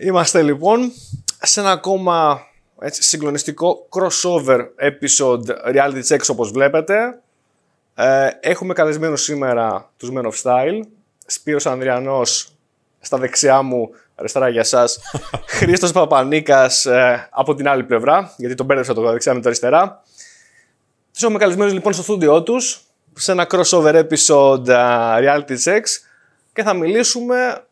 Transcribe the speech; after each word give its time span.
Είμαστε 0.00 0.42
λοιπόν 0.42 0.92
σε 1.42 1.60
ένα 1.60 1.70
ακόμα 1.70 2.40
έτσι, 2.80 3.02
συγκλονιστικό 3.02 3.88
crossover 3.88 4.58
episode 4.80 5.74
reality 5.74 6.02
checks 6.08 6.26
όπως 6.30 6.50
βλέπετε. 6.50 7.20
Ε, 7.94 8.28
έχουμε 8.40 8.72
καλεσμένο 8.74 9.16
σήμερα 9.16 9.90
τους 9.96 10.10
Men 10.14 10.22
of 10.22 10.32
Style. 10.42 10.80
Σπύρος 11.26 11.66
Ανδριανός 11.66 12.52
στα 13.00 13.18
δεξιά 13.18 13.62
μου, 13.62 13.90
αριστερά 14.14 14.48
για 14.48 14.64
σας. 14.64 14.98
Χρήστος 15.58 15.92
Παπανίκας 15.92 16.86
ε, 16.86 17.28
από 17.30 17.54
την 17.54 17.68
άλλη 17.68 17.84
πλευρά, 17.84 18.34
γιατί 18.36 18.54
τον 18.54 18.66
μπέρδεψα 18.66 18.94
το 18.94 19.10
δεξιά 19.10 19.34
με 19.34 19.40
το 19.40 19.48
αριστερά. 19.48 20.04
Τους 21.12 21.22
έχουμε 21.22 21.38
καλεσμένους 21.38 21.72
λοιπόν 21.72 21.92
στο 21.92 22.02
στούντιό 22.02 22.42
τους, 22.42 22.80
σε 23.14 23.32
ένα 23.32 23.46
crossover 23.50 24.04
episode 24.08 24.66
uh, 24.66 25.18
reality 25.18 25.56
checks 25.64 25.90
και 26.52 26.62
θα 26.62 26.74
μιλήσουμε 26.74 27.62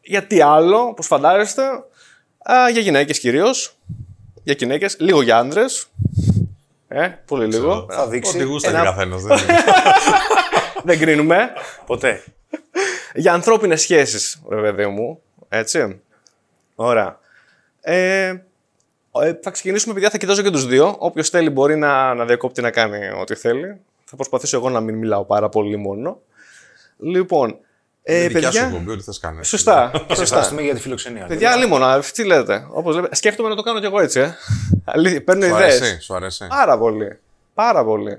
για 0.00 0.26
τι 0.26 0.40
άλλο, 0.40 0.78
όπως 0.78 1.06
φαντάζεστε, 1.06 1.62
uh, 2.48 2.72
για 2.72 2.80
γυναίκες 2.80 3.18
κυρίως, 3.18 3.76
για 4.42 4.54
γυναίκες, 4.58 4.96
λίγο 4.98 5.22
για 5.22 5.38
άντρες, 5.38 5.86
ε, 6.88 7.08
πολύ 7.26 7.46
λίγο. 7.46 7.86
Θα 7.90 8.08
δείξει. 8.08 8.36
Ό,τι 8.36 8.44
γούστα 8.46 8.68
Ένα- 8.68 8.78
και 8.80 8.84
καθένας, 8.84 9.22
δεν 9.22 9.38
είναι. 9.38 9.54
Δεν 10.84 10.98
κρίνουμε. 10.98 11.52
Ποτέ. 11.86 12.24
για 13.14 13.32
ανθρώπινες 13.32 13.80
σχέσεις, 13.80 14.42
ρε 14.48 14.60
παιδί 14.60 14.86
μου, 14.86 15.22
έτσι. 15.48 16.00
Ωραία. 16.74 17.18
Ε, 17.80 18.26
ε, 19.22 19.38
θα 19.42 19.50
ξεκινήσουμε, 19.50 19.94
παιδιά, 19.94 20.10
θα 20.10 20.18
κοιτάζω 20.18 20.42
και 20.42 20.50
τους 20.50 20.66
δύο. 20.66 20.96
Όποιος 20.98 21.28
θέλει 21.28 21.50
μπορεί 21.50 21.76
να, 21.76 22.14
να 22.14 22.24
διακόπτει 22.24 22.60
να 22.60 22.70
κάνει 22.70 23.10
ό,τι 23.20 23.34
θέλει. 23.34 23.80
Θα 24.04 24.16
προσπαθήσω 24.16 24.56
εγώ 24.56 24.70
να 24.70 24.80
μην 24.80 24.94
μιλάω 24.94 25.24
πάρα 25.24 25.48
πολύ 25.48 25.76
μόνο. 25.76 26.20
Λοιπόν, 26.98 27.58
ε, 28.10 28.18
Είναι 28.18 28.26
δικιά 28.28 28.50
σου 28.50 28.58
παιδιά, 28.60 28.66
εκπομπή, 28.68 28.90
ό,τι 28.90 29.02
θες 29.02 29.18
κάνεις. 29.18 29.48
σωστά, 29.48 29.90
Και 29.92 29.98
σε 29.98 30.04
σωστά. 30.08 30.22
ευχαριστούμε 30.22 30.62
για 30.62 30.74
τη 30.74 30.80
φιλοξενία. 30.80 31.26
Παιδιά, 31.26 31.56
λίμωνα, 31.56 32.00
τι 32.00 32.24
λέτε. 32.24 32.66
Όπως 32.70 32.96
λέτε. 32.96 33.14
Σκέφτομαι 33.14 33.48
να 33.48 33.54
το 33.54 33.62
κάνω 33.62 33.78
κι 33.80 33.84
εγώ 33.84 34.00
έτσι, 34.00 34.20
ε. 34.20 34.34
Αλήθεια, 34.84 35.24
παίρνω 35.24 35.42
Σου 35.46 35.48
ιδέες. 35.54 35.80
αρέσει, 35.80 36.00
σου 36.00 36.14
αρέσει. 36.14 36.46
Πάρα 36.48 36.78
πολύ. 36.78 37.18
Πάρα 37.54 37.84
πολύ. 37.84 38.18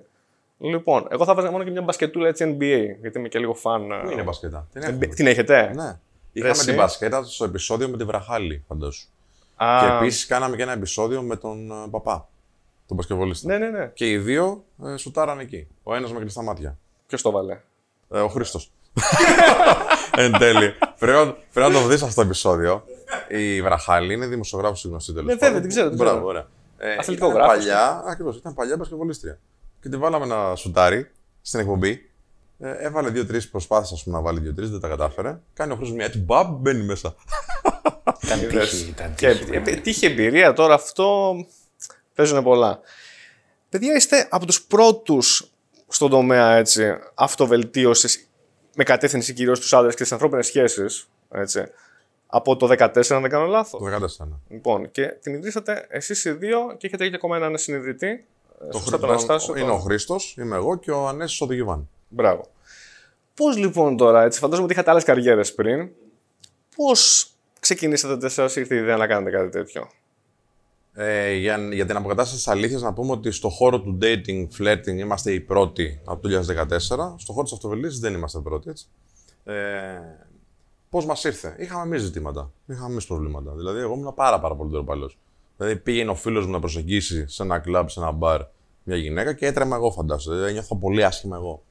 Λοιπόν, 0.58 1.08
εγώ 1.10 1.26
θα 1.26 1.34
βάζα 1.34 1.52
μόνο 1.52 1.64
και 1.64 1.72
μια 1.72 1.82
μπασκετούλα 1.82 2.28
έτσι 2.28 2.58
NBA, 2.60 2.98
γιατί 3.02 3.20
είμαι 3.20 3.28
και 3.28 3.40
λίγο 3.40 3.54
φαν. 3.54 3.92
ε, 3.92 4.02
Πού 4.04 4.12
είναι 4.12 4.23
μπασκέτα. 4.23 4.67
Την 4.73 4.82
Ε, 4.84 4.86
έχουμε. 4.86 5.06
Την 5.06 5.28
έχετε; 5.28 5.72
Ναι. 5.76 5.98
Είχαμε 6.32 6.52
εσύ. 6.52 6.66
την 6.66 6.76
μπασκέτα 6.76 7.23
στο 7.23 7.45
επεισόδιο 7.45 7.90
με 7.90 7.98
τη 7.98 8.04
Βραχάλη, 8.04 8.64
φαντάσου. 8.67 9.08
Α, 9.56 9.80
Και 9.82 9.95
επίσης 9.95 10.26
κάναμε 10.26 10.56
και 10.56 10.62
ένα 10.62 10.72
επεισόδιο 10.72 11.22
με 11.22 11.36
τον 11.36 11.72
ε, 11.72 11.88
παπά, 11.92 12.28
τον 12.88 12.98
μπασκευολίστα. 12.98 13.48
Ναι, 13.48 13.58
ναι, 13.58 13.70
ναι. 13.78 13.92
Και 13.94 14.10
οι 14.10 14.17
δύο 14.17 14.64
ε, 14.86 14.98
σουτάραν 14.98 15.40
εκεί. 15.40 15.67
Ο 15.84 15.95
ένας 15.95 16.12
με 16.14 16.20
κλειστά 16.20 16.42
μάτια. 16.44 16.78
Ποιος 17.08 17.22
το 17.22 17.32
βάλε; 17.32 17.60
Ε, 18.14 18.20
ο 18.20 18.28
Χρήστος. 18.28 18.72
Εν 20.23 20.32
τέλει. 20.38 20.73
Πρέπει 21.00 21.18
να- 21.26 21.34
πρέπει 21.54 21.73
να 21.73 21.82
το 21.82 21.88
δεις 21.88 22.02
αυτό 22.02 22.16
το 22.16 22.22
επεισόδιο. 22.22 22.84
Η 23.28 23.62
Βραχάλη 23.62 24.14
είναι 24.14 24.26
δημοσιογράφος 24.28 24.84
γνωστή 24.86 25.14
τέλος 25.14 25.28
Ναι, 25.28 25.36
βέβαια, 25.36 25.59
την 25.59 25.70
ξέρω, 25.70 25.88
την 25.88 25.98
Μπράβο, 25.98 26.14
ξέρω. 26.16 26.28
ωραία. 26.28 26.48
Ε, 26.78 26.95
Αθλητικό 27.00 27.26
ήταν 27.28 27.38
γράφος. 27.42 27.58
Παλιά, 27.58 28.04
ακριβώς, 28.08 28.36
ήταν 28.38 28.54
παλιά 28.54 28.78
μπασκευολίστρια. 28.78 29.40
Και 29.82 29.90
τη 29.90 29.98
βάλαμε 29.98 30.26
ένα 30.26 30.56
σουτάρι 30.56 31.12
στην 31.42 31.60
εκπομπή. 31.60 32.10
Ε, 32.60 32.72
έβαλε 32.72 33.10
δύο-τρεις 33.10 33.50
προσπάθειες 33.50 33.92
ας 33.92 34.04
πούμε, 34.04 34.16
να 34.17 34.22
βάλει 34.23 34.40
δύο-τρεις, 34.40 34.70
δεν 34.70 34.80
τα 34.80 34.88
κατάφερε. 34.88 35.40
Κάνει 35.54 35.72
ο 35.72 35.76
Χρήστος 35.76 35.98
μια 35.98 36.06
έτσι, 36.06 36.20
μπαμ, 36.20 36.56
μπαίνει 36.60 36.84
μέσα. 36.84 37.16
Ήταν 38.23 38.48
τύχη. 38.48 38.88
Ήταν 38.90 39.16
Και 39.16 39.36
τύχη. 39.36 39.56
ε, 39.66 39.76
τύχη 39.76 40.06
εμπειρία 40.06 40.54
τώρα 40.54 40.73
αυτό 40.73 41.34
παίζουν 42.16 42.44
πολλά. 42.44 42.80
Παιδιά, 43.70 43.94
είστε 43.95 44.28
από 44.30 44.45
τους 44.45 44.62
πρώτους 44.64 45.52
στον 45.88 46.10
τομέα 46.10 46.56
έτσι, 46.56 46.98
αυτοβελτίωσης 47.16 48.29
με 48.80 48.86
κατεύθυνση 48.86 49.34
κυρίως 49.34 49.58
στους 49.58 49.74
άντρες 49.74 49.92
και 49.96 50.00
στις 50.00 50.12
ανθρώπινες 50.12 50.46
σχέσεις. 50.46 51.10
Έτσι, 51.32 51.64
από 52.28 52.56
το 52.56 52.68
14, 52.68 53.16
αν 53.16 53.22
δεν 53.22 53.30
κάνω 53.30 53.46
λάθος. 53.46 53.80
Το 53.82 53.86
14. 53.86 54.42
Λοιπόν, 54.50 54.92
και 54.92 55.08
την 55.08 55.34
ιδρύσατε 55.34 55.86
εσείς 55.90 56.26
οι 56.26 56.32
δύο 56.32 56.76
και 56.78 56.88
έχετε 56.88 57.10
και 57.10 57.16
ακόμα 57.16 57.36
έναν 57.38 57.58
συνειδητή. 57.58 58.26
Το 58.72 58.78
Σωστά 58.78 59.00
τον 59.00 59.10
Χρήστος 59.10 59.30
Αναστάσιο, 59.30 59.56
είναι 59.56 59.68
τον- 59.68 59.76
ο 59.78 59.80
Χρήστος, 59.80 60.36
είμαι 60.38 60.56
εγώ 60.56 60.76
και 60.78 60.92
ο 60.92 61.08
Ανέσης 61.08 61.42
ο 61.42 61.45
Διγιβάν. 61.45 61.89
Μπράβο. 62.08 62.45
Πώς 63.34 63.58
λοιπόν 63.58 63.98
τώρα, 63.98 64.23
έτσι, 64.23 64.39
φαντάζομαι 64.39 64.64
ότι 64.66 64.73
είχατε 64.73 64.92
άλλες 64.92 65.04
καριέρες 65.04 65.54
πριν. 65.54 65.89
Πώς 66.76 67.30
ξεκινήσατε, 67.60 68.16
δεν 68.16 68.30
σας 68.30 68.56
ήρθε 68.56 68.76
η 68.76 68.78
ιδέα 68.78 68.98
να 68.98 69.08
κάνετε 69.08 69.38
κάτι 69.38 69.50
τέτοιο; 69.50 69.89
Ε, 71.02 71.33
για, 71.33 71.58
για 71.58 71.86
την 71.86 71.95
αποκατάσταση 71.95 72.36
της 72.36 72.48
αλήθειας, 72.48 72.82
να 72.82 72.93
πούμε 72.93 73.11
ότι 73.11 73.32
στο 73.32 73.49
χώρο 73.49 73.82
του 73.82 73.98
dating, 74.02 74.48
flirting 74.58 74.98
είμαστε 74.98 75.32
οι 75.32 75.39
πρώτοι 75.39 76.02
από 76.05 76.21
το 76.21 76.30
2014. 76.30 77.15
Στο 77.17 77.33
χώρο 77.33 77.43
της 77.43 77.54
αυτοβελτίωση 77.54 77.99
δεν 77.99 78.14
είμαστε 78.14 78.39
πρώτοι, 78.39 78.70
έτσι. 78.70 78.86
Ε, 79.43 79.54
Πώς 80.89 81.05
μας 81.05 81.23
ήρθε, 81.23 81.55
Είχαμε 81.59 81.82
εμεί 81.83 81.98
ζητήματα. 81.98 82.52
Είχαμε 82.65 82.92
εμεί 82.92 83.04
προβλήματα. 83.04 83.52
Δηλαδή, 83.52 83.80
εγώ 83.80 83.93
ήμουν 83.93 84.14
πάρα, 84.14 84.39
πάρα 84.39 84.55
πολύ 84.55 84.71
τροπαλό. 84.71 85.11
Δηλαδή, 85.58 85.76
πήγαινε 85.76 86.09
ο 86.09 86.15
φίλος 86.15 86.45
μου 86.45 86.52
να 86.52 86.59
προσεγγίσει 86.59 87.27
σε 87.27 87.43
ένα 87.43 87.59
κλαμπ, 87.59 87.88
σε 87.88 87.99
ένα 87.99 88.11
μπαρ 88.11 88.42
μια 88.83 88.98
γυναίκα 88.98 89.33
και 89.33 89.45
έτρεμα 89.45 89.76
εγώ, 89.76 89.92
φαντάζομαι. 89.92 90.36
Δηλαδή, 90.36 90.54
νιώθω 90.54 90.76
πολύ 90.76 91.05
άσχημα 91.05 91.36
εγώ. 91.36 91.64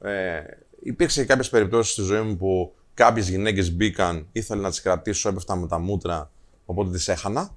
Ε, 0.00 0.40
υπήρξε 0.82 1.20
και 1.20 1.26
κάποιες 1.26 1.48
περιπτώσεις 1.48 1.92
στη 1.92 2.02
ζωή 2.02 2.20
μου 2.20 2.36
που 2.36 2.74
κάποιες 2.94 3.28
γυναίκες 3.28 3.72
μπήκαν, 3.72 4.26
ήθελα 4.32 4.60
να 4.60 4.70
τις 4.70 4.80
κρατήσω, 4.82 5.28
έπεφτα 5.28 5.56
με 5.56 5.66
τα 5.66 5.78
μούτρα, 5.78 6.30
οπότε 6.64 6.90
τις 6.90 7.08
έχανα. 7.08 7.56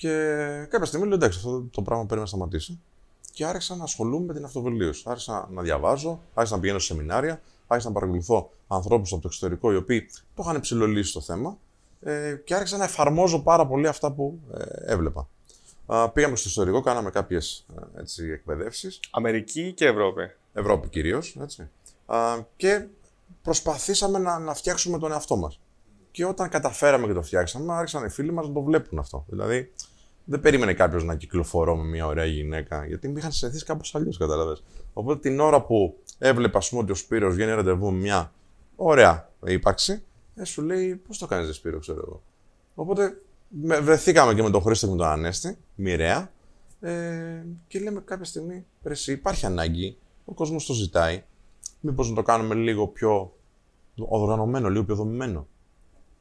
Και 0.00 0.08
κάποια 0.68 0.86
στιγμή 0.86 1.06
λέω 1.06 1.14
εντάξει, 1.14 1.38
αυτό 1.38 1.62
το 1.70 1.82
πράγμα 1.82 2.04
πρέπει 2.04 2.20
να 2.20 2.26
σταματήσει. 2.26 2.80
Και 3.32 3.44
άρχισα 3.44 3.76
να 3.76 3.84
ασχολούμαι 3.84 4.26
με 4.26 4.34
την 4.34 4.44
αυτοβελτίωση. 4.44 5.02
Άρχισα 5.06 5.48
να 5.52 5.62
διαβάζω, 5.62 6.20
άρχισα 6.34 6.54
να 6.54 6.60
πηγαίνω 6.60 6.78
σε 6.78 6.86
σεμινάρια, 6.86 7.40
άρχισα 7.66 7.88
να 7.88 7.94
παρακολουθώ 7.94 8.50
ανθρώπους 8.68 9.12
από 9.12 9.20
το 9.20 9.28
εξωτερικό 9.28 9.72
οι 9.72 9.76
οποίοι 9.76 10.06
το 10.34 10.42
είχαν 10.42 10.60
ψηλολίσει 10.60 11.12
το 11.12 11.20
θέμα 11.20 11.58
ε, 12.00 12.34
και 12.44 12.54
άρχισα 12.54 12.76
να 12.76 12.84
εφαρμόζω 12.84 13.42
πάρα 13.42 13.66
πολύ 13.66 13.86
αυτά 13.86 14.12
που 14.12 14.40
ε, 14.54 14.92
έβλεπα. 14.92 15.28
Α, 15.86 16.10
πήγαμε 16.10 16.36
στο 16.36 16.48
ιστορικό, 16.48 16.80
κάναμε 16.80 17.10
κάποιες 17.10 17.66
εκπαιδεύσεις. 18.32 19.00
Αμερική 19.10 19.72
και 19.72 19.86
Ευρώπη. 19.86 20.22
Ευρώπη 20.52 20.88
κυρίως. 20.88 21.36
Και 22.56 22.86
προσπαθήσαμε 23.42 24.18
να, 24.18 24.38
να 24.38 24.54
φτιάξουμε 24.54 24.98
τον 24.98 25.12
εαυτό 25.12 25.36
μας. 25.36 25.60
Και 26.10 26.24
όταν 26.24 26.48
καταφέραμε 26.48 27.06
και 27.06 27.12
το 27.12 27.22
φτιάξαμε, 27.22 27.74
άρχισαν 27.74 28.04
οι 28.04 28.10
φίλοι 28.10 28.32
μας 28.32 28.46
να 28.46 28.52
το 28.52 28.62
βλέπουν 28.62 28.98
αυτό. 28.98 29.24
Δηλαδή, 29.28 29.72
δεν 30.24 30.40
περίμενε 30.40 30.74
κάποιος 30.74 31.04
να 31.04 31.14
κυκλοφορώ 31.16 31.76
με 31.76 31.84
μια 31.88 32.06
ωραία 32.06 32.24
γυναίκα, 32.24 32.86
γιατί 32.86 33.08
με 33.08 33.18
είχαν 33.18 33.32
συνηθίσει 33.32 33.64
κάπως 33.64 33.94
αλλιώς, 33.94 34.16
κατάλαβες. 34.18 34.62
Οπότε 34.92 35.20
την 35.28 35.40
ώρα 35.40 35.62
που 35.62 35.96
έβλεπα, 36.18 36.58
ας 36.58 36.68
πούμε, 36.68 36.82
ότι 36.82 36.92
ο 36.92 36.94
Σπύρος 36.94 37.34
βγαίνει 37.34 37.52
ραντεβού 37.52 37.90
με 37.92 37.98
μια 37.98 38.32
ωραία 38.76 39.30
ύπαρξη, 39.46 40.02
ε, 40.34 40.44
σου 40.44 40.62
λέει, 40.62 40.94
πώς 40.94 41.18
το 41.18 41.26
κάνεις, 41.26 41.56
Σπύρο, 41.56 41.78
ξέρω 41.78 42.02
εγώ. 42.06 42.22
Οπότε 42.74 43.20
με- 43.48 43.80
βρεθήκαμε 43.80 44.34
και 44.34 44.42
με 44.42 44.50
τον 44.50 44.62
Χρήστο 44.62 44.86
και 44.86 44.92
με 44.92 44.98
τον 44.98 45.06
Ανέστη, 45.06 45.56
μοιραία, 45.74 46.30
ε, 46.80 47.44
και 47.68 47.78
λέμε 47.78 48.00
κάποια 48.00 48.24
στιγμή, 48.24 48.66
«Ρε 48.82 48.92
εσύ, 48.92 49.12
υπάρχει 49.12 49.46
ανάγκη, 49.46 49.96
ο 50.24 50.32
κόσμος 50.32 50.66
το 50.66 50.72
ζητάει, 50.72 51.22
μήπως 51.80 52.08
να 52.08 52.14
το 52.14 52.22
κάνουμε 52.22 52.54
λίγο 52.54 52.86
πιο 52.86 53.32
οργανωμένο, 53.96 54.68
λίγο 54.70 54.84
πιο 54.84 54.94
δομημένο. 54.94 55.46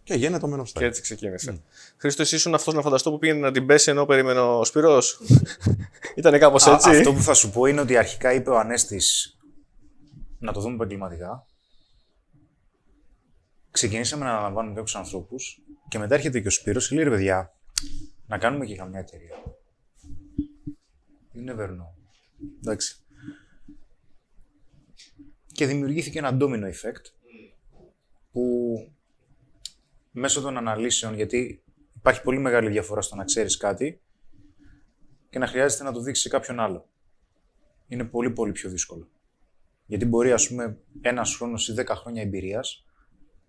Και 0.09 0.15
γίνεται 0.15 0.47
το 0.47 0.55
Men 0.55 0.59
of 0.59 0.61
Style. 0.61 0.71
Και 0.73 0.85
έτσι 0.85 1.01
ξεκίνησε. 1.01 1.61
Χρήστος, 1.97 2.25
εσύ 2.25 2.35
ήσουν 2.35 2.53
αυτός 2.53 2.73
να 2.73 2.81
φανταστώ 2.81 3.11
που 3.11 3.17
πήγαινε 3.17 3.39
να 3.39 3.51
την 3.51 3.65
πέσει 3.65 3.91
ενώ 3.91 4.05
περίμενε 4.05 4.39
ο 4.39 4.63
Σπύρος; 4.63 5.21
Ήτανε 6.15 6.37
κάπως 6.37 6.67
Α, 6.67 6.73
έτσι. 6.73 6.89
Αυτό 6.89 7.13
που 7.13 7.21
θα 7.21 7.33
σου 7.33 7.49
πω 7.49 7.65
είναι 7.65 7.81
ότι 7.81 7.97
αρχικά 7.97 8.33
είπε 8.33 8.49
ο 8.49 8.59
Ανέστης 8.59 9.37
να 10.39 10.53
το 10.53 10.59
δούμε 10.59 10.73
επαγγελματικά. 10.73 11.45
Ξεκινήσαμε 13.71 14.25
να 14.25 14.31
αναλαμβάνουμε 14.31 14.75
κάποιου 14.75 14.97
ανθρώπους 14.97 15.61
και 15.87 15.97
μετά 15.97 16.15
έρχεται 16.15 16.39
και 16.39 16.47
ο 16.47 16.51
Σπύρος 16.51 16.87
και 16.87 16.95
λέει 16.95 17.03
ρε 17.03 17.09
παιδιά, 17.09 17.53
να 18.27 18.37
κάνουμε 18.37 18.65
και 18.65 18.75
καμιά 18.75 18.99
εταιρεία. 18.99 19.35
You 21.35 21.51
never 21.51 21.67
know. 21.67 21.93
Εντάξει. 22.59 22.95
Και 25.51 25.65
δημιουργήθηκε 25.65 26.19
ένα 26.19 26.37
domino 26.41 26.65
effect 26.65 27.05
που 28.31 28.43
μέσω 30.11 30.41
των 30.41 30.57
αναλύσεων, 30.57 31.13
γιατί 31.13 31.63
υπάρχει 31.95 32.21
πολύ 32.21 32.39
μεγάλη 32.39 32.69
διαφορά 32.69 33.01
στο 33.01 33.15
να 33.15 33.23
ξέρεις 33.23 33.57
κάτι 33.57 34.01
και 35.29 35.39
να 35.39 35.47
χρειάζεται 35.47 35.83
να 35.83 35.91
το 35.91 35.99
δείξεις 35.99 36.23
σε 36.23 36.29
κάποιον 36.29 36.59
άλλο. 36.59 36.89
Είναι 37.87 38.03
πολύ 38.03 38.31
πολύ 38.31 38.51
πιο 38.51 38.69
δύσκολο. 38.69 39.09
Γιατί 39.85 40.05
μπορεί, 40.05 40.31
ας 40.31 40.47
πούμε, 40.47 40.77
ένας 41.01 41.35
χρόνος 41.35 41.67
ή 41.67 41.73
δέκα 41.73 41.95
χρόνια 41.95 42.21
εμπειρίας 42.21 42.85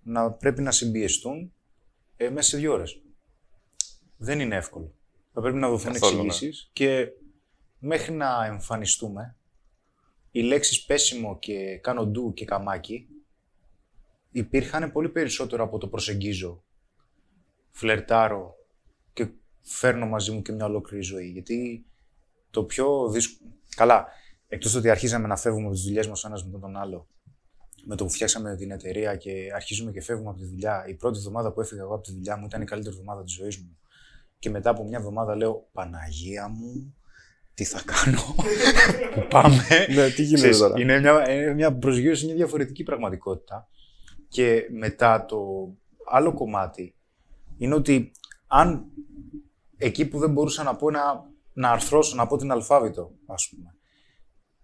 να 0.02 0.32
πρέπει 0.32 0.62
να 0.62 0.70
συμπιεστούν 0.70 1.52
ε, 2.16 2.30
μέσα 2.30 2.48
σε 2.48 2.56
δύο 2.56 2.72
ώρες. 2.72 3.02
Δεν 4.16 4.40
είναι 4.40 4.56
εύκολο. 4.56 4.94
Θα 5.32 5.40
πρέπει 5.40 5.56
να 5.56 5.68
δοθούν 5.68 5.92
Καθόλου, 5.92 6.16
ναι. 6.16 6.26
εξηγήσεις 6.26 6.70
και 6.72 7.08
μέχρι 7.78 8.12
να 8.12 8.44
εμφανιστούμε, 8.44 9.36
οι 10.30 10.42
λέξεις 10.42 10.84
πέσιμο 10.84 11.38
και 11.38 11.78
κάνω 11.78 12.06
ντου 12.06 12.32
και 12.32 12.44
καμάκι 12.44 13.08
υπήρχαν 14.30 14.92
πολύ 14.92 15.08
περισσότερο 15.08 15.64
από 15.64 15.78
το 15.78 15.88
προσεγγίζω, 15.88 16.64
φλερτάρω 17.70 18.54
και 19.12 19.28
φέρνω 19.60 20.06
μαζί 20.06 20.30
μου 20.30 20.42
και 20.42 20.52
μια 20.52 20.64
ολόκληρη 20.64 21.02
ζωή. 21.02 21.26
Γιατί 21.26 21.84
το 22.50 22.64
πιο 22.64 23.08
δύσκολο. 23.08 23.50
Καλά, 23.76 24.06
εκτός 24.48 24.74
ότι 24.74 24.90
αρχίζαμε 24.90 25.26
να 25.26 25.36
φεύγουμε 25.36 25.66
από 25.66 25.74
τις 25.74 25.84
δουλειές 25.84 26.06
μας 26.06 26.24
ο 26.24 26.28
ένας 26.28 26.44
μετά 26.44 26.58
τον 26.58 26.76
άλλο, 26.76 27.08
με 27.84 27.96
το 27.96 28.04
που 28.04 28.10
φτιάξαμε 28.10 28.56
την 28.56 28.70
εταιρεία 28.70 29.16
και 29.16 29.50
αρχίζουμε 29.54 29.90
και 29.90 30.02
φεύγουμε 30.02 30.30
από 30.30 30.38
τη 30.38 30.44
δουλειά, 30.44 30.84
η 30.88 30.94
πρώτη 30.94 31.18
εβδομάδα 31.18 31.52
που 31.52 31.60
έφυγα 31.60 31.82
εγώ 31.82 31.94
από 31.94 32.02
τη 32.02 32.12
δουλειά 32.12 32.36
μου 32.36 32.46
ήταν 32.46 32.62
η 32.62 32.64
καλύτερη 32.64 32.94
εβδομάδα 32.94 33.22
της 33.24 33.32
ζωής 33.32 33.56
μου. 33.58 33.78
Και 34.38 34.50
μετά 34.50 34.70
από 34.70 34.84
μια 34.84 34.98
εβδομάδα 34.98 35.36
λέω 35.36 35.68
Παναγία 35.72 36.48
μου, 36.48 36.94
τι 37.54 37.64
θα 37.64 37.82
κάνω, 37.84 38.22
που 39.14 39.26
πάμε. 39.28 39.64
Ναι, 39.94 40.08
τι 40.08 40.22
γίνεται 40.22 40.34
Ξέρεις, 40.34 40.58
τώρα; 40.58 40.80
Είναι 40.80 41.00
μια, 41.00 41.30
είναι 41.30 41.54
μια 41.54 41.72
προσγείωση, 41.74 42.26
μια 42.26 42.34
διαφορετική 42.34 42.82
πραγματικότητα. 42.82 43.68
Και 44.30 44.68
μετά 44.70 45.24
το 45.24 45.68
άλλο 46.10 46.34
κομμάτι 46.34 46.94
είναι 47.58 47.74
ότι 47.74 48.10
αν 48.46 48.84
εκεί 49.76 50.08
που 50.08 50.18
δεν 50.18 50.32
μπορούσα 50.32 50.62
να 50.62 50.76
πω 50.76 50.90
να, 50.90 51.00
να 51.52 51.70
αρθρώσω, 51.70 52.16
να 52.16 52.26
πω 52.26 52.36
την 52.36 52.50
αλφάβητο, 52.50 53.12
ας 53.26 53.48
πούμε, 53.48 53.74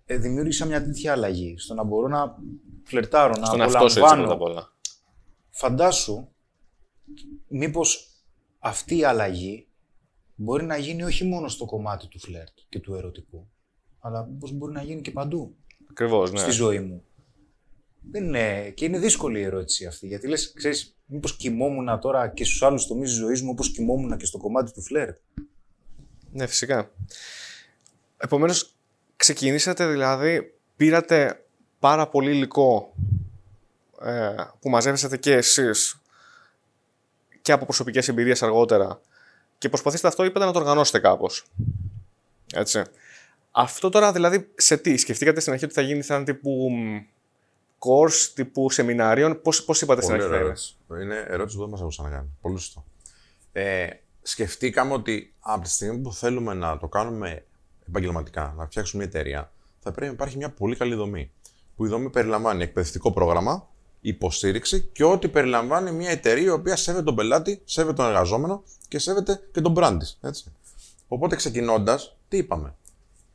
ε, 0.04 0.16
δημιούργησα 0.16 0.66
μια 0.66 0.84
τέτοια 0.84 1.12
αλλαγή 1.12 1.58
στο 1.58 1.74
να 1.74 1.84
μπορώ 1.84 2.08
να 2.08 2.36
φλερτάρω, 2.84 3.34
να 3.38 3.46
Στον 3.46 3.60
εαυτό 3.60 3.78
σου 3.78 3.84
έτσι 3.84 4.00
πρώτα 4.00 4.14
απ' 4.14 4.20
απολαμβάνω. 4.20 4.50
όλα. 4.50 4.72
Φαντάσου, 5.50 6.28
μήπως 7.48 8.08
αυτή 8.58 8.96
η 8.96 9.04
αλλαγή 9.04 9.68
μπορεί 10.34 10.64
να 10.64 10.76
γίνει 10.76 11.02
όχι 11.02 11.24
μόνο 11.24 11.48
στο 11.48 11.64
κομμάτι 11.64 12.08
του 12.08 12.18
φλερτ 12.18 12.58
και 12.68 12.80
του 12.80 12.94
ερωτικού, 12.94 13.48
αλλά 13.98 14.26
μήπως 14.26 14.52
μπορεί 14.52 14.72
να 14.72 14.82
γίνει 14.82 15.00
και 15.00 15.10
παντού 15.10 15.56
Ακριβώς, 15.90 16.32
ναι. 16.32 16.38
στη 16.38 16.50
ζωή 16.50 16.80
μου. 16.80 17.04
Δεν 18.10 18.24
είναι, 18.24 18.70
και 18.70 18.84
είναι 18.84 18.98
δύσκολη 18.98 19.40
η 19.40 19.42
ερώτηση 19.42 19.86
αυτή, 19.86 20.06
γιατί 20.06 20.28
λες, 20.28 20.52
ξέρεις, 20.52 20.96
μήπως 21.06 21.36
κοιμόμουν 21.36 22.00
τώρα 22.00 22.28
και 22.28 22.44
στους 22.44 22.62
άλλους 22.62 22.86
τομείς 22.86 23.08
της 23.08 23.18
ζωής 23.18 23.42
μου 23.42 23.50
όπως 23.52 23.70
κοιμόμουν 23.70 24.16
και 24.16 24.26
στο 24.26 24.38
κομμάτι 24.38 24.72
του 24.72 24.82
φλερτ. 24.82 25.16
Ναι, 26.32 26.46
φυσικά. 26.46 26.90
Επομένως, 28.16 28.74
ξεκινήσατε 29.16 29.86
δηλαδή, 29.86 30.54
πήρατε 30.76 31.44
πάρα 31.78 32.08
πολύ 32.08 32.30
υλικό 32.30 32.94
ε, 34.02 34.34
που 34.60 34.68
μαζεύσατε 34.68 35.16
και 35.16 35.32
εσείς 35.32 36.00
και 37.42 37.52
από 37.52 37.64
προσωπικές 37.64 38.08
εμπειρίες 38.08 38.42
αργότερα 38.42 39.00
και 39.58 39.68
προσπαθήσατε 39.68 40.08
αυτό, 40.08 40.24
είπατε, 40.24 40.44
να 40.44 40.52
το 40.52 40.58
οργανώσετε 40.58 40.98
κάπως. 40.98 41.44
Έτσι. 42.54 42.82
Αυτό 43.50 43.88
τώρα 43.88 44.12
δηλαδή 44.12 44.48
σε 44.54 44.76
τι, 44.76 44.96
σκεφτήκατε 44.96 45.40
στην 45.40 45.52
αρχή 45.52 45.64
ότι 45.64 45.74
θα 45.74 45.80
γίνει 45.80 46.02
σαν 46.02 46.24
τύπου 46.24 46.70
μ, 46.70 46.98
course, 47.78 48.30
τύπου 48.34 48.70
σεμινάριων, 48.70 49.40
πώς, 49.42 49.64
πώς 49.64 49.80
είπατε 49.80 50.02
στην 50.02 50.14
Πολύ 50.14 50.24
αρχή 50.24 50.34
ωραία 50.38 50.54
θα 50.54 50.62
είναι. 50.62 51.04
ερώτηση. 51.04 51.24
Είναι 51.24 51.34
ερώτηση 51.34 51.56
που 51.56 51.62
δεν 51.62 51.70
μας 51.70 51.78
έχουν 51.80 51.90
ξανακάνει. 51.90 52.28
Πολύ 52.40 52.58
σωστό. 52.58 52.84
Ε, 53.52 53.86
σκεφτήκαμε 54.22 54.92
ότι 54.92 55.34
από 55.40 55.62
τη 55.62 55.70
στιγμή 55.70 55.98
που 55.98 56.12
θέλουμε 56.12 56.54
να 56.54 56.78
το 56.78 56.88
κάνουμε 56.88 57.44
επαγγελματικά, 57.88 58.54
να 58.56 58.66
φτιάξουμε 58.66 59.02
μια 59.02 59.12
εταιρεία, 59.14 59.52
θα 59.78 59.90
πρέπει 59.92 60.06
να 60.06 60.12
υπάρχει 60.12 60.36
μια 60.36 60.50
πολύ 60.50 60.76
καλή 60.76 60.94
δομή. 60.94 61.30
Που 61.76 61.84
η 61.86 61.88
δομή 61.88 62.10
περιλαμβάνει 62.10 62.62
εκπαιδευτικό 62.62 63.12
πρόγραμμα, 63.12 63.68
υποστήριξη 64.00 64.82
και 64.92 65.04
ό,τι 65.04 65.28
περιλαμβάνει 65.28 65.92
μια 65.92 66.10
εταιρεία 66.10 66.44
η 66.44 66.48
οποία 66.48 66.76
σέβεται 66.76 67.04
τον 67.04 67.14
πελάτη, 67.14 67.62
σέβεται 67.64 67.94
τον 67.96 68.06
εργαζόμενο 68.06 68.62
και 68.88 68.98
σέβεται 68.98 69.40
και 69.52 69.60
τον 69.60 69.74
brand 69.76 69.96
της, 69.98 70.18
έτσι. 70.22 70.52
Οπότε 71.08 71.36
ξεκινώντας, 71.36 72.16
τι 72.28 72.36
είπαμε; 72.36 72.74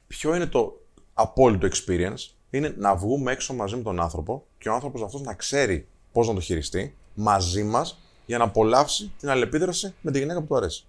Ποιο 0.07 0.35
είναι 0.35 0.45
το 0.45 0.81
απόλυτο 1.13 1.67
experience, 1.67 2.29
είναι 2.51 2.75
να 2.77 2.95
βγούμε 2.95 3.31
έξω 3.31 3.53
μαζί 3.53 3.75
με 3.75 3.81
τον 3.81 3.99
άνθρωπο 3.99 4.45
και 4.57 4.69
ο 4.69 4.73
άνθρωπος 4.73 5.01
αυτός 5.01 5.21
να 5.21 5.33
ξέρει 5.33 5.87
πώς 6.11 6.27
να 6.27 6.33
το 6.33 6.39
χειριστεί 6.39 6.95
μαζί 7.13 7.63
μας 7.63 7.99
για 8.25 8.37
να 8.37 8.43
απολαύσει 8.43 9.11
την 9.19 9.29
αλληλεπίδραση 9.29 9.93
με 10.01 10.11
τη 10.11 10.19
γυναίκα 10.19 10.39
που 10.39 10.47
του 10.47 10.55
αρέσει. 10.55 10.85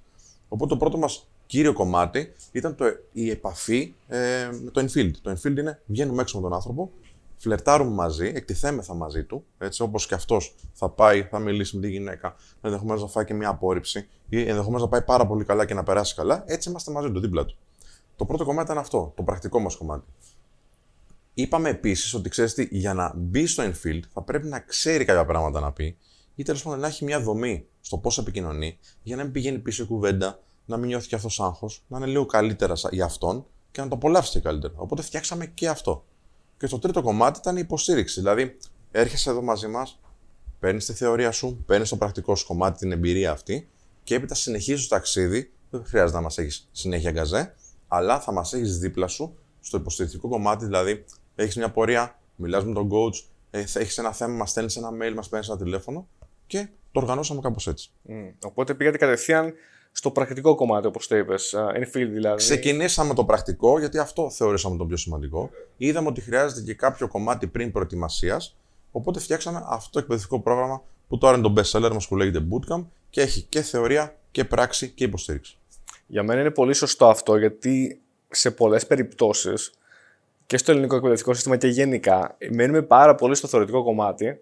Οπότε 0.48 0.72
το 0.72 0.76
πρώτο 0.76 0.98
μας 0.98 1.26
κύριο 1.46 1.72
κομμάτι 1.72 2.32
ήταν 2.52 2.74
το, 2.74 2.84
η 3.12 3.30
επαφή 3.30 3.94
ε, 4.08 4.18
με 4.62 4.70
το 4.70 4.80
infield. 4.80 5.10
Το 5.22 5.30
infield 5.30 5.56
είναι 5.58 5.80
βγαίνουμε 5.86 6.22
έξω 6.22 6.36
με 6.36 6.42
τον 6.42 6.54
άνθρωπο, 6.54 6.90
φλερτάρουμε 7.36 7.90
μαζί, 7.90 8.32
εκτιθέμεθα 8.34 8.94
μαζί 8.94 9.24
του, 9.24 9.44
έτσι 9.58 9.82
όπως 9.82 10.06
και 10.06 10.14
αυτός 10.14 10.54
θα 10.72 10.88
πάει, 10.88 11.22
θα 11.22 11.38
μιλήσει 11.38 11.76
με 11.76 11.82
τη 11.82 11.90
γυναίκα, 11.90 12.34
ενδεχομένως 12.60 13.02
να 13.02 13.08
φάει 13.08 13.24
και 13.24 13.34
μια 13.34 13.48
απόρριψη 13.48 14.08
ή 14.28 14.40
ενδεχομένως 14.40 14.82
να 14.82 14.88
πάει 14.88 15.02
πάρα 15.02 15.26
πολύ 15.26 15.44
καλά 15.44 15.64
και 15.64 15.74
να 15.74 15.82
περάσει 15.82 16.14
καλά. 16.14 16.44
Έτσι 16.46 16.68
είμαστε 16.68 16.92
μαζί 16.92 17.10
του, 17.10 17.20
δίπλα 17.20 17.44
του. 17.44 17.56
Το 18.16 18.24
πρώτο 18.24 18.44
κομμάτι 18.44 18.64
ήταν 18.64 18.78
αυτό, 18.78 19.12
το 19.16 19.22
πρακτικό 19.22 19.58
μας 19.58 19.76
κομμάτι. 19.76 20.04
Είπαμε 21.34 21.69
επίσης 21.69 22.14
ότι 22.14 22.29
ξέρεις 22.29 22.55
τι, 22.55 22.69
για 22.70 22.94
να 22.94 23.12
μπει 23.17 23.46
στο 23.46 23.62
infield 23.62 24.00
θα 24.12 24.23
πρέπει 24.23 24.46
να 24.46 24.61
ξέρει 24.61 25.05
κάποια 25.05 25.25
πράγματα 25.25 25.61
να 25.61 25.73
πει 25.73 25.96
ή 26.34 26.43
τέλος 26.43 26.62
πάντων 26.62 26.79
να 26.81 26.87
έχει 26.87 27.05
μια 27.05 27.20
δομή 27.20 27.67
στο 27.81 27.99
πώς 27.99 28.19
επικοινωνεί 28.19 28.79
για 29.02 29.17
να 29.17 29.23
μην 29.23 29.32
πηγαίνει 29.32 29.58
πίσω 29.58 29.82
η 29.82 29.87
κουβέντα, 29.87 30.43
να 30.67 30.76
μην 30.76 30.87
νιώθει 30.88 31.08
και 31.08 31.14
αυτός 31.14 31.40
άγχος, 31.40 31.84
να 31.88 31.96
είναι 31.99 32.06
λίγο 32.06 32.26
καλύτερα 32.26 32.75
σα- 32.75 32.88
για 32.90 33.05
αυτόν 33.05 33.46
και 33.70 33.81
να 33.81 33.88
το 33.88 33.94
απολαύσει 33.94 34.31
και 34.31 34.40
καλύτερα. 34.40 34.73
Οπότε 34.76 35.02
φτιάξαμε 35.02 35.46
και 35.46 35.69
αυτό. 35.69 36.05
Και 36.58 36.67
στο 36.67 36.79
τρίτο 36.79 37.02
κομμάτι 37.02 37.38
ήταν 37.38 37.56
η 37.56 37.61
υποστήριξη. 37.64 38.20
Δηλαδή, 38.20 38.58
έρχεσαι 38.90 39.31
εδώ 39.31 39.43
μαζί 39.43 39.67
μας, 39.67 40.00
παίρνεις 40.58 40.84
τη 40.87 40.93
θεωρία 40.93 41.31
σου, 41.31 41.62
παίρνεις 41.67 41.88
το 41.88 41.96
πρακτικό 41.96 42.37
σου 42.37 42.46
κομμάτι, 42.46 42.79
την 42.79 42.93
εμπειρία 42.93 43.31
αυτή 43.31 43.69
και 44.05 44.14
έπειτα 44.14 44.34
συνεχίζεις 44.34 44.88
το 44.88 44.94
ταξίδι. 44.94 45.52
Δεν 45.70 45.84
χρειάζεται 45.84 46.17
να 46.17 46.23
μας 46.23 46.38
έχεις 46.38 46.69
συνέχεια 46.73 47.11
γκαζέ, 47.11 47.55
αλλά 47.88 48.20
θα 48.20 48.32
μας 48.32 48.52
έχεις 48.52 48.79
δίπλα 48.79 49.06
σου 49.06 49.34
στο 49.61 49.76
υποστηρικτικό 49.76 50.29
κομμάτι. 50.29 50.64
Δηλαδή, 50.64 51.05
έχεις 51.34 51.56
μια 51.56 51.70
πορεία, 51.70 52.19
μιλάς 52.37 52.64
με 52.64 52.73
τον 52.73 52.90
coach, 52.93 53.25
έχεις 53.50 53.99
ένα 53.99 54.12
θέμα, 54.12 54.34
μας 54.34 54.50
στέλνεις 54.50 54.76
ένα 54.76 54.90
mail, 54.90 55.14
μας 55.14 55.29
παίρνεις 55.29 55.49
ένα 55.49 55.58
τηλέφωνο 55.58 56.08
και 56.46 56.69
το 56.93 57.00
οργανώσαμε 57.00 57.40
κάπως 57.40 57.67
έτσι. 57.67 57.90
Μμ. 58.02 58.29
Οπότε 58.44 58.75
πήγατε 58.75 58.96
κατευθείαν 58.96 59.52
στο 59.93 60.11
πρακτικό 60.11 60.55
κομμάτι, 60.55 60.87
όπως 60.87 61.06
το 61.06 61.17
είπες, 61.17 61.55
α, 61.55 61.67
infield 61.76 62.08
δηλαδή. 62.11 62.37
Ξεκινήσαμε 62.37 63.14
το 63.14 63.25
πρακτικό, 63.25 63.79
γιατί 63.79 63.99
αυτό 63.99 64.31
θεωρήσαμε 64.31 64.76
το 64.76 64.84
πιο 64.84 64.96
σημαντικό. 64.96 65.50
Είδαμε 65.76 66.08
ότι 66.08 66.20
χρειάζεται 66.20 66.61
και 66.61 66.75
κάποιο 66.75 67.08
κομμάτι 67.08 67.46
πριν 67.46 67.73
προετοιμασίας. 67.73 68.56
Οπότε 68.93 69.20
φτιάξαμε 69.20 69.62
αυτό 69.67 69.90
το 69.90 69.99
εκπαιδευτικό 69.99 70.40
πρόγραμμα 70.40 70.82
που 71.08 71.19
τώρα 71.19 71.37
είναι 71.37 71.49
το 71.49 71.55
best 71.56 71.79
seller 71.79 71.93
μας 71.93 72.08
που 72.08 72.17
λέγεται 72.17 72.46
Bootcamp 72.50 72.84
και 73.11 73.20
έχει 73.20 73.43
και 73.43 73.62
θεωρία 73.62 74.17
και 74.31 74.44
πράξη 74.44 74.88
και 74.88 75.05
υποστήριξη. 75.05 75.56
Για 76.06 76.23
μένα 76.23 76.40
είναι 76.40 76.50
πολύ 76.50 76.75
σωστό 76.75 77.08
αυτό, 77.08 77.37
γιατί 77.37 78.00
σε 78.29 78.50
πολλές 78.50 78.87
περιπτώσεις 78.87 79.73
και 80.46 80.58
στο 80.58 80.72
ελληνικό 80.72 80.96
εκπαιδευτικό 80.96 81.34
σύστημα 81.34 81.56
και 81.56 81.66
γενικά 81.66 82.36
μένουμε 82.50 82.82
πάρα 82.82 83.14
πολύ 83.14 83.34
στο 83.34 83.48
θεωρητικό 83.48 83.84
κομμάτι. 83.84 84.40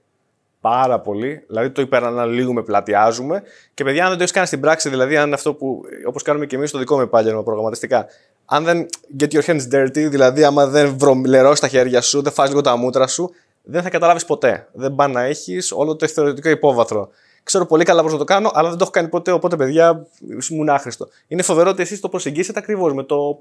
Πάρα 0.60 1.00
πολύ. 1.00 1.44
Δηλαδή 1.46 1.70
το 1.70 1.82
υπεραναλύουμε, 1.82 2.62
πλατιάζουμε. 2.62 3.42
Και 3.74 3.84
παιδιά, 3.84 4.02
αν 4.02 4.08
δεν 4.08 4.16
το 4.16 4.22
έχεις 4.22 4.34
κάνει 4.34 4.46
στην 4.46 4.60
πράξη, 4.60 4.88
δηλαδή 4.88 5.16
αν 5.16 5.32
αυτό 5.32 5.54
που 5.54 5.82
όπως 6.06 6.22
κάνουμε 6.22 6.46
και 6.46 6.56
εμείς 6.56 6.68
στο 6.68 6.78
δικό 6.78 6.94
μου 6.94 7.00
επάγγελμα 7.00 7.42
προγραμματιστικά, 7.42 8.06
αν 8.44 8.64
δεν 8.64 8.86
get 9.20 9.28
your 9.28 9.42
hands 9.42 9.74
dirty, 9.74 10.08
δηλαδή 10.10 10.44
άμα 10.44 10.66
δεν 10.66 10.98
βρωμι- 10.98 11.25
λερώσεις 11.25 11.60
τα 11.60 11.68
χέρια 11.68 12.00
σου, 12.00 12.22
δεν 12.22 12.32
φας 12.32 12.48
λίγο 12.48 12.60
τα 12.60 12.76
μούτρα 12.76 13.06
σου, 13.06 13.30
δεν 13.62 13.82
θα 13.82 13.90
καταλάβεις 13.90 14.24
ποτέ. 14.24 14.68
Δεν 14.72 14.94
πάει 14.94 15.10
να 15.10 15.22
έχεις 15.22 15.72
όλο 15.72 15.96
το 15.96 16.06
θεωρητικό 16.06 16.48
υπόβαθρο. 16.48 17.08
Ξέρω 17.42 17.66
πολύ 17.66 17.84
καλά 17.84 18.02
πώς 18.02 18.12
να 18.12 18.18
το 18.18 18.24
κάνω, 18.24 18.50
αλλά 18.54 18.68
δεν 18.68 18.78
το 18.78 18.82
έχω 18.82 18.92
κάνει 18.92 19.08
ποτέ. 19.08 19.30
Οπότε, 19.32 19.56
παιδιά, 19.56 20.06
ήμουν 20.50 20.68
άχρηστος. 20.68 21.08
Είναι 21.26 21.42
φοβερό 21.42 21.70
ότι 21.70 21.82
εσείς 21.82 22.00
το 22.00 22.08
προσεγγίσετε 22.08 22.58
ακριβώς 22.58 22.94
με 22.94 23.02
το. 23.02 23.38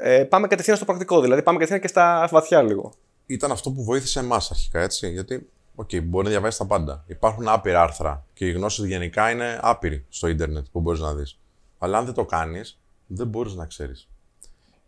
Ε, 0.00 0.24
πάμε 0.24 0.46
κατευθείαν 0.46 0.76
στο 0.76 0.84
πρακτικό, 0.84 1.20
δηλαδή 1.20 1.42
πάμε 1.42 1.58
κατευθείαν 1.58 1.80
και 1.80 1.88
στα 1.88 2.28
βαθιά 2.30 2.62
λίγο. 2.62 2.92
Ήταν 3.26 3.50
αυτό 3.50 3.70
που 3.70 3.84
βοήθησε 3.84 4.18
εμάς 4.18 4.50
αρχικά, 4.50 4.80
έτσι. 4.80 5.10
Γιατί, 5.10 5.48
οκ, 5.74 5.90
μπορεί 6.02 6.24
να 6.24 6.30
διαβάσεις 6.30 6.58
τα 6.58 6.66
πάντα. 6.66 7.04
Υπάρχουν 7.06 7.48
άπειρα 7.48 7.82
άρθρα 7.82 8.26
και 8.32 8.46
οι 8.46 8.52
γνώσεις 8.52 8.84
γενικά 8.84 9.30
είναι 9.30 9.58
άπειροι 9.62 10.04
στο 10.08 10.28
ίντερνετ 10.28 10.66
που 10.72 10.80
μπορείς 10.80 11.00
να 11.00 11.14
δεις. 11.14 11.38
Αλλά 11.78 11.98
αν 11.98 12.04
δεν 12.04 12.14
το 12.14 12.24
κάνεις, 12.24 12.80
δεν 13.06 13.26
μπορείς 13.26 13.54
να 13.54 13.66
ξέρεις. 13.66 14.08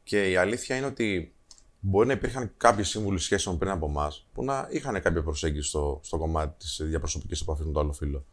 Και 0.03 0.31
η 0.31 0.37
αλήθεια 0.37 0.77
είναι 0.77 0.87
ότι 0.87 1.35
μπορεί 1.81 2.07
να 2.07 2.13
υπήρχαν 2.13 2.53
κάποιοι 2.57 2.85
σύμβουλοι 2.85 3.19
σχέσεων 3.19 3.59
πριν 3.59 3.71
από 3.71 3.87
εμάς 3.87 4.27
που 4.33 4.45
να 4.45 4.69
είχαν 4.71 5.03
κάποια 5.03 5.23
προσέγγιση 5.23 5.69
στο, 5.69 6.01
στο 6.03 6.19
κομμάτι 6.19 6.55
της 6.59 6.81
διαπροσωπικής 6.85 7.41
επαφής 7.41 7.67
με 7.67 7.73
το 7.73 7.81
άλλο 7.81 7.93
φίλο. 7.93 8.25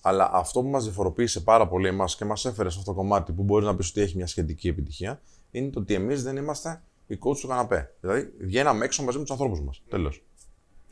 Αλλά 0.00 0.30
αυτό 0.32 0.62
που 0.62 0.68
μας 0.68 0.84
διαφοροποίησε 0.84 1.40
πάρα 1.40 1.68
πολύ 1.68 1.88
εμάς 1.88 2.16
και 2.16 2.24
μας 2.24 2.44
έφερε 2.44 2.70
σε 2.70 2.78
αυτό 2.78 2.90
το 2.90 2.96
κομμάτι 2.98 3.32
που 3.32 3.42
μπορείς 3.42 3.66
να 3.66 3.76
πεις 3.76 3.88
ότι 3.88 4.00
έχει 4.00 4.16
μια 4.16 4.26
σχετική 4.26 4.68
επιτυχία 4.68 5.20
είναι 5.52 5.70
το 5.70 5.80
ότι 5.80 5.94
εμείς 5.94 6.22
δεν 6.22 6.36
είμαστε 6.36 6.82
οι 7.06 7.18
coach 7.20 7.36
του 7.36 7.46
καναπέ. 7.46 7.94
Δηλαδή, 8.00 8.32
βγαίναμε 8.40 8.84
έξω 8.84 9.02
μαζί 9.02 9.16
με 9.16 9.22
τους 9.22 9.32
ανθρώπους 9.32 9.60
μας. 9.60 9.82
Τέλος. 9.88 10.24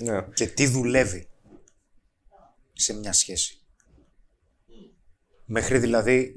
Ναι. 0.02 0.22
Και 0.34 0.46
τι 0.46 0.66
δουλεύει 0.66 1.28
σε 2.72 2.94
μια 2.94 3.12
σχέση. 3.12 3.64
Μέχρι 5.44 5.78
δηλαδή 5.78 6.34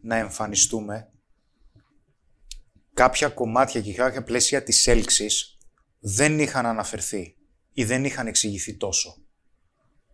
να 0.00 0.16
εμφανιστούμε 0.16 1.10
κάποια 2.94 3.28
κομμάτια 3.28 3.80
και 3.80 3.94
κάποια 3.94 4.22
πλαίσια 4.22 4.62
της 4.62 4.86
έλξης 4.86 5.58
δεν 5.98 6.38
είχαν 6.38 6.66
αναφερθεί 6.66 7.36
ή 7.72 7.84
δεν 7.84 8.04
είχαν 8.04 8.26
εξηγηθεί 8.26 8.76
τόσο. 8.76 9.16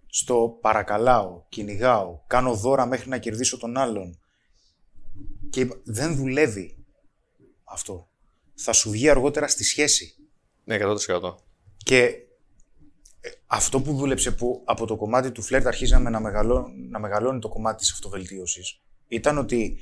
Στο 0.06 0.58
παρακαλάω, 0.60 1.44
κυνηγάω, 1.48 2.20
κάνω 2.26 2.54
δώρα 2.54 2.86
μέχρι 2.86 3.08
να 3.08 3.18
κερδίσω 3.18 3.58
τον 3.58 3.76
άλλον. 3.76 4.18
Και 5.50 5.68
δεν 5.84 6.16
δουλεύει 6.16 6.85
αυτό. 7.76 8.08
Θα 8.54 8.72
σου 8.72 8.90
βγει 8.90 9.08
αργότερα 9.08 9.48
στη 9.48 9.64
σχέση. 9.64 10.14
Ναι, 10.64 10.78
100%. 10.80 11.34
Και 11.76 12.02
ε, 13.20 13.30
αυτό 13.46 13.80
που 13.80 13.96
δούλεψε 13.96 14.30
που 14.30 14.62
από 14.64 14.86
το 14.86 14.96
κομμάτι 14.96 15.32
του 15.32 15.42
φλερτ 15.42 15.66
αρχίζαμε 15.66 16.10
να, 16.10 16.20
μεγαλώ, 16.20 16.68
να 16.90 16.98
μεγαλώνει 16.98 17.38
το 17.38 17.48
κομμάτι 17.48 17.76
της 17.76 17.92
αυτοβελτίωσης 17.92 18.80
ήταν 19.08 19.38
ότι 19.38 19.80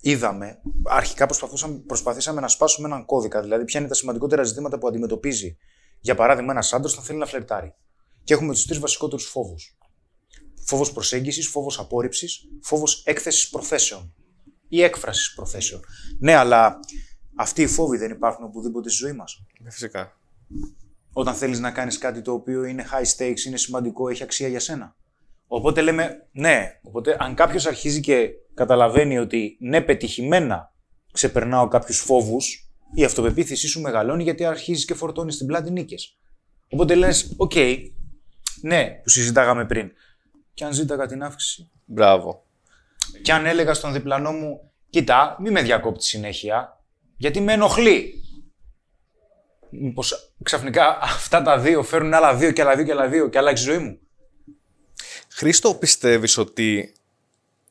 είδαμε, 0.00 0.60
αρχικά 0.84 1.26
προσπαθούσαμε, 1.26 1.78
προσπαθήσαμε 1.78 2.40
να 2.40 2.48
σπάσουμε 2.48 2.88
έναν 2.88 3.04
κώδικα, 3.04 3.42
δηλαδή 3.42 3.64
ποια 3.64 3.80
είναι 3.80 3.88
τα 3.88 3.94
σημαντικότερα 3.94 4.42
ζητήματα 4.42 4.78
που 4.78 4.88
αντιμετωπίζει 4.88 5.56
Για 6.00 6.14
παράδειγμα, 6.14 6.52
ένας 6.52 6.72
άντρας 6.72 6.94
θα 6.94 7.02
θέλει 7.02 7.18
να 7.18 7.26
φλερτάρει. 7.26 7.74
Και 8.24 8.34
έχουμε 8.34 8.52
τους 8.52 8.66
τρεις 8.66 8.78
βασικότερους 8.78 9.24
φόβους. 9.24 9.76
Φόβος 10.64 10.92
προσέγγισης, 10.92 11.48
φόβος 11.48 11.78
απόρριψης, 11.78 12.48
φόβος 12.62 13.02
έκθεσης 13.04 13.48
προθέσεων 13.48 14.14
ή 14.68 14.82
έκφραση 14.82 15.34
προθέσεων. 15.34 15.80
Ναι, 16.18 16.34
αλλά 16.34 16.78
αυτοί 17.36 17.62
οι 17.62 17.66
φόβοι 17.66 17.96
δεν 17.96 18.10
υπάρχουν 18.10 18.44
οπουδήποτε 18.44 18.88
στη 18.88 19.04
ζωή 19.04 19.12
μας. 19.12 19.44
Ε, 19.64 19.70
Φυσικά. 19.70 20.18
Όταν 21.12 21.34
θέλεις 21.34 21.60
να 21.60 21.70
κάνεις 21.70 21.98
κάτι 21.98 22.22
το 22.22 22.32
οποίο 22.32 22.64
είναι 22.64 22.86
high 22.92 23.16
stakes, 23.16 23.44
είναι 23.46 23.56
σημαντικό, 23.56 24.08
έχει 24.08 24.22
αξία 24.22 24.48
για 24.48 24.60
σένα. 24.60 24.96
Οπότε 25.46 25.80
λέμε, 25.80 26.28
ναι, 26.32 26.80
οπότε 26.82 27.16
αν 27.18 27.34
κάποιος 27.34 27.66
αρχίζει 27.66 28.00
και 28.00 28.30
καταλαβαίνει 28.54 29.18
ότι 29.18 29.56
ναι, 29.60 29.80
πετυχημένα 29.80 30.72
ξεπερνάω 31.12 31.68
κάποιους 31.68 31.98
φόβους, 31.98 32.70
η 32.94 33.04
αυτοπεποίθησή 33.04 33.68
σου 33.68 33.80
μεγαλώνει 33.80 34.22
γιατί 34.22 34.44
αρχίζεις 34.44 34.84
και 34.84 34.94
φορτώνεις 34.94 35.34
στην 35.34 35.46
πλάτη 35.46 35.70
νίκες. 35.70 36.18
Οπότε 36.70 36.94
λες, 36.94 37.34
οκ, 37.36 37.52
ναι, 38.62 39.00
που 39.02 39.08
συζητάγαμε 39.08 39.66
πριν. 39.66 39.90
Και 40.54 40.64
αν 40.64 40.72
ζήταγα 40.72 41.06
την 41.06 41.22
αύξηση. 41.22 41.70
Μπράβο. 41.84 42.45
Και 43.22 43.32
αν 43.32 43.46
έλεγα 43.46 43.74
στον 43.74 43.92
διπλανό 43.92 44.32
μου, 44.32 44.70
κοίτα, 44.90 45.36
μη 45.40 45.50
με 45.50 45.62
διακόπτεις 45.62 46.06
συνέχεια, 46.06 46.80
γιατί 47.16 47.40
με 47.40 47.52
ενοχλεί. 47.52 48.14
Μήπως 49.70 50.32
ξαφνικά 50.42 50.98
αυτά 51.02 51.42
τα 51.42 51.58
δύο 51.58 51.82
φέρουν 51.82 52.14
άλλα 52.14 52.34
δύο 52.34 52.50
και 52.52 52.62
άλλα 52.62 52.74
δύο 52.74 52.84
και 52.84 52.92
άλλα 52.92 53.08
δύο 53.08 53.28
και 53.28 53.38
αλλάξει 53.38 53.62
η 53.62 53.66
ζωή 53.72 53.78
μου. 53.78 53.98
Χρήστο, 55.28 55.74
πιστεύεις 55.74 56.38
ότι 56.38 56.92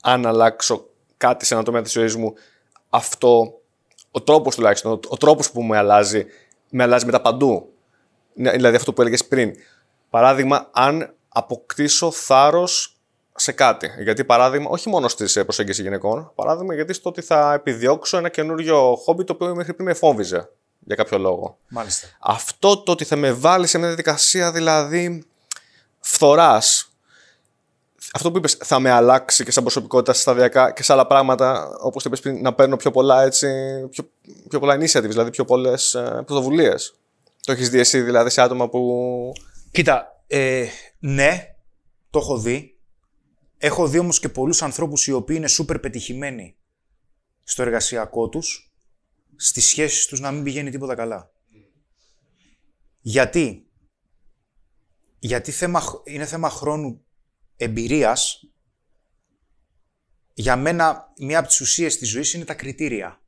αν 0.01 0.25
αλλάξω 0.25 0.89
κάτι 1.17 1.45
σε 1.45 1.53
ένα 1.53 1.63
τομέα 1.63 1.81
της 1.81 1.91
ζωής 1.91 2.15
μου, 2.15 2.33
αυτό, 2.89 3.61
ο 4.11 4.21
τρόπος 4.21 4.55
τουλάχιστον, 4.55 4.91
ο, 4.91 4.99
ο 5.07 5.17
τρόπος 5.17 5.51
που 5.51 5.63
με 5.63 5.77
αλλάζει, 5.77 6.25
με 6.69 6.83
αλλάζει 6.83 7.05
μετά 7.05 7.21
παντού; 7.21 7.73
Ναι, 8.33 8.51
Δηλαδή 8.51 8.75
αυτό 8.75 8.93
που 8.93 9.01
έλεγες 9.01 9.25
πριν. 9.25 9.55
Παράδειγμα, 10.09 10.69
αν 10.73 11.15
αποκτήσω 11.29 12.11
θάρρος 12.11 12.94
σε 13.35 13.51
κάτι. 13.51 13.91
Γιατί 13.99 14.23
παράδειγμα, 14.23 14.69
όχι 14.69 14.89
μόνο 14.89 15.07
στη 15.07 15.43
προσέγγιση 15.43 15.81
γυναικών, 15.81 16.31
παράδειγμα 16.35 16.73
γιατί 16.73 16.93
στο 16.93 17.09
ότι 17.09 17.21
θα 17.21 17.53
επιδιώξω 17.53 18.17
ένα 18.17 18.29
καινούριο 18.29 18.95
χόμπι 18.95 19.23
το 19.23 19.33
οποίο 19.33 19.55
μέχρι 19.55 19.73
πριν 19.73 19.87
με 19.87 19.93
φόβιζε 19.93 20.49
για 20.79 20.95
κάποιο 20.95 21.17
λόγο. 21.17 21.57
Μάλιστα. 21.69 22.07
Αυτό 22.19 22.77
το 22.77 22.91
ότι 22.91 23.05
θα 23.05 23.15
με 23.15 23.31
βάλει 23.31 23.67
σε 23.67 23.77
μια 23.77 23.87
διαδικασία 23.87 24.51
δηλαδή 24.51 25.23
φθοράς, 25.99 26.89
αυτό 28.13 28.31
που 28.31 28.37
είπες 28.37 28.57
θα 28.63 28.79
με 28.79 28.89
αλλάξει 28.89 29.43
και 29.43 29.51
σαν 29.51 29.63
προσωπικότητα 29.63 30.13
σταδιακά 30.13 30.71
και 30.71 30.83
σε 30.83 30.93
άλλα 30.93 31.07
πράγματα, 31.07 31.77
όπως 31.81 32.03
το 32.03 32.09
είπες 32.09 32.19
πριν, 32.19 32.41
να 32.41 32.53
παίρνω 32.53 32.75
πιο 32.75 32.91
πολλά 32.91 33.23
έτσι, 33.23 33.47
πιο, 33.91 34.09
πιο 34.49 34.59
πολλά 34.59 34.75
initiatives, 34.75 35.09
δηλαδή 35.09 35.29
πιο 35.29 35.45
πολλές 35.45 35.93
ε, 35.93 36.23
πρωτοβουλίες. 36.25 36.95
Το 37.45 37.51
έχεις 37.51 37.69
δει 37.69 37.79
εσύ 37.79 38.01
δηλαδή 38.01 38.29
σε 38.29 38.41
άτομα 38.41 38.69
που... 38.69 39.31
Κοίτα, 39.71 40.21
ε, 40.27 40.65
ναι, 40.99 41.55
το 42.09 42.19
έχω 42.19 42.37
δει. 42.37 42.74
Έχω 43.65 43.87
δει 43.87 43.97
όμως 43.97 44.19
και 44.19 44.29
πολλούς 44.29 44.61
ανθρώπους 44.61 45.07
οι 45.07 45.11
οποίοι 45.11 45.35
είναι 45.39 45.47
σούπερ 45.47 45.79
πετυχημένοι 45.79 46.57
στο 47.43 47.61
εργασιακό 47.61 48.29
τους, 48.29 48.75
στις 49.35 49.65
σχέσεις 49.65 50.05
τους 50.05 50.19
να 50.19 50.31
μην 50.31 50.43
πηγαίνει 50.43 50.69
τίποτα 50.69 50.95
καλά. 50.95 51.31
Γιατί; 53.01 53.67
Γιατί 55.19 55.51
θέμα, 55.51 55.83
είναι 56.03 56.25
θέμα 56.25 56.49
χρόνου 56.49 57.05
εμπειρίας. 57.55 58.49
Για 60.33 60.55
μένα, 60.55 61.13
μία 61.17 61.39
από 61.39 61.47
τις 61.47 61.61
ουσίες 61.61 61.97
της 61.97 62.09
ζωής 62.09 62.33
είναι 62.33 62.45
τα 62.45 62.53
κριτήρια. 62.53 63.21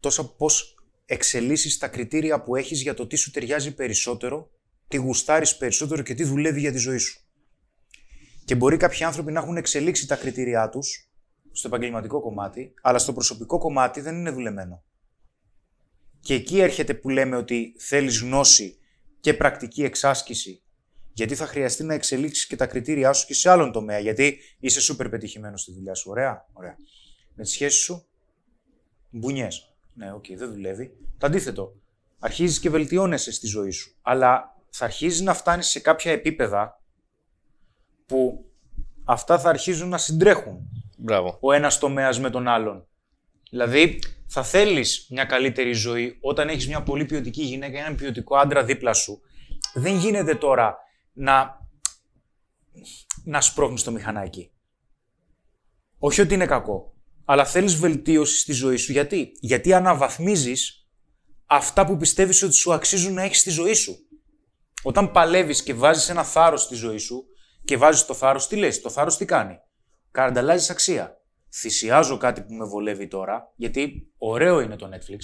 Τόσο 0.00 0.36
πώς 0.36 0.74
εξελίσσεις 1.06 1.78
τα 1.78 1.88
κριτήρια 1.88 2.42
που 2.42 2.56
έχεις 2.56 2.82
για 2.82 2.94
το 2.94 3.06
τι 3.06 3.16
σου 3.16 3.30
ταιριάζει 3.30 3.74
περισσότερο, 3.74 4.50
τι 4.88 4.96
γουστάρεις 4.96 5.56
περισσότερο 5.56 6.02
και 6.02 6.14
τι 6.14 6.24
δουλεύει 6.24 6.60
για 6.60 6.72
τη 6.72 6.78
ζωή 6.78 6.98
σου. 6.98 7.23
Και 8.44 8.54
μπορεί 8.54 8.76
κάποιοι 8.76 9.04
άνθρωποι 9.04 9.32
να 9.32 9.40
έχουν 9.40 9.56
εξελίξει 9.56 10.06
τα 10.06 10.16
κριτήριά 10.16 10.68
τους 10.68 11.10
στο 11.52 11.68
επαγγελματικό 11.68 12.20
κομμάτι, 12.20 12.74
αλλά 12.82 12.98
στο 12.98 13.12
προσωπικό 13.12 13.58
κομμάτι 13.58 14.00
δεν 14.00 14.14
είναι 14.14 14.30
δουλεμένο. 14.30 14.84
Και 16.20 16.34
εκεί 16.34 16.60
έρχεται 16.60 16.94
που 16.94 17.08
λέμε 17.08 17.36
ότι 17.36 17.74
θέλεις 17.78 18.20
γνώση 18.20 18.78
και 19.20 19.34
πρακτική 19.34 19.84
εξάσκηση, 19.84 20.62
γιατί 21.12 21.34
θα 21.34 21.46
χρειαστεί 21.46 21.84
να 21.84 21.94
εξελίξεις 21.94 22.46
και 22.46 22.56
τα 22.56 22.66
κριτήριά 22.66 23.12
σου 23.12 23.26
και 23.26 23.34
σε 23.34 23.50
άλλον 23.50 23.72
τομέα, 23.72 23.98
γιατί 23.98 24.38
είσαι 24.58 24.80
σούπερ 24.80 25.08
πετυχημένος 25.08 25.60
στη 25.60 25.72
δουλειά 25.72 25.94
σου. 25.94 26.10
Ωραία, 26.10 26.48
ωραία. 26.52 26.76
Με 27.34 27.42
τις 27.42 27.52
σχέσεις 27.52 27.80
σου, 27.80 28.06
μπουνιές. 29.10 29.74
Ναι, 29.94 30.12
οκ, 30.12 30.24
δεν 30.36 30.52
δουλεύει. 30.52 30.96
Το 31.18 31.26
αντίθετο. 31.26 31.74
Αρχίζεις 32.18 32.60
και 32.60 32.70
βελτιώνεσαι 32.70 33.32
στη 33.32 33.46
ζωή 33.46 33.70
σου. 33.70 33.94
Αλλά 34.02 34.56
θα 34.70 34.84
αρχίζεις 34.84 35.20
να 35.20 35.34
φτάνεις 35.34 35.66
σε 35.66 35.80
κάποια 35.80 36.12
επίπεδα 36.12 36.83
που 38.14 38.44
αυτά 39.04 39.38
θα 39.38 39.48
αρχίζουν 39.48 39.88
να 39.88 39.98
συντρέχουν 39.98 40.68
Μπράβο. 40.98 41.38
ο 41.40 41.52
ένας 41.52 41.78
τομέας 41.78 42.20
με 42.20 42.30
τον 42.30 42.48
άλλον. 42.48 42.86
Δηλαδή, 43.50 43.98
θα 44.26 44.42
θέλεις 44.42 45.06
μια 45.10 45.24
καλύτερη 45.24 45.72
ζωή 45.72 46.18
όταν 46.20 46.48
έχεις 46.48 46.68
μια 46.68 46.82
πολύ 46.82 47.04
ποιοτική 47.04 47.42
γυναίκα 47.42 47.78
ή 47.78 47.80
έναν 47.80 47.94
ποιοτικό 47.94 48.36
άντρα 48.36 48.64
δίπλα 48.64 48.92
σου. 48.92 49.20
Δεν 49.74 49.96
γίνεται 49.96 50.34
τώρα 50.34 50.76
να, 51.12 51.60
να 53.24 53.40
σπρώχνεις 53.40 53.82
το 53.82 53.90
μηχανάκι. 53.90 54.52
Όχι 55.98 56.20
ότι 56.20 56.34
είναι 56.34 56.46
κακό, 56.46 56.94
αλλά 57.24 57.44
θέλεις 57.44 57.74
βελτίωση 57.76 58.38
στη 58.38 58.52
ζωή 58.52 58.76
σου. 58.76 58.92
Γιατί; 58.92 59.32
Γιατί 59.40 59.72
αναβαθμίζεις 59.72 60.88
αυτά 61.46 61.86
που 61.86 61.96
πιστεύεις 61.96 62.42
ότι 62.42 62.54
σου 62.54 62.72
αξίζουν 62.72 63.14
να 63.14 63.22
έχεις 63.22 63.40
στη 63.40 63.50
ζωή 63.50 63.74
σου. 63.74 63.96
Όταν 64.82 65.10
παλεύεις 65.10 65.62
και 65.62 65.74
βάζεις 65.74 66.08
ένα 66.08 66.24
θάρρος 66.24 66.62
στη 66.62 66.74
ζωή 66.74 66.98
σου 66.98 67.24
και 67.64 67.76
βάζεις 67.76 68.04
το 68.04 68.14
θάρρος, 68.14 68.46
τι 68.48 68.56
λες, 68.56 68.80
το 68.80 68.90
θάρρος 68.90 69.16
τι 69.16 69.24
κάνει; 69.24 69.58
Καρανταλάζεις 70.10 70.70
αξία. 70.70 71.20
Θυσιάζω 71.52 72.16
κάτι 72.16 72.42
που 72.42 72.54
με 72.54 72.64
βολεύει 72.64 73.08
τώρα, 73.08 73.52
γιατί 73.56 74.12
ωραίο 74.18 74.60
είναι 74.60 74.76
το 74.76 74.88
Netflix, 74.92 75.18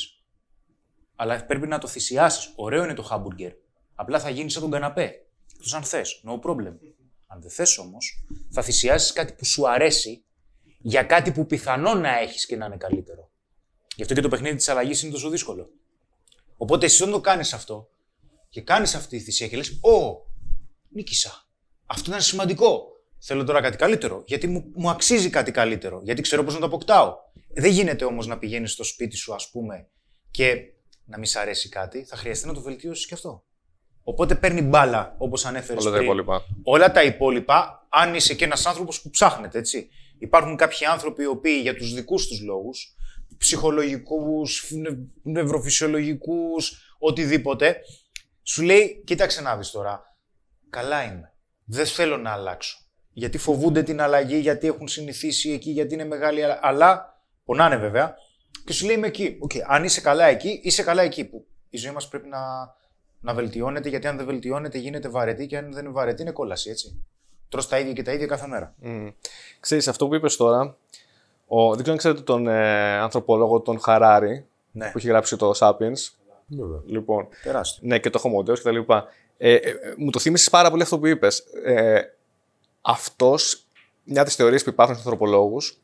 αλλά 1.17 1.45
πρέπει 1.47 1.67
να 1.67 1.79
το 1.79 1.87
θυσιάσεις. 1.87 2.53
Ωραίο 2.57 2.85
είναι 2.85 2.95
το 2.95 3.09
hamburger. 3.11 3.53
Απλά 3.95 4.21
θα 4.21 4.31
γίνεις 4.31 4.53
σαν 4.53 4.63
τον 4.63 4.71
καναπέ. 4.71 5.27
Εκτός 5.53 5.75
αν 5.75 5.83
θες. 5.83 6.23
No 6.27 6.49
problem. 6.49 6.75
Αν 7.27 7.41
δεν 7.41 7.51
θες 7.51 7.79
όμως, 7.79 8.25
θα 8.51 8.63
θυσιάσεις 8.63 9.13
κάτι 9.13 9.33
που 9.33 9.45
σου 9.45 9.69
αρέσει 9.69 10.25
για 10.79 11.03
κάτι 11.03 11.33
που 11.33 11.47
πιθανόν 11.47 12.01
να 12.01 12.19
έχεις 12.19 12.47
και 12.47 12.57
να 12.57 12.67
είναι 12.67 12.77
καλύτερο. 12.77 13.31
Γι' 13.97 14.03
αυτό 14.03 14.15
και 14.15 14.21
το 14.21 14.29
παιχνίδι 14.29 14.57
της 14.57 14.69
αλλαγής 14.69 15.03
είναι 15.03 15.13
τόσο 15.13 15.29
δύσκολο. 15.29 15.71
Οπότε 16.57 16.87
εσύ 16.87 17.03
όταν 17.03 17.15
το 17.15 17.21
κάνεις 17.21 17.53
αυτό 17.53 17.91
και 18.49 18.61
κάνεις 18.61 18.95
αυτή 18.95 19.17
τη 19.17 19.23
θυσία 19.23 19.49
και 19.49 19.57
λες 19.57 19.71
«Ω, 19.71 20.17
νίκησα. 20.89 21.49
Αυτό 21.93 22.11
ήταν 22.11 22.23
σημαντικό. 22.23 22.89
Θέλω 23.19 23.45
τώρα 23.45 23.61
κάτι 23.61 23.77
καλύτερο. 23.77 24.23
Γιατί 24.27 24.47
μου, 24.47 24.73
μου 24.75 24.91
αξίζει 24.91 25.31
κάτι 25.31 25.51
καλύτερο. 25.51 26.01
Γιατί 26.05 26.23
ξέρω 26.23 26.45
πώς 26.45 26.55
να 26.55 26.61
το 26.61 26.67
αποκτάω. 26.67 27.15
Δεν 27.55 27.71
γίνεται 27.71 28.05
όμως 28.05 28.27
να 28.27 28.39
πηγαίνεις 28.39 28.73
στο 28.73 28.85
σπίτι 28.85 29.17
σου, 29.17 29.35
ας 29.35 29.51
πούμε, 29.51 29.89
και 30.31 30.57
να 31.05 31.19
μη 31.19 31.27
σ' 31.27 31.37
αρέσει 31.37 31.69
κάτι. 31.69 32.05
Θα 32.05 32.17
χρειαστεί 32.17 32.47
να 32.47 32.55
το 32.55 32.61
βελτιώσεις 32.61 33.07
και 33.07 33.15
αυτό. 33.15 33.45
Οπότε 34.03 34.35
παίρνει 34.35 34.63
μπάλα, 34.63 35.15
όπως 35.19 35.45
ανέφερες 35.45 35.83
Όλα 35.83 35.91
τα 35.91 35.97
πριν. 35.97 36.09
υπόλοιπα. 36.09 36.45
Όλα 36.63 36.93
τα 36.93 37.03
υπόλοιπα, 37.03 37.87
αν 37.89 38.15
είσαι 38.15 38.35
και 38.35 38.45
ένας 38.45 38.67
άνθρωπος 38.67 39.03
που 39.03 39.11
ψάχνεται, 39.11 39.59
έτσι. 39.59 39.89
Υπάρχουν 40.19 40.57
κάποιοι 40.57 40.87
άνθρωποι 40.87 41.23
οι 41.23 41.27
οποίοι 41.27 41.59
για 41.63 41.75
τους 41.77 41.95
δικούς 41.95 42.27
τους 42.27 42.41
λόγους, 42.41 42.97
ψυχολογικούς, 43.39 44.73
νευροφυσιολογικούς, 45.23 46.95
οτιδήποτε, 46.99 47.77
σου 48.43 48.63
λέει: 48.63 49.03
Κοίταξε 49.07 49.41
να 49.41 49.57
δεις 49.57 49.71
τώρα. 49.71 50.17
Καλά 50.71 51.05
είμαι. 51.05 51.30
Δεν 51.71 51.87
θέλω 51.87 52.17
να 52.17 52.31
αλλάξω. 52.33 52.79
Γιατί 53.13 53.39
φοβούνται 53.39 53.83
την 53.83 54.01
αλλαγή, 54.01 54.37
γιατί 54.39 54.67
έχουν 54.67 54.89
συνηθίσει 54.89 55.51
εκεί, 55.51 55.71
γιατί 55.71 55.95
είναι 55.95 56.05
μεγάλη. 56.05 56.43
αλλα- 56.45 56.59
Αλλά 56.63 57.21
πονάνε 57.45 57.77
βέβαια. 57.77 58.15
Και 58.65 58.73
σου 58.73 58.87
λέει: 58.87 58.97
Είμαι 58.97 59.07
εκεί. 59.07 59.37
Οκ, 59.41 59.51
Αν 59.67 59.85
είσαι 59.85 60.01
καλά 60.01 60.25
εκεί, 60.25 60.61
είσαι 60.63 60.83
καλά 60.83 61.03
εκεί. 61.03 61.25
Που 61.25 61.47
η 61.71 61.77
ζωή 61.79 61.93
μας 61.93 62.09
πρέπει 62.09 62.29
να, 62.29 62.39
να 63.21 63.35
βελτιώνεται, 63.35 63.89
γιατί 63.89 64.07
αν 64.07 64.17
δεν 64.17 64.27
βελτιώνεται 64.27 64.79
γίνεται 64.79 65.09
βαρετή 65.09 65.47
και 65.47 65.57
αν 65.57 65.73
δεν 65.73 65.85
είναι 65.85 65.93
βαρετή 65.93 66.23
είναι 66.23 66.31
κόλαση, 66.31 66.71
έτσι. 66.71 67.05
Τρως 67.49 67.69
τα 67.69 67.79
ίδια 67.79 67.93
και 67.93 68.03
τα 68.03 68.13
ίδια 68.13 68.27
κάθε 68.27 68.47
μέρα. 68.47 68.75
Mm. 68.85 69.13
Ξέρεις, 69.61 69.89
αυτό 69.89 70.09
που 70.09 70.15
είπες 70.15 70.37
τώρα, 70.37 70.77
ο, 71.47 71.67
δεν 71.69 71.77
ξέρω 71.79 71.93
αν 71.93 71.97
ξέρετε 71.97 72.21
τον 72.21 72.47
ε, 72.49 72.99
ανθρωπολόγο 72.99 73.61
τον 73.61 73.81
Χαράρι, 73.81 74.47
Ναι, 74.73 74.91
που 74.91 74.99
έχει 74.99 75.09
γράψει 75.09 75.37
το 75.37 75.53
Sapiens. 75.59 76.11
Βέβαια. 76.47 76.81
Λοιπόν, 76.87 77.29
τεράστιο. 77.43 77.83
ναι, 77.87 77.99
και 77.99 78.11
το 78.11 78.21
Homo 78.25 78.39
Deus 78.51 78.55
και 78.57 78.63
τα 78.63 78.71
λοιπά. 78.71 79.07
Ε, 79.43 79.55
ε, 79.55 79.75
μου 79.97 80.11
το 80.11 80.19
θύμισες 80.19 80.51
πάρα 80.51 80.71
πολύ 80.71 80.83
αυτό 80.83 80.99
που 80.99 81.07
είπες. 81.07 81.39
Ε, 81.65 82.01
αυτός, 82.81 83.67
μια 84.05 84.21
από 84.21 84.29
τις 84.29 84.37
θεωρίες 84.37 84.63
που 84.63 84.69
υπάρχουν 84.69 84.95
στους 84.95 85.07
ανθρωπολόγους, 85.07 85.79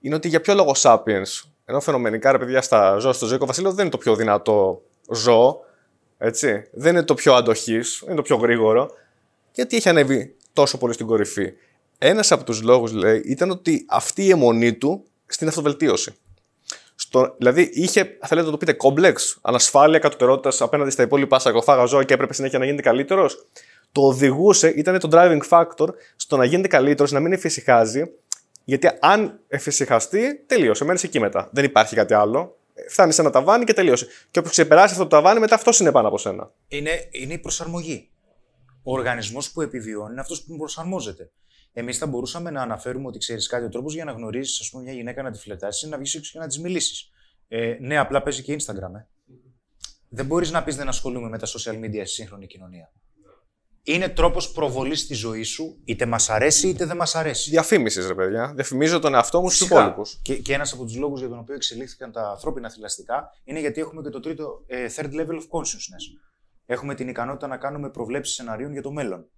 είναι 0.00 0.14
ότι 0.14 0.28
για 0.28 0.40
ποιο 0.40 0.54
λόγο 0.54 0.72
Sapiens, 0.76 1.42
ενώ 1.64 1.80
φαινομενικά 1.80 2.32
ρε 2.32 2.38
παιδιά 2.38 2.62
στα 2.62 2.98
ζώα, 2.98 3.12
στο 3.12 3.26
ζωικό 3.26 3.46
βασίλειο 3.46 3.70
δεν 3.70 3.80
είναι 3.80 3.90
το 3.90 3.98
πιο 3.98 4.16
δυνατό 4.16 4.82
ζώο, 5.12 5.60
έτσι, 6.18 6.68
δεν 6.72 6.92
είναι 6.92 7.04
το 7.04 7.14
πιο 7.14 7.34
αντοχής, 7.34 8.02
είναι 8.06 8.14
το 8.14 8.22
πιο 8.22 8.36
γρήγορο, 8.36 8.90
γιατί 9.52 9.76
έχει 9.76 9.88
ανέβει 9.88 10.36
τόσο 10.52 10.78
πολύ 10.78 10.92
στην 10.92 11.06
κορυφή. 11.06 11.52
Ένας 11.98 12.32
από 12.32 12.44
τους 12.44 12.62
λόγους, 12.62 12.92
λέει, 12.92 13.22
ήταν 13.24 13.50
ότι 13.50 13.84
αυτή 13.88 14.24
η 14.24 14.30
αιμονή 14.30 14.74
του 14.74 15.04
στην 15.26 15.48
αυτοβελτίωση. 15.48 16.14
Στο, 17.00 17.34
δηλαδή 17.38 17.70
είχε, 17.72 18.18
θέλετε 18.26 18.46
να 18.46 18.52
το 18.52 18.56
πείτε, 18.56 18.72
κόμπλεξ, 18.72 19.38
ανασφάλεια 19.40 19.98
κατωτερότητας 19.98 20.60
απέναντι 20.60 20.90
στα 20.90 21.02
υπόλοιπα 21.02 21.38
σαρκοφάγα 21.38 21.84
ζώα 21.84 22.04
και 22.04 22.14
έπρεπε 22.14 22.34
συνέχεια 22.34 22.58
να 22.58 22.64
γίνεται 22.64 22.82
καλύτερος. 22.82 23.46
Το 23.92 24.00
οδηγούσε, 24.00 24.68
ήταν 24.68 24.98
το 24.98 25.08
driving 25.12 25.40
factor 25.48 25.88
στο 26.16 26.36
να 26.36 26.44
γίνεται 26.44 26.68
καλύτερος, 26.68 27.12
να 27.12 27.20
μην 27.20 27.32
εφησυχάζει. 27.32 28.02
Γιατί 28.64 28.90
αν 29.00 29.40
εφησυχαστεί, 29.48 30.44
τελείωσε. 30.46 30.84
Μένεις 30.84 31.02
εκεί 31.02 31.20
μετά. 31.20 31.48
Δεν 31.52 31.64
υπάρχει 31.64 31.94
κάτι 31.94 32.14
άλλο. 32.14 32.56
Φτάνεις 32.88 33.14
σε 33.14 33.20
ένα 33.20 33.30
ταβάνι 33.30 33.64
και 33.64 33.72
τελείωσε. 33.72 34.06
Και 34.30 34.38
όποιο 34.38 34.50
ξεπεράσει 34.50 34.92
αυτό 34.92 35.02
το 35.02 35.08
ταβάνι, 35.16 35.40
μετά 35.40 35.54
αυτός 35.54 35.80
είναι 35.80 35.92
πάνω 35.92 36.08
από 36.08 36.18
σένα. 36.18 36.52
Είναι, 36.68 37.08
είναι 37.10 37.32
η 37.32 37.38
προσαρμογή. 37.38 38.10
Ο 38.82 38.92
οργανισμός 38.92 39.50
που 39.50 39.60
επιβιώνει 39.60 40.10
είναι 40.10 40.20
αυτός 40.20 40.42
που 40.42 40.56
προσαρμόζεται. 40.56 41.30
Εμείς 41.78 41.98
θα 41.98 42.06
μπορούσαμε 42.06 42.50
να 42.50 42.62
αναφέρουμε 42.62 43.06
ότι 43.06 43.18
ξέρεις 43.18 43.46
κάτι, 43.46 43.64
ο 43.64 43.68
τρόπος 43.68 43.94
για 43.94 44.04
να 44.04 44.12
γνωρίζεις 44.12 44.72
μια 44.82 44.92
γυναίκα 44.92 45.22
να 45.22 45.30
τη 45.30 45.38
φλετάσει 45.38 45.86
είναι 45.86 45.94
να 45.94 46.00
βγεις 46.00 46.14
έξω 46.14 46.32
και 46.32 46.38
να 46.38 46.46
της 46.46 46.58
μιλήσεις. 46.58 47.10
Ε, 47.48 47.76
ναι, 47.80 47.98
απλά 47.98 48.22
παίζει 48.22 48.42
και 48.42 48.56
Instagram. 48.58 48.94
Ε. 48.96 49.06
Δεν 50.08 50.26
μπορείς 50.26 50.50
να 50.50 50.62
πεις 50.62 50.76
δεν 50.76 50.88
ασχολούμαι 50.88 51.28
με 51.28 51.38
τα 51.38 51.46
social 51.46 51.84
media 51.84 52.02
στη 52.04 52.08
σύγχρονη 52.08 52.46
κοινωνία. 52.46 52.92
Είναι 53.82 54.08
τρόπος 54.08 54.52
προβολής 54.52 55.00
στη 55.00 55.14
ζωής 55.14 55.48
σου, 55.48 55.80
είτε 55.84 56.06
μας 56.06 56.30
αρέσει 56.30 56.68
είτε 56.68 56.84
δεν 56.84 56.96
μας 56.96 57.14
αρέσει. 57.14 57.50
Διαφήμισης, 57.50 58.06
ρε 58.06 58.14
παιδιά. 58.14 58.52
Διαφημίζω 58.54 58.98
τον 58.98 59.14
εαυτό 59.14 59.40
μου 59.40 59.50
στους 59.50 59.66
υπόλοιπους. 59.66 60.20
Και, 60.22 60.36
και 60.36 60.54
ένας 60.54 60.72
από 60.72 60.84
τους 60.84 60.96
λόγους 60.96 61.20
για 61.20 61.28
τον 61.28 61.38
οποίο 61.38 61.54
εξελίχθηκαν 61.54 62.12
τα 62.12 62.30
ανθρώπινα 62.30 62.70
θηλαστικά 62.70 63.30
είναι 63.44 63.60
γιατί 63.60 63.80
έχουμε 63.80 64.02
και 64.02 64.10
το 64.10 64.20
τρίτο 64.20 64.64
ε, 64.66 64.86
third 64.96 65.12
level 65.12 65.34
of 65.34 65.48
consciousness. 65.50 66.20
Έχουμε 66.66 66.94
την 66.94 67.08
ικανότητα 67.08 67.46
να 67.46 67.56
κάνουμε 67.56 67.90
προβλέψεις 67.90 68.34
σεναρίων 68.34 68.72
για 68.72 68.82
το 68.82 68.90
μέλλον 68.90 69.28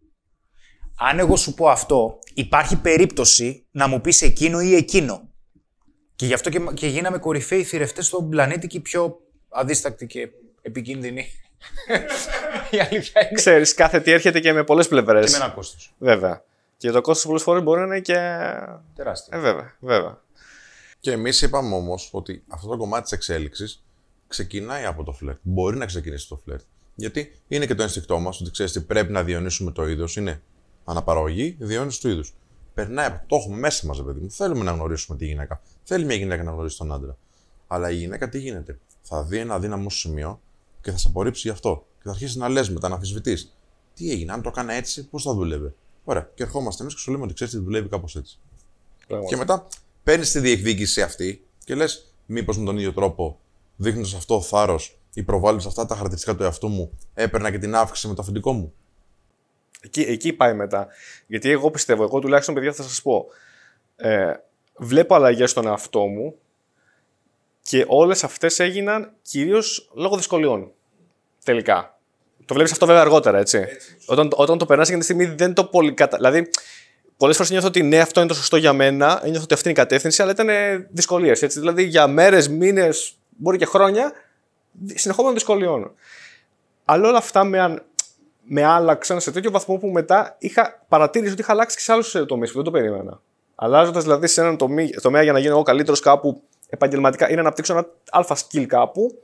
αν 1.03 1.19
εγώ 1.19 1.37
σου 1.37 1.55
πω 1.55 1.69
αυτό, 1.69 2.19
υπάρχει 2.35 2.77
περίπτωση 2.77 3.65
να 3.71 3.87
μου 3.87 4.01
πεις 4.01 4.23
εκείνο 4.23 4.61
ή 4.61 4.75
εκείνο. 4.75 5.29
Και 6.17 6.27
γι' 6.27 6.35
αυτό 6.35 6.51
και, 6.51 6.61
και 6.75 6.87
γίναμε 6.87 7.19
κορυφαίοι 7.19 7.63
θηρευτές 7.63 8.07
στον 8.07 8.29
πλανήτη 8.29 8.67
και 8.67 8.77
οι 8.77 8.81
πιο 8.81 9.21
αδίστακτοι 9.49 10.07
και 10.07 10.29
επικίνδυνοι. 10.63 11.27
Η 12.71 12.81
αλήθεια 12.81 13.21
είναι. 13.21 13.33
Ξέρεις, 13.33 13.75
κάθε 13.75 14.01
τι 14.01 14.11
έρχεται 14.11 14.41
και 14.41 14.53
με 14.53 14.65
πολλές 14.65 14.89
πλευρές. 14.89 15.33
Και 15.33 15.39
με 15.39 15.45
ένα 15.45 15.55
κόστος. 15.55 15.95
Βέβαια. 15.99 16.45
Και 16.77 16.91
το 16.91 17.01
κόστος 17.01 17.27
πολλές 17.27 17.43
φορές 17.43 17.63
μπορεί 17.63 17.81
να 17.81 17.87
είναι 17.87 18.01
και... 18.01 18.15
Τεράστιο. 18.95 19.39
Ε, 19.39 19.41
βέβαια, 19.41 19.77
βέβαια. 19.81 20.21
Και 21.01 21.13
εμείς 21.13 21.43
είπαμε 21.43 21.75
όμως 21.75 22.09
ότι 22.13 22.43
αυτό 22.49 22.69
το 22.69 22.77
κομμάτι 22.77 23.03
της 23.03 23.13
εξέλιξης 23.13 23.85
ξεκινάει 24.29 24.85
από 24.85 25.05
το 25.05 25.13
φλερτ. 25.13 25.39
Μπορεί 25.43 25.77
να 25.77 25.87
ξεκινήσει 25.87 26.29
το 26.29 26.41
φλερτ. 26.45 26.63
Γιατί 26.95 27.35
είναι 27.49 27.67
και 27.67 27.75
το 27.75 27.83
ένστικτό 27.83 28.19
μας 28.19 28.41
ότι 28.41 28.51
ξέρεις 28.51 28.77
ότι 28.77 28.85
πρέπει 28.85 29.13
να 29.13 29.23
διονύσουμε 29.23 29.71
το 29.71 29.89
είδος. 29.89 30.17
Είναι 30.17 30.43
αναπαραγωγή, 30.91 31.57
διαιώνιση 31.61 32.01
του 32.01 32.09
είδους. 32.09 32.35
Περνάει 32.75 33.07
από 33.07 33.27
το 33.27 33.37
έχουμε 33.37 33.57
μέσα 33.57 33.87
μας, 33.87 34.03
παιδί 34.03 34.21
μου. 34.21 34.31
Θέλουμε 34.31 34.65
να 34.65 34.71
γνωρίσουμε 34.71 35.19
τη 35.19 35.27
γυναίκα. 35.27 35.61
Θέλει 35.83 36.05
μια 36.05 36.17
γυναίκα 36.17 36.43
να 36.43 36.51
γνωρίσει 36.51 36.79
τον 36.79 36.93
άντρα. 36.93 37.17
Αλλά 37.67 37.91
η 37.91 37.95
γυναίκα 37.97 38.29
τι 38.29 38.39
γίνεται; 38.39 38.79
Θα 39.03 39.23
δει 39.23 39.39
ένα 39.39 39.55
αδύναμο 39.55 39.91
σημείο 39.91 40.41
και 40.81 40.91
θα 40.91 40.97
σε 40.97 41.09
απορρίψει 41.09 41.41
γι' 41.47 41.53
αυτό. 41.53 41.87
Και 41.97 42.03
θα 42.05 42.11
αρχίσεις 42.11 42.37
να 42.37 42.49
λες 42.49 42.71
μετά, 42.71 42.89
να 42.89 42.95
αμφισβητείς. 42.95 43.57
Τι 43.95 44.11
έγινε, 44.11 44.33
αν 44.33 44.43
το 44.43 44.49
έκανα 44.49 44.73
έτσι, 44.73 45.09
πώς 45.09 45.23
θα 45.23 45.35
δούλευε; 45.35 45.75
Ωραία. 46.05 46.31
Και 46.35 46.43
ερχόμαστε 46.43 46.83
εμείς 46.83 46.95
και 46.95 47.01
σου 47.01 47.11
λέμε 47.11 47.25
ότι 47.25 47.35
ξέρεις 47.35 47.53
τι 47.53 47.61
δουλεύει 47.61 47.89
κάπως 47.89 48.17
έτσι. 48.17 48.39
Και 49.29 49.37
μετά 49.37 49.67
παίρνεις 50.03 50.31
τη 50.31 50.39
διεκδίκηση 50.41 51.03
αυτή 51.03 51.47
και 51.65 51.75
λες, 51.75 52.15
μήπως 52.27 52.59
με 52.59 52.65
τον 52.65 52.77
ίδιο 52.77 52.93
τρόπο, 52.93 53.39
δείχνοντας 53.77 54.15
αυτό 54.15 54.41
θάρρος 54.41 54.99
ή 55.15 55.23
προβάλλοντας 55.23 55.67
αυτά 55.67 55.87
τα 55.87 55.95
χαρακτηριστικά 55.95 56.37
του 56.37 56.43
εαυτού 56.43 56.69
μου, 56.69 56.91
έπαιρνα 57.15 57.51
και 57.51 57.59
την 57.59 57.75
αύξηση 57.75 58.09
με 58.09 58.15
το 58.15 58.23
αφεντικό 58.23 58.53
μου. 58.53 58.73
Εκεί, 59.83 60.01
εκεί 60.01 60.33
πάει 60.33 60.55
μετά. 60.55 60.87
Γιατί 61.27 61.51
εγώ 61.51 61.71
πιστεύω, 61.71 62.03
εγώ 62.03 62.19
τουλάχιστον 62.19 62.55
παιδιά 62.55 62.73
θα 62.73 62.83
σας 62.83 63.03
πω, 63.03 63.27
ε, 63.97 64.33
βλέπω 64.77 65.15
αλλαγές 65.15 65.51
στον 65.51 65.67
εαυτό 65.67 66.07
μου 66.07 66.35
και 67.63 67.85
όλες 67.89 68.25
αυτές 68.25 68.59
έγιναν 68.59 69.13
κυρίως 69.23 69.91
λόγω 69.95 70.17
δυσκολιών. 70.17 70.73
Τελικά. 71.45 71.99
Το 72.45 72.55
βλέπεις 72.55 72.73
αυτό 72.73 72.87
βέβαια 72.87 73.01
αργότερα, 73.01 73.39
έτσι. 73.39 73.67
Όταν, 74.07 74.31
όταν 74.35 74.59
το 74.59 74.67
περνάς 74.67 74.87
εκείνη 74.87 75.01
τη 75.01 75.07
στιγμή 75.13 75.25
δεν 75.25 75.55
το 75.55 75.65
πολύ 75.65 75.95
κατα... 75.95 76.17
Δηλαδή, 76.17 76.51
πολλές 77.17 77.37
φορές 77.37 77.51
νιώθω 77.51 77.67
ότι 77.67 77.83
ναι, 77.83 78.01
αυτό 78.01 78.21
είναι 78.21 78.29
το 78.29 78.35
σωστό 78.35 78.57
για 78.57 78.73
μένα, 78.73 79.21
νιώθω 79.25 79.43
ότι 79.43 79.55
αυτή 79.55 79.69
είναι 79.69 79.79
η 79.79 79.83
κατεύθυνση, 79.83 80.23
αλλά 80.23 80.31
ήταν 80.31 80.49
δυσκολίες. 80.91 81.41
Δηλαδή, 81.41 81.83
για 81.83 82.07
μέρες, 82.07 82.49
μήνες, 82.49 83.15
μπορεί 83.37 83.59
και 83.59 83.67
χρόνια, 83.67 84.13
συνεχόμενων 84.95 85.35
δυσκολιών. 85.35 85.95
Αλλά 86.85 87.09
όλα 87.09 87.19
αυτά 87.19 87.45
με, 87.45 87.83
με 88.53 88.65
άλλαξαν 88.65 89.21
σε 89.21 89.31
τέτοιο 89.31 89.51
βαθμό 89.51 89.77
που 89.77 89.87
μετά 89.89 90.37
είχα 90.39 90.85
παρατήρηση 90.89 91.33
ότι 91.33 91.41
είχα 91.41 91.53
αλλάξει 91.53 91.77
και 91.77 91.83
σε 91.83 91.93
άλλους 91.93 92.17
τομείς 92.27 92.51
που 92.51 92.55
δεν 92.55 92.65
το 92.65 92.71
περίμενα. 92.71 93.23
Αλλάζοντας 93.55 94.03
δηλαδή 94.03 94.27
σε 94.27 94.41
έναν 94.41 94.57
τομέα 95.03 95.23
για 95.23 95.33
να 95.33 95.39
γίνω 95.39 95.53
εγώ 95.53 95.63
καλύτερος 95.63 96.01
κάπου 96.01 96.43
επαγγελματικά 96.69 97.31
ή 97.31 97.35
να 97.35 97.41
αναπτύξω 97.41 97.73
ένα 97.73 97.87
αλφα 98.11 98.37
skill 98.37 98.65
κάπου, 98.65 99.23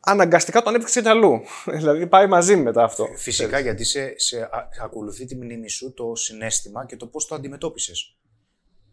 αναγκαστικά 0.00 0.62
το 0.62 0.68
ανέπτυξε 0.68 1.02
και 1.02 1.08
αλλού. 1.08 1.40
δηλαδή 1.78 2.06
πάει 2.06 2.26
μαζί 2.26 2.56
μετά 2.56 2.84
αυτό. 2.84 3.06
Φυσικά 3.16 3.58
γιατί 3.58 3.84
σε, 3.84 4.18
σε 4.18 4.48
ακολουθεί 4.82 5.24
τη 5.24 5.36
μνήμη 5.36 5.68
σου 5.68 5.94
το 5.94 6.14
συνέστημα 6.14 6.86
και 6.86 6.96
το 6.96 7.06
πώς 7.06 7.26
το 7.26 7.34
αντιμετώπισες. 7.34 8.16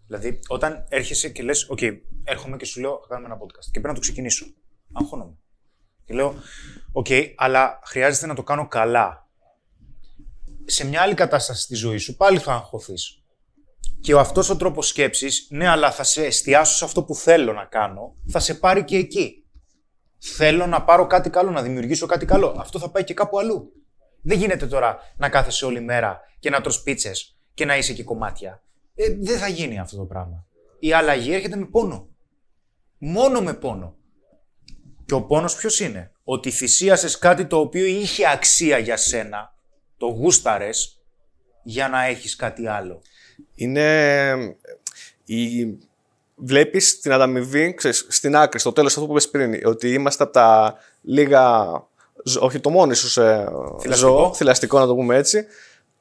Δηλαδή, 0.08 0.40
όταν 0.48 0.86
έρχεσαι 0.90 1.30
και 1.30 1.44
λες: 1.44 1.70
OK, 1.72 1.98
έρχομαι 2.24 2.58
και 2.58 2.66
σου 2.66 2.80
λέω: 2.80 3.00
Θα 3.02 3.08
κάνουμε 3.08 3.34
ένα 3.34 3.44
podcast 3.44 3.66
και 3.66 3.80
πρέπει 3.80 3.88
να 3.88 3.94
το 3.94 4.00
ξεκινήσω. 4.00 4.46
Αγχώνομαι. 4.94 5.34
Και 6.06 6.14
λέω: 6.14 6.36
OK, 7.04 7.34
αλλά 7.36 7.80
χρειάζεται 7.84 8.28
να 8.28 8.36
το 8.36 8.44
κάνω 8.44 8.68
καλά 8.68 9.27
σε 10.70 10.86
μια 10.86 11.02
άλλη 11.02 11.14
κατάσταση 11.14 11.62
στη 11.62 11.76
ζωή 11.76 11.98
σου 11.98 12.16
πάλι 12.16 12.40
θα 12.40 12.54
αγχωθείς. 12.54 13.22
Και 14.02 14.14
ο 14.14 14.20
αυτός 14.20 14.50
ο 14.50 14.58
τρόπος 14.58 14.88
σκέψης, 14.88 15.48
ναι, 15.50 15.68
αλλά 15.68 15.92
θα 15.92 16.04
σε 16.04 16.26
εστιάσω 16.26 16.76
σε 16.76 16.86
αυτό 16.86 17.04
που 17.04 17.16
θέλω 17.16 17.54
να 17.54 17.66
κάνω, 17.66 18.16
θα 18.28 18.40
σε 18.40 18.54
πάρει 18.54 18.84
και 18.84 18.98
εκεί. 18.98 19.46
Θέλω 20.20 20.66
να 20.66 20.84
πάρω 20.84 21.08
κάτι 21.08 21.30
καλό, 21.30 21.52
να 21.52 21.62
δημιουργήσω 21.62 22.06
κάτι 22.06 22.26
καλό. 22.26 22.56
Αυτό 22.60 22.80
θα 22.80 22.90
πάει 22.90 23.04
και 23.04 23.14
κάπου 23.14 23.40
αλλού. 23.40 23.72
Δεν 24.22 24.38
γίνεται 24.38 24.68
τώρα 24.68 24.98
να 25.18 25.30
κάθεσαι 25.30 25.66
όλη 25.66 25.82
μέρα 25.82 26.20
και 26.40 26.50
να 26.50 26.62
τρως 26.62 26.84
πίτσες 26.84 27.38
και 27.54 27.66
να 27.66 27.78
είσαι 27.78 27.94
και 27.94 28.04
κομμάτια. 28.04 28.64
Ε, 28.96 29.16
δεν 29.20 29.38
θα 29.38 29.48
γίνει 29.48 29.80
αυτό 29.80 29.98
το 29.98 30.04
πράγμα. 30.04 30.46
Η 30.80 30.94
αλλαγή 30.94 31.34
έρχεται 31.34 31.56
με 31.56 31.66
πόνο. 31.66 32.08
Μόνο 32.98 33.42
με 33.42 33.54
πόνο. 33.54 33.96
Και 35.06 35.14
ο 35.14 35.26
πόνος 35.26 35.56
ποιος 35.56 35.80
είναι; 35.80 36.12
Ότι 36.24 36.52
θυσίασες 36.52 37.18
κάτι 37.18 37.46
το 37.46 37.60
οποίο 37.60 37.86
είχε 37.86 38.30
αξία 38.30 38.78
για 38.78 38.98
σένα 38.98 39.57
το 39.98 40.06
γούσταρες 40.06 41.00
για 41.64 41.88
να 41.88 42.06
έχεις 42.06 42.36
κάτι 42.36 42.68
άλλο. 42.68 43.02
Είναι... 43.56 44.36
Η... 45.26 45.66
Βλέπεις 46.40 47.00
την 47.00 47.12
ανταμοιβή 47.12 47.74
ξέρεις, 47.74 48.06
στην 48.10 48.36
άκρη, 48.36 48.60
στο 48.60 48.72
τέλος 48.72 48.94
αυτό 48.94 49.06
που 49.06 49.12
είπες 49.12 49.30
πριν, 49.30 49.66
ότι 49.66 49.94
είμαστε 49.94 50.24
από 50.24 50.34
τα 50.34 50.76
λίγα, 51.02 51.70
όχι 52.40 52.60
το 52.60 52.70
μόνο 52.70 52.92
ίσως 52.92 53.18
ε, 53.18 53.52
ζώο, 53.94 54.34
θηλαστικό 54.34 54.80
να 54.80 54.86
το 54.86 54.96
πούμε 54.96 55.16
έτσι, 55.16 55.46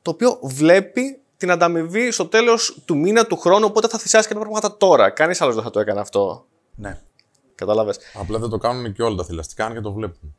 το 0.02 0.10
οποίο 0.10 0.38
βλέπει 0.42 1.20
την 1.36 1.50
ανταμοιβή 1.50 2.10
στο 2.10 2.26
τέλος 2.26 2.82
του 2.84 2.96
μήνα, 2.96 3.26
του 3.26 3.36
χρόνου, 3.36 3.66
οπότε 3.68 3.88
θα 3.88 3.98
θυσιάσει 3.98 4.28
κάποια 4.28 4.42
πράγματα 4.42 4.76
τώρα. 4.76 5.10
Κανείς 5.10 5.40
άλλος 5.40 5.54
δεν 5.54 5.64
θα 5.64 5.70
το 5.70 5.80
έκανε 5.80 6.00
αυτό. 6.00 6.46
Ναι. 6.74 7.00
Κατάλαβες. 7.54 7.98
Απλά 8.14 8.38
δεν 8.38 8.48
το 8.48 8.58
κάνουν 8.58 8.92
και 8.92 9.02
όλα 9.02 9.16
τα 9.16 9.24
θηλαστικά, 9.24 9.64
αν 9.64 9.72
και 9.72 9.80
το 9.80 9.92
βλέπουν. 9.92 10.36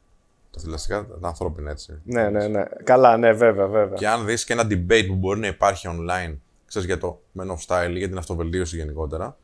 Τα 0.58 0.64
θηλαστικά, 0.64 1.08
τα 1.22 1.28
ανθρώπινα 1.28 1.72
έτσι. 1.72 2.02
Ναι, 2.04 2.30
ναι, 2.30 2.48
ναι. 2.48 2.64
Καλά, 2.84 3.18
ναι, 3.18 3.34
βέβαια, 3.34 3.68
βέβαια. 3.68 3.98
Και 3.98 4.08
αν 4.08 4.26
δεις 4.26 4.44
και 4.44 4.54
ένα 4.54 4.64
debate 4.64 5.06
που 5.08 5.16
μπορεί 5.16 5.40
να 5.40 5.48
υπάρχει 5.48 5.88
online, 5.92 6.38
ξέρεις 6.66 6.88
για 6.88 6.98
το 6.98 7.22
Men 7.40 7.46
of 7.46 7.66
Style 7.68 7.90
ή 7.96 7.98
για 7.98 8.08
την 8.08 8.18
αυτοβελτίωση 8.18 8.76
γενικότερα, 8.76 9.38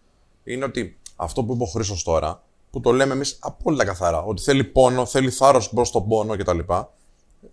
είναι 0.44 0.66
ότι 0.66 0.98
αυτό 1.16 1.44
που 1.44 1.54
είπε 1.54 1.64
ο 1.64 1.66
Χρήσος 1.66 2.04
τώρα, 2.04 2.44
που 2.72 2.80
το 2.80 2.92
λέμε 2.92 3.14
εμείς 3.14 3.38
απόλυτα 3.42 3.86
καθαρά, 3.86 4.22
ότι 4.22 4.42
θέλει 4.42 4.64
πόνο, 4.64 5.06
θέλει 5.06 5.30
θάρρος 5.30 5.74
μπρος 5.74 5.88
στον 5.88 6.08
πόνο 6.08 6.36
κτλ. 6.36 6.60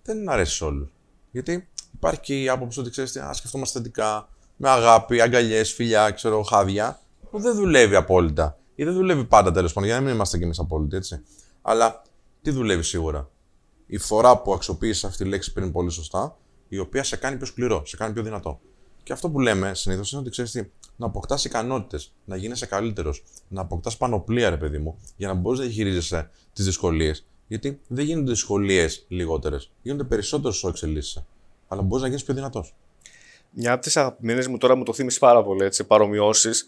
Δεν 0.03 0.29
αρέσει 0.29 0.57
σε 0.57 0.65
όλους. 0.65 0.89
Γιατί 1.31 1.69
υπάρχει 1.95 2.21
και 2.21 2.43
η 2.43 2.49
άποψη 2.49 2.81
ότι 2.81 2.91
ξέρεις, 2.91 3.17
α 3.17 3.33
σκεφτόμαστε 3.33 3.79
θετικά, 3.79 4.29
με 4.57 4.69
αγάπη, 4.69 5.21
αγκαλιές, 5.21 5.73
φιλιά, 5.73 6.11
ξέρω, 6.11 6.43
χάδια, 6.43 6.99
που 7.31 7.41
δεν 7.41 7.55
δουλεύει 7.55 7.95
απόλυτα. 7.95 8.59
Ή 8.75 8.85
δεν 8.85 8.95
δουλεύει 8.95 9.25
πάντα 9.25 9.53
τέλος 9.53 9.73
πάντων, 9.73 9.89
για 9.89 9.99
να 9.99 10.05
μην 10.05 10.15
είμαστε 10.15 10.39
κι 10.39 10.45
εμείς 10.45 10.59
απόλυτοι, 10.59 10.97
έτσι. 10.97 11.23
Αλλά 11.63 12.03
τι 12.43 12.51
δουλεύει 12.51 12.83
σίγουρα 12.83 13.29
η 13.91 13.99
φορά 13.99 14.43
που 14.43 14.53
αξιοποίησε 14.53 15.07
αυτή 15.07 15.25
τη 15.25 15.29
λέξη 15.29 15.53
πριν 15.53 15.73
πολύ 15.73 15.91
σωστά, 15.91 16.39
η 16.69 16.79
οποία 16.79 17.03
σε 17.03 17.17
κάνει 17.17 17.37
πιο 17.37 17.47
σκληρό, 17.47 17.87
σε 17.87 17.97
κάνει 17.97 18.13
πιο 18.13 18.23
δυνατό. 18.23 18.61
Και 19.03 19.13
αυτό 19.13 19.31
που 19.31 19.41
λέμε 19.41 19.75
συνήθως 19.75 20.13
είναι 20.13 20.21
ότι 20.21 20.31
ξέρεις 20.31 20.51
τι, 20.51 20.63
να 20.97 21.07
αποκτάς 21.07 21.45
ικανότητες, 21.45 22.13
να 22.25 22.37
γίνεσαι 22.37 22.67
καλύτερος, 22.67 23.25
να 23.49 23.61
αποκτάς 23.61 23.97
πανοπλία, 23.97 24.51
ρε 24.51 24.57
παιδί 24.57 24.79
μου, 24.79 24.99
για 25.17 25.29
να 25.29 25.35
μπορείς 25.35 25.59
να 25.59 25.65
διαχειρίζεσαι 25.65 26.31
τις 26.53 26.65
δυσκολίες. 26.65 27.27
Γιατί 27.47 27.81
δεν 27.89 28.05
γίνονται 28.05 28.31
δυσκολίες 28.31 29.05
λιγότερες, 29.09 29.71
γίνονται 29.83 30.05
περισσότερε 30.05 30.49
όσο 30.49 30.69
εξελίσσεσαι. 30.69 31.27
Αλλά 31.69 31.83
μπορείς 31.83 32.03
να 32.03 32.09
γίνεις 32.09 32.25
πιο 32.25 32.35
δυνατός. 32.35 32.75
Μια 33.51 33.73
από 33.73 33.83
τις 33.83 33.97
αγαπημένες 33.97 34.47
μου 34.47 34.59
τώρα 34.59 34.75
μου 34.75 34.85
το 34.85 34.93
θύμισε 34.93 35.19
πάρα 35.19 35.43
πολύ, 35.45 35.65
έτσι, 35.65 35.85
παρομοιώσεις, 35.85 36.67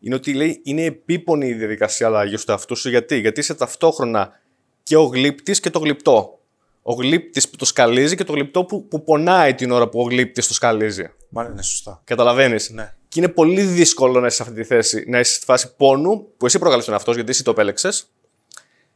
είναι 0.00 0.14
ότι 0.14 0.34
λέει 0.34 0.60
είναι 0.64 0.84
επίπονη 0.84 1.46
η 1.46 1.54
διαδικασία 1.54 2.06
αλλαγής 2.06 2.44
του 2.44 2.50
εαυτού 2.50 2.76
σου. 2.76 2.88
Γιατί, 2.88 3.18
γιατί 3.18 3.40
είσαι 3.40 3.54
ταυτόχρονα 3.54 4.40
και 4.82 4.96
ο 4.96 5.04
γλύπτης 5.04 5.60
και 5.60 5.70
το 5.70 5.78
γλυπτό 5.78 6.36
ο 6.82 6.92
γλύπτης 6.92 7.48
που 7.48 7.56
το 7.56 7.64
σκαλίζει 7.64 8.16
και 8.16 8.24
το 8.24 8.32
γλυπτό 8.32 8.64
που, 8.64 8.88
που 8.88 9.04
πονάει 9.04 9.54
την 9.54 9.70
ώρα 9.70 9.88
που 9.88 10.00
ο 10.00 10.02
γλύπτης 10.02 10.46
το 10.46 10.54
σκαλίζει. 10.54 11.10
Μάλλον 11.28 11.52
είναι 11.52 11.62
σωστά. 11.62 12.00
Καταλαβαίνεις; 12.04 12.70
Ναι. 12.70 12.94
Και 13.08 13.20
είναι 13.20 13.28
πολύ 13.28 13.62
δύσκολο 13.62 14.20
να 14.20 14.26
είσαι 14.26 14.36
σε 14.36 14.42
αυτή 14.42 14.54
τη 14.54 14.64
θέση, 14.64 15.04
να 15.08 15.18
είσαι 15.18 15.32
στη 15.34 15.44
φάση 15.44 15.76
πόνου 15.76 16.28
που 16.36 16.46
εσύ 16.46 16.58
προκαλεί 16.58 16.84
τον 16.84 16.94
αυτό 16.94 17.12
γιατί 17.12 17.30
εσύ 17.30 17.44
το 17.44 17.50
επέλεξες. 17.50 18.06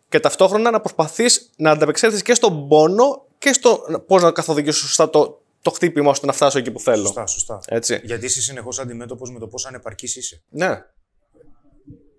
και 0.08 0.20
ταυτόχρονα 0.20 0.70
να 0.70 0.80
προσπαθείς 0.80 1.50
να 1.56 1.70
ανταπεξέλθεις 1.70 2.22
και 2.22 2.34
στον 2.34 2.68
πόνο 2.68 3.26
και 3.38 3.52
στο 3.52 3.80
πώς 4.06 4.22
να 4.22 4.30
καθοδηγήσει 4.30 4.78
σωστά 4.78 5.10
το, 5.10 5.42
το 5.62 5.70
χτύπημα 5.70 6.10
ώστε 6.10 6.26
να 6.26 6.32
φτάσω 6.32 6.58
εκεί 6.58 6.70
που 6.70 6.80
θέλω. 6.80 7.06
Σωστά, 7.06 7.26
σωστά. 7.26 7.58
Έτσι. 7.66 8.00
Γιατί 8.04 8.24
είσαι 8.24 8.42
συνεχώς 8.42 8.78
αντιμέτωπος 8.78 9.30
με 9.32 9.38
το 9.38 9.46
πόσο 9.46 9.68
ανεπαρκής 9.68 10.16
είσαι. 10.16 10.42
Ναι. 10.48 10.82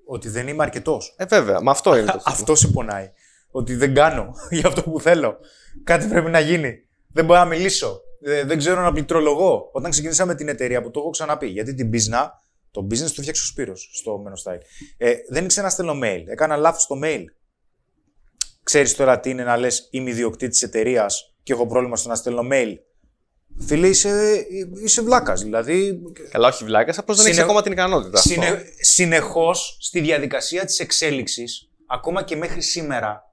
Ότι 0.05 0.29
δεν 0.29 0.47
είμαι 0.47 0.63
αρκετός. 0.63 1.13
Ε, 1.17 1.25
βέβαια. 1.25 1.61
Μα 1.61 1.71
αυτό 1.71 1.95
είναι. 1.95 2.05
το 2.05 2.11
θέμα. 2.11 2.23
Αυτό 2.35 2.55
σε 2.55 2.67
πονάει. 2.67 3.11
Ότι 3.51 3.75
δεν 3.75 3.93
κάνω 3.93 4.33
για 4.57 4.67
αυτό 4.67 4.81
που 4.83 4.99
θέλω. 4.99 5.37
Κάτι 5.83 6.07
πρέπει 6.07 6.29
να 6.29 6.39
γίνει. 6.39 6.81
Δεν 7.13 7.25
μπορώ 7.25 7.39
να 7.39 7.45
μιλήσω. 7.45 8.01
Ε, 8.21 8.43
δεν 8.43 8.57
ξέρω 8.57 8.81
να 8.81 8.91
πληκτρολογώ. 8.91 9.69
Όταν 9.71 9.91
ξεκινήσαμε 9.91 10.35
την 10.35 10.47
εταιρεία 10.47 10.81
που 10.81 10.91
το 10.91 10.99
έχω 10.99 11.09
ξαναπεί, 11.09 11.47
γιατί 11.47 11.73
την 11.73 11.89
business, 11.93 12.27
το 12.71 12.87
business 12.91 13.11
το 13.15 13.21
φτιάξε 13.21 13.41
ο 13.41 13.45
Σπύρος 13.45 13.89
στο 13.93 14.23
Menno 14.25 14.51
Style. 14.51 14.59
Ε, 14.97 15.13
δεν 15.29 15.43
ήξερα 15.43 15.65
να 15.65 15.71
στέλνω 15.71 15.93
mail. 16.03 16.23
Έκανα 16.27 16.55
λάθος 16.55 16.81
στο 16.81 16.95
mail. 17.03 17.23
Ξέρεις 18.63 18.95
τώρα 18.95 19.19
τι 19.19 19.29
είναι 19.29 19.43
να 19.43 19.57
λες 19.57 19.87
είμαι 19.91 20.09
ιδιοκτήτης 20.09 20.61
εταιρείας 20.61 21.33
και 21.43 21.53
έχω 21.53 21.67
πρόβλημα 21.67 21.95
στο 21.95 22.09
να 22.09 22.15
στέλνω 22.15 22.41
mail. 22.51 22.73
Φίλε, 23.59 23.87
είσαι, 23.87 24.45
είσαι 24.83 25.01
βλάκας. 25.01 25.41
Δηλαδή, 25.43 26.01
Καλά, 26.31 26.47
όχι 26.47 26.63
βλάκας, 26.63 26.97
απλώς 26.97 27.17
δεν 27.17 27.25
έχεις 27.25 27.37
Συνε- 27.37 27.49
ακόμα 27.51 27.63
την 27.63 27.71
ικανότητα. 27.71 28.17
αυτό. 28.17 28.29
Συνε... 28.29 28.63
Συνεχώς 28.81 29.77
στη 29.79 29.99
διαδικασία 29.99 30.65
της 30.65 30.79
εξέλιξης, 30.79 31.69
ακόμα 31.87 32.23
και 32.23 32.35
μέχρι 32.35 32.61
σήμερα, 32.61 33.26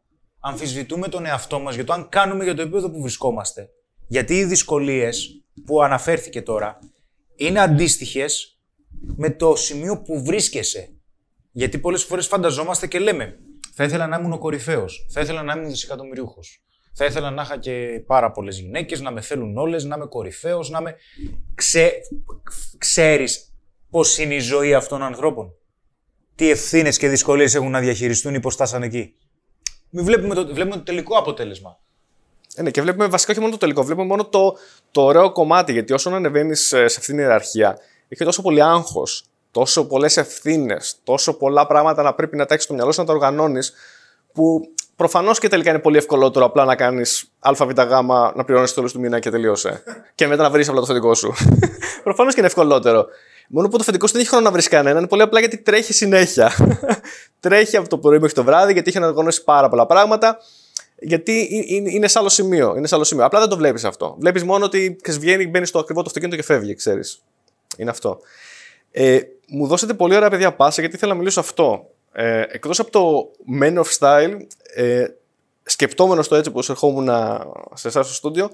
αμφισβητούμε 0.47 1.09
τον 1.09 1.27
εαυτό 1.27 1.59
μας 1.59 1.75
για 1.75 1.85
το 1.85 1.93
αν 1.93 2.09
κάνουμε 2.09 2.45
για 2.45 2.55
το 2.55 2.63
επίπεδο 2.63 2.91
που 2.91 3.01
βρισκόμαστε. 3.01 3.69
Γιατί 4.07 4.35
οι 4.35 4.45
δυσκολίες 4.45 5.45
που 5.67 5.83
αναφέρθηκε 5.83 6.43
τώρα 6.43 6.79
είναι 7.37 7.61
αντίστοιχες 7.61 8.59
με 9.17 9.31
το 9.31 9.57
σημείο 9.57 10.03
που 10.03 10.25
βρίσκεσαι. 10.25 10.89
Γιατί 11.53 11.79
πολλές 11.79 12.05
φορές 12.05 12.27
φανταζόμαστε 12.27 12.87
και 12.87 12.99
λέμε, 12.99 13.39
θα 13.75 13.85
ήθελα 13.85 14.07
να 14.07 14.17
ήμουν 14.17 14.33
ο 14.33 14.39
κορυφαίος, 14.39 15.07
θα 15.11 15.21
ήθελα 15.21 15.43
να 15.43 15.53
ήμουν 15.53 15.69
δισεκατομμυρίουχος. 15.69 16.65
Θα 16.97 17.05
ήθελα 17.05 17.31
να 17.31 17.43
είχα 17.43 17.59
και 17.59 18.03
πάρα 18.07 18.31
πολλές 18.31 18.59
γυναίκες, 18.59 19.01
να 19.01 19.11
με 19.11 19.21
θέλουν 19.21 19.57
όλες, 19.57 19.85
να 19.85 19.97
είμαι 19.97 20.07
κορυφαίος, 20.07 20.71
να 20.71 20.79
είμαι. 20.79 20.97
Ξέ... 21.55 21.93
Ξέρεις 22.79 23.55
πώς 23.91 24.19
είναι 24.19 24.35
η 24.35 24.39
ζωή 24.39 24.75
αυτών 24.75 24.99
των 24.99 25.07
ανθρώπων; 25.07 25.55
Τι 26.35 26.51
ευθύνες 26.51 26.99
και 26.99 27.09
δυσκολίες 27.09 27.55
έχουν 27.55 27.71
να 27.71 27.81
διαχειριστούν 27.81 28.35
ή 28.35 28.41
πώς 28.41 28.55
φτάσανε 28.55 28.87
εκεί; 28.87 29.15
Μην 29.97 30.05
βλέπουμε 30.05 30.35
το, 30.35 30.47
βλέπουμε 30.47 30.77
το 30.77 30.83
τελικό 30.83 31.19
αποτέλεσμα. 31.19 31.79
Ε, 32.55 32.63
ναι, 32.63 32.71
και 32.71 32.83
βλέπουμε 32.83 33.07
βασικά 33.07 33.31
όχι 33.31 33.41
μόνο 33.41 33.53
το 33.53 33.59
τελικό, 33.59 33.83
βλέπουμε 33.83 34.07
μόνο 34.07 34.25
το, 34.25 34.57
το 34.91 35.03
ωραίο 35.03 35.33
κομμάτι. 35.33 35.73
Γιατί 35.73 35.93
όσο 35.93 36.11
ανεβαίνεις 36.11 36.67
σε 36.67 36.85
αυτήν 36.85 37.03
την 37.03 37.19
ιεραρχία, 37.19 37.79
έχει 38.09 38.25
τόσο 38.25 38.43
πολύ 38.43 38.63
άγχος, 38.63 39.25
τόσο 39.51 39.87
πολλές 39.87 40.17
ευθύνες, 40.17 40.97
τόσο 41.05 41.35
πολλά 41.35 41.67
πράγματα 41.67 42.03
να 42.03 42.15
πρέπει 42.15 42.37
να 42.37 42.47
τα 42.47 42.55
έχεις 42.55 42.65
στο 42.65 42.75
μυαλό 42.75 42.93
σου 42.93 43.01
να 43.01 43.07
τα 43.07 43.13
οργανώνεις, 43.13 43.73
που 44.33 44.61
προφανώς 44.97 45.39
και 45.39 45.49
τελικά 45.49 45.71
είναι 45.71 45.79
πολύ 45.79 45.97
ευκολότερο 45.97 46.45
απλά 46.45 46.65
να 46.65 46.77
κάνεις 46.77 47.31
ΑΒΓ, 47.39 47.73
να 48.35 48.45
πληρώνεις 48.45 48.69
το 48.69 48.75
τέλος 48.75 48.93
του 48.93 49.01
μήνα 49.01 49.19
και 49.19 49.31
τελείωσε. 49.31 49.83
και 50.15 50.27
μετά 50.27 50.43
να 50.43 50.51
βρεις 50.51 50.69
απλά 50.69 50.81
το 50.81 50.87
θετικό 50.87 51.15
σου. 51.15 51.35
προφανώς 52.05 52.35
και 52.35 52.41
είναι 52.41 52.49
ευκολότερο. 52.49 53.07
Μόνο 53.49 53.69
που 53.69 53.77
το 53.77 53.85
θετικό 53.85 54.07
σου 54.07 54.13
δεν 54.13 54.21
έχει 54.21 54.31
χρόνο 54.31 54.45
να 54.45 54.51
βρεις 54.53 54.69
κανέναν, 54.69 54.99
είναι 54.99 55.09
πολύ 55.09 55.23
απλά 55.23 55.39
γιατί 55.39 55.59
τρέχει 55.59 55.93
συνέχεια. 55.93 56.53
τρέχει 57.41 57.77
από 57.77 57.89
το 57.89 57.99
πρωί 57.99 58.19
μέχρι 58.19 58.35
το 58.35 58.45
βράδυ, 58.45 58.73
γιατί 58.73 58.89
έχει 58.91 58.99
να 58.99 59.07
οργανώσει 59.07 59.45
πάρα 59.45 59.69
πολλά 59.69 59.87
πράγματα 59.87 60.39
γιατί 60.99 61.41
ε- 61.41 61.75
είναι, 61.75 61.91
είναι 61.91 62.09
σε 62.09 62.19
άλλο 62.19 62.29
σημείο. 62.29 62.75
Είναι 62.77 62.87
σε 62.87 62.95
άλλο 62.95 63.05
σημείο. 63.05 63.25
Απλά 63.25 63.41
δεν 63.41 63.49
το 63.49 63.57
βλέπεις 63.57 63.85
αυτό. 63.85 64.17
Βλέπεις 64.19 64.45
μόνο 64.45 64.65
ότι 64.65 64.99
ξέρεις, 65.03 65.21
βγαίνει, 65.21 65.47
μπαίνει 65.47 65.67
στο 65.67 65.79
ακριβό 65.79 66.01
το 66.01 66.07
αυτοκίνητο 66.07 66.37
και 66.37 66.43
φεύγει, 66.43 66.75
ξέρεις. 66.75 67.23
Είναι 67.77 67.91
αυτό. 67.91 68.19
Ε, 68.91 69.21
μου 69.49 69.67
δώσατε 69.67 69.95
πολύ 69.95 70.17
ωραία 70.17 70.31
παιδιά 70.31 70.55
πάσα 70.55 70.81
γιατί 70.81 70.97
ήθελα 70.97 71.13
να 71.13 71.19
μιλήσω 71.19 71.41
αυτό. 71.41 71.91
Ε, 72.13 72.41
Εκτός 72.49 72.79
από 72.79 72.91
το 72.91 73.31
Men 73.61 73.83
of 73.83 73.99
Style, 73.99 74.37
ε, 74.75 75.07
σκεπτόμενος 75.63 76.29
το 76.29 76.35
έτσι 76.35 76.51
που 76.51 76.61
ερχόμουν 76.69 77.09
σε 77.75 77.89
εσάς 77.89 78.07
στο 78.07 78.15
στούντιο, 78.15 78.51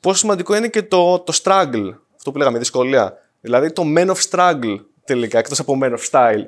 πόσο 0.00 0.18
σημαντικό 0.18 0.56
είναι 0.56 0.68
και 0.68 0.82
το, 0.82 1.18
το 1.18 1.38
struggle. 1.42 1.94
Αυτό 2.16 2.32
που 2.32 2.38
λέγαμε, 2.38 2.56
η 2.56 2.60
δυσκολία. 2.60 3.16
Δηλαδή 3.42 3.72
το 3.72 3.82
Men 3.96 4.06
of 4.06 4.30
Struggle 4.30 4.76
τελικά, 5.04 5.38
εκτός 5.38 5.58
από 5.58 5.78
Men 5.82 5.96
of 5.96 6.10
Style. 6.10 6.44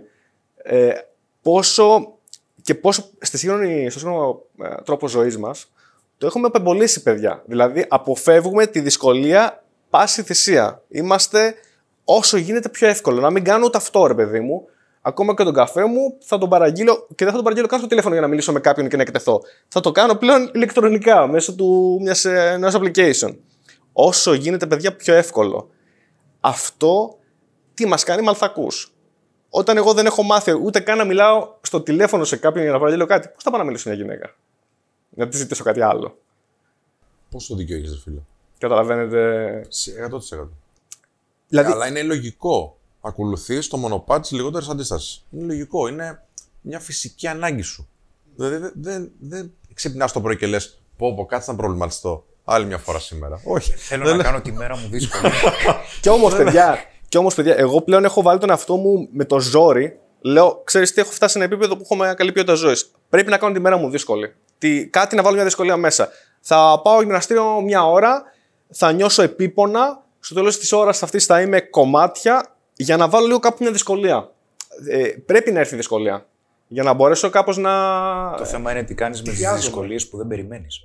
Ε, 0.56 0.92
πόσο 1.42 2.12
και 2.62 2.74
πόσο 2.74 3.10
στη 3.20 3.38
σύγχρονη, 3.38 3.90
στο 3.90 3.98
σύγχρονο 3.98 4.42
ε, 4.62 4.74
τρόπο 4.84 5.08
ζωής 5.08 5.38
μας 5.38 5.68
το 6.18 6.26
έχουμε 6.26 6.46
απεμπολίσει, 6.46 7.02
παιδιά. 7.02 7.42
Δηλαδή, 7.46 7.86
αποφεύγουμε 7.88 8.66
τη 8.66 8.80
δυσκολία 8.80 9.64
πάση 9.90 10.22
θυσία. 10.22 10.82
Είμαστε 10.88 11.54
όσο 12.04 12.36
γίνεται 12.36 12.68
πιο 12.68 12.88
εύκολο. 12.88 13.20
Να 13.20 13.30
μην 13.30 13.44
κάνω 13.44 13.64
ούτε 13.64 13.76
αυτό, 13.76 14.06
ρε 14.06 14.14
παιδί 14.14 14.40
μου. 14.40 14.68
Ακόμα 15.02 15.34
και 15.34 15.44
τον 15.44 15.54
καφέ 15.54 15.84
μου 15.84 16.16
θα 16.20 16.38
τον 16.38 16.48
παραγγείλω 16.48 17.06
και 17.14 17.24
δεν 17.24 17.26
θα 17.26 17.32
τον 17.32 17.42
παραγγείλω 17.42 17.66
καν 17.66 17.78
στο 17.78 17.88
τηλέφωνο 17.88 18.12
για 18.12 18.22
να 18.22 18.28
μιλήσω 18.28 18.52
με 18.52 18.60
κάποιον 18.60 18.88
και 18.88 18.96
να 18.96 19.02
εκτεθώ. 19.02 19.42
Θα 19.68 19.80
το 19.80 19.90
κάνω 19.92 20.14
πλέον 20.14 20.50
ηλεκτρονικά 20.54 21.26
μέσω 21.26 21.54
του 21.54 21.98
μιας, 22.02 22.24
ε, 22.24 22.50
ενός 22.52 22.74
application. 22.76 23.36
Όσο 23.92 24.32
γίνεται, 24.32 24.66
παιδιά, 24.66 24.96
πιο 24.96 25.14
εύκολο. 25.14 25.70
Αυτό 26.46 27.18
τι 27.74 27.86
μας 27.86 28.04
κάνει 28.04 28.22
μαλθακούς. 28.22 28.92
Όταν 29.50 29.76
εγώ 29.76 29.92
δεν 29.92 30.06
έχω 30.06 30.22
μάθει 30.22 30.52
ούτε 30.52 30.80
καν 30.80 30.96
να 30.98 31.04
μιλάω 31.04 31.54
στο 31.60 31.80
τηλέφωνο 31.80 32.24
σε 32.24 32.36
κάποιον 32.36 32.62
για 32.62 32.72
να 32.72 32.78
παραγγείλω 32.78 33.06
κάτι, 33.06 33.28
πώς 33.28 33.42
θα 33.42 33.50
πάω 33.50 33.58
να 33.58 33.64
μιλήσω 33.64 33.82
σε 33.82 33.88
μια 33.88 33.98
γυναίκα; 33.98 34.34
Να 35.10 35.28
τη 35.28 35.36
ζητήσω 35.36 35.64
κάτι 35.64 35.80
άλλο. 35.80 36.18
Πόσο 37.30 37.54
δίκιο 37.54 37.76
έχεις, 37.76 38.00
φίλε; 38.02 38.20
Καταλαβαίνετε. 38.58 39.64
Σε 39.68 39.92
100%. 40.10 40.48
Δηλαδή, 41.48 41.72
Αλλά 41.72 41.86
είναι 41.88 42.02
λογικό. 42.02 42.78
Ακολουθείς 43.00 43.68
το 43.68 43.76
μονοπάτι 43.76 44.20
της 44.20 44.30
λιγότερης 44.30 44.68
αντίστασης. 44.68 45.24
Είναι 45.30 45.44
λογικό. 45.44 45.88
Είναι 45.88 46.22
μια 46.60 46.80
φυσική 46.80 47.26
ανάγκη 47.26 47.62
σου. 47.62 47.88
Δηλαδή 48.36 48.56
δεν 48.56 48.72
δεν 48.80 49.12
δεν 49.18 49.52
ξυπνάς 49.74 50.12
το 50.12 50.20
πρωί 50.20 50.36
και 50.36 50.46
λες: 50.46 50.78
Πω, 50.96 51.14
πω, 51.14 51.26
κάτσε 51.26 51.50
να 51.50 51.56
προβληματιστώ. 51.56 52.24
Άλλη 52.44 52.66
μια 52.66 52.78
φορά 52.78 52.98
σήμερα. 52.98 53.40
Όχι. 53.44 53.72
Θέλω 53.72 54.14
να 54.14 54.22
κάνω 54.22 54.40
τη 54.40 54.52
μέρα 54.52 54.76
μου 54.76 54.88
δύσκολη. 54.90 55.32
Κι 56.00 56.08
όμως, 56.08 56.34
παιδιά, 56.34 56.78
κι 57.08 57.18
όμως, 57.18 57.34
παιδιά, 57.34 57.54
εγώ 57.56 57.80
πλέον 57.82 58.04
έχω 58.04 58.22
βάλει 58.22 58.38
τον 58.38 58.50
εαυτό 58.50 58.76
μου 58.76 59.08
με 59.12 59.24
το 59.24 59.40
ζόρι. 59.40 59.98
Λέω, 60.20 60.60
ξέρεις 60.64 60.92
τι, 60.92 61.00
έχω 61.00 61.10
φτάσει 61.10 61.32
σε 61.32 61.38
ένα 61.38 61.46
επίπεδο 61.52 61.76
που 61.76 61.82
έχω 61.84 61.96
μια 61.96 62.14
καλή 62.14 62.32
ποιότητα 62.32 62.54
ζωής. 62.54 62.90
Πρέπει 63.08 63.30
να 63.30 63.38
κάνω 63.38 63.52
τη 63.54 63.60
μέρα 63.60 63.76
μου 63.76 63.90
δύσκολη. 63.90 64.34
Τι, 64.58 64.86
κάτι 64.86 65.16
να 65.16 65.22
βάλω 65.22 65.34
μια 65.34 65.44
δυσκολία 65.44 65.76
μέσα. 65.76 66.08
Θα 66.40 66.80
πάω 66.84 67.00
γυμναστήριο 67.00 67.60
μια 67.60 67.84
ώρα, 67.86 68.22
θα 68.72 68.92
νιώσω 68.92 69.22
επίπονα. 69.22 70.02
Στο 70.20 70.34
τέλος 70.34 70.58
της 70.58 70.72
ώρας 70.72 71.02
αυτής 71.02 71.24
θα 71.24 71.40
είμαι 71.40 71.60
κομμάτια 71.60 72.54
για 72.76 72.96
να 72.96 73.08
βάλω 73.08 73.26
λίγο 73.26 73.38
κάπου 73.38 73.56
μια 73.60 73.72
δυσκολία. 73.72 74.30
Ε, 74.90 75.08
πρέπει 75.26 75.52
να 75.52 75.60
έρθει 75.60 75.74
η 75.74 75.76
δυσκολία. 75.76 76.26
Για 76.68 76.82
να 76.82 76.92
μπορέσω 76.92 77.30
κάπως 77.30 77.56
να. 77.56 77.70
το 78.36 78.44
θέμα 78.44 78.70
είναι 78.70 78.82
τι 78.82 78.94
κάνεις 78.94 79.18
με 79.18 79.24
τις 79.24 79.32
Εστιάζομαι. 79.32 79.60
δυσκολίες 79.60 80.08
που 80.08 80.16
δεν 80.16 80.26
περιμένεις. 80.26 80.82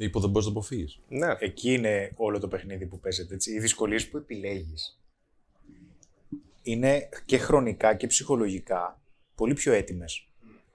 Ή 0.00 0.08
που 0.10 0.20
δεν 0.20 0.30
μπορείς 0.30 0.46
να 0.46 0.52
το 0.52 0.58
αποφύγεις. 0.58 0.98
Ναι. 1.08 1.34
Εκεί 1.38 1.72
είναι 1.72 2.12
όλο 2.16 2.38
το 2.38 2.48
παιχνίδι 2.48 2.86
που 2.86 3.00
παίζεται. 3.00 3.34
Έτσι. 3.34 3.52
Οι 3.52 3.58
δυσκολίες 3.60 4.08
που 4.08 4.16
επιλέγεις 4.16 5.00
είναι 6.62 7.08
και 7.24 7.38
χρονικά 7.38 7.94
και 7.94 8.06
ψυχολογικά 8.06 9.02
πολύ 9.34 9.54
πιο 9.54 9.72
έτοιμες 9.72 10.28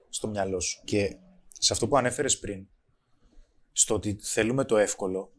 στο 0.08 0.28
μυαλό 0.28 0.60
σου. 0.60 0.80
Και 0.84 1.16
σε 1.58 1.72
αυτό 1.72 1.88
που 1.88 1.96
ανέφερες 1.96 2.38
πριν, 2.38 2.66
στο 3.72 3.94
ότι 3.94 4.18
θέλουμε 4.20 4.64
το 4.64 4.76
εύκολο, 4.76 5.32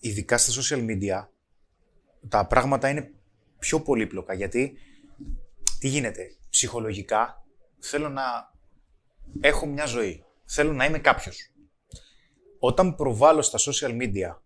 ειδικά 0.00 0.38
στα 0.38 0.62
social 0.62 0.86
media, 0.86 1.28
τα 2.28 2.46
πράγματα 2.46 2.88
είναι 2.88 3.12
πιο 3.58 3.80
πολύπλοκα. 3.80 4.34
Γιατί 4.34 4.78
τι 5.78 5.88
γίνεται, 5.88 6.36
ψυχολογικά 6.50 7.46
θέλω 7.78 8.08
να 8.08 8.22
έχω 9.40 9.66
μια 9.66 9.86
ζωή. 9.86 10.24
Θέλω 10.44 10.72
να 10.72 10.84
είμαι 10.84 10.98
κάποιος 10.98 11.49
όταν 12.60 12.94
προβάλλω 12.94 13.42
στα 13.42 13.58
social 13.58 14.00
media 14.00 14.36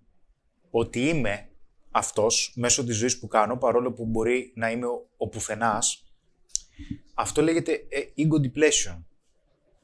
ότι 0.70 1.08
είμαι 1.08 1.48
αυτός 1.90 2.52
μέσω 2.56 2.84
της 2.84 2.96
ζωής 2.96 3.18
που 3.18 3.26
κάνω, 3.26 3.56
παρόλο 3.56 3.92
που 3.92 4.04
μπορεί 4.04 4.52
να 4.54 4.70
είμαι 4.70 4.86
ο, 4.86 5.08
ο 5.16 5.28
πουθενάς, 5.28 6.04
αυτό 7.14 7.42
λέγεται 7.42 7.72
ε, 7.88 8.00
ego 8.16 8.46
depletion. 8.46 9.02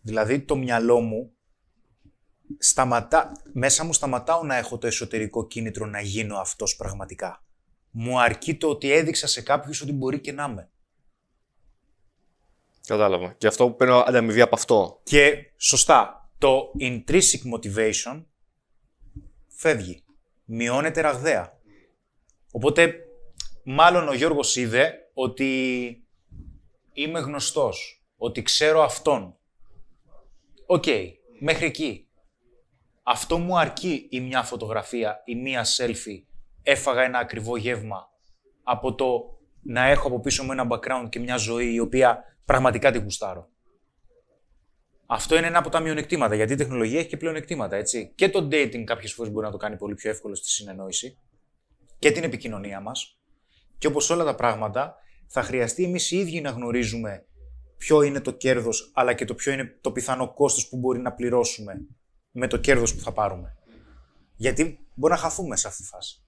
Δηλαδή 0.01 0.41
το 0.41 0.57
μυαλό 0.57 1.01
μου 1.01 1.33
σταματά, 2.59 3.33
μέσα 3.53 3.85
μου 3.85 3.93
σταματάω 3.93 4.43
να 4.43 4.57
έχω 4.57 4.79
το 4.79 4.87
εσωτερικό 4.87 5.47
κίνητρο 5.47 5.87
να 5.87 6.01
γίνω 6.01 6.37
αυτός 6.37 6.77
πραγματικά. 6.77 7.45
Μου 7.91 8.21
αρκεί 8.21 8.55
το 8.57 8.69
ότι 8.69 8.93
έδειξα 8.93 9.27
σε 9.27 9.43
κάποιους 9.43 9.81
ότι 9.81 9.93
μπορεί 9.93 10.21
και 10.21 10.33
να 10.33 10.45
είμαι. 10.45 10.71
Κατάλαβα. 12.87 13.33
Και 13.33 13.47
αυτό 13.47 13.69
που 13.69 13.77
παίρνω 13.77 13.97
ανταμοιβή 13.97 14.41
από 14.41 14.55
αυτό. 14.55 15.01
Και 15.03 15.53
σωστά, 15.57 16.20
το 16.41 16.73
intrinsic 16.81 17.55
motivation 17.55 18.25
φεύγει. 19.49 20.05
Μειώνεται 20.45 21.01
ραγδαία. 21.01 21.59
Οπότε, 22.51 22.95
μάλλον 23.65 24.09
ο 24.09 24.15
Γιώργος 24.15 24.57
είδε 24.57 24.95
ότι 25.15 25.49
είμαι 26.93 27.21
γνωστός, 27.21 28.05
ότι 28.17 28.43
ξέρω 28.43 28.83
αυτόν. 28.83 29.37
Οκ, 30.67 30.85
μέχρι 31.41 31.67
εκεί. 31.67 32.09
Αυτό 33.03 33.39
μου 33.39 33.59
αρκεί 33.59 34.07
η 34.11 34.21
μια 34.21 34.43
φωτογραφία, 34.43 35.23
η 35.25 35.35
μία 35.35 35.65
selfie, 35.77 36.23
έφαγα 36.63 37.03
ένα 37.03 37.19
ακριβό 37.19 37.57
γεύμα 37.57 38.09
από 38.63 38.95
το 38.95 39.39
να 39.63 39.87
έχω 39.87 40.07
από 40.07 40.21
πίσω 40.21 40.45
μου 40.45 40.53
ένα 40.53 40.67
background 40.71 41.09
και 41.09 41.19
μια 41.19 41.37
ζωή 41.37 41.73
η 41.73 41.81
οποία 41.81 42.25
πραγματικά 42.45 42.91
την 42.91 43.03
γουστάρω. 43.03 43.49
Αυτό 45.13 45.37
είναι 45.37 45.47
ένα 45.47 45.59
από 45.59 45.69
τα 45.69 45.81
μειονεκτήματα, 45.81 46.35
γιατί 46.35 46.53
η 46.53 46.57
τεχνολογία 46.57 46.99
έχει 46.99 47.09
και 47.09 47.17
πλεονεκτήματα. 47.17 47.77
Έτσι. 47.77 48.13
Και 48.15 48.29
το 48.29 48.49
dating 48.51 48.83
κάποιες 48.85 49.13
φορές 49.13 49.33
μπορεί 49.33 49.47
να 49.47 49.53
το 49.53 49.59
κάνει 49.59 49.77
πολύ 49.77 49.95
πιο 49.95 50.11
εύκολο 50.11 50.35
στη 50.35 50.49
συνεννόηση 50.49 51.19
και 51.99 52.11
την 52.11 52.25
επικοινωνία 52.25 52.81
μας. 52.81 53.21
Και 53.79 53.87
όπως 53.87 54.11
όλα 54.11 54.25
τα 54.25 54.35
πράγματα, 54.35 54.97
θα 55.27 55.43
χρειαστεί 55.43 55.85
εμείς 55.85 56.11
οι 56.11 56.17
ίδιοι 56.19 56.41
να 56.41 56.51
γνωρίζουμε 56.51 57.25
ποιο 57.77 58.03
είναι 58.03 58.21
το 58.21 58.31
κέρδος, 58.31 58.91
αλλά 58.95 59.13
και 59.15 59.25
το 59.25 59.35
ποιο 59.35 59.53
είναι 59.53 59.79
το 59.81 59.93
πιθανό 59.93 60.33
κόστος 60.35 60.69
που 60.69 60.77
μπορεί 60.77 60.99
να 60.99 61.13
πληρώσουμε 61.13 61.87
με 62.31 62.47
το 62.47 62.57
κέρδος 62.57 62.95
που 62.95 63.01
θα 63.01 63.13
πάρουμε. 63.13 63.57
Γιατί 64.37 64.87
μπορεί 64.95 65.13
να 65.13 65.19
χαθούμε 65.19 65.57
σε 65.57 65.69
αυτή 65.69 65.83
τη 65.83 65.89
φάση. 65.89 66.23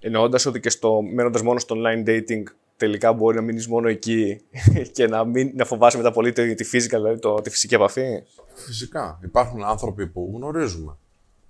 Εννοώντας 0.00 0.46
ότι 0.46 0.60
και 0.60 0.70
στο 0.70 1.02
μένοντας 1.02 1.42
μόνο 1.42 1.58
στο 1.58 1.76
online 1.78 2.08
dating, 2.08 2.42
τελικά 2.78 3.12
μπορεί 3.12 3.36
να 3.36 3.42
μείνεις 3.42 3.68
μόνο 3.68 3.88
εκεί 3.88 4.40
και 4.92 5.06
να, 5.06 5.24
μην, 5.24 5.50
να 5.54 5.64
φοβάσαι 5.64 5.96
μετά 5.96 6.12
πολύ 6.12 6.32
τη, 6.32 6.54
τη 6.54 6.68
physical, 6.72 6.88
δηλαδή 6.88 7.18
το, 7.18 7.34
τη 7.34 7.50
φυσική 7.50 7.74
επαφή; 7.74 8.22
Φυσικά. 8.54 9.18
Υπάρχουν 9.24 9.64
άνθρωποι 9.64 10.06
που 10.06 10.32
γνωρίζουμε 10.36 10.96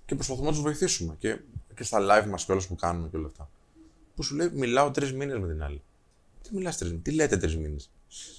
και 0.05 0.15
προσπαθούμε 0.15 0.45
να 0.45 0.51
τους 0.51 0.61
βοηθήσουμε. 0.61 1.15
Και, 1.19 1.37
και 1.75 1.83
στα 1.83 1.97
live 1.99 2.27
μας 2.29 2.45
και 2.45 2.51
όλα 2.51 2.61
που 2.67 2.75
κάνουμε 2.75 3.07
και 3.11 3.17
όλα 3.17 3.27
αυτά. 3.27 3.49
Που 4.15 4.23
σου 4.23 4.35
λέει, 4.35 4.49
μιλάω 4.53 4.91
τρεις 4.91 5.13
μήνες 5.13 5.39
με 5.39 5.47
την 5.47 5.63
άλλη. 5.63 5.81
Τι 6.43 6.49
μιλάς 6.55 6.77
τρεις 6.77 6.89
μήνες, 6.89 7.03
τι 7.05 7.11
λέτε 7.11 7.37
τρεις 7.37 7.57
μήνες; 7.57 7.89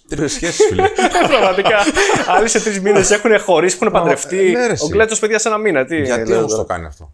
Τρεις 0.09 0.33
σχέσεις, 0.37 0.67
φίλε. 0.67 0.89
Πραγματικά. 1.29 1.79
Άλλοι 2.29 2.49
σε 2.49 2.61
τρεις 2.63 2.81
μήνες 2.81 3.11
έχουν 3.11 3.39
χωρίσει, 3.39 3.79
έχουν 3.81 3.93
παντρευτεί. 3.93 4.37
ναι, 4.51 4.67
ρε, 4.67 4.69
Ο 4.69 4.73
εσύ. 4.73 4.87
Γκλέτσο, 4.89 5.19
παιδιά, 5.21 5.39
σε 5.39 5.49
ένα 5.49 5.59
μήνα. 5.59 5.85
Τι 5.85 6.03
Γιατί 6.03 6.29
λέω 6.29 6.39
όμως 6.39 6.51
τώρα. 6.51 6.63
το 6.63 6.69
κάνει 6.69 6.87
αυτό; 6.87 7.13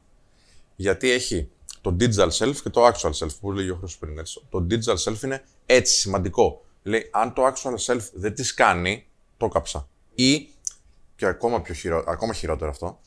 Γιατί 0.77 1.11
έχει 1.11 1.49
το 1.87 1.97
digital 2.01 2.29
self 2.29 2.55
και 2.63 2.71
το 2.71 2.87
actual 2.87 3.11
self 3.11 3.29
που 3.41 3.53
λέγει 3.53 3.71
ο 3.71 3.77
Χρήστος 3.77 3.99
πριν. 3.99 4.19
έτσι. 4.19 4.43
Το 4.51 4.67
digital 4.71 4.97
self 5.05 5.23
είναι 5.23 5.43
έτσι 5.67 5.95
σημαντικό. 5.95 6.65
Λέει, 6.83 7.09
αν 7.13 7.33
το 7.33 7.47
actual 7.47 7.75
self 7.87 8.01
δεν 8.13 8.35
τη 8.35 8.55
κάνει, 8.55 9.07
το 9.37 9.49
κάψα. 9.49 9.89
Ή, 10.15 10.49
και 11.17 11.27
ακόμα, 11.27 11.61
πιο 11.61 11.75
χειρο... 11.75 12.05
ακόμα 12.07 12.33
χειρότερο 12.33 12.71
αυτό, 12.71 13.01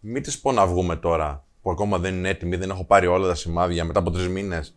μην 0.00 0.22
τη 0.22 0.36
πω 0.42 0.52
να 0.52 0.66
βγούμε 0.66 0.96
τώρα 0.96 1.44
που 1.62 1.70
ακόμα 1.70 1.98
δεν 1.98 2.14
είναι 2.14 2.28
έτοιμη, 2.28 2.56
δεν 2.56 2.70
έχω 2.70 2.84
πάρει 2.84 3.06
όλα 3.06 3.28
τα 3.28 3.34
σημάδια 3.34 3.84
μετά 3.84 3.98
από 3.98 4.10
τρεις 4.10 4.28
μήνες. 4.28 4.74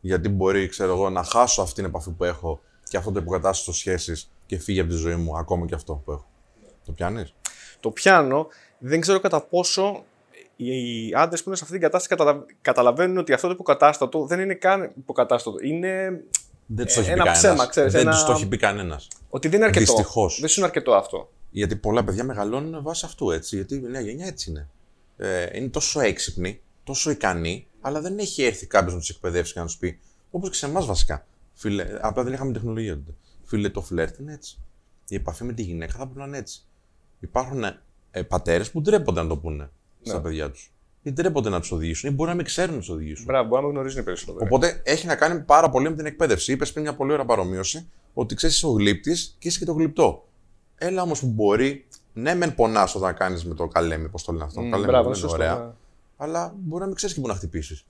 Γιατί 0.00 0.28
μπορεί, 0.28 0.68
ξέρω 0.68 0.92
εγώ, 0.92 1.10
να 1.10 1.22
χάσω 1.24 1.62
αυτή 1.62 1.74
την 1.74 1.84
επαφή 1.84 2.10
που 2.10 2.24
έχω 2.24 2.60
και 2.88 2.96
αυτό 2.96 3.12
το 3.12 3.18
υποκατάστατο 3.18 3.72
σχέσεις 3.72 4.30
και 4.46 4.58
φύγει 4.58 4.80
από 4.80 4.90
τη 4.90 4.96
ζωή 4.96 5.16
μου, 5.16 5.38
ακόμα 5.38 5.66
και 5.66 5.74
αυτό 5.74 5.94
που 6.04 6.12
έχω. 6.12 6.26
Το 6.84 6.92
πιάνεις; 6.92 7.34
Το 7.80 7.90
πιάνω, 7.90 8.46
δεν 8.78 9.00
ξέρω 9.00 9.20
κατά 9.20 9.40
πόσο 9.40 10.04
οι 10.70 11.12
άντρες 11.16 11.42
που 11.42 11.48
είναι 11.48 11.56
σε 11.56 11.62
αυτή 11.64 11.78
την 11.78 11.84
κατάσταση 11.86 12.08
καταλαβα- 12.16 12.46
καταλαβαίνουν 12.60 13.18
ότι 13.18 13.32
αυτό 13.32 13.46
το 13.46 13.52
υποκατάστατο 13.52 14.26
δεν 14.26 14.40
είναι 14.40 14.54
καν 14.54 14.92
υποκατάστατο. 14.98 15.56
Είναι 15.62 16.22
Δεν 16.66 16.84
τους 16.86 16.94
Ε, 16.94 16.98
το 16.98 17.02
έχει 17.02 17.10
ένα 17.10 17.24
πει 17.24 17.30
ψέμα, 17.30 17.48
κανένας. 17.48 17.68
ξέρεις, 17.70 17.92
Δεν 17.92 18.00
ένα- 18.00 18.10
τους 18.10 18.24
το 18.24 18.32
έχει 18.32 18.48
πει 18.48 18.56
κανένας. 18.56 19.08
ότι 19.30 19.48
δεν 19.48 19.56
είναι 19.56 19.66
αρκετό. 19.66 19.84
Δυστυχώς. 19.94 20.38
Δεν 20.40 20.48
σου 20.48 20.58
είναι 20.60 20.68
αρκετό 20.68 20.94
αυτό. 20.94 21.32
Γιατί 21.50 21.76
πολλά 21.76 22.04
παιδιά 22.04 22.24
μεγαλώνουν 22.24 22.82
βάσει 22.82 23.06
αυτού 23.06 23.30
έτσι. 23.30 23.56
Γιατί 23.56 23.74
η 23.74 23.80
νέα 23.80 24.00
γενιά 24.00 24.26
έτσι 24.26 24.50
είναι. 24.50 24.68
Ε, 25.16 25.58
είναι 25.58 25.68
τόσο 25.68 26.00
έξυπνοι, 26.00 26.60
τόσο 26.84 27.10
ικανοί, 27.10 27.66
αλλά 27.80 28.00
δεν 28.00 28.18
έχει 28.18 28.42
έρθει 28.42 28.66
κάποιος 28.66 28.92
να 28.92 28.98
τους 28.98 29.08
εκπαιδεύσει 29.08 29.52
και 29.52 29.58
να 29.58 29.64
τους 29.66 29.76
πει. 29.76 29.98
Όπως 30.30 30.48
και 30.50 30.56
σε 30.56 30.66
εμάς 30.66 30.86
βασικά. 30.86 31.26
Φίλε, 31.54 31.86
απλά 32.00 32.22
δεν 32.22 32.32
είχαμε 32.32 32.52
τεχνολογία 32.52 32.94
τότε. 32.94 33.12
Φίλε, 33.44 33.68
το 33.68 33.80
φλερτ 33.80 34.18
είναι 34.18 34.32
έτσι. 34.32 34.58
Η 35.08 35.14
επαφή 35.14 35.44
με 35.44 35.52
τη 35.52 35.62
γυναίκα 35.62 35.92
θα 35.92 35.98
πρέπει 36.04 36.18
να 36.18 36.24
είναι 36.26 36.38
έτσι. 36.38 36.60
Υπάρχουν 37.20 37.64
ε, 38.10 38.22
πατέρες 38.22 38.70
που 38.70 38.80
ντρέπονται 38.80 39.22
να 39.22 39.28
το 39.28 39.36
πούνε 39.36 39.70
στα 40.04 40.20
παιδιά 40.20 40.50
τους. 40.50 40.72
Ή 41.02 41.12
ντρέπονται 41.12 41.48
να 41.48 41.60
τους 41.60 41.72
οδηγήσουν, 41.72 42.10
ή 42.10 42.12
μπορεί 42.14 42.30
να 42.30 42.36
μην 42.36 42.44
ξέρουν 42.44 42.72
να 42.74 42.78
τους 42.78 42.88
οδηγήσουν. 42.88 43.24
Μπράβο, 43.24 43.48
μπορεί 43.48 43.60
να 43.62 43.66
με 43.68 43.72
γνωρίζουν 43.74 44.00
οι 44.00 44.04
περισσότεροι. 44.04 44.44
Οπότε 44.44 44.80
έχει 44.84 45.06
να 45.06 45.16
κάνει 45.16 45.40
πάρα 45.40 45.70
πολύ 45.70 45.90
με 45.90 45.96
την 45.96 46.06
εκπαίδευση. 46.06 46.52
Είπες 46.52 46.72
πριν 46.72 46.84
μια 46.84 46.94
πολύ 46.94 47.12
ωραία 47.12 47.24
παρομοίωση 47.24 47.90
ότι 48.14 48.34
ξέρεις 48.34 48.56
είσαι 48.56 48.66
ο 48.66 48.70
γλύπτης 48.70 49.36
και 49.38 49.48
είσαι 49.48 49.58
και 49.58 49.64
το 49.64 49.72
γλυπτό. 49.72 50.28
Έλα 50.76 51.02
όμως 51.02 51.20
που 51.20 51.26
μπορεί, 51.26 51.86
ναι, 52.12 52.34
μεν 52.34 52.54
πονάς 52.54 52.94
όταν 52.94 53.14
κάνεις 53.14 53.44
με 53.44 53.54
το 53.54 53.68
καλέμι, 53.68 54.08
πώ 54.08 54.22
το 54.22 54.32
λένε 54.32 54.44
αυτό. 54.44 54.60
Μμ, 54.60 54.70
καλέμι 54.70 54.86
μπράβο, 54.90 55.06
είναι 55.06 55.16
σωστό, 55.16 55.36
ωραία. 55.36 55.58
ναι. 55.58 55.72
Αλλά 56.16 56.54
μπορεί 56.58 56.80
να 56.80 56.86
μην 56.86 56.96
ξέρεις 56.96 57.14
και 57.14 57.20
πού 57.20 57.26
να 57.26 57.34
χτυπήσεις. 57.34 57.84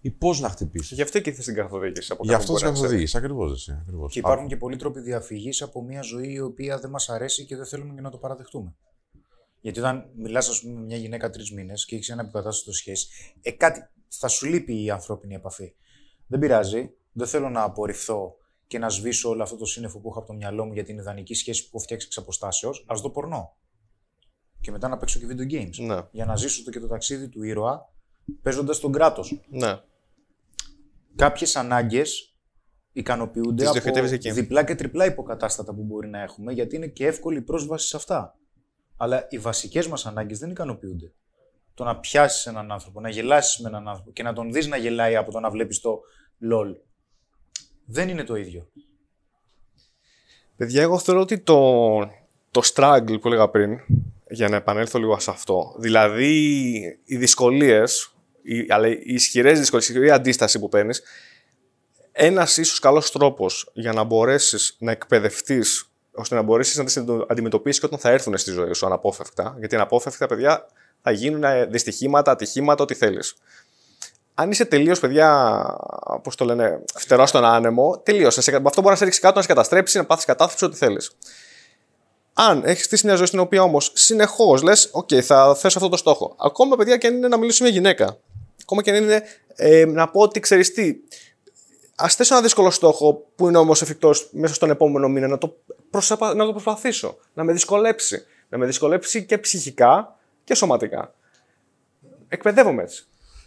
Ή 0.00 0.10
πώς 0.10 0.40
να 0.40 0.48
χτυπήσεις. 0.48 0.90
Γι' 0.96 1.02
αυτό 1.02 1.20
και 1.20 1.28
ήρθες 1.28 1.44
στην 1.44 1.56
καθοδήγηση. 1.56 2.12
από 2.12 2.22
Γι' 2.24 2.30
κάπου 2.30 2.40
αυτό 2.42 2.52
μπορεί 2.52 2.62
τι 2.64 2.68
να 2.68 2.72
ξέρει. 2.74 2.86
καθοδήγησε. 2.88 3.18
Ακριβώς 3.18 3.52
εσύ. 3.52 3.78
Ακριβώς. 3.82 4.12
Και 4.12 4.18
υπάρχουν 4.18 4.46
και 4.46 4.56
πολλοί 4.56 4.76
τρόποι 4.76 5.00
διαφυγής 5.00 5.62
από 5.62 5.82
μια 5.82 6.02
ζωή 6.02 6.32
η 6.32 6.40
οποία 6.40 6.78
δεν 6.78 6.90
μας 6.90 7.08
αρέσει 7.08 7.44
και 7.44 7.56
δεν 7.56 7.66
θέλουμε 7.66 7.94
και 7.94 8.00
να 8.00 8.10
το 8.10 8.16
παραδεχτούμε. 8.16 8.74
Γιατί 9.68 9.80
όταν 9.86 10.10
μιλάς, 10.14 10.48
ας 10.48 10.60
πούμε, 10.60 10.74
με 10.74 10.80
μια 10.80 10.96
γυναίκα 10.96 11.30
τρεις 11.30 11.52
μήνες 11.52 11.84
και 11.84 11.94
έχεις 11.94 12.08
ένα 12.08 12.22
υποκατάστατο 12.22 12.72
σχέση, 12.72 13.08
ε, 13.42 13.50
κάτι 13.50 13.88
θα 14.08 14.28
σου 14.28 14.46
λείπει 14.46 14.84
η 14.84 14.90
ανθρώπινη 14.90 15.34
επαφή. 15.34 15.74
Δεν 16.26 16.38
πειράζει. 16.38 16.90
Δεν 17.12 17.26
θέλω 17.26 17.48
να 17.48 17.62
απορριφθώ 17.62 18.36
και 18.66 18.78
να 18.78 18.88
σβήσω 18.88 19.28
όλο 19.28 19.42
αυτό 19.42 19.56
το 19.56 19.64
σύννεφο 19.64 19.98
που 19.98 20.08
έχω 20.08 20.18
από 20.18 20.26
το 20.26 20.32
μυαλό 20.32 20.64
μου 20.64 20.72
για 20.72 20.84
την 20.84 20.98
ιδανική 20.98 21.34
σχέση 21.34 21.62
που 21.62 21.68
έχω 21.72 21.78
φτιάξει 21.78 22.06
εξ 22.06 22.16
αποστάσεως. 22.18 22.84
Α 22.88 22.94
δω 23.00 23.10
πορνό. 23.10 23.56
Και 24.60 24.70
μετά 24.70 24.88
να 24.88 24.96
παίξω 24.96 25.18
και 25.18 25.26
video 25.30 25.52
games. 25.52 25.86
Ναι. 25.86 25.98
Για 26.10 26.24
να 26.24 26.36
ζήσω 26.36 26.64
το 26.64 26.70
και 26.70 26.80
το 26.80 26.86
ταξίδι 26.86 27.28
του 27.28 27.42
ήρωα 27.42 27.92
παίζοντας 28.42 28.80
τον 28.80 28.92
κράτος. 28.92 29.42
Ναι. 29.48 29.80
Κάποιες 31.16 31.56
ανάγκες 31.56 32.36
ικανοποιούνται 32.92 33.54
Τις 33.54 33.64
από 33.64 33.72
διοχετεύεις 33.72 34.12
εκεί. 34.12 34.30
διπλά 34.30 34.64
και 34.64 34.74
τριπλά 34.74 35.04
υποκατάστατα 35.04 35.74
που 35.74 35.82
μπορεί 35.82 36.08
να 36.08 36.22
έχουμε, 36.22 36.52
γιατί 36.52 36.76
είναι 36.76 36.86
και 36.86 37.06
εύκολη 37.06 37.38
η 37.38 37.42
πρόσβαση 37.42 37.86
σε 37.86 37.96
αυτά. 37.96 38.38
Αλλά 39.00 39.26
οι 39.28 39.38
βασικές 39.38 39.86
μας 39.86 40.06
ανάγκες 40.06 40.38
δεν 40.38 40.50
ικανοποιούνται. 40.50 41.12
Το 41.74 41.84
να 41.84 41.96
πιάσεις 41.96 42.46
έναν 42.46 42.72
άνθρωπο, 42.72 43.00
να 43.00 43.08
γελάσεις 43.08 43.58
με 43.58 43.68
έναν 43.68 43.88
άνθρωπο 43.88 44.10
και 44.10 44.22
να 44.22 44.32
τον 44.32 44.52
δεις 44.52 44.66
να 44.66 44.76
γελάει 44.76 45.16
από 45.16 45.32
το 45.32 45.40
να 45.40 45.50
βλέπεις 45.50 45.80
το 45.80 46.00
LOL. 46.52 46.76
Δεν 47.84 48.08
είναι 48.08 48.24
το 48.24 48.34
ίδιο. 48.34 48.68
Παιδιά, 50.56 50.82
εγώ 50.82 50.98
θεωρώ 50.98 51.20
ότι 51.20 51.38
το, 51.38 51.98
το 52.50 52.60
struggle 52.74 53.18
που 53.20 53.28
έλεγα 53.28 53.48
πριν, 53.48 53.78
για 54.30 54.48
να 54.48 54.56
επανέλθω 54.56 54.98
λίγο 54.98 55.18
σε 55.18 55.30
αυτό, 55.30 55.74
δηλαδή 55.78 56.76
οι 57.04 57.16
δυσκολίες, 57.16 58.14
αλλά 58.68 58.88
οι 58.88 59.00
ισχυρές 59.04 59.58
δυσκολίες, 59.58 59.88
η 59.88 59.92
ισχυρή 59.92 60.10
αντίσταση 60.10 60.58
που 60.58 60.68
παίρνεις, 60.68 61.02
ένας 62.12 62.56
ίσως 62.56 62.78
καλός 62.78 63.10
τρόπος 63.10 63.70
για 63.74 63.92
να 63.92 64.02
μπορέσεις 64.02 64.76
να 64.78 64.90
εκπαιδευτείς, 64.90 65.87
ώστε 66.18 66.34
να 66.34 66.42
μπορέσεις 66.42 66.76
να 66.76 66.84
τις 66.84 66.96
αντιμετωπίσεις 67.28 67.80
και 67.80 67.86
όταν 67.86 67.98
θα 67.98 68.10
έρθουν 68.10 68.38
στη 68.38 68.50
ζωή 68.50 68.72
σου 68.72 68.86
αναπόφευκτα. 68.86 69.56
Γιατί 69.58 69.74
αναπόφευκτα, 69.74 70.26
παιδιά, 70.26 70.66
θα 71.02 71.10
γίνουν 71.10 71.42
δυστυχήματα, 71.70 72.30
ατυχήματα, 72.30 72.82
ό,τι 72.82 72.94
θέλεις. 72.94 73.34
Αν 74.34 74.50
είσαι 74.50 74.64
τελείως, 74.64 75.00
παιδιά, 75.00 75.62
πώς 76.22 76.34
το 76.36 76.44
λένε, 76.44 76.82
φτερό 76.94 77.26
στον 77.26 77.44
άνεμο, 77.44 77.98
τελείωσε. 78.04 78.40
Σε- 78.40 78.60
Αυτό 78.64 78.80
μπορείς 78.80 78.88
να 78.90 78.96
σε 78.96 79.04
ρίξει 79.04 79.20
κάτω, 79.20 79.34
να 79.36 79.42
σε 79.42 79.48
καταστρέψει, 79.48 79.96
να 79.98 80.04
πάθεις 80.04 80.24
κατάθλιψη, 80.24 80.64
ό,τι 80.64 80.76
θέλεις. 80.76 81.10
Αν 82.32 82.62
έχεις 82.64 82.84
στήσει 82.84 83.06
μια 83.06 83.14
ζωή 83.14 83.26
στην 83.26 83.38
οποία 83.38 83.62
όμως 83.62 83.90
συνεχώς 83.94 84.62
λες, 84.62 84.90
OK, 84.92 85.20
θα 85.20 85.54
θέσω 85.54 85.78
αυτό 85.78 85.90
το 85.90 85.96
στόχο. 85.96 86.34
Ακόμα, 86.38 86.76
παιδιά, 86.76 86.96
και 86.96 87.06
αν 87.06 87.14
είναι 87.16 87.28
να 87.28 87.36
μιλήσω 87.36 87.64
με 87.64 87.70
γυναίκα. 87.70 88.16
Ακόμα 88.62 88.82
και 88.82 88.90
αν 88.90 88.96
είναι 89.02 89.22
ε, 89.54 89.84
να 89.84 90.08
πω 90.08 90.20
ότι 90.20 90.40
ξέρεις 90.40 90.72
τι. 90.72 90.94
Α 91.96 92.08
θέσω 92.08 92.34
ένα 92.34 92.42
δύσκολο 92.42 92.70
στόχο 92.70 93.24
που 93.36 93.48
είναι 93.48 93.58
όμως 93.58 93.82
εφικτός 93.82 94.28
μέσα 94.32 94.54
στον 94.54 94.70
επόμενο 94.70 95.08
μήνα 95.08 95.28
να 95.28 95.38
το, 95.38 95.56
προσαπα- 95.90 96.34
να 96.34 96.44
το 96.44 96.50
προσπαθήσω. 96.50 97.16
Να 97.34 97.44
με 97.44 97.52
δυσκολέψει. 97.52 98.24
Να 98.48 98.58
με 98.58 98.66
δυσκολέψει 98.66 99.24
και 99.24 99.38
ψυχικά 99.38 100.16
και 100.44 100.54
σωματικά. 100.54 101.14
Εκπαιδεύομαι 102.28 102.82
έτσι. 102.82 103.06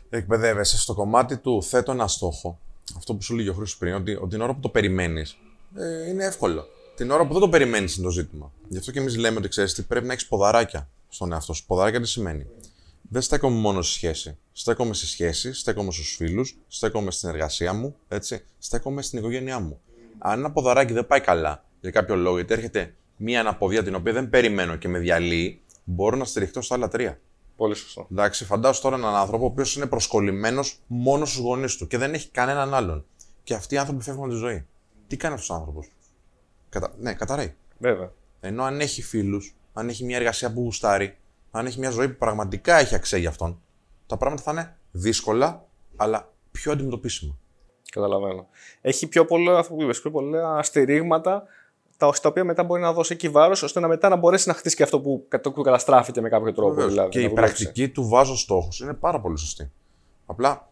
Εκπαιδεύεσαι 0.09 0.77
στο 0.77 0.93
κομμάτι 0.93 1.37
του 1.37 1.63
θέτω 1.63 1.91
ένα 1.91 2.07
στόχο. 2.07 2.59
Αυτό 2.97 3.13
που 3.15 3.21
σου 3.21 3.35
λέγει 3.35 3.49
ο 3.49 3.53
Χρήστος 3.53 3.77
πριν, 3.77 3.93
ότι, 3.93 4.15
ότι 4.15 4.27
την 4.27 4.41
ώρα 4.41 4.53
που 4.53 4.59
το 4.59 4.69
περιμένεις 4.69 5.37
ε, 5.75 6.09
είναι 6.09 6.25
εύκολο. 6.25 6.67
Την 6.95 7.11
ώρα 7.11 7.25
που 7.27 7.31
δεν 7.31 7.41
το 7.41 7.49
περιμένεις 7.49 7.95
είναι 7.95 8.05
το 8.05 8.11
ζήτημα. 8.11 8.51
Γι' 8.67 8.77
αυτό 8.77 8.91
και 8.91 8.99
εμείς 8.99 9.17
λέμε 9.17 9.37
ότι 9.37 9.47
ξέρεις 9.47 9.73
τι 9.73 9.81
πρέπει 9.81 10.05
να 10.05 10.13
έχεις 10.13 10.27
ποδαράκια 10.27 10.89
στον 11.09 11.31
εαυτό 11.31 11.53
σου. 11.53 11.65
Ποδαράκια 11.65 12.01
τι 12.01 12.07
σημαίνει; 12.07 12.47
Δεν 13.01 13.21
στέκομαι 13.21 13.59
μόνο 13.59 13.81
στη 13.81 13.93
σχέση. 13.93 14.37
Στέκομαι 14.51 14.93
στη 14.93 15.05
σχέση, 15.05 15.53
στέκομαι 15.53 15.91
στους 15.91 16.15
φίλους, 16.15 16.57
στέκομαι 16.67 17.11
στην 17.11 17.29
εργασία 17.29 17.73
μου, 17.73 17.95
έτσι. 18.07 18.45
Στέκομαι 18.57 19.01
στην 19.01 19.19
οικογένειά 19.19 19.59
μου. 19.59 19.81
Αν 20.17 20.39
ένα 20.39 20.51
ποδαράκι 20.51 20.93
δεν 20.93 21.07
πάει 21.07 21.21
καλά 21.21 21.63
για 21.81 21.91
κάποιο 21.91 22.15
λόγο, 22.15 22.35
γιατί 22.35 22.53
έρχεται 22.53 22.95
μία 23.17 23.39
αναποδία 23.39 23.83
την 23.83 23.95
οποία 23.95 24.13
δεν 24.13 24.29
περιμένω 24.29 24.75
και 24.75 24.87
με 24.87 24.99
διαλύει, 24.99 25.61
μπορώ 25.83 26.17
να 26.17 26.25
στηριχτώ 26.25 26.61
στα 26.61 26.75
άλλα 26.75 26.87
τρία. 26.87 27.19
Πολύ 27.55 27.75
σωστό. 27.75 28.07
Εντάξει, 28.11 28.45
φαντάσου 28.45 28.81
τώρα 28.81 28.95
έναν 28.95 29.15
άνθρωπο 29.15 29.43
ο 29.43 29.47
οποίος 29.47 29.75
είναι 29.75 29.85
προσκολλημένος 29.85 30.79
μόνος 30.87 31.29
στους 31.29 31.41
γονείς 31.41 31.77
του 31.77 31.87
και 31.87 31.97
δεν 31.97 32.13
έχει 32.13 32.29
κανέναν 32.29 32.73
άλλον. 32.73 33.05
Και 33.43 33.53
αυτοί 33.53 33.75
οι 33.75 33.77
άνθρωποι 33.77 34.03
φεύγουν 34.03 34.23
από 34.23 34.33
τη 34.33 34.39
ζωή. 34.39 34.65
Τι 35.07 35.17
κάνει 35.17 35.33
αυτός 35.33 35.49
ο 35.49 35.53
άνθρωπος; 35.53 35.91
Κατα... 36.69 36.93
Ναι, 36.99 37.13
καταραίει. 37.13 37.55
Βέβαια. 37.77 38.11
Ενώ 38.39 38.63
αν 38.63 38.79
έχει 38.79 39.01
φίλους, 39.01 39.55
αν 39.73 39.89
έχει 39.89 40.05
μια 40.05 40.17
εργασία 40.17 40.53
που 40.53 40.61
γουστάρει, 40.61 41.17
αν 41.51 41.65
έχει 41.65 41.79
μια 41.79 41.89
ζωή 41.89 42.09
που 42.09 42.17
πραγματικά 42.17 42.77
έχει 42.77 42.95
αξία 42.95 43.17
για 43.17 43.29
αυτόν, 43.29 43.61
τα 44.07 44.17
πράγματα 44.17 44.41
θα 44.41 44.51
είναι 44.51 44.77
δύσκολα, 44.91 45.65
αλλά 45.95 46.33
πιο 46.51 46.71
αντιμετωπίσιμα. 46.71 47.37
Καταλαβαίνω. 47.91 48.47
Έχει 48.81 49.07
πιο 49.07 49.25
πολλά, 49.25 49.57
αυτό 49.57 49.73
που 49.73 49.81
είπες, 49.81 50.01
πιο 50.01 50.11
πολλά 50.11 50.63
στηρίγματα 50.63 51.43
τα, 52.05 52.13
στα 52.13 52.29
οποία 52.29 52.43
μετά 52.43 52.63
μπορεί 52.63 52.81
να 52.81 52.93
δώσει 52.93 53.13
εκεί 53.13 53.29
βάρος, 53.29 53.63
ώστε 53.63 53.79
να 53.79 53.87
μετά 53.87 54.09
να 54.09 54.15
μπορέσει 54.15 54.47
να 54.47 54.53
χτίσει 54.53 54.75
και 54.75 54.83
αυτό 54.83 54.99
που, 54.99 55.25
κατ- 55.27 55.49
που 55.49 55.61
καταστράφηκε 55.61 56.21
με 56.21 56.29
κάποιο 56.29 56.53
τρόπο. 56.53 56.73
Βεβαίως. 56.73 56.89
Δηλαδή, 56.91 57.09
και 57.09 57.19
να 57.19 57.25
η 57.25 57.27
δουλέψει. 57.29 57.53
πρακτική 57.55 57.89
του 57.89 58.07
βάζω 58.07 58.37
στόχους 58.37 58.79
είναι 58.79 58.93
πάρα 58.93 59.19
πολύ 59.21 59.37
σωστή. 59.37 59.71
Απλά 60.25 60.69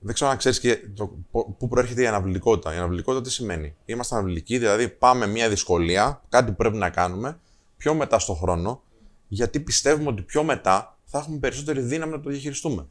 δεν 0.00 0.14
ξέρω 0.14 0.30
αν 0.30 0.36
ξέρεις 0.36 0.60
και 0.60 0.78
το, 0.94 1.12
πο- 1.30 1.54
πού 1.58 1.68
προέρχεται 1.68 2.02
η 2.02 2.06
αναβλητικότητα. 2.06 2.74
Η 2.74 2.76
αναβλητικότητα 2.76 3.22
τι 3.24 3.30
σημαίνει; 3.30 3.74
Είμαστε 3.84 4.14
αναβλητικοί, 4.14 4.58
δηλαδή 4.58 4.88
πάμε 4.88 5.26
μια 5.26 5.48
δυσκολία, 5.48 6.22
κάτι 6.28 6.50
που 6.50 6.56
πρέπει 6.56 6.76
να 6.76 6.90
κάνουμε, 6.90 7.38
πιο 7.76 7.94
μετά 7.94 8.18
στο 8.18 8.34
χρόνο, 8.34 8.82
γιατί 9.28 9.60
πιστεύουμε 9.60 10.08
ότι 10.08 10.22
πιο 10.22 10.42
μετά 10.42 10.96
θα 11.04 11.18
έχουμε 11.18 11.38
περισσότερη 11.38 11.80
δύναμη 11.80 12.12
να 12.12 12.20
το 12.20 12.30
διαχειριστούμε. 12.30 12.86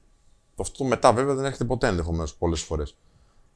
Αυτό 0.60 0.78
το 0.78 0.84
μετά 0.84 1.14
βέβαια 1.14 1.34
δεν 1.36 1.46
έρχεται 1.46 1.66
ποτέ 1.66 1.88
ενδεχομένως 1.88 2.36
πολλές 2.36 2.62
φορές. 2.62 2.96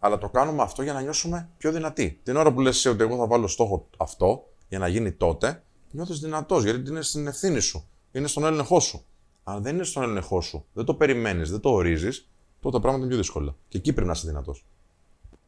Αλλά 0.04 0.18
το 0.18 0.30
κάνουμε 0.30 0.62
αυτό 0.62 0.84
για 0.84 0.94
να 0.94 1.02
νιώσουμε 1.02 1.50
πιο 1.58 1.72
δυνατοί. 1.72 2.20
Την 2.24 2.36
ώρα 2.36 2.54
που 2.54 2.60
λες 2.60 2.76
εσύ 2.76 2.90
ότι 2.90 3.04
εγώ 3.04 3.18
θα 3.18 3.28
βάλω 3.28 3.48
στόχο 3.48 3.88
αυτό 3.98 4.48
για 4.70 4.80
να 4.80 4.88
γίνει 4.88 5.12
τότε, 5.12 5.64
νιώθεις 5.92 6.20
δυνατός 6.20 6.64
γιατί 6.64 6.90
είναι 6.90 7.02
στην 7.02 7.28
ευθύνη 7.28 7.60
σου. 7.60 7.88
Είναι 8.12 8.28
στον 8.28 8.46
έλεγχό 8.46 8.80
σου. 8.80 9.06
Αν 9.44 9.64
δεν 9.64 9.76
είναι 9.76 9.84
στον 9.84 10.04
έλεγχό 10.04 10.42
σου, 10.42 10.66
δεν 10.74 10.86
το 10.86 10.94
περιμένεις, 10.94 11.52
δεν 11.52 11.60
το 11.60 11.70
ορίζεις, 11.70 12.30
τότε 12.60 12.76
τα 12.76 12.82
πράγματα 12.82 12.98
είναι 12.98 13.08
πιο 13.08 13.18
δύσκολα. 13.18 13.56
Και 13.68 13.78
εκεί 13.78 13.94
πρέπει 13.94 14.08
να 14.08 14.14
είσαι 14.14 14.28
δυνατός. 14.28 14.66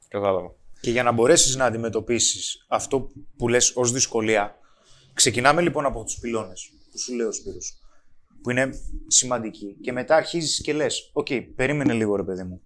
Κατάλαβα. 0.07 0.53
Και 0.81 0.91
για 0.91 1.03
να 1.03 1.11
μπορέσεις 1.11 1.55
να 1.55 1.65
αντιμετωπίσεις 1.65 2.65
αυτό 2.67 3.09
που 3.37 3.47
λες 3.47 3.75
ως 3.75 3.91
δυσκολία, 3.91 4.57
ξεκινάμε 5.13 5.61
λοιπόν 5.61 5.85
από 5.85 6.03
τους 6.03 6.19
πυλώνες 6.19 6.71
που 6.91 6.97
σου 6.97 7.13
λέει 7.13 7.27
ο 7.27 7.31
Σπύρος, 7.31 7.77
που 8.41 8.49
είναι 8.49 8.69
σημαντικοί. 9.07 9.77
Και 9.81 9.91
μετά 9.91 10.15
αρχίζεις 10.15 10.61
και 10.61 10.73
λες: 10.73 11.09
Οκ, 11.13 11.27
περίμενε 11.55 11.93
λίγο 11.93 12.15
ρε 12.15 12.23
παιδί 12.23 12.43
μου. 12.43 12.61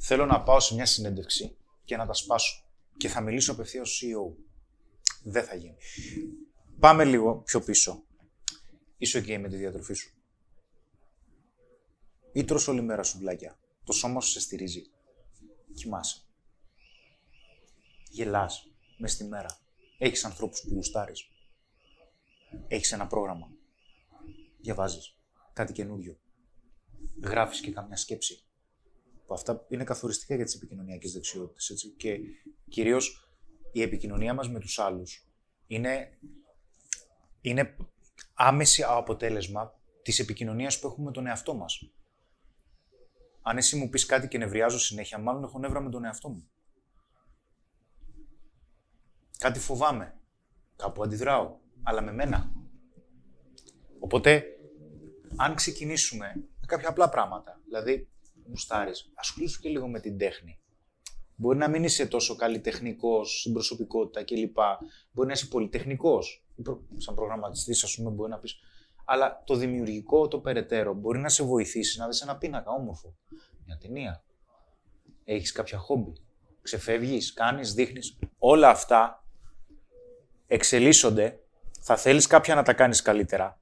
Θέλω 0.00 0.26
να 0.26 0.42
πάω 0.42 0.60
σε 0.60 0.74
μια 0.74 0.86
συνέντευξη 0.86 1.56
και 1.84 1.96
να 1.96 2.06
τα 2.06 2.12
σπάσω. 2.12 2.64
Και 2.96 3.08
θα 3.08 3.20
μιλήσω 3.20 3.52
απευθείας 3.52 3.96
στο 3.96 4.06
CEO. 4.06 4.34
Δεν 5.24 5.44
θα 5.44 5.54
γίνει. 5.54 5.76
Πάμε 6.78 7.04
λίγο 7.04 7.36
πιο 7.36 7.60
πίσω. 7.60 8.04
Είσαι 8.96 9.18
OK 9.18 9.38
με 9.38 9.48
τη 9.48 9.56
διατροφή 9.56 9.94
σου; 9.94 10.14
Ή 12.32 12.44
τρως 12.44 12.68
όλη 12.68 12.82
μέρα 12.82 13.02
σου 13.02 13.18
μπλάκια; 13.18 13.58
Το 13.84 13.92
σώμα 13.92 14.20
σου 14.20 14.30
σε 14.30 14.40
στηρίζει; 14.40 14.90
Κοιμάσαι. 15.74 16.20
Γελάς 18.10 18.66
μες 18.98 19.12
στη 19.12 19.24
μέρα; 19.24 19.58
Έχεις 19.98 20.24
ανθρώπους 20.24 20.60
που 20.60 20.74
γουστάρεις; 20.74 21.28
Έχεις 22.68 22.92
ένα 22.92 23.06
πρόγραμμα; 23.06 23.50
Διαβάζεις 24.60 25.16
κάτι 25.52 25.72
καινούριο; 25.72 26.18
Γράφεις 27.22 27.60
και 27.60 27.70
καμιά 27.72 27.96
σκέψη; 27.96 28.44
Που 29.32 29.38
αυτά 29.38 29.66
είναι 29.68 29.84
καθοριστικά 29.84 30.34
για 30.34 30.44
τις 30.44 30.54
επικοινωνιακές 30.54 31.12
δεξιότητες. 31.12 31.70
Έτσι. 31.70 31.88
Και 31.88 32.18
κυρίως 32.68 33.28
η 33.72 33.82
επικοινωνία 33.82 34.34
μας 34.34 34.48
με 34.48 34.60
τους 34.60 34.78
άλλους 34.78 35.28
είναι, 35.66 36.18
είναι 37.40 37.76
άμεση 38.34 38.82
αποτέλεσμα 38.82 39.80
της 40.02 40.18
επικοινωνίας 40.18 40.78
που 40.78 40.86
έχουμε 40.86 41.04
με 41.04 41.12
τον 41.12 41.26
εαυτό 41.26 41.54
μας. 41.54 41.92
Αν 43.42 43.56
εσύ 43.56 43.76
μου 43.76 43.88
πεις 43.88 44.06
κάτι 44.06 44.28
και 44.28 44.38
νευριάζω 44.38 44.78
συνέχεια, 44.78 45.18
μάλλον 45.18 45.44
έχω 45.44 45.58
νεύρα 45.58 45.80
με 45.80 45.90
τον 45.90 46.04
εαυτό 46.04 46.28
μου. 46.28 46.50
Κάτι 49.38 49.58
φοβάμαι. 49.58 50.20
Κάπου 50.76 51.02
αντιδράω. 51.02 51.58
Αλλά 51.82 52.02
με 52.02 52.12
μένα. 52.12 52.52
Οπότε, 53.98 54.44
αν 55.36 55.54
ξεκινήσουμε 55.54 56.32
με 56.36 56.66
κάποια 56.66 56.88
απλά 56.88 57.08
πράγματα, 57.08 57.60
δηλαδή, 57.64 58.11
μουστάρεις, 58.46 59.12
ασχολήσου 59.14 59.60
και 59.60 59.68
λίγο 59.68 59.88
με 59.88 60.00
την 60.00 60.18
τέχνη. 60.18 60.58
Μπορεί 61.36 61.58
να 61.58 61.68
μην 61.68 61.84
είσαι 61.84 62.06
τόσο 62.06 62.36
καλλιτεχνικός 62.36 63.40
στην 63.40 63.52
προσωπικότητα 63.52 64.24
κλπ. 64.24 64.58
Μπορεί 65.12 65.28
να 65.28 65.32
είσαι 65.32 65.46
πολυτεχνικός. 65.46 66.44
Σαν 66.96 67.14
προγραμματιστής, 67.14 67.84
ας 67.84 67.94
πούμε, 67.94 68.10
μπορεί 68.10 68.30
να 68.30 68.38
πεις. 68.38 68.56
Αλλά 69.04 69.42
το 69.46 69.54
δημιουργικό, 69.54 70.28
το 70.28 70.38
περαιτέρω, 70.38 70.94
μπορεί 70.94 71.18
να 71.18 71.28
σε 71.28 71.42
βοηθήσει 71.42 71.98
να 71.98 72.06
δεις 72.06 72.20
ένα 72.20 72.36
πίνακα 72.36 72.70
όμορφο. 72.70 73.16
Μια 73.66 73.78
ταινία. 73.78 74.24
Έχεις 75.24 75.52
κάποια 75.52 75.78
χόμπι. 75.78 76.12
Ξεφεύγεις, 76.62 77.32
κάνεις, 77.32 77.74
δείχνεις. 77.74 78.18
Όλα 78.38 78.68
αυτά 78.68 79.24
εξελίσσονται. 80.46 81.40
Θα 81.80 81.96
θέλεις 81.96 82.26
κάποια 82.26 82.54
να 82.54 82.62
τα 82.62 82.74
κάνεις 82.74 83.02
καλύτερα. 83.02 83.60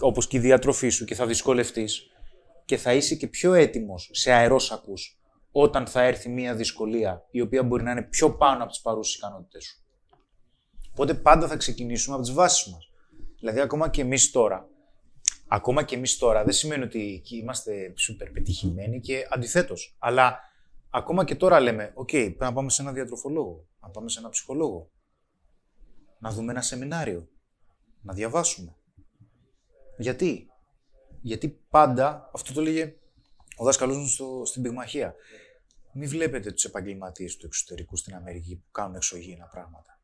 Όπως 0.00 0.26
και 0.26 0.36
η 0.36 0.40
διατροφή 0.40 0.88
σου 0.88 1.04
και 1.04 1.14
θα 1.14 1.26
δυσκολευτείς. 1.26 2.10
Και 2.66 2.76
θα 2.76 2.94
είσαι 2.94 3.14
και 3.14 3.26
πιο 3.26 3.54
έτοιμος 3.54 4.10
σε 4.12 4.32
αερόσακους 4.32 5.20
όταν 5.50 5.86
θα 5.86 6.02
έρθει 6.02 6.28
μια 6.28 6.54
δυσκολία 6.54 7.26
η 7.30 7.40
οποία 7.40 7.62
μπορεί 7.62 7.82
να 7.82 7.90
είναι 7.90 8.02
πιο 8.02 8.36
πάνω 8.36 8.62
από 8.62 8.72
τις 8.72 8.80
παρούσες 8.80 9.14
ικανότητέ 9.14 9.60
σου. 9.60 9.84
Οπότε 10.90 11.14
πάντα 11.14 11.46
θα 11.46 11.56
ξεκινήσουμε 11.56 12.14
από 12.14 12.24
τις 12.24 12.34
βάσεις 12.34 12.72
μας. 12.72 12.90
Δηλαδή, 13.38 13.60
ακόμα 13.60 13.88
και 13.88 14.00
εμείς 14.00 14.30
τώρα, 14.30 14.68
ακόμα 15.48 15.82
και 15.82 15.94
εμείς 15.94 16.18
τώρα, 16.18 16.44
δεν 16.44 16.52
σημαίνει 16.52 16.84
ότι 16.84 17.22
είμαστε 17.30 17.92
σούπερ 17.96 18.30
πετυχημένοι 18.30 19.00
και 19.00 19.26
αντιθέτως. 19.30 19.96
Αλλά 19.98 20.40
ακόμα 20.90 21.24
και 21.24 21.34
τώρα 21.34 21.60
λέμε, 21.60 21.92
OK, 21.96 22.10
πρέπει 22.10 22.36
να 22.38 22.52
πάμε 22.52 22.70
σε 22.70 22.82
ένα 22.82 22.92
διατροφολόγο, 22.92 23.66
να 23.80 23.88
πάμε 23.88 24.08
σε 24.08 24.18
ένα 24.18 24.28
ψυχολόγο, 24.28 24.90
να 26.18 26.30
δούμε 26.30 26.52
ένα 26.52 26.62
σεμινάριο, 26.62 27.28
να 28.02 28.12
διαβάσουμε. 28.12 28.76
Γιατί; 29.98 30.50
Γιατί 31.26 31.58
πάντα, 31.70 32.30
αυτό 32.32 32.52
το 32.52 32.60
λέγε 32.60 32.94
ο 33.56 33.64
δάσκαλός 33.64 33.96
μου 33.96 34.44
στην 34.44 34.62
πυγμαχία. 34.62 35.14
Μην 35.92 36.08
βλέπετε 36.08 36.52
τους 36.52 36.64
επαγγελματίες 36.64 37.36
του 37.36 37.46
εξωτερικού 37.46 37.96
στην 37.96 38.14
Αμερική 38.14 38.54
που 38.54 38.70
κάνουν 38.70 38.94
εξωγήινα 38.94 39.46
πράγματα. 39.46 39.98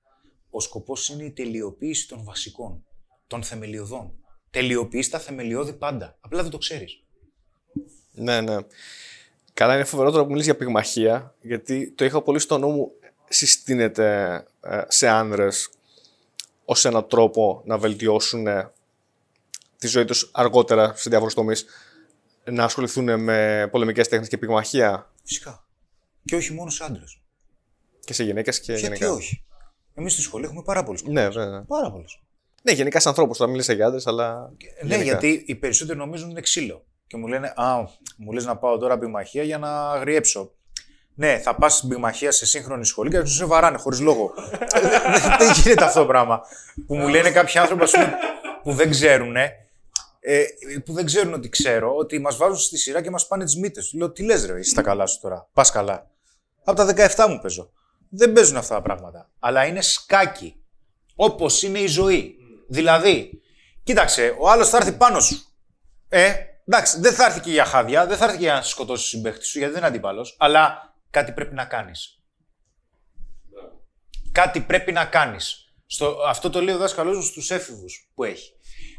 Ο 0.51 0.61
σκοπός 0.61 1.09
είναι 1.09 1.25
η 1.25 1.31
τελειοποίηση 1.31 2.09
των 2.09 2.25
βασικών, 2.25 2.85
των 3.27 3.43
θεμελιωδών. 3.43 4.13
Τελειοποιεί 4.51 5.09
τα 5.09 5.19
θεμελιώδη 5.19 5.73
πάντα. 5.73 6.17
Απλά 6.21 6.43
δεν 6.43 6.51
το 6.51 6.59
ξέρεις. 6.59 7.03
Ναι, 8.13 8.41
ναι. 8.41 8.57
Καλά, 9.53 9.75
είναι 9.75 9.85
φοβερό 9.85 10.11
τώρα 10.11 10.23
που 10.23 10.31
μιλήσεις 10.31 10.51
για 10.51 10.59
πυγμαχία, 10.59 11.35
γιατί 11.41 11.93
το 11.93 12.05
είχα 12.05 12.23
πολύ 12.23 12.39
στο 12.39 12.59
νου 12.59 12.69
μου. 12.69 12.93
Συστήνεται 13.29 14.35
ε, 14.61 14.83
σε 14.89 15.09
άνδρες 15.09 15.71
ως 16.65 16.85
έναν 16.85 17.07
τρόπο 17.09 17.63
να 17.65 17.79
βελτιώσουν 17.79 18.47
ε, 18.47 18.71
τη 19.83 19.89
ζωή 19.89 20.05
τους 20.05 20.31
αργότερα 20.33 20.93
σε 20.97 21.11
διάφορους 21.11 21.35
τομείς 21.35 21.65
να 22.45 22.65
ασχοληθούν 22.65 23.21
με 23.23 23.69
πολεμικές 23.71 24.09
τέχνες 24.09 24.29
και 24.29 24.39
πυγμαχία. 24.39 25.11
Φυσικά. 25.25 25.65
Και 26.25 26.37
όχι 26.37 26.53
μόνο 26.53 26.71
σε 26.71 26.85
άντρες. 26.85 27.21
Και 28.05 28.13
σε 28.13 28.25
γυναίκες 28.25 28.61
και 28.61 28.73
Γιατί 28.73 28.87
γενικά. 28.87 29.13
όχι. 29.13 29.45
Εμείς 29.95 30.13
στη 30.13 30.23
σχολή 30.23 30.45
έχουμε 30.45 30.63
πάρα 30.63 30.83
πολλούς. 30.85 31.03
Ναι, 31.03 31.29
βέβαια. 31.29 31.65
Πάρα 31.69 31.91
πολλούς. 31.91 32.23
Ναι, 32.63 32.73
γενικά 32.73 33.01
σαν 33.01 33.09
ανθρώπους, 33.11 33.37
τώρα 33.39 33.51
μιλήσει 33.51 33.75
για 33.75 33.87
άντρες, 33.87 34.07
αλλά. 34.07 34.51
Ναι, 34.83 34.89
γενικά. 34.97 35.03
γιατί 35.05 35.45
οι 35.47 35.55
περισσότεροι 35.55 35.99
νομίζουν 35.99 36.31
είναι 36.31 36.41
ξύλο. 36.41 36.85
Και 37.07 37.17
μου 37.17 37.27
λένε, 37.27 37.53
Α, 37.57 37.77
μου 38.17 38.33
λες 38.33 38.45
να 38.45 38.57
πάω 38.57 38.79
τώρα 38.79 38.99
πυγμαχία 38.99 39.43
για 39.43 39.59
να 39.59 39.91
αγριέψω. 39.91 40.53
Ναι, 41.15 41.39
θα 41.39 41.55
πας 41.55 41.77
στην 41.77 41.89
πυγμαχία 41.89 42.31
σε 42.31 42.47
σύγχρονη 42.47 42.85
σχολή 42.87 43.11
και 43.11 43.19
θα 43.19 43.25
σου 43.25 43.35
σε 43.35 43.45
βαράνε 43.45 43.79
χωρίς 43.79 44.01
λόγο. 44.01 44.33
Δεν- 44.51 44.59
δεν- 44.83 45.37
Δεν 45.39 45.53
γίνεται 45.63 45.85
αυτό 45.85 46.01
το 46.01 46.07
πράγμα. 46.07 46.41
Που 46.87 46.97
μου 46.97 47.09
λένε 47.09 47.31
κάποιοι 47.31 47.59
άνθρωποι 47.61 47.83
ας 47.83 47.91
πούμε, 47.91 48.15
που 48.63 48.73
δεν 48.73 48.91
ξέρουν, 48.91 49.35
ε, 50.25 50.45
που 50.85 50.93
δεν 50.93 51.05
ξέρουν 51.05 51.33
ότι 51.33 51.49
ξέρω, 51.49 51.97
ότι 51.97 52.19
μας 52.19 52.37
βάζουν 52.37 52.57
στη 52.57 52.79
σειρά 52.79 53.03
και 53.03 53.11
μας 53.11 53.27
πάνε 53.27 53.45
τις 53.45 53.57
μύτες. 53.57 53.93
Λέω, 53.93 54.11
τι 54.11 54.23
λες, 54.23 54.47
ρε, 54.47 54.59
είσαι 54.59 54.75
τα 54.75 54.83
καλά 54.83 55.07
σου 55.07 55.21
τώρα; 55.21 55.49
Πας 55.53 55.71
καλά. 55.71 56.11
Από 56.65 56.77
τα 56.77 56.87
17 57.17 57.27
μου 57.29 57.39
παίζω. 57.43 57.73
Δεν 58.09 58.33
παίζουν 58.33 58.57
αυτά 58.57 58.75
τα 58.75 58.83
πράγματα. 58.83 59.31
Αλλά 59.39 59.67
είναι 59.67 59.81
σκάκι. 59.81 60.57
Όπως 61.15 61.63
είναι 61.63 61.79
η 61.79 61.87
ζωή. 61.87 62.37
Δηλαδή, 62.69 63.43
κοίταξε, 63.83 64.37
ο 64.39 64.51
άλλος 64.51 64.69
θα 64.69 64.77
έρθει 64.77 64.93
πάνω 64.93 65.21
σου. 65.21 65.47
Ε, 66.09 66.35
εντάξει, 66.67 67.01
δεν 67.01 67.13
θα 67.13 67.25
έρθει 67.25 67.41
και 67.41 67.51
για 67.51 67.65
χάδια, 67.65 68.07
δεν 68.07 68.17
θα 68.17 68.25
έρθει 68.25 68.37
και 68.37 68.43
για 68.43 68.55
να 68.55 68.63
σκοτώσεις 68.63 69.11
τον 69.11 69.21
συμπαίχτη 69.21 69.45
σου, 69.45 69.59
γιατί 69.59 69.73
δεν 69.73 69.83
είναι 69.83 69.91
αντίπαλος. 69.91 70.37
Αλλά 70.39 70.95
κάτι 71.11 71.33
πρέπει 71.33 71.55
να 71.55 71.65
κάνεις. 71.65 72.23
Κάτι 74.33 74.61
πρέπει 74.61 74.93
να 74.93 75.05
κάνεις. 75.05 75.75
Αυτό 76.27 76.51
το 76.51 76.63
λέει 76.63 76.75
ο 76.75 76.79
δάσκαλός 76.79 77.17
μου 77.17 77.23
στους 77.23 77.51
έφηβους 77.51 78.11
που 78.15 78.25
έχει. 78.25 78.53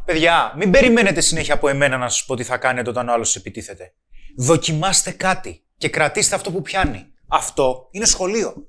Παιδιά, 0.06 0.54
μην 0.58 0.72
περιμένετε 0.72 1.22
συνέχεια 1.22 1.54
από 1.54 1.70
εμένα 1.70 1.98
να 1.98 2.10
σας 2.10 2.26
πω 2.26 2.36
τι 2.36 2.44
θα 2.44 2.58
κάνετε 2.58 2.90
όταν 2.90 3.10
ο 3.10 3.12
άλλος 3.12 3.36
επιτίθεται. 3.36 3.94
Δοκιμάστε 4.38 5.12
κάτι 5.12 5.64
και 5.78 5.90
κρατήστε 5.90 6.36
αυτό 6.36 6.52
που 6.52 6.62
πιάνει. 6.62 7.06
Αυτό 7.28 7.88
είναι 7.92 8.06
σχολείο. 8.06 8.68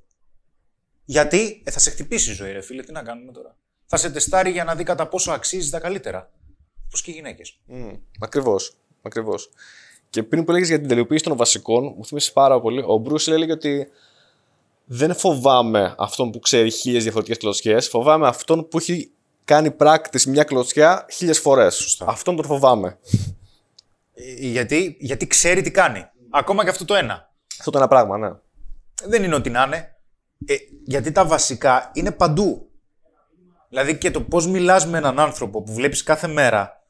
Γιατί; 1.04 1.62
Ε, 1.64 1.70
θα 1.70 1.78
σε 1.78 1.90
χτυπήσει 1.90 2.30
η 2.30 2.34
ζωή, 2.34 2.52
ρε 2.52 2.60
φίλε, 2.60 2.82
τι 2.82 2.92
να 2.92 3.02
κάνουμε 3.02 3.32
τώρα; 3.32 3.56
Θα 3.86 3.96
σε 3.96 4.10
τεστάρει 4.10 4.50
για 4.50 4.64
να 4.64 4.74
δει 4.74 4.84
κατά 4.84 5.08
πόσο 5.08 5.32
αξίζεις 5.32 5.70
τα 5.70 5.80
καλύτερα. 5.80 6.30
Πώ 6.90 6.98
και 6.98 7.10
οι 7.10 7.14
γυναίκες. 7.14 7.60
Ακριβώς. 8.20 8.76
Ακριβώς. 9.02 9.50
Και 10.10 10.22
πριν 10.22 10.44
που 10.44 10.50
έλεγε 10.50 10.66
για 10.66 10.78
την 10.78 10.88
τελειοποίηση 10.88 11.24
των 11.24 11.36
βασικών, 11.36 11.94
μου 11.96 12.04
θύμισες 12.06 12.32
πάρα 12.32 12.60
πολύ. 12.60 12.82
Ο 12.86 12.96
Μπρούσιλ 12.96 13.32
έλεγε 13.32 13.52
ότι 13.52 13.88
δεν 14.84 15.14
φοβάμαι 15.14 15.94
αυτόν 15.98 16.30
που 16.30 16.38
ξέρει 16.38 16.70
χίλιες 16.70 17.02
διαφορετικές 17.02 17.38
κλωτσιέ. 17.38 17.80
Φοβάμαι 17.80 18.26
αυτόν 18.26 18.68
που 18.68 18.78
έχει 18.78 19.10
κάνει 19.44 19.76
practice 19.78 20.22
μια 20.26 20.44
κλωτσιά 20.44 21.06
χίλιες 21.10 21.38
φορές. 21.38 22.02
Αυτόν 22.06 22.36
τον 22.36 22.44
φοβάμαι. 22.44 22.98
Ε, 24.14 24.46
Γιατί, 24.46 24.96
γιατί 25.00 25.26
ξέρει 25.26 25.62
τι 25.62 25.70
κάνει. 25.70 26.06
Ακόμα 26.30 26.64
και 26.64 26.70
αυτό 26.70 26.84
το 26.84 26.94
ένα. 26.94 27.32
Αυτό 27.58 27.70
το 27.70 27.78
ένα 27.78 27.88
πράγμα, 27.88 28.18
ναι. 28.18 28.30
Δεν 29.04 29.22
είναι 29.22 29.34
ότι 29.34 29.50
να 29.50 29.62
είναι. 29.62 29.96
Ε, 30.46 30.54
γιατί 30.84 31.12
τα 31.12 31.24
βασικά 31.26 31.90
είναι 31.94 32.10
παντού. 32.10 32.68
Δηλαδή 33.68 33.98
και 33.98 34.10
το 34.10 34.20
πώς 34.20 34.46
μιλάς 34.46 34.86
με 34.86 34.98
έναν 34.98 35.18
άνθρωπο 35.18 35.62
που 35.62 35.74
βλέπεις 35.74 36.02
κάθε 36.02 36.26
μέρα. 36.26 36.82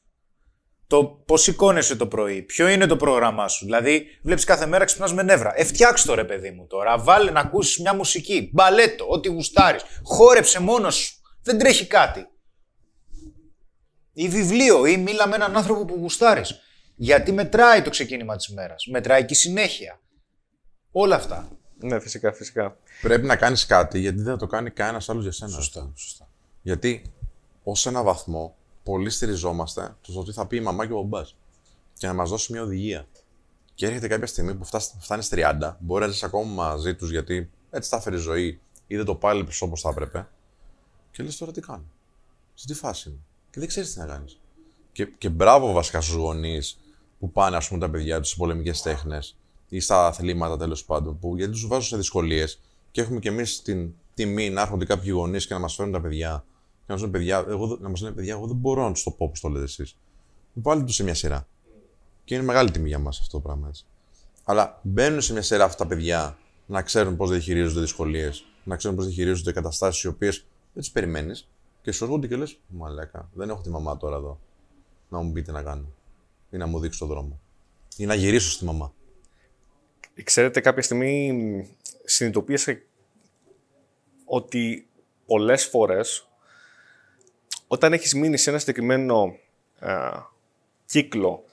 Το 0.87 1.03
πώς 1.05 1.41
σηκώνεσαι 1.41 1.95
το 1.95 2.07
πρωί, 2.07 2.41
ποιο 2.41 2.67
είναι 2.67 2.85
το 2.85 2.95
πρόγραμμά 2.95 3.47
σου. 3.47 3.65
Δηλαδή, 3.65 4.05
βλέπεις 4.23 4.43
κάθε 4.43 4.65
μέρα 4.65 4.85
ξυπνάς 4.85 5.13
με 5.13 5.23
νεύρα. 5.23 5.53
Ε, 5.55 5.63
φτιάξ' 5.63 6.05
το 6.05 6.13
ρε 6.13 6.23
παιδί 6.23 6.51
μου 6.51 6.67
τώρα. 6.67 6.97
Βάλε 6.97 7.31
να 7.31 7.39
ακούσεις 7.39 7.79
μια 7.79 7.93
μουσική. 7.93 8.49
Μπαλέτο, 8.53 9.05
ό,τι 9.09 9.29
γουστάρεις. 9.29 9.81
Χόρεψε 10.03 10.61
μόνος 10.61 10.95
σου. 10.95 11.15
Δεν 11.43 11.57
τρέχει 11.57 11.87
κάτι. 11.87 12.27
Ή 14.17 14.29
βιβλίο, 14.29 14.85
ή 14.85 14.97
μίλα 14.97 15.27
με 15.27 15.35
έναν 15.35 15.55
άνθρωπο 15.55 15.85
που 15.85 15.95
γουστάρεις. 15.99 16.59
Γιατί 16.95 17.31
μετράει 17.31 17.81
το 17.81 17.89
ξεκίνημα 17.89 18.35
της 18.35 18.49
μέρας. 18.49 18.85
Μετράει 18.85 19.25
και 19.25 19.33
η 19.33 19.35
συνέχεια. 19.35 19.99
Όλα 20.91 21.15
αυτά. 21.15 21.49
Ναι, 21.79 21.99
φυσικά, 21.99 22.33
φυσικά. 22.33 22.77
Πρέπει 23.01 23.25
να 23.25 23.35
κάνεις 23.35 23.65
κάτι 23.65 23.99
γιατί 23.99 24.17
δεν 24.17 24.33
θα 24.33 24.37
το 24.37 24.47
κάνει 24.47 24.69
κανένας 24.69 25.09
άλλος 25.09 25.23
για 25.23 25.31
σένα. 25.31 25.51
Σωστά. 25.51 25.91
σωστά. 25.95 26.29
Γιατί 26.61 27.13
ως 27.63 27.85
ένα 27.85 28.03
βαθμό 28.03 28.55
πολύ 28.83 29.09
στηριζόμαστε 29.09 29.95
στο 30.01 30.19
ότι 30.19 30.31
θα 30.31 30.47
πει 30.47 30.57
η 30.57 30.61
μαμά 30.61 30.87
και 30.87 30.93
ο 30.93 31.01
μπαμπάς 31.01 31.35
και 31.93 32.07
να 32.07 32.13
μας 32.13 32.29
δώσει 32.29 32.51
μια 32.51 32.61
οδηγία. 32.61 33.07
Και 33.73 33.85
έρχεται 33.85 34.07
κάποια 34.07 34.27
στιγμή 34.27 34.55
που 34.55 34.65
φτάνεις 34.99 35.29
30, 35.31 35.77
μπορεί 35.79 36.05
να 36.05 36.11
ζεις 36.11 36.23
ακόμα 36.23 36.53
μαζί 36.53 36.95
τους 36.95 37.11
γιατί 37.11 37.49
έτσι 37.69 37.89
θα 37.89 37.97
έφερε 37.97 38.15
η 38.15 38.19
ζωή 38.19 38.59
ή 38.87 38.95
δεν 38.95 39.05
το 39.05 39.15
πάλεψε 39.15 39.63
όπως 39.63 39.81
θα 39.81 39.89
έπρεπε. 39.89 40.27
Και 41.11 41.23
λες 41.23 41.37
τώρα 41.37 41.51
τι 41.51 41.61
κάνω. 41.61 41.85
Σε 42.53 42.67
τι 42.67 42.73
φάση 42.73 43.09
είμαι. 43.09 43.19
Και 43.55 43.61
δεν 43.61 43.69
ξέρεις 43.69 43.93
τι 43.93 43.99
να 43.99 44.05
κάνεις. 44.05 44.39
Και, 44.91 45.05
και 45.05 45.29
μπράβο 45.29 45.71
βασικά 45.71 46.01
στους 46.01 46.15
γονείς 46.15 46.77
που 47.19 47.31
πάνε, 47.31 47.55
ας 47.55 47.67
πούμε, 47.67 47.79
τα 47.79 47.89
παιδιά 47.89 48.19
τους 48.19 48.29
σε 48.29 48.35
πολεμικές 48.35 48.81
τέχνες 48.81 49.37
ή 49.69 49.79
στα 49.79 50.07
αθλήματα 50.07 50.57
τέλος 50.57 50.85
πάντων, 50.85 51.19
που 51.19 51.35
γιατί 51.37 51.51
τους 51.51 51.67
βάζουν 51.67 51.87
σε 51.87 51.97
δυσκολίες 51.97 52.59
και 52.91 53.01
έχουμε 53.01 53.19
κι 53.19 53.27
εμείς 53.27 53.61
την 53.61 53.93
τιμή 54.13 54.49
να 54.49 54.61
έρχονται 54.61 54.85
κάποιοι 54.85 55.11
γονείς 55.13 55.47
και 55.47 55.53
να 55.53 55.59
μας 55.59 55.75
φέρουν 55.75 55.91
τα 55.91 56.01
παιδιά. 56.01 56.43
Και 56.77 56.83
να 56.85 56.93
μας 56.93 57.01
λένε 57.01 57.11
παιδιά, 57.11 57.45
εγώ, 57.47 57.77
να 57.81 57.89
μας 57.89 58.01
λένε, 58.01 58.15
παιδιά, 58.15 58.33
εγώ 58.33 58.47
δεν 58.47 58.55
μπορώ 58.55 58.83
να 58.83 58.91
τους 58.91 59.03
το 59.03 59.11
πω 59.11 59.23
όπως 59.23 59.39
το 59.39 59.49
λέτε 59.49 59.63
εσείς. 59.63 59.97
Βάλτε 60.53 60.83
τους 60.85 60.95
σε 60.95 61.03
μια 61.03 61.15
σειρά. 61.15 61.47
Και 62.23 62.35
είναι 62.35 62.43
μεγάλη 62.43 62.71
τιμή 62.71 62.87
για 62.87 62.99
μας 62.99 63.19
αυτό 63.19 63.37
το 63.37 63.43
πράγμα 63.43 63.67
έτσι. 63.67 63.85
Αλλά 64.43 64.79
μπαίνουν 64.81 65.21
σε 65.21 65.33
μια 65.33 65.41
σειρά 65.41 65.63
αυτά 65.63 65.77
τα 65.77 65.87
παιδιά 65.87 66.37
να 66.65 66.81
ξέρουν 66.81 67.15
πώς 67.15 67.29
διαχειρίζονται 67.29 67.79
δυσκολίες, 67.79 68.45
να 68.63 68.75
ξέρουν 68.75 68.95
πώς 68.95 69.05
διαχειρίζονται 69.05 69.51
καταστάσεις 69.51 70.03
οι 70.03 70.07
οποίες 70.07 70.45
δεν 70.73 70.83
τις 70.83 70.91
περιμένεις 70.91 71.47
και 71.85 71.91
σου 71.91 72.03
έρχονται 72.03 72.27
και 72.27 72.35
λες: 72.35 72.59
Μαλάκα, 72.67 73.29
δεν 73.33 73.49
έχω 73.49 73.61
τη 73.61 73.69
μαμά 73.69 73.97
τώρα 73.97 74.15
εδώ. 74.15 74.39
Να 75.09 75.21
μου 75.21 75.31
πείτε 75.31 75.51
να 75.51 75.63
κάνω. 75.63 75.87
Ή 76.49 76.57
να 76.57 76.67
μου 76.67 76.79
δείξει 76.79 76.99
τον 76.99 77.07
δρόμο. 77.07 77.39
Ή 77.97 78.05
να 78.05 78.13
γυρίσω 78.13 78.51
στη 78.51 78.65
μαμά. 78.65 78.93
Ξέρετε, 80.23 80.59
κάποια 80.59 80.81
στιγμή 80.81 81.77
συνειδητοποίησα 82.03 82.79
ότι 84.25 84.87
πολλές 85.25 85.65
φορές 85.65 86.27
όταν 87.67 87.93
έχεις 87.93 88.13
μείνει 88.15 88.37
σε 88.37 88.49
ένα 88.49 88.59
συγκεκριμένο 88.59 89.37
ε, 89.79 90.09
κύκλο 90.85 91.43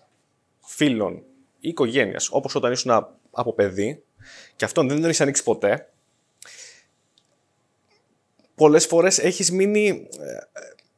φίλων 0.60 1.22
ή 1.60 1.68
οικογένειας, 1.68 2.28
όπως 2.30 2.54
όταν 2.54 2.72
ήσουν 2.72 3.16
από 3.30 3.52
παιδί, 3.52 4.04
και 4.56 4.64
αυτόν 4.64 4.88
δεν 4.88 4.96
τον 4.96 5.04
έχεις 5.04 5.20
ανοίξει 5.20 5.42
ποτέ, 5.42 5.91
πολλές 8.54 8.86
φορές 8.86 9.18
έχεις 9.18 9.52
μείνει 9.52 10.08
ε, 10.20 10.26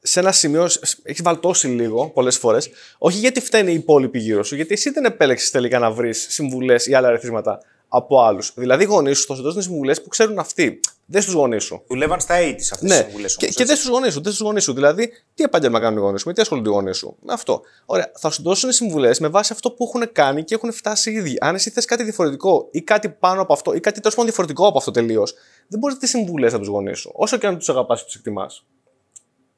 σε 0.01 0.21
ένα 0.21 0.33
σημείο, 0.33 0.69
έχεις 1.03 1.23
βαλτώσει 1.23 1.67
λίγο 1.67 2.11
πολλές 2.11 2.39
φορές, 2.39 2.71
όχι 2.99 3.19
γιατί 3.19 3.41
φταίνει 3.41 3.71
οι 3.71 3.75
υπόλοιποι 3.75 4.19
γύρω 4.19 4.43
σου, 4.43 4.55
γιατί 4.55 4.73
εσύ 4.73 4.91
δεν 4.91 5.05
επέλεξες 5.05 5.51
τελικά 5.51 5.79
να 5.79 5.91
βρεις 5.91 6.27
συμβουλές 6.31 6.87
ή 6.87 6.95
άλλα 6.95 7.09
αριθμήματα 7.09 7.61
από 7.89 8.23
άλλους. 8.23 8.53
Δηλαδή, 8.57 8.83
οι 8.83 8.87
γονείς 8.87 9.19
σου 9.19 9.27
θα 9.27 9.35
σου 9.35 9.43
δώσουν 9.43 9.63
συμβουλέ 9.63 9.95
που 9.95 10.09
ξέρουν 10.09 10.39
αυτοί. 10.39 10.81
Δεν 11.07 11.23
στου 11.23 11.33
γονείς 11.33 11.65
σου. 11.65 11.83
Δουλεύαν 11.89 12.21
στα 12.21 12.35
80 12.39 12.55
αυτές 12.73 12.91
Ναι, 12.91 12.97
τι 12.99 13.05
συμβουλέ 13.05 13.29
και, 13.29 13.47
και 13.47 13.65
δεν 13.65 13.77
στου 13.77 13.91
γονείς 13.91 14.13
σου. 14.13 14.21
Δεν 14.23 14.33
στους 14.33 14.47
γονείς 14.47 14.63
σου. 14.63 14.73
Δηλαδή, 14.73 15.11
τι 15.35 15.43
επάγγελμα 15.43 15.81
κάνουν 15.81 15.99
οι 15.99 16.01
γονείς 16.01 16.21
σου, 16.21 16.29
με 16.29 16.35
τι 16.35 16.41
ασχολούνται 16.41 16.69
οι 16.69 16.73
γονείς 16.73 16.97
σου. 16.97 17.17
Με 17.23 17.33
αυτό. 17.33 17.61
Ωραία, 17.87 18.13
θα 18.19 18.31
σου 18.31 18.43
δώσουν 18.43 18.73
συμβουλές 18.73 19.19
με 19.19 19.29
βάση 19.29 19.53
αυτό 19.53 19.71
που 19.71 19.85
έχουν 19.85 20.13
κάνει 20.13 20.45
και 20.45 20.55
έχουν 20.55 20.73
φτάσει 20.73 21.11
οι 21.11 21.15
ίδιοι. 21.15 21.37
Αν 21.41 21.55
εσύ 21.55 21.71
θες 21.71 21.85
κάτι 21.85 22.03
διαφορετικό 22.03 22.69
ή 22.71 22.83
κάτι 22.83 23.09
πάνω 23.09 23.43
από 23.43 23.53
αυτό 23.53 23.75
ή 23.75 23.81
κάτι 23.81 24.01
τέλος 24.01 24.15
πάντων 24.15 24.31
διαφορετικό 24.31 24.67
από 24.67 24.79
αυτό 24.79 24.91
τελείως, 24.91 25.35
δεν 25.69 25.79
μπορείς 25.79 25.95
να 25.97 26.03
τι 26.03 26.09
συμβουλές 26.09 26.53
από 26.53 26.63
τους 26.63 26.73
γονείς 26.73 26.99
σου. 26.99 27.13
Όσο 27.15 27.37
και 27.37 27.47
αν 27.47 27.59
τους 27.59 27.69
αγαπάς 27.69 27.99
και 27.99 28.05
τους 28.07 28.15
εκτιμάς. 28.15 28.65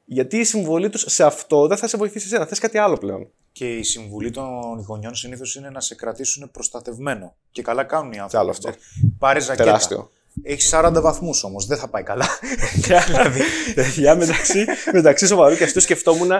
Γιατί 0.09 0.37
η 0.37 0.43
συμβολή 0.43 0.89
τους 0.89 1.03
σε 1.07 1.23
αυτό 1.23 1.67
δεν 1.67 1.77
θα 1.77 1.87
σε 1.87 1.97
βοηθήσει 1.97 2.25
εσένα. 2.25 2.45
Θες 2.45 2.59
κάτι 2.59 2.77
άλλο 2.77 2.97
πλέον. 2.97 3.27
Και 3.51 3.75
η 3.77 3.83
συμβουλή 3.83 4.31
των 4.31 4.79
γονιών 4.87 5.15
συνήθως 5.15 5.55
είναι 5.55 5.69
να 5.69 5.79
σε 5.79 5.95
κρατήσουν 5.95 6.51
προστατευμένο. 6.51 7.35
Και 7.51 7.61
καλά 7.61 7.83
κάνουν 7.83 8.11
οι 8.11 8.19
άνθρωποι. 8.19 8.37
άλλο 8.37 8.49
αυτό. 8.49 8.69
Πάρε 9.19 9.39
ζακέτα. 9.39 9.63
Τεράστιο. 9.63 10.11
Έχεις 10.43 10.71
40 10.73 10.91
βαθμούς 11.01 11.43
όμως, 11.43 11.65
δεν 11.65 11.77
θα 11.77 11.87
πάει 11.87 12.03
καλά. 12.03 12.25
Για 13.95 14.15
μεταξύ, 14.15 14.65
μεταξύ 14.91 15.27
σοβαρού 15.27 15.55
και 15.55 15.63
αυτού 15.63 15.79
σκεφτόμουν 15.79 16.31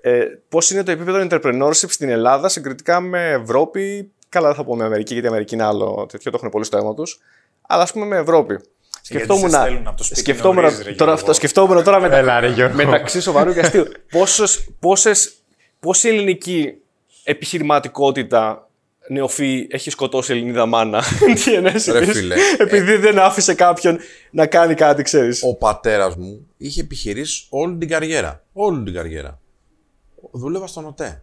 ε, 0.00 0.24
πώς 0.48 0.70
είναι 0.70 0.82
το 0.82 0.90
επίπεδο 0.90 1.26
entrepreneurship 1.30 1.88
στην 1.88 2.08
Ελλάδα 2.08 2.48
συγκριτικά 2.48 3.00
με 3.00 3.30
Ευρώπη. 3.30 4.12
Καλά, 4.28 4.46
δεν 4.46 4.56
θα 4.56 4.64
πω 4.64 4.76
με 4.76 4.84
Αμερική, 4.84 5.12
γιατί 5.12 5.28
η 5.28 5.30
Αμερική 5.30 5.54
είναι 5.54 5.64
άλλο 5.64 6.06
τέτοιο, 6.08 6.30
το 6.30 6.36
έχουν 6.40 6.50
πολύ 6.50 6.64
στο 6.64 6.76
αίμα 6.76 6.94
τους. 6.94 7.20
Αλλά 7.66 7.82
ας 7.82 7.92
πούμε 7.92 8.06
με 8.06 8.16
Ευρώπη. 8.16 8.58
Σκεφτόμουν, 9.14 9.50
σε 9.50 9.56
στέλνουν 9.60 9.86
από 9.86 9.96
το 9.96 10.04
σπίτι 10.04 10.20
σκεφτόμουν, 10.20 10.62
νωρίς, 10.62 10.76
ρε, 10.76 10.82
τώρα, 10.82 10.94
Γιώργο. 10.94 11.12
αυτό, 11.14 11.32
σκεφτόμουν 11.32 11.84
τώρα 11.84 12.00
μετα, 12.00 12.16
Έλα, 12.16 12.40
ρε, 12.40 12.48
Γιώργο. 12.48 12.74
μεταξύ 12.76 13.20
σοβαρού 13.20 13.52
και 13.52 13.60
αστείου. 13.60 13.84
Πόσες, 14.10 14.68
πόσες, 14.78 15.32
πόση 15.80 16.08
ελληνική 16.08 16.74
επιχειρηματικότητα 17.24 18.68
νεοφύη 19.08 19.66
έχει 19.70 19.90
σκοτώσει 19.90 20.32
Ελληνίδα 20.32 20.66
μάνα; 20.66 21.02
Τι 21.44 21.54
εννοείς, 21.54 21.86
Ρε, 21.86 21.98
εμείς, 21.98 22.16
φίλε. 22.16 22.34
Επειδή 22.58 22.96
δεν 22.96 23.18
άφησε 23.18 23.54
κάποιον 23.54 23.98
να 24.30 24.46
κάνει 24.46 24.74
κάτι, 24.74 25.02
ξέρεις. 25.02 25.42
Ο 25.42 25.54
πατέρας 25.56 26.16
μου 26.16 26.46
είχε 26.56 26.80
επιχειρήσει 26.80 27.46
όλη 27.48 27.76
την 27.76 27.88
καριέρα. 27.88 28.44
Όλη 28.52 28.82
την 28.84 28.94
καριέρα. 28.94 29.40
Δούλευα 30.32 30.66
στον 30.66 30.86
ΟΤΕ. 30.86 31.22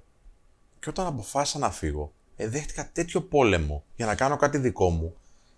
Και 0.80 0.90
όταν 0.90 1.06
αποφάσισα 1.06 1.60
να 1.60 1.72
φύγω, 1.72 2.12
ε, 2.36 2.48
δέχτηκα 2.48 2.90
τέτοιο 2.94 3.22
πόλεμο 3.22 3.84
για 3.96 4.06
να 4.06 4.16
κάνω 4.16 4.36
κάτι 4.36 4.58
δικό 4.58 4.90
μου. 4.90 5.16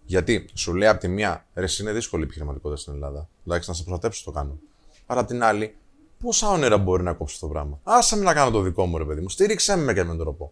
Γιατί 0.08 0.50
σου 0.54 0.74
λέει 0.74 0.88
από 0.88 1.00
τη 1.00 1.08
μία, 1.08 1.46
ρε, 1.54 1.64
εσύ 1.64 1.82
είναι 1.82 1.92
δύσκολη 1.92 2.22
η 2.22 2.26
επιχειρηματικότητα 2.26 2.82
στην 2.82 2.94
Ελλάδα. 2.94 3.30
Εντάξει, 3.48 3.70
να 3.70 3.76
σε 3.76 3.84
προστατέψω 3.84 4.24
το 4.24 4.32
κάνω. 4.32 4.60
Αλλά 5.06 5.22
απ' 5.22 5.28
την 5.28 5.44
άλλη, 5.44 5.76
πόσα 6.20 6.50
όνειρα 6.50 6.78
μπορεί 6.78 7.04
να 7.04 7.14
κόψεις 7.14 7.40
το 7.40 7.48
πράγμα; 7.48 7.80
Άσε 7.84 8.18
με 8.18 8.24
να 8.24 8.34
κάνω 8.34 8.52
το 8.52 8.62
δικό 8.62 8.86
μου, 8.86 8.98
ρε 8.98 9.04
παιδί 9.04 9.22
μου. 9.22 9.30
Στήριξέ 9.30 9.76
με 9.76 9.84
με 9.84 9.94
κάποιον 9.94 10.18
τρόπο. 10.18 10.52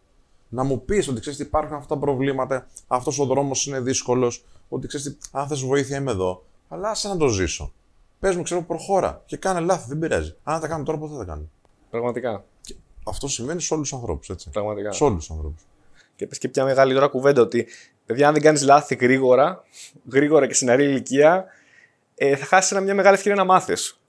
Να 0.49 0.63
μου 0.63 0.85
πεις 0.85 1.07
ότι 1.07 1.19
ξέρεις 1.19 1.39
τι 1.39 1.45
υπάρχουν 1.45 1.75
αυτά 1.75 1.93
τα 1.93 1.99
προβλήματα, 1.99 2.67
αυτός 2.87 3.19
ο 3.19 3.25
δρόμος 3.25 3.65
είναι 3.65 3.79
δύσκολος, 3.79 4.45
ότι 4.69 4.87
ξέρεις 4.87 5.05
τι, 5.05 5.17
αν 5.31 5.47
θες 5.47 5.61
βοήθεια 5.61 5.97
είμαι 5.97 6.11
εδώ. 6.11 6.45
Αλλά 6.67 6.89
άσε 6.89 7.07
να 7.07 7.17
το 7.17 7.27
ζήσω. 7.27 7.73
Πες 8.19 8.35
μου, 8.35 8.43
ξέρω, 8.43 8.61
προχώρα 8.63 9.23
και 9.25 9.37
κάνε 9.37 9.59
λάθη, 9.59 9.85
δεν 9.87 9.99
πειράζει. 9.99 10.35
Αν 10.43 10.59
τα 10.59 10.67
κάνω 10.67 10.83
τώρα, 10.83 10.97
πώς 10.97 11.11
θα 11.11 11.17
τα 11.17 11.25
κάνω; 11.25 11.49
Πραγματικά. 11.89 12.45
Αυτό 13.05 13.27
συμβαίνει 13.27 13.61
σε 13.61 13.73
όλους 13.73 13.89
τους 13.89 13.97
ανθρώπους, 13.99 14.29
έτσι. 14.29 14.49
Πραγματικά. 14.49 14.91
Σε 14.91 15.03
όλους 15.03 15.17
τους 15.17 15.35
ανθρώπους. 15.35 15.63
Και 16.15 16.27
πες 16.27 16.37
και 16.37 16.49
μια 16.55 16.65
μεγάλη 16.65 16.93
τώρα 16.93 17.07
κουβέντα 17.07 17.41
ότι 17.41 17.67
παιδιά, 18.05 18.27
αν 18.27 18.33
δεν 18.33 18.41
κάνεις 18.41 18.63
λάθη 18.63 18.95
γρήγορα, 18.95 19.63
γρήγορα 20.11 20.47
και 20.47 20.53
στη 20.53 20.69
νεαρή 20.69 20.83
ηλικία, 20.83 21.45
ε, 22.15 22.35
θα 22.35 22.45
χάσεις 22.45 22.79
μια 22.79 22.93
μεγάλη 22.95 23.15
ευκαιρία 23.15 23.37
να 23.37 23.43
μάθεις. 23.43 23.99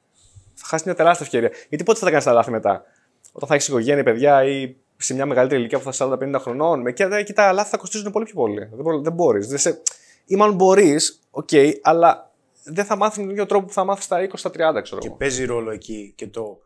Θα 0.54 0.66
χάσεις 0.66 0.86
μια 0.86 0.94
τεράστια 0.94 1.26
ευκαιρία. 1.26 1.50
Γιατί 1.68 1.84
πότε 1.84 1.98
θα 1.98 2.04
τα 2.04 2.10
κάνεις 2.10 2.24
τα 2.24 2.32
λάθη 2.32 2.50
μετά, 2.50 2.84
Όταν 3.32 3.48
θα 3.48 3.54
έχεις 3.54 3.68
οικογένεια, 3.68 4.02
παιδιά 4.02 4.44
ή 4.44 4.76
σε 4.96 5.14
μια 5.14 5.26
μεγαλύτερη 5.26 5.60
ηλικία 5.60 5.78
που 5.78 5.84
θα 5.84 5.90
είσαι 5.90 6.04
40-50 6.04 6.38
χρονών, 6.40 6.80
με 6.80 6.90
εκεί, 6.90 7.02
εκεί 7.02 7.32
τα 7.32 7.52
λάθη 7.52 7.70
θα 7.70 7.76
κοστίζουν 7.76 8.12
πολύ 8.12 8.24
πιο 8.24 8.34
πολύ. 8.34 8.58
Δεν, 8.64 8.82
μπο- 8.82 9.00
δεν 9.00 9.12
μπορείς. 9.12 9.46
Δεν 9.48 9.58
σε... 9.58 9.82
Ή 10.24 10.36
μάλλον 10.36 10.54
μπορείς, 10.54 11.20
οκ, 11.30 11.48
αλλά 11.82 12.30
δεν 12.64 12.84
θα 12.84 12.96
μάθεις 12.96 13.18
με 13.18 13.24
τον 13.24 13.32
ίδιο 13.32 13.46
τρόπο 13.46 13.66
που 13.66 13.72
θα 13.72 13.84
μάθεις 13.84 14.04
στα 14.04 14.26
20, 14.26 14.30
στα 14.34 14.50
30, 14.50 14.54
ξέρω 14.82 15.00
Και 15.00 15.06
εγώ. 15.06 15.16
παίζει 15.16 15.44
ρόλο 15.44 15.70
εκεί 15.70 16.12
και 16.16 16.26
το. 16.26 16.58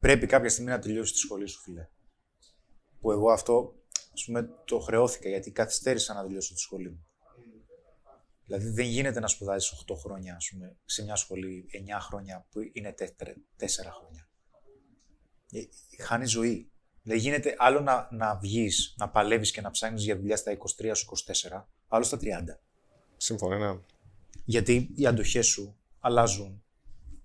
Πρέπει 0.00 0.26
κάποια 0.26 0.48
στιγμή 0.48 0.70
να 0.70 0.78
τελειώσει 0.78 1.12
τη 1.12 1.18
σχολή 1.18 1.46
σου, 1.48 1.60
φίλε. 1.60 1.88
Που 3.00 3.10
εγώ 3.10 3.30
αυτό, 3.30 3.74
ας 4.12 4.24
πούμε, 4.24 4.48
το 4.64 4.78
χρεώθηκα 4.78 5.28
γιατί 5.28 5.50
καθυστέρησα 5.50 6.14
να 6.14 6.22
τελειώσω 6.22 6.54
τη 6.54 6.60
σχολή 6.60 6.90
μου. 6.90 7.04
Δηλαδή 8.44 8.68
δεν 8.68 8.86
γίνεται 8.86 9.20
να 9.20 9.28
σπουδάζεις 9.28 9.84
8 9.86 9.94
χρόνια, 9.96 10.34
ας 10.34 10.48
πούμε, 10.52 10.76
σε 10.84 11.02
μια 11.02 11.16
σχολή 11.16 11.66
9 11.88 12.00
χρόνια 12.00 12.46
που 12.50 12.60
είναι 12.72 12.94
4, 12.98 13.04
4 13.56 13.92
χρόνια. 13.98 14.28
Ε, 15.52 15.62
Χάνεις 16.02 16.30
ζωή. 16.30 16.70
Δεν 17.02 17.16
γίνεται 17.16 17.54
άλλο 17.58 17.80
να, 17.80 18.08
να 18.10 18.36
βγεις, 18.36 18.94
να 18.98 19.08
παλεύεις 19.08 19.50
και 19.50 19.60
να 19.60 19.70
ψάχνεις 19.70 20.04
για 20.04 20.16
δουλειά 20.16 20.36
στα 20.36 20.52
23 20.52 20.92
σου 20.94 21.06
24, 21.50 21.64
άλλο 21.88 22.04
στα 22.04 22.18
30. 22.20 22.26
Συμφωνώ, 23.16 23.58
ναι. 23.58 23.80
Γιατί 24.44 24.90
οι 24.94 25.06
αντοχές 25.06 25.46
σου 25.46 25.76
αλλάζουν. 26.00 26.64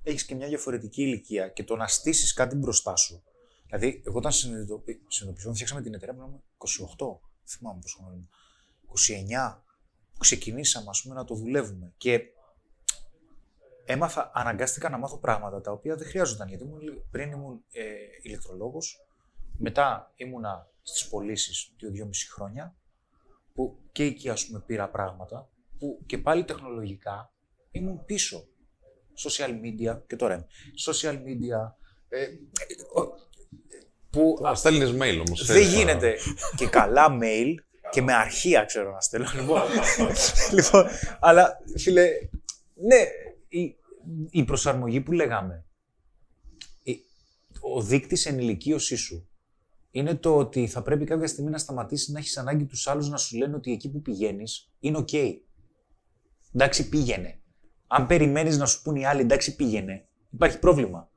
Έχεις 0.04 0.26
και 0.26 0.36
μια 0.36 0.48
διαφορετική 0.48 1.02
ηλικία 1.02 1.48
και 1.50 1.64
το 1.64 1.76
να 1.76 1.88
στήσεις 1.88 2.34
κάτι 2.34 2.56
μπροστά 2.56 2.96
σου. 2.96 3.24
Δηλαδή, 3.78 4.02
εγώ 4.06 4.18
όταν 4.18 4.32
συνειδητοποιη- 4.32 5.02
συνειδητοποιηθώ, 5.08 5.54
φτιάξαμε 5.54 5.82
την 5.82 5.94
εταιρεία 5.94 6.16
που 6.16 6.22
ήμουν 6.22 6.44
28, 6.58 7.20
δεν 7.38 7.58
θυμάμαι 7.58 7.80
πόσο 7.82 7.98
χρόνο 7.98 8.14
ήμουν. 8.14 8.30
29, 8.82 9.64
που 10.14 10.18
ξεκινήσαμε 10.20 10.86
ας 10.90 11.02
πούμε 11.02 11.16
να 11.16 11.24
το 11.24 11.36
δουλεύουμε. 11.36 11.94
Και 11.98 12.22
έμαθα, 13.86 14.32
αναγκάστηκα 14.34 14.90
να 14.90 14.98
μάθω 14.98 15.18
πράγματα 15.18 15.62
τα 15.62 15.72
οποία 15.72 15.96
δεν 15.96 16.08
χρειάζονταν. 16.08 16.48
Γιατί 16.48 16.64
ήμουν, 16.64 16.82
πριν 17.12 17.32
ήμουν 17.32 17.64
ε, 17.72 17.84
ηλεκτρολόγος, 18.22 19.06
μετά 19.58 20.12
ήμουνα 20.16 20.70
στις 20.82 21.08
πωλήσεις 21.08 21.74
δύο-δυόμιση 21.78 22.32
χρόνια, 22.32 22.76
που 23.54 23.80
και 23.92 24.04
εκεί 24.04 24.30
ας 24.30 24.46
πούμε 24.46 24.60
πήρα 24.60 24.90
πράγματα, 24.90 25.50
που 25.80 26.04
και 26.06 26.18
πάλι 26.18 26.46
τεχνολογικά 26.46 27.34
ήμουν 27.72 28.06
πίσω. 28.06 28.48
Social 29.28 29.50
media, 29.50 30.02
και 30.08 30.16
τώρα 30.16 30.34
είμαι. 30.34 30.48
Social 30.86 31.14
media, 31.14 31.74
ε, 32.10 32.28
ε, 34.16 34.22
ο- 34.22 34.34
που 34.34 34.56
Στέλνεις 34.56 34.90
mail 34.92 35.24
όμως. 35.28 35.46
δεν 35.46 35.62
γίνεται 35.68 36.16
και 36.56 36.68
καλά 36.68 37.18
mail 37.22 37.54
και 37.92 38.02
με 38.02 38.14
αρχεία 38.14 38.64
ξέρω 38.66 38.92
να 38.92 39.02
στέλνω. 39.02 39.28
Λοιπόν, 39.36 39.62
λοιπόν 40.56 40.86
αλλά 41.20 41.58
φίλε, 41.78 42.04
ναι, 42.76 43.06
η, 43.48 43.76
η 44.30 44.44
προσαρμογή 44.44 45.02
που 45.02 45.12
λέγαμε, 45.12 45.66
η- 46.84 47.00
ο 47.60 47.82
δείκτης 47.82 48.26
ενηλικίωσής 48.26 49.00
σου 49.00 49.30
είναι 49.92 50.16
το 50.16 50.38
ότι 50.38 50.68
θα 50.68 50.82
πρέπει 50.82 51.06
κάποια 51.06 51.28
στιγμή 51.28 51.50
να 51.52 51.58
σταματήσεις 51.58 52.08
να 52.08 52.20
έχεις 52.20 52.38
ανάγκη 52.38 52.66
τους 52.66 52.88
άλλους 52.88 53.10
να 53.10 53.18
σου 53.18 53.38
λένε 53.38 53.56
ότι 53.56 53.72
εκεί 53.72 53.90
που 53.92 54.02
πηγαίνεις 54.02 54.72
είναι 54.80 54.98
οκ. 54.98 55.10
Εντάξει, 56.54 56.90
πήγαινε. 56.90 57.40
Αν 57.88 58.08
περιμένεις 58.08 58.58
να 58.58 58.66
σου 58.66 58.82
πούν 58.82 58.96
οι 58.96 59.06
άλλοι, 59.06 59.22
εντάξει, 59.22 59.56
πήγαινε, 59.56 60.08
υπάρχει 60.34 60.60
πρόβλημα. 60.60 61.10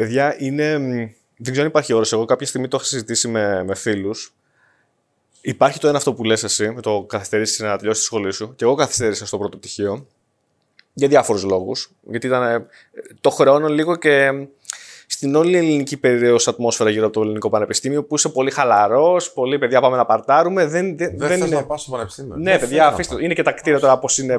Παιδιά, 0.00 0.36
είναι. 0.38 0.78
μ, 0.78 0.88
Δεν 1.36 1.52
ξέρω 1.52 1.60
αν 1.60 1.66
υπάρχει 1.66 1.92
όρος. 1.92 2.12
Εγώ 2.12 2.24
κάποια 2.24 2.46
στιγμή 2.46 2.68
το 2.68 2.76
έχω 2.76 2.84
συζητήσει 2.84 3.28
με, 3.28 3.64
με 3.64 3.74
φίλους. 3.74 4.34
Υπάρχει 5.40 5.78
το 5.78 5.88
ένα 5.88 5.96
αυτό 5.96 6.14
που 6.14 6.24
λες 6.24 6.42
εσύ, 6.44 6.70
με 6.70 6.80
το 6.80 7.04
καθυστερήσεις 7.08 7.58
να 7.58 7.76
τελειώσεις 7.76 8.00
τη 8.00 8.06
σχολή 8.06 8.32
σου. 8.32 8.54
Και 8.56 8.64
εγώ 8.64 8.74
καθυστέρησα 8.74 9.26
στο 9.26 9.38
πρώτο 9.38 9.56
πτυχίο. 9.56 10.06
Για 10.92 11.08
διάφορους 11.08 11.42
λόγους. 11.42 11.90
Γιατί 12.02 12.26
ήταν. 12.26 12.42
ε, 12.42 12.66
Το 13.20 13.30
χρεώνω 13.30 13.68
λίγο 13.68 13.96
και 13.96 14.30
μ, 14.32 14.44
στην 15.12 15.34
όλη 15.34 15.56
ελληνική 15.56 15.96
περίοδος 15.96 16.48
ατμόσφαιρα 16.48 16.90
γύρω 16.90 17.04
από 17.04 17.14
το 17.14 17.20
ελληνικό 17.20 17.50
πανεπιστήμιο 17.50 18.04
που 18.04 18.14
είσαι 18.14 18.28
πολύ 18.28 18.50
χαλαρός, 18.50 19.32
πολλοί 19.32 19.58
παιδιά 19.58 19.80
πάμε 19.80 19.96
να 19.96 20.06
παρτάρουμε. 20.06 20.66
Δεν, 20.66 20.96
δεν, 20.96 20.96
Δεν, 20.96 21.18
δεν 21.18 21.28
θες 21.28 21.38
είναι. 21.46 21.56
να 21.56 21.64
πας 21.64 21.80
στο 21.82 21.90
πανεπιστήμιο. 21.90 22.36
Ναι, 22.36 22.50
Δεν 22.50 22.60
παιδιά, 22.60 22.68
θέλω 22.76 22.82
να 22.88 22.92
αφήστε 22.94 23.12
το. 23.12 23.16
πάω. 23.18 23.24
Είναι 23.24 23.34
και 23.34 23.42
τα 23.42 23.52
κτίρια 23.52 23.80
τώρα 23.80 23.98
πώ 23.98 24.08
είναι. 24.22 24.34
α, 24.34 24.38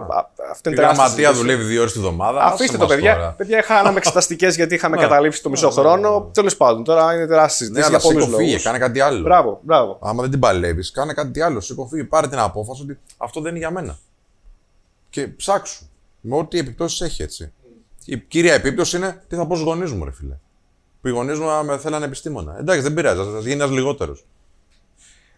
Αυτό 0.52 0.70
Η 0.70 0.74
είναι 0.74 0.76
τεράστια 0.76 0.82
γραμματεία 0.82 1.28
συζήτηση. 1.28 1.42
δουλεύει 1.42 1.64
δύο 1.64 1.80
ώρες 1.82 1.94
τη 1.94 2.00
βδομάδα. 2.00 2.42
Αφήστε 2.44 2.64
άσε 2.64 2.74
το, 2.78 2.80
μας 2.86 2.88
παιδιά. 2.96 3.14
τώρα. 3.16 3.32
Παιδιά, 3.38 3.58
είχαμε 3.58 3.98
εξεταστικές 3.98 4.56
γιατί 4.56 4.76
είχαμε 4.76 4.96
Ναι. 4.96 5.02
καταλήψει 5.02 5.42
το 5.44 5.50
μισό 5.50 5.68
Ναι, 5.68 5.74
ναι, 5.76 5.82
χρόνο. 5.82 6.20
ναι. 6.20 6.32
Τέλος 6.32 6.58
πάντων, 6.58 6.84
τώρα 6.84 7.14
είναι 7.14 7.28
τεράστια 7.28 7.68
Ναι, 7.68 7.74
συζήτηση 7.74 7.88
αλλά 7.88 7.98
για 7.98 8.08
πολλούς 8.08 8.24
σήκω 8.24 8.36
φύγε, 8.38 8.50
λόγους. 8.50 8.64
κάνε 8.64 8.78
κάτι 8.78 9.00
άλλο. 9.00 9.22
Μπράβο, 9.22 9.60
μπράβο. 9.64 10.00
Άμα 10.02 10.22
δεν 10.22 10.32
την 10.32 10.40
παλεύεις, 10.40 10.92
κάνε 10.92 11.14
κάτι 11.14 11.42
άλλο. 11.42 11.60
Σήκω 11.60 11.86
φύγε, 11.88 12.04
πάρε 12.04 12.28
την 12.28 12.40
απόφαση 12.40 12.82
ότι 12.82 13.00
αυτό 13.18 13.42
δεν 13.42 13.50
είναι 13.50 13.60
για 13.60 13.72
μένα. 13.72 13.98
Και 15.10 15.28
ψάξου. 15.28 15.86
Με 16.22 16.36
ό,τι 16.38 16.58
επιπτώσεις 16.60 17.02
έχει 17.02 17.22
έτσι. 17.24 17.52
Η 18.06 18.18
κύρια 18.18 18.54
επίπτωση 18.54 18.98
είναι 18.98 19.22
τι 19.28 19.36
θα 19.36 19.46
πω 19.48 19.56
στους 19.56 19.68
γονείς 19.68 19.92
μου, 19.92 20.06
ρε 20.06 20.12
φίλε. 20.12 20.34
Που 21.02 21.08
οι 21.08 21.12
γονείς 21.12 21.40
μου 21.40 21.64
με 21.66 21.78
θέλανε 21.78 22.06
επιστήμονα. 22.06 22.56
Εντάξει, 22.60 22.82
δεν 22.82 22.94
πειράζει, 22.94 23.22
θα 23.22 23.40
γίνει 23.40 23.52
ένας 23.52 23.70
λιγότερος. 23.70 24.26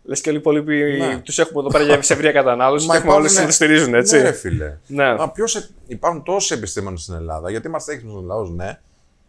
Λες 0.03 0.21
και 0.21 0.29
όλοι 0.29 0.37
οι 0.37 0.41
υπόλοιποι 0.41 0.97
Ναι. 0.97 1.17
τους 1.19 1.39
έχουμε 1.39 1.59
εδώ 1.59 1.69
πέρα 1.69 1.83
για 1.83 2.01
σε 2.01 2.13
ευρία 2.13 2.31
κατανάλωση 2.31 2.87
και 2.87 2.95
έχουμε 2.95 3.11
όλοι 3.13 3.25
υπάρχουν- 3.25 3.45
τους 3.45 3.55
στηρίζουν, 3.55 3.93
έτσι. 3.93 4.15
Ναι, 4.15 4.21
ρε 4.21 4.31
φίλε. 4.31 4.77
Ναι. 4.87 5.15
Μα 5.15 5.31
ποιος 5.31 5.55
ε- 5.55 5.69
υπάρχουν 5.87 6.23
τόσοι 6.23 6.53
επιστήμονες 6.53 7.01
στην 7.01 7.13
Ελλάδα, 7.13 7.49
γιατί 7.49 7.67
είμαστε 7.67 7.93
έξυπνο 7.93 8.21
λαός, 8.21 8.49
ναι, 8.51 8.79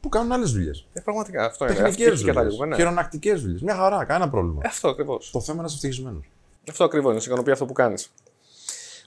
που 0.01 0.09
κάνουν 0.09 0.33
άλλες 0.33 0.51
δουλειές. 0.53 0.87
Ε, 0.93 1.01
πραγματικά 1.01 1.45
αυτό 1.45 1.65
είναι. 1.65 1.75
Τεχνικές 1.75 2.07
Αυτή 2.07 2.17
δουλειές. 2.17 2.35
καταλήγουμε, 2.35 2.67
ναι. 2.67 2.77
Χειρονακτικές 2.77 3.41
δουλειές. 3.43 3.61
Μια 3.63 3.75
χαρά, 3.75 4.05
κανένα 4.05 4.31
πρόβλημα. 4.31 4.61
Ε, 4.65 4.69
Αυτό 4.69 4.89
ακριβώς. 4.89 5.31
Το 5.31 5.41
θέμα 5.41 5.53
είναι 5.53 5.61
να 5.63 5.67
είσαι 5.69 5.75
ευτυχισμένος. 5.87 6.25
Αυτό 6.71 6.85
ακριβώς. 6.85 7.15
Να 7.15 7.21
σε 7.21 7.27
ικανοποιεί 7.29 7.53
αυτό 7.53 7.65
που 7.65 7.73
κάνεις. 7.73 8.13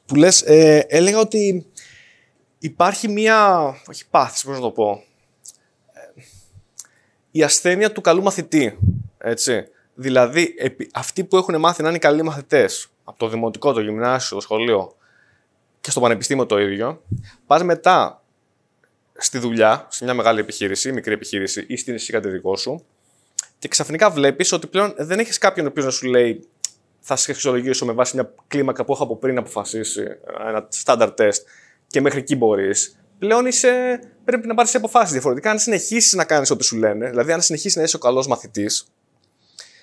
Που 0.05 0.15
λες, 0.15 0.41
ε, 0.41 0.85
έλεγα 0.89 1.19
ότι 1.19 1.65
υπάρχει 2.59 3.07
μία. 3.07 3.67
Όχι 3.89 4.03
πάθηση, 4.09 4.45
πώς 4.45 4.55
να 4.55 4.61
το 4.61 4.69
πω. 4.71 5.03
Ε, 7.37 7.39
η 7.39 7.43
ασθένεια 7.43 7.91
του 7.91 8.01
καλού 8.01 8.21
μαθητή. 8.21 8.77
Έτσι. 9.17 9.67
Δηλαδή, 9.95 10.55
επί- 10.57 10.89
αυτοί 10.93 11.23
που 11.23 11.37
έχουν 11.37 11.59
μάθει 11.59 11.83
να 11.83 11.89
είναι 11.89 11.97
καλοί 11.97 12.23
μαθητές 12.23 12.87
από 13.03 13.19
το 13.19 13.27
δημοτικό, 13.27 13.73
το 13.73 13.79
γυμνάσιο, 13.79 14.35
το 14.35 14.41
σχολείο 14.41 14.95
και 15.81 15.91
στο 15.91 15.99
πανεπιστήμιο 15.99 16.45
το 16.45 16.59
ίδιο, 16.59 17.01
πας 17.47 17.63
μετά 17.63 18.21
στη 19.13 19.37
δουλειά, 19.37 19.87
σε 19.89 20.03
μια 20.03 20.13
μεγάλη 20.13 20.39
επιχείρηση, 20.39 20.91
μικρή 20.91 21.13
επιχείρηση 21.13 21.65
ή 21.67 21.77
στην 21.77 21.93
εσύ 21.93 22.11
κάτι 22.11 22.29
δικό 22.29 22.55
σου, 22.57 22.85
και 23.59 23.67
ξαφνικά 23.67 24.09
βλέπεις 24.09 24.51
ότι 24.51 24.67
πλέον 24.67 24.93
δεν 24.97 25.19
έχεις 25.19 25.37
κάποιον 25.37 25.65
ο 25.65 25.69
οποίος 25.69 25.85
να 25.85 25.91
σου 25.91 26.07
λέει 26.07 26.47
θα 26.99 27.15
σε 27.15 27.31
αξιολογήσω 27.31 27.85
με 27.85 27.93
βάση 27.93 28.15
μια 28.15 28.33
κλίμακα 28.47 28.85
που 28.85 28.91
έχω 28.93 29.03
από 29.03 29.15
πριν 29.15 29.37
αποφασίσει, 29.37 30.03
ένα 30.47 30.67
standard 30.85 31.13
test 31.17 31.39
και 31.87 32.01
μέχρι 32.01 32.19
εκεί 32.19 32.35
μπορείς. 32.35 32.97
Πλέον 33.19 33.45
είσαι, 33.45 33.99
πρέπει 34.25 34.47
να 34.47 34.53
πάρεις 34.53 34.75
αποφάσεις 34.75 35.11
διαφορετικά. 35.11 35.51
Αν 35.51 35.59
συνεχίσεις 35.59 36.13
να 36.13 36.25
κάνεις 36.25 36.51
ό,τι 36.51 36.63
σου 36.63 36.77
λένε, 36.77 37.09
δηλαδή 37.09 37.31
αν 37.31 37.41
συνεχίσεις 37.41 37.75
να 37.75 37.83
είσαι 37.83 37.95
ο 37.95 37.99
καλός 37.99 38.27
μαθητής, 38.27 38.87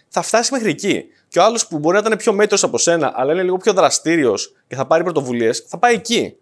θα 0.09 0.22
φτάσει 0.22 0.53
μέχρι 0.53 0.70
εκεί. 0.70 1.05
Και 1.28 1.39
ο 1.39 1.43
άλλος 1.43 1.66
που 1.66 1.78
μπορεί 1.78 1.95
να 1.95 2.01
ήταν 2.07 2.18
πιο 2.18 2.32
μέτρο 2.32 2.59
από 2.62 2.78
σένα, 2.78 3.12
αλλά 3.14 3.32
είναι 3.32 3.43
λίγο 3.43 3.57
πιο 3.57 3.72
δραστήριος 3.72 4.55
και 4.66 4.76
θα 4.76 4.87
πάρει 4.87 5.03
πρωτοβουλίες, 5.03 5.64
θα 5.68 5.78
πάει 5.78 5.95
εκεί. 5.95 6.37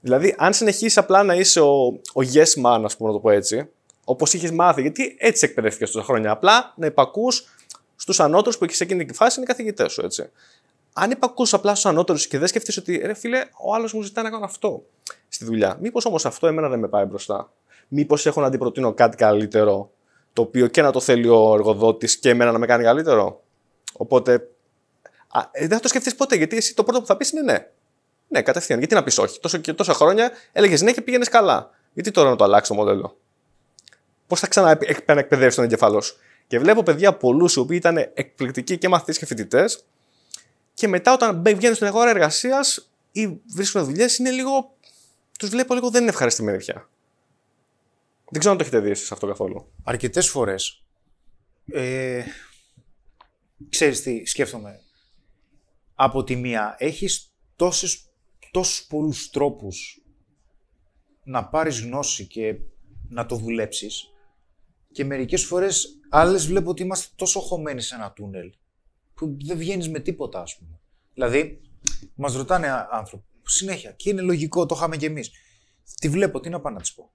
Δηλαδή, 0.00 0.34
αν 0.38 0.52
συνεχίσεις 0.52 0.98
απλά 0.98 1.22
να 1.22 1.34
είσαι 1.34 1.60
ο, 1.60 1.86
ο 1.90 2.20
yes 2.32 2.62
man, 2.64 2.80
ας 2.84 2.96
πούμε, 2.96 3.08
να 3.08 3.14
το 3.14 3.18
πω 3.18 3.30
έτσι, 3.30 3.68
όπως 4.04 4.32
είχες 4.32 4.50
μάθει, 4.50 4.80
γιατί 4.80 5.16
έτσι 5.18 5.44
εκπαιδεύτηκες 5.44 5.90
τόσα 5.90 6.04
χρόνια, 6.04 6.30
απλά 6.30 6.72
να 6.76 6.86
υπακούς 6.86 7.44
στους 7.96 8.20
ανώτερους 8.20 8.58
που 8.58 8.64
εκεί 8.64 8.74
σε 8.74 8.84
εκείνη 8.84 9.04
τη 9.04 9.14
φάση 9.14 9.40
είναι 9.40 9.44
οι 9.50 9.52
καθηγητές 9.52 9.92
σου, 9.92 10.04
έτσι. 10.04 10.30
Αν 10.92 11.10
υπακούς 11.10 11.54
απλά 11.54 11.70
στους 11.70 11.90
ανώτερους 11.90 12.26
και 12.26 12.38
δεν 12.38 12.48
σκεφτεί 12.48 12.78
ότι 12.78 12.96
ρε 12.96 13.14
φίλε, 13.14 13.44
ο 13.64 13.74
άλλος 13.74 13.92
μου 13.92 14.02
ζητάει 14.02 14.24
να 14.24 14.30
κάνω 14.30 14.44
αυτό 14.44 14.82
στη 15.42 15.50
δουλειά. 15.50 15.76
Μήπως 15.80 16.04
όμως 16.04 16.26
αυτό 16.26 16.46
εμένα 16.46 16.68
δεν 16.68 16.78
με 16.78 16.88
πάει 16.88 17.04
μπροστά. 17.04 17.52
Μήπως 17.88 18.26
έχω 18.26 18.40
να 18.40 18.46
αντιπροτείνω 18.46 18.92
κάτι 18.94 19.16
καλύτερο, 19.16 19.90
το 20.32 20.42
οποίο 20.42 20.66
και 20.66 20.82
να 20.82 20.90
το 20.92 21.00
θέλει 21.00 21.28
ο 21.28 21.54
εργοδότης 21.54 22.18
και 22.18 22.30
εμένα 22.30 22.52
να 22.52 22.58
με 22.58 22.66
κάνει 22.66 22.84
καλύτερο. 22.84 23.42
Οπότε. 23.92 24.48
Α, 25.28 25.40
ε, 25.50 25.60
δεν 25.60 25.76
θα 25.76 25.80
το 25.80 25.88
σκεφτείς 25.88 26.14
ποτέ, 26.14 26.36
γιατί 26.36 26.56
εσύ 26.56 26.74
το 26.74 26.84
πρώτο 26.84 27.00
που 27.00 27.06
θα 27.06 27.16
πεις 27.16 27.30
είναι 27.30 27.42
ναι. 27.42 27.66
Ναι, 28.28 28.42
κατευθείαν. 28.42 28.78
Γιατί 28.78 28.94
να 28.94 29.02
πεις 29.02 29.18
όχι. 29.18 29.40
Τόσο, 29.40 29.58
και 29.58 29.72
τόσα 29.72 29.92
χρόνια 29.92 30.30
έλεγες 30.52 30.82
ναι 30.82 30.92
και 30.92 31.00
πήγαινες 31.00 31.28
καλά. 31.28 31.70
Γιατί 31.92 32.10
τώρα 32.10 32.30
να 32.30 32.36
το 32.36 32.44
αλλάξει 32.44 32.70
το 32.70 32.76
μοντέλο; 32.76 33.16
Πώς 34.26 34.40
θα 34.40 34.46
ξαναεκπαιδεύσει 34.46 35.56
τον 35.56 35.64
εγκεφαλός; 35.64 36.06
Σου. 36.06 36.16
Και 36.46 36.58
βλέπω 36.58 36.82
παιδιά 36.82 37.16
πολλούς 37.16 37.54
οι 37.54 37.58
οποίοι 37.58 37.76
ήταν 37.80 37.96
εκπληκτικοί 38.14 38.78
και 38.78 38.88
μαθητές 38.88 39.18
και 39.18 39.26
φοιτητές, 39.26 39.84
και 40.74 40.88
μετά 40.88 41.12
όταν 41.12 41.36
μπαι- 41.36 41.56
βγαίνουν 41.56 41.74
στην 41.74 41.86
αγορά 41.86 42.10
εργασίας 42.10 42.90
ή 43.12 43.40
βρίσκουν 43.54 43.84
δουλειές, 43.84 44.16
είναι 44.18 44.30
λίγο. 44.30 44.74
Τους 45.38 45.48
βλέπω 45.48 45.74
λίγο 45.74 45.90
δεν 45.90 46.00
είναι 46.00 46.10
ευχαριστημένοι 46.10 46.58
πια. 46.58 46.90
Δεν 48.30 48.40
ξέρω 48.40 48.50
αν 48.52 48.58
το 48.58 48.64
έχετε 48.64 48.80
δει 48.80 48.90
εσείς 48.90 49.12
αυτό 49.12 49.26
καθόλου. 49.26 49.72
Αρκετές 49.82 50.28
φορές, 50.28 50.84
ε, 51.72 52.24
ξέρεις 53.68 54.02
τι 54.02 54.24
σκέφτομαι, 54.24 54.80
από 55.94 56.24
τη 56.24 56.36
μία 56.36 56.76
έχεις 56.78 57.34
τόσες, 57.56 58.10
τόσους 58.50 58.86
πολλούς 58.86 59.30
τρόπους 59.30 60.02
να 61.24 61.48
πάρεις 61.48 61.80
γνώση 61.80 62.26
και 62.26 62.58
να 63.08 63.26
το 63.26 63.36
δουλέψεις 63.36 64.06
και 64.92 65.04
μερικές 65.04 65.44
φορές 65.44 65.98
άλλες 66.08 66.46
βλέπω 66.46 66.70
ότι 66.70 66.82
είμαστε 66.82 67.12
τόσο 67.16 67.40
χωμένοι 67.40 67.80
σε 67.80 67.94
ένα 67.94 68.12
τούνελ 68.12 68.52
που 69.14 69.36
δεν 69.44 69.56
βγαίνεις 69.58 69.88
με 69.88 70.00
τίποτα 70.00 70.40
ας 70.40 70.56
πούμε. 70.58 70.80
Δηλαδή, 71.14 71.60
μας 72.14 72.34
ρωτάνε 72.34 72.68
α- 72.68 72.88
άνθρωποι 72.90 73.26
συνέχεια 73.44 73.90
και 73.92 74.10
είναι 74.10 74.20
λογικό, 74.20 74.66
το 74.66 74.74
είχαμε 74.78 74.96
κι 74.96 75.04
εμείς. 75.04 75.30
Τι 76.00 76.08
βλέπω, 76.08 76.40
τι 76.40 76.48
να 76.48 76.60
πάω 76.60 76.72
να 76.72 76.80
της 76.80 76.92
πω. 76.94 77.10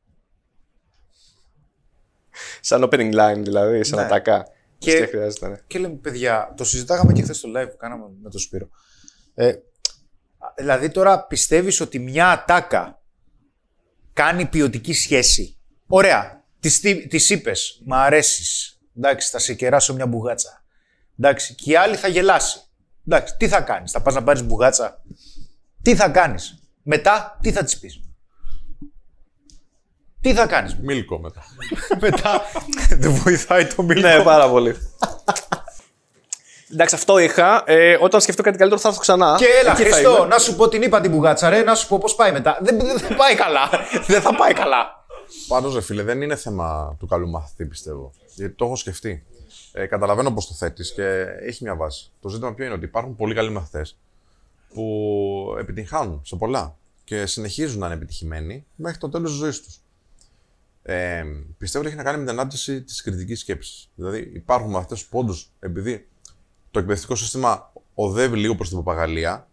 Σαν 2.62 2.84
opening 2.92 3.14
line 3.14 3.38
δηλαδή, 3.44 3.84
σαν 3.84 4.00
Ναι. 4.00 4.06
ατακά. 4.06 4.48
Και- 4.78 4.92
Και... 5.00 5.06
χρειάζεται. 5.06 5.48
ναι. 5.48 5.58
Και 5.68 5.80
λέμε, 5.80 5.96
παιδιά, 5.96 6.54
το 6.58 6.64
συζητάγαμε 6.64 7.14
και 7.14 7.22
χθες 7.22 7.38
στο 7.38 7.50
live 7.50 7.70
που 7.72 7.78
κάναμε 7.78 8.04
με 8.22 8.30
τον 8.30 8.40
Σπύρο. 8.40 8.70
Ε, 9.36 9.54
δηλαδή 10.58 10.90
τώρα 10.90 11.26
πιστεύεις 11.26 11.80
ότι 11.80 12.00
μια 12.00 12.32
ατάκα 12.32 13.02
κάνει 14.14 14.46
ποιοτική 14.46 14.94
σχέση; 14.94 15.58
Ωραία. 15.88 16.46
Της, 16.60 16.80
τι- 16.80 17.08
της 17.08 17.30
είπες, 17.30 17.82
μ' 17.86 17.94
αρέσεις. 17.94 18.80
Εντάξει, 18.98 19.30
θα 19.30 19.40
σε 19.40 19.54
κεράσω 19.54 19.94
μια 19.94 20.08
μπουγάτσα. 20.08 20.64
Εντάξει, 21.20 21.56
και 21.56 21.72
η 21.72 21.76
άλλη 21.76 21.96
θα 21.96 22.08
γελάσει. 22.08 22.60
Εντάξει, 23.08 23.36
τι 23.38 23.48
θα 23.48 23.62
κάνεις, 23.62 23.92
θα 23.92 24.02
πας 24.02 24.14
να 24.14 24.24
πάρεις 24.24 24.44
μπουγάτσα; 24.44 25.04
Τι 25.82 25.96
θα 25.96 26.10
κάνεις; 26.10 26.60
Μετά, 26.84 27.38
τι 27.42 27.52
θα 27.52 27.64
της 27.64 27.80
πεις; 27.80 28.00
Τι 30.22 30.34
θα 30.34 30.46
κάνεις; 30.48 30.76
Μίλκο 30.82 31.20
μετά. 31.20 31.44
Μετά, 32.02 32.42
δεν 32.98 33.12
βοηθάει 33.12 33.66
το 33.66 33.84
μιλό. 33.84 34.08
ναι, 34.08 34.24
πάρα 34.24 34.50
πολύ. 34.50 34.76
Εντάξει, 36.72 36.96
αυτό 36.96 37.18
είχα. 37.18 37.64
Ε, 37.66 37.98
όταν 38.02 38.22
σκεφτώ 38.22 38.42
κάτι 38.44 38.58
καλύτερο 38.58 38.82
θα 38.82 38.88
έρθω 38.88 39.00
ξανά. 39.00 39.36
Και 39.38 39.46
έλα, 39.62 39.72
Εκεί 39.72 39.84
θα 39.84 39.90
Χριστό, 39.90 40.18
είμαι. 40.18 40.26
να 40.28 40.38
σου 40.40 40.56
πω 40.56 40.68
την 40.70 40.82
είπα 40.82 41.02
την 41.02 41.12
μπουγάτσα, 41.12 41.50
ρε, 41.50 41.62
να 41.64 41.76
σου 41.76 41.88
πω 41.88 41.98
πώς 41.98 42.16
πάει 42.16 42.32
μετά. 42.32 42.58
Δεν, 42.62 42.78
δεν 42.78 43.00
θα 43.00 43.16
πάει 43.16 43.36
καλά. 43.36 43.70
δεν 44.08 44.22
θα 44.22 44.36
πάει 44.36 44.54
καλά. 44.54 45.06
Πάντως, 45.48 45.74
ρε 45.74 45.82
φίλε, 45.82 46.04
δεν 46.04 46.22
είναι 46.22 46.36
θέμα 46.36 46.96
του 47.00 47.08
καλού 47.08 47.30
μαθητή, 47.30 47.66
πιστεύω. 47.66 48.12
Γιατί 48.36 48.54
το 48.54 48.66
έχω 48.66 48.76
σκεφτεί. 48.76 49.26
Ε, 49.72 49.86
καταλαβαίνω 49.86 50.32
πώς 50.32 50.48
το 50.48 50.54
θέτεις 50.54 50.94
και 50.94 51.04
έχει 51.42 51.64
μια 51.64 51.76
βάση. 51.76 52.12
Το 52.22 52.30
ζήτημα 52.30 52.54
ποιο 52.54 52.66
είναι 52.66 52.74
ότι 52.74 52.86
υπάρχουν 52.86 53.16
πολύ 53.16 53.34
καλοί 53.36 53.50
μαθητές 53.50 53.98
που 54.74 55.56
επιτυγχάνουν 55.60 56.22
σε 56.26 56.36
πολλά 56.36 56.78
και 57.04 57.26
συνεχίζουν 57.26 57.80
να 57.80 57.86
είναι 57.86 57.96
επιτυχημένοι 57.96 58.66
μέχρι 58.76 58.98
το 58.98 59.10
τέλος 59.10 59.30
της 59.30 59.40
ζωής 59.40 59.62
τους. 59.62 59.82
Ε, 60.82 61.24
πιστεύω 61.58 61.84
ότι 61.84 61.94
έχει 61.94 62.04
να 62.04 62.10
κάνει 62.10 62.18
με 62.24 62.26
την 62.26 62.40
ανάπτυξη 62.40 62.84
της 62.84 63.02
κριτικής 63.02 63.40
σκέψης. 63.40 63.90
Δηλαδή, 63.96 64.32
υπάρχουν 64.34 64.70
μαθητέ 64.70 64.96
που 65.10 65.20
όντως, 65.20 65.52
επειδή 65.60 66.08
το 66.72 66.80
εκπαιδευτικό 66.80 67.16
σύστημα 67.16 67.74
οδεύει 67.94 68.38
λίγο 68.38 68.56
προς 68.56 68.68
την 68.68 68.78
παπαγαλία, 68.78 69.48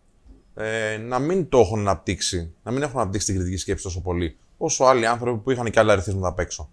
ε, 0.55 0.97
να 0.97 1.19
μην 1.19 1.49
το 1.49 1.59
έχουν 1.59 1.79
αναπτύξει, 1.79 2.55
να 2.63 2.71
μην 2.71 2.83
έχουν 2.83 3.01
αναπτύξει 3.01 3.27
την 3.27 3.37
κριτική 3.37 3.57
σκέψη 3.57 3.85
τόσο 3.85 4.01
πολύ, 4.01 4.37
όσο 4.59 4.85
άλλοι 4.85 5.07
άνθρωποι 5.07 5.43
που 5.43 5.51
είχαν 5.51 5.71
και 5.71 5.79
άλλα 5.79 5.93
αριθμήματα 5.93 6.29
απ' 6.29 6.39
έξω. 6.39 6.71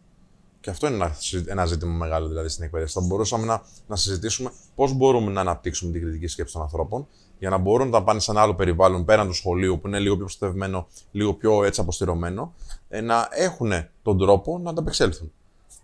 Και 0.59 0.69
αυτό 0.69 0.87
είναι 0.87 0.95
ένα, 0.95 1.15
συ- 1.19 1.47
ένα 1.47 1.65
ζήτημα 1.65 1.91
μεγάλο 1.91 2.27
δηλαδή 2.27 2.49
στην 2.49 2.63
εκπαίδευση. 2.63 2.93
Θα 2.93 3.05
μπορούσαμε 3.05 3.45
να, 3.45 3.63
να 3.87 3.95
συζητήσουμε 3.95 4.51
πώς 4.75 4.93
μπορούμε 4.93 5.31
να 5.31 5.41
αναπτύξουμε 5.41 5.91
την 5.91 6.01
κριτική 6.01 6.27
σκέψη 6.27 6.53
των 6.53 6.61
ανθρώπων 6.61 7.07
για 7.41 7.49
να 7.49 7.57
μπορούν 7.57 7.89
να 7.89 8.03
πάνε 8.03 8.19
σε 8.19 8.31
ένα 8.31 8.41
άλλο 8.41 8.55
περιβάλλον 8.55 9.05
πέραν 9.05 9.27
του 9.27 9.33
σχολείου 9.33 9.79
που 9.79 9.87
είναι 9.87 9.99
λίγο 9.99 10.15
πιο 10.15 10.23
προστατευμένο, 10.23 10.87
λίγο 11.11 11.33
πιο 11.33 11.63
έτσι 11.63 11.81
αποστηρωμένο, 11.81 12.53
ε, 12.89 13.01
να 13.01 13.27
έχουν 13.31 13.71
τον 14.03 14.17
τρόπο 14.17 14.59
να 14.59 14.69
ανταπεξέλθουν. 14.69 15.31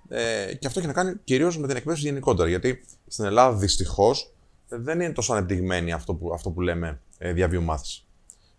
Ε, 0.10 0.54
και 0.60 0.68
αυτό 0.68 0.80
έχει 0.80 0.88
να 0.88 0.94
κάνει 0.94 1.16
κυρίως 1.24 1.58
με 1.58 1.68
την 1.68 1.76
εκπαίδευση 1.76 2.06
γενικότερα. 2.06 2.50
Γιατί 2.50 2.84
στην 3.08 3.26
Ελλάδα 3.26 3.58
δυστυχώς 3.58 4.34
δεν 4.68 5.00
είναι 5.00 5.14
τόσο 5.14 5.34
ανεπτυγμένη 5.34 5.92
αυτό 5.92 6.14
που, 6.14 6.34
αυτό 6.34 6.50
που 6.50 6.62
λέμε 6.62 7.00
ε, 7.18 7.34
διαβίου 7.34 7.62
μάθηση. 7.62 8.04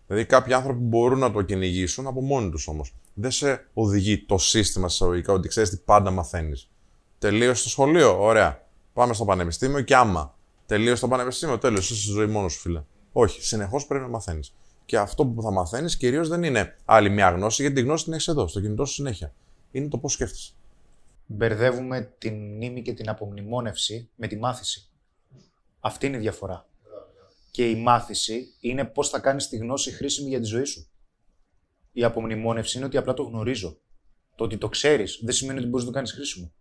Δηλαδή, 0.07 0.25
κάποιοι 0.25 0.53
άνθρωποι 0.53 0.79
μπορούν 0.79 1.19
να 1.19 1.31
το 1.31 1.41
κυνηγήσουν 1.41 2.07
από 2.07 2.21
μόνοι 2.21 2.49
τους 2.49 2.67
όμως. 2.67 2.93
Δεν 3.13 3.31
σε 3.31 3.65
οδηγεί 3.73 4.25
το 4.25 4.37
σύστημα 4.37 4.85
εισαγωγικά 4.85 5.33
ότι 5.33 5.47
ξέρεις 5.47 5.69
τι 5.69 5.77
πάντα 5.77 6.11
μαθαίνεις. 6.11 6.69
Τελείωσε 7.19 7.63
το 7.63 7.69
σχολείο, 7.69 8.23
ωραία. 8.23 8.61
Πάμε 8.93 9.13
στο 9.13 9.25
πανεπιστήμιο 9.25 9.81
και 9.81 9.95
άμα. 9.95 10.37
Τελείωσε 10.69 11.01
το 11.01 11.07
πανεπιστήμιο, 11.07 11.57
τέλος. 11.57 11.89
Είσαι 11.89 12.01
στη 12.01 12.11
ζωή 12.11 12.27
μόνος 12.27 12.53
σου, 12.53 12.59
φίλε. 12.59 12.83
Όχι, 13.11 13.43
συνεχώς 13.43 13.87
πρέπει 13.87 14.03
να 14.03 14.09
μαθαίνεις. 14.09 14.53
Και 14.85 14.97
αυτό 14.97 15.25
που 15.25 15.41
θα 15.41 15.51
μαθαίνεις 15.51 15.97
κυρίως 15.97 16.27
δεν 16.27 16.43
είναι 16.43 16.77
άλλη 16.85 17.09
μια 17.09 17.29
γνώση, 17.29 17.61
γιατί 17.61 17.75
τη 17.75 17.81
γνώση 17.81 18.03
την 18.03 18.13
έχεις 18.13 18.27
εδώ, 18.27 18.47
στο 18.47 18.61
κινητό 18.61 18.85
σου 18.85 18.93
συνέχεια. 18.93 19.33
Είναι 19.71 19.87
το 19.87 19.97
πώς 19.97 20.13
σκέφτεσαι. 20.13 20.53
Μπερδεύουμε 21.25 22.13
την 22.17 22.33
μνήμη 22.33 22.81
και 22.81 22.93
την 22.93 23.09
απομνημόνευση 23.09 24.09
με 24.15 24.27
τη 24.27 24.37
μάθηση. 24.37 24.89
Αυτή 25.79 26.05
είναι 26.05 26.17
η 26.17 26.19
διαφορά. 26.19 26.67
Και 27.51 27.69
η 27.69 27.75
μάθηση 27.75 28.53
είναι 28.59 28.85
πώς 28.85 29.09
θα 29.09 29.19
κάνεις 29.19 29.47
τη 29.47 29.57
γνώση 29.57 29.91
χρήσιμη 29.91 30.29
για 30.29 30.39
τη 30.39 30.45
ζωή 30.45 30.63
σου. 30.63 30.87
Η 31.91 32.03
απομνημόνευση 32.03 32.77
είναι 32.77 32.85
ότι 32.85 32.97
απλά 32.97 33.13
το 33.13 33.23
γνωρίζω. 33.23 33.77
Το 34.35 34.43
ότι 34.43 34.57
το 34.57 34.69
ξέρεις 34.69 35.19
δεν 35.23 35.33
σημαίνει 35.33 35.59
ότι 35.59 35.67
μπορείς 35.67 35.85
να 35.85 35.91
το 35.91 35.95
κάνεις 35.95 36.11
χρήσιμο. 36.11 36.51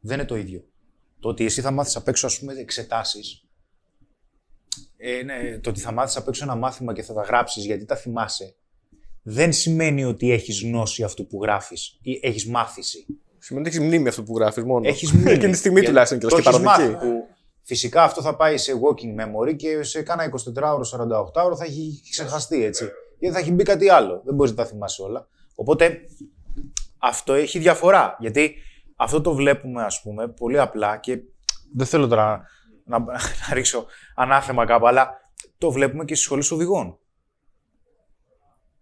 Δεν 0.00 0.18
είναι 0.18 0.28
το 0.28 0.36
ίδιο. 0.36 0.64
Το 1.20 1.28
ότι 1.28 1.44
εσύ 1.44 1.60
θα 1.60 1.70
μάθεις 1.70 1.96
απ' 1.96 2.08
έξω, 2.08 2.26
ας 2.26 2.38
πούμε, 2.38 2.52
εξετάσεις. 2.52 3.42
Ε, 4.96 5.22
ναι, 5.22 5.58
το 5.58 5.70
ότι 5.70 5.80
θα 5.80 5.92
μάθεις 5.92 6.16
απ' 6.16 6.28
έξω 6.28 6.44
ένα 6.44 6.54
μάθημα 6.54 6.92
και 6.94 7.02
θα 7.02 7.14
τα 7.14 7.22
γράψεις 7.22 7.64
γιατί 7.64 7.84
τα 7.84 7.96
θυμάσαι. 7.96 8.54
Δεν 9.22 9.52
σημαίνει 9.52 10.04
ότι 10.04 10.30
έχεις 10.32 10.62
γνώση 10.62 11.02
αυτού 11.02 11.26
που 11.26 11.42
γράφεις 11.42 11.98
ή 12.02 12.20
έχεις 12.22 12.46
μάθηση. 12.46 13.06
Σημαίνει 13.38 13.66
ότι 13.66 13.76
έχεις 13.76 13.88
μνήμη 13.88 14.08
αυτό 14.08 14.22
που 14.22 14.36
γράφεις 14.36 14.64
μόνο. 14.64 14.88
Έχεις 14.88 15.12
μνήμη. 15.12 15.30
Εκείνη 15.36 15.52
τη 15.52 15.58
στιγμή 15.58 15.78
Για- 15.80 15.88
τουλάχιστον 15.88 16.18
και 16.18 16.26
το 16.26 16.40
και 16.40 16.48
έχεις 16.48 16.58
μάθει, 16.60 16.82
παροδική. 16.82 17.06
που 17.06 17.26
Φυσικά 17.62 18.02
αυτό 18.02 18.22
θα 18.22 18.36
πάει 18.36 18.56
σε 18.56 18.72
walking 18.72 19.20
memory 19.24 19.56
και 19.56 19.82
σε 19.82 20.02
κάνα 20.02 20.30
24ωρο, 20.54 20.80
48ωρο 20.80 21.56
θα 21.56 21.64
έχει 21.64 22.00
ξεχαστεί 22.10 22.64
έτσι. 22.64 22.88
Γιατί 23.18 23.34
θα 23.34 23.40
έχει 23.40 23.52
μπει 23.52 23.62
κάτι 23.62 23.88
άλλο. 23.88 24.22
Δεν 24.24 24.34
μπορείς 24.34 24.52
να 24.52 24.56
τα 24.56 24.66
θυμάσαι 24.66 25.02
όλα. 25.02 25.28
Οπότε 25.54 25.98
αυτό 26.98 27.32
έχει 27.32 27.58
διαφορά. 27.58 28.16
Γιατί 28.20 28.54
αυτό 29.00 29.20
το 29.20 29.34
βλέπουμε, 29.34 29.82
ας 29.82 30.02
πούμε, 30.02 30.28
πολύ 30.28 30.58
απλά 30.58 30.96
και 30.96 31.18
δεν 31.74 31.86
θέλω 31.86 32.06
τώρα 32.08 32.42
να, 32.84 32.98
να, 32.98 33.12
να 33.48 33.54
ρίξω 33.54 33.86
ανάθεμα 34.14 34.64
κάπου, 34.66 34.86
αλλά 34.86 35.10
το 35.58 35.70
βλέπουμε 35.70 36.04
και 36.04 36.14
στις 36.14 36.26
σχολές 36.26 36.50
οδηγών. 36.50 36.98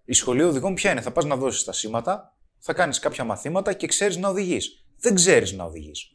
Η 0.05 0.13
σχολή 0.13 0.43
οδηγών 0.43 0.75
ποια 0.75 0.91
είναι, 0.91 1.01
θα 1.01 1.11
πας 1.13 1.25
να 1.25 1.37
δώσεις 1.37 1.65
τα 1.65 1.73
σήματα, 1.73 2.37
θα 2.59 2.73
κάνεις 2.73 2.99
κάποια 2.99 3.25
μαθήματα 3.25 3.73
και 3.73 3.87
ξέρεις 3.87 4.17
να 4.17 4.29
οδηγείς. 4.29 4.85
Δεν 4.99 5.15
ξέρεις 5.15 5.53
να 5.53 5.65
οδηγείς. 5.65 6.11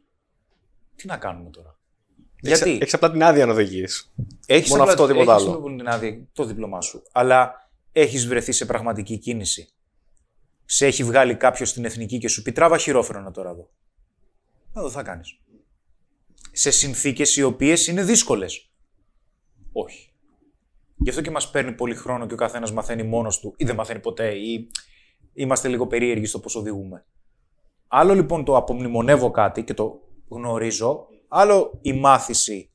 Τι 0.96 1.08
να 1.08 1.18
κάνουμε 1.18 1.50
τώρα; 1.50 1.80
Γιατί; 2.40 2.78
Έχεις 2.82 2.94
απλά 2.94 3.12
την 3.12 3.24
άδεια 3.24 3.46
να 3.46 3.52
οδηγείς. 3.52 4.14
έχεις 4.46 4.70
μόνο 4.70 4.82
απλά- 4.82 4.94
αυτό, 4.96 5.08
τίποτα 5.14 5.34
έχεις 5.34 5.48
άλλο. 5.48 5.60
μόνο 5.60 5.76
την 5.76 5.88
άδεια, 5.88 6.28
το 6.34 6.44
δίπλωμά 6.46 6.82
σου, 6.82 7.04
αλλά 7.12 7.70
έχεις 7.92 8.28
βρεθεί 8.28 8.52
σε 8.52 8.66
πραγματική 8.66 9.18
κίνηση. 9.18 9.70
Σε 10.66 10.86
έχει 10.86 11.04
βγάλει 11.04 11.36
κάποιος 11.36 11.70
στην 11.70 11.86
εθνική 11.86 12.18
και 12.18 12.28
σου 12.28 12.42
πει 12.42 12.52
τράβα 12.52 12.78
χειρόφρενο 12.78 13.32
τώρα 13.32 13.50
εδώ. 13.50 13.70
Εδώ 14.76 14.90
θα 14.90 15.04
κάνεις. 15.04 15.40
Σε 16.52 16.72
συνθήκες 16.72 17.36
οι 17.36 17.44
οποίες 17.44 17.88
είναι 17.88 18.04
δύσκολες. 18.04 18.72
Όχι. 19.72 20.14
Γι' 20.98 21.10
αυτό 21.10 21.22
και 21.22 21.32
μας 21.32 21.50
παίρνει 21.50 21.74
πολύ 21.74 21.96
χρόνο 21.96 22.26
και 22.26 22.34
ο 22.34 22.38
καθένας 22.38 22.72
μαθαίνει 22.72 23.04
μόνος 23.04 23.40
του 23.40 23.54
ή 23.58 23.66
δεν 23.66 23.76
μαθαίνει 23.76 24.00
ποτέ 24.00 24.36
ή 24.36 24.70
είμαστε 25.34 25.68
λίγο 25.68 25.88
περίεργοι 25.88 26.26
στο 26.26 26.40
πώς 26.40 26.56
οδηγούμε. 26.56 27.06
Άλλο 27.88 28.14
λοιπόν 28.14 28.46
το 28.46 28.58
απομνημονεύω 28.58 29.32
κάτι 29.32 29.64
και 29.64 29.74
το 29.74 30.00
γνωρίζω, 30.30 31.08
άλλο 31.28 31.80
η 31.82 31.94
μάθηση 31.94 32.72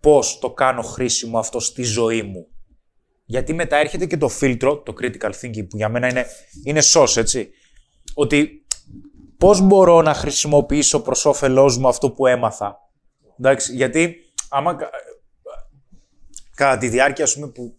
πώς 0.00 0.38
το 0.38 0.52
κάνω 0.52 0.82
χρήσιμο 0.82 1.38
αυτό 1.38 1.60
στη 1.60 1.82
ζωή 1.82 2.22
μου. 2.22 2.46
Γιατί 3.24 3.52
μετά 3.52 3.76
έρχεται 3.76 4.06
και 4.06 4.16
το 4.16 4.28
φίλτρο, 4.28 4.82
το 4.82 4.94
critical 5.00 5.30
thinking, 5.40 5.68
που 5.68 5.76
για 5.76 5.88
μένα 5.88 6.08
είναι, 6.08 6.26
είναι 6.64 6.80
σως, 6.80 7.16
έτσι. 7.16 7.50
Ότι 8.14 8.63
πώς 9.44 9.60
μπορώ 9.60 10.02
να 10.02 10.14
χρησιμοποιήσω 10.14 11.02
προς 11.02 11.24
όφελός 11.24 11.78
μου 11.78 11.88
αυτό 11.88 12.10
που 12.10 12.26
έμαθα; 12.26 12.78
Εντάξει, 13.38 13.74
γιατί 13.74 14.16
άμα 14.48 14.74
κα- 14.74 14.90
κατά 16.54 16.78
τη 16.78 16.88
διάρκεια 16.88 17.24
ας 17.24 17.34
πούμε, 17.34 17.48
που 17.48 17.78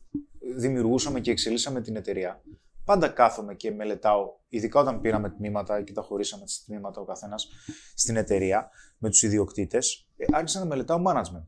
δημιουργούσαμε 0.55 1.19
και 1.19 1.31
εξελίσσαμε 1.31 1.81
την 1.81 1.95
εταιρεία, 1.95 2.41
πάντα 2.85 3.07
κάθομαι 3.07 3.53
και 3.53 3.71
μελετάω, 3.71 4.25
ειδικά 4.49 4.79
όταν 4.79 5.01
πήραμε 5.01 5.29
τμήματα 5.29 5.83
και 5.83 5.93
τα 5.93 6.01
χωρίσαμε 6.01 6.47
στις 6.47 6.65
τμήματα 6.65 7.01
ο 7.01 7.05
καθένας 7.05 7.47
στην 7.95 8.15
εταιρεία 8.15 8.69
με 8.97 9.09
τους 9.09 9.21
ιδιοκτήτες, 9.21 10.09
ε, 10.17 10.25
άρχισα 10.31 10.59
να 10.59 10.65
μελετάω 10.65 11.01
management. 11.07 11.47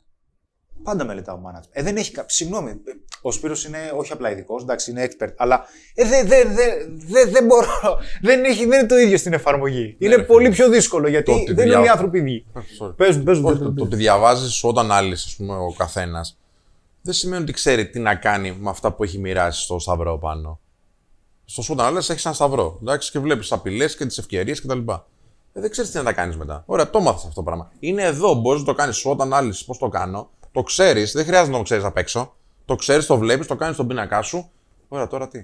Πάντα 0.84 1.04
μελετάω 1.06 1.40
management. 1.46 1.68
Ε, 1.72 1.84
δεν 1.84 1.98
έχει 1.98 2.12
κάποιο. 2.12 2.30
Συγγνώμη, 2.36 2.70
ε, 2.70 2.76
ο 3.22 3.32
Σπύρος 3.32 3.66
είναι 3.66 3.92
όχι 3.98 4.12
απλά 4.12 4.32
ειδικός, 4.32 4.62
εντάξει, 4.62 4.92
είναι 4.92 5.08
expert, 5.10 5.32
αλλά 5.38 5.66
ε, 5.94 6.06
δεν 6.08 6.28
δε, 6.28 6.44
δε, 6.44 6.66
δε, 7.08 7.26
δεν 7.32 7.46
μπορώ. 7.46 7.68
Δεν, 8.22 8.44
έχει, 8.44 8.66
δεν 8.66 8.80
είναι 8.80 8.88
το 8.88 8.98
ίδιο 8.98 9.18
στην 9.18 9.34
εφαρμογή. 9.34 9.96
είναι 10.00 10.16
ρε 10.16 10.24
πολύ 10.24 10.50
πιο 10.50 10.70
δύσκολο 10.70 11.08
γιατί 11.08 11.26
Το 11.26 11.32
ότι 11.38 11.54
δεν 11.54 11.66
είναι 11.66 11.76
διά- 11.76 11.86
οι 11.86 11.90
άνθρωποι 11.90 12.18
ίδιοι. 12.18 12.46
Sorry. 12.56 12.94
Πες, 12.96 13.24
πες, 13.24 13.38
Όχι, 13.38 13.42
πες, 13.44 13.58
το, 13.60 13.66
πες. 13.66 13.74
το 13.76 13.84
ότι 13.84 13.96
διαβάζεις 13.96 14.64
όταν 14.64 14.86
ανάλυση, 14.92 15.24
ας 15.28 15.36
πούμε, 15.36 15.54
ο 15.56 15.74
καθένας, 15.78 16.38
δεν 17.02 17.14
σημαίνει 17.14 17.42
ότι 17.42 17.52
ξέρει 17.52 17.90
τι 17.90 18.00
να 18.00 18.16
κάνει 18.16 18.58
με 18.60 18.70
αυτά 18.70 18.92
που 18.94 19.04
έχει 19.04 19.18
μοιράσει 19.20 19.62
στο 19.64 19.80
σταυρό 19.80 20.18
πάνω. 20.18 20.60
Στο 21.46 21.64
SWOT 21.76 21.80
analysis 21.80 22.10
έχεις 22.10 22.26
ένα 22.26 22.34
σταυρό. 22.34 22.78
Εντάξει, 22.82 23.12
και 23.12 23.20
βλέπεις 23.20 23.48
τι 23.50 23.56
απειλές 23.56 23.96
και 23.96 24.06
τις 24.06 24.18
ευκαιρίες 24.18 24.62
κτλ. 24.62 24.80
Ε, 25.54 25.62
δεν 25.62 25.70
ξέρεις 25.70 25.92
τι 25.92 25.98
να 25.98 26.04
τα 26.04 26.14
κάνεις 26.14 26.38
μετά. 26.38 26.64
Ωραία, 26.66 26.90
το 26.90 27.00
μάθει 27.00 27.18
αυτό 27.18 27.34
το 27.34 27.44
πράγμα. 27.44 27.72
Είναι 27.80 28.04
εδώ, 28.04 28.34
μπορείς 28.34 28.60
να 28.62 28.66
το 28.68 28.74
κάνεις 28.74 29.04
SWOT 29.06 29.18
analysis, 29.18 29.62
πώς 29.66 29.78
το 29.78 29.90
κάνω. 29.90 30.30
Το 30.58 30.64
ξέρεις, 30.64 31.12
δεν 31.12 31.26
χρειάζεται 31.26 31.52
να 31.52 31.58
το 31.58 31.64
ξέρεις 31.64 31.84
απ' 31.84 31.98
έξω. 31.98 32.36
Το 32.66 32.76
ξέρεις, 32.76 33.06
το 33.06 33.18
βλέπεις, 33.18 33.48
το 33.48 33.56
κάνεις 33.56 33.76
στον 33.76 33.88
πίνακά 33.88 34.22
σου. 34.22 34.52
Ωραία, 34.88 35.08
τώρα 35.08 35.28
τι. 35.28 35.38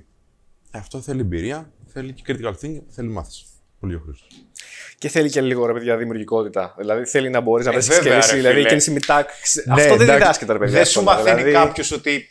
Ε, 0.71 0.77
αυτό 0.77 1.01
θέλει 1.01 1.19
εμπειρία, 1.21 1.71
θέλει 1.85 2.13
και 2.13 2.23
critical 2.27 2.53
thinking, 2.65 2.81
θέλει 2.89 3.09
μάθηση. 3.09 3.45
Πολύ 3.79 3.95
ο 3.95 4.01
Χρήστος. 4.05 4.27
Και 4.97 5.09
θέλει 5.09 5.29
και 5.29 5.41
λίγο 5.41 5.65
ρε 5.65 5.73
παιδιά 5.73 5.97
δημιουργικότητα. 5.97 6.75
Δηλαδή 6.77 7.05
θέλει 7.05 7.29
να 7.29 7.39
μπορείς 7.39 7.65
να 7.65 7.71
Ε, 7.71 7.75
βρει 7.77 7.83
τη 7.87 7.93
βέβαια, 7.93 8.11
σκέψη. 8.11 8.29
ρε, 8.31 8.37
Δηλαδή 8.37 8.55
φίλε. 8.55 8.67
εκείνη 8.67 8.83
η 8.87 8.91
μητάκ. 8.93 9.29
Ναι, 9.65 9.73
Αυτό 9.73 9.83
δεν 9.89 10.01
εντάξει. 10.01 10.13
διδάσκεται, 10.19 10.53
ρε 10.53 10.59
παιδιά. 10.59 10.73
Δεν 10.75 10.85
σου 10.85 10.99
εύκολα. 10.99 11.17
μαθαίνει 11.17 11.43
Δηλαδή, 11.43 11.65
κάποιος 11.65 11.91
ότι 11.91 12.29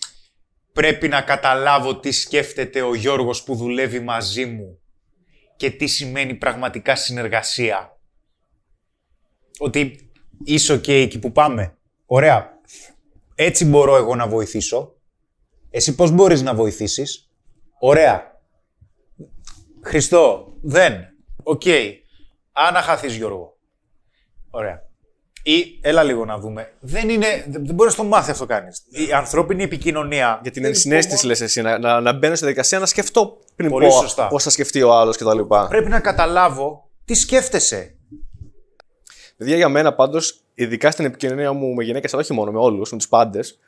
πρέπει 0.72 1.08
να 1.08 1.20
καταλάβω 1.20 1.96
τι 2.00 2.10
σκέφτεται 2.10 2.82
ο 2.82 2.94
Γιώργος 2.94 3.42
που 3.42 3.54
δουλεύει 3.54 4.00
μαζί 4.00 4.46
μου 4.46 4.78
και 5.56 5.70
τι 5.70 5.86
σημαίνει 5.86 6.34
πραγματικά 6.34 6.96
συνεργασία. 6.96 7.96
Ότι 9.58 10.10
είσαι 10.44 10.74
ok 10.74 10.88
εκεί 10.88 11.18
που 11.18 11.32
πάμε. 11.32 11.76
Ωραία. 12.06 12.51
Έτσι 13.34 13.64
μπορώ 13.64 13.96
εγώ 13.96 14.14
να 14.14 14.26
βοηθήσω. 14.26 14.94
Εσύ 15.70 15.94
πώς 15.94 16.10
μπορείς 16.10 16.42
να 16.42 16.54
βοηθήσεις; 16.54 17.30
Ωραία. 17.78 18.40
Χριστό, 19.84 20.52
δεν. 20.62 20.94
Οκ. 21.42 21.62
Άι 22.52 22.67
να 22.67 22.82
χαθείς 22.82 23.14
Γιώργο. 23.16 23.56
Ωραία. 24.50 24.82
Ή, 25.42 25.78
έλα 25.80 26.02
λίγο 26.02 26.24
να 26.24 26.38
δούμε. 26.38 26.72
Δεν 26.80 27.08
είναι, 27.08 27.44
δεν 27.48 27.66
δεν 27.66 27.74
μπορείς 27.74 27.96
να 27.96 28.02
το 28.02 28.08
μάθει 28.08 28.30
αυτό 28.30 28.46
κανείς. 28.46 28.82
Η 29.08 29.12
ανθρώπινη 29.12 29.62
επικοινωνία. 29.62 30.38
Για 30.42 30.50
την 30.50 30.64
ενσυναίσθηση, 30.64 31.26
λες 31.26 31.40
εσύ, 31.40 31.62
να, 31.62 31.78
να, 31.78 32.00
να 32.00 32.12
μπαίνω 32.12 32.34
στη 32.34 32.44
διαδικασία 32.44 32.78
να 32.78 32.86
σκεφτώ 32.86 33.38
πριν 33.56 33.70
Πολύ 33.70 33.86
πω 33.86 33.92
σωστά. 33.92 34.28
πώς 34.28 34.42
θα 34.42 34.50
σκεφτεί 34.50 34.82
ο 34.82 34.92
άλλος 34.94 35.16
κτλ. 35.16 35.40
Πρέπει 35.68 35.88
να 35.88 36.00
καταλάβω 36.00 36.90
τι 37.04 37.14
σκέφτεσαι. 37.14 37.96
Παιδιά, 39.42 39.56
για 39.56 39.68
μένα 39.68 39.92
πάντως, 39.92 40.40
ειδικά 40.54 40.90
στην 40.90 41.04
επικοινωνία 41.04 41.52
μου 41.52 41.74
με 41.74 41.84
γυναίκες, 41.84 42.12
αλλά 42.12 42.22
όχι 42.22 42.32
μόνο 42.32 42.50
με 42.50 42.58
όλους, 42.58 42.90
με 42.90 42.98
τους 42.98 43.08
πάντες, 43.08 43.58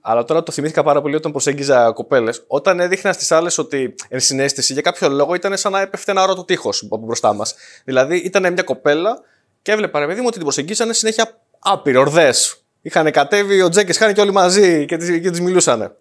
αλλά 0.00 0.24
τώρα 0.24 0.42
το 0.42 0.52
θυμήθηκα 0.52 0.82
πάρα 0.82 1.00
πολύ 1.00 1.14
όταν 1.14 1.30
προσέγγιζα 1.30 1.92
κοπέλες, 1.92 2.44
όταν 2.46 2.80
έδειχνα 2.80 3.12
στις 3.12 3.32
άλλες 3.32 3.58
ότι 3.58 3.94
ενσυναίσθηση 4.08 4.72
για 4.72 4.82
κάποιο 4.82 5.08
λόγο 5.08 5.34
ήταν 5.34 5.56
σαν 5.56 5.72
να 5.72 5.80
έπεφτε 5.80 6.10
ένα 6.10 6.26
ρότο 6.26 6.44
τείχος 6.44 6.82
από 6.82 6.96
μπροστά 6.96 7.32
μας. 7.32 7.54
Δηλαδή 7.84 8.16
ήταν 8.16 8.52
μια 8.52 8.62
κοπέλα 8.62 9.20
και 9.62 9.72
έβλεπα 9.72 9.98
ρε 9.98 10.06
παιδί 10.06 10.18
μου 10.18 10.24
ότι 10.26 10.34
την 10.34 10.44
προσεγγίζανε 10.44 10.92
συνέχεια 10.92 11.40
άπειροι, 11.58 11.96
ορδές. 11.96 12.64
Είχαν 12.82 13.10
κατέβει, 13.10 13.62
ο 13.62 13.68
Τζέκης 13.68 13.98
χάνει 13.98 14.12
και 14.12 14.20
όλοι 14.20 14.32
μαζί 14.32 14.84
και 14.84 14.96
τις, 14.96 15.20
και 15.20 15.30
τις 15.30 15.40
μιλούσαν. 15.40 15.96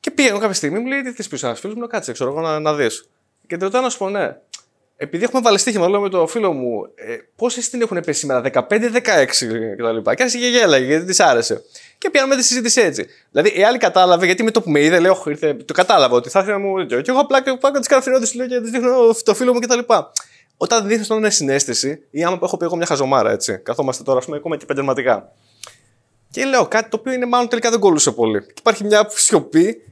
Και 0.00 0.10
πήγαινε 0.10 0.38
κάποια 0.38 0.54
στιγμή, 0.54 0.78
μου 0.78 0.86
λέει: 0.86 1.02
Τι 1.02 1.12
θες 1.12 1.28
πει 1.28 1.38
ένα 1.42 1.54
φίλο 1.54 1.72
μου, 1.72 1.78
λέω, 1.78 1.88
κάτσε, 1.88 2.12
ξέρω 2.12 2.30
εγώ 2.30 2.40
να, 2.40 2.60
να 2.60 2.74
δεις. 2.74 3.08
Και 3.46 3.56
ρωτάω 3.56 3.82
να 3.82 3.88
σου 3.88 3.98
πω, 3.98 4.10
ναι, 4.10 4.36
επειδή 4.96 5.24
έχουμε 5.24 5.40
βάλει 5.40 5.58
στοίχημα, 5.58 5.88
λέω 5.88 6.00
με 6.00 6.08
το 6.08 6.26
φίλο 6.26 6.52
μου, 6.52 6.88
ε, 6.94 7.16
πόσες 7.36 7.70
την 7.70 7.82
έχουν 7.82 8.00
πέσει 8.00 8.18
σήμερα, 8.18 8.40
15-16 8.40 9.26
κτλ. 9.76 10.10
Και 10.10 10.22
άρχισε 10.22 10.38
και 10.38 10.46
γέλαγε 10.46 10.84
γιατί 10.84 11.04
της 11.04 11.20
άρεσε. 11.20 11.62
Και 11.98 12.10
πιάνουμε 12.10 12.36
τη 12.36 12.44
συζήτηση 12.44 12.80
έτσι. 12.80 13.06
Δηλαδή 13.30 13.60
η 13.60 13.64
άλλη 13.64 13.78
κατάλαβε, 13.78 14.26
γιατί 14.26 14.42
με 14.42 14.50
το 14.50 14.62
που 14.62 14.70
με 14.70 14.80
είδε, 14.80 14.98
λέω, 14.98 15.22
ήρθε, 15.26 15.54
το 15.54 15.72
κατάλαβα 15.72 16.16
ότι 16.16 16.28
θα 16.28 16.40
ήθελα 16.40 16.58
να 16.58 16.64
μου. 16.64 16.86
Και 16.86 17.02
εγώ 17.06 17.20
απλά 17.20 17.42
πάω 17.42 17.70
τι 17.70 17.88
καραφινότητε, 17.88 18.36
λέω 18.36 18.46
και 18.46 18.60
της 18.60 18.70
δείχνω 18.70 19.14
το 19.24 19.34
φίλο 19.34 19.52
μου 19.52 19.60
κτλ. 19.60 19.78
Όταν 20.56 20.86
δείχνεις 20.86 21.06
τον 21.06 21.30
συνέστηση, 21.30 22.02
ή 22.10 22.24
άμα 22.24 22.38
έχω 22.42 22.56
πει 22.56 22.64
εγώ 22.64 22.76
μια 22.76 22.86
χαζομάρα, 22.86 23.30
έτσι. 23.30 23.58
Καθόμαστε 23.58 24.02
τώρα, 24.02 24.18
ας 24.18 24.24
πούμε, 24.24 24.36
ακόμα 24.36 24.56
και 24.56 24.64
επαγγελματικά. 24.64 25.32
Και 26.30 26.44
λέω 26.44 26.66
κάτι 26.66 26.90
το 26.90 26.96
οποίο 27.00 27.12
είναι 27.12 27.26
μάλλον 27.26 27.48
τελικά 27.48 27.70
δεν 27.70 27.80
κολλούσε 27.80 28.10
πολύ. 28.10 28.40
Και 28.40 28.54
υπάρχει 28.58 28.84
μια 28.84 29.06
σιωπή. 29.14 29.82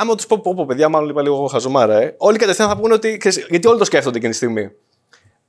Άμα 0.00 0.14
τους 0.14 0.26
πω, 0.26 0.40
πω, 0.40 0.54
πω, 0.54 0.66
παιδιά, 0.66 0.88
μάλλον 0.88 1.08
είπα 1.08 1.22
λίγο 1.22 1.46
χαζομάρα, 1.46 2.00
ε. 2.00 2.14
Όλοι 2.18 2.38
κατευθείαν 2.38 2.68
θα 2.68 2.76
πούνε 2.76 2.94
ότι. 2.94 3.16
Ξέρεις, 3.16 3.46
γιατί 3.48 3.66
όλοι 3.66 3.78
το 3.78 3.84
σκέφτονται 3.84 4.16
εκείνη 4.16 4.30
τη 4.30 4.36
στιγμή. 4.36 4.70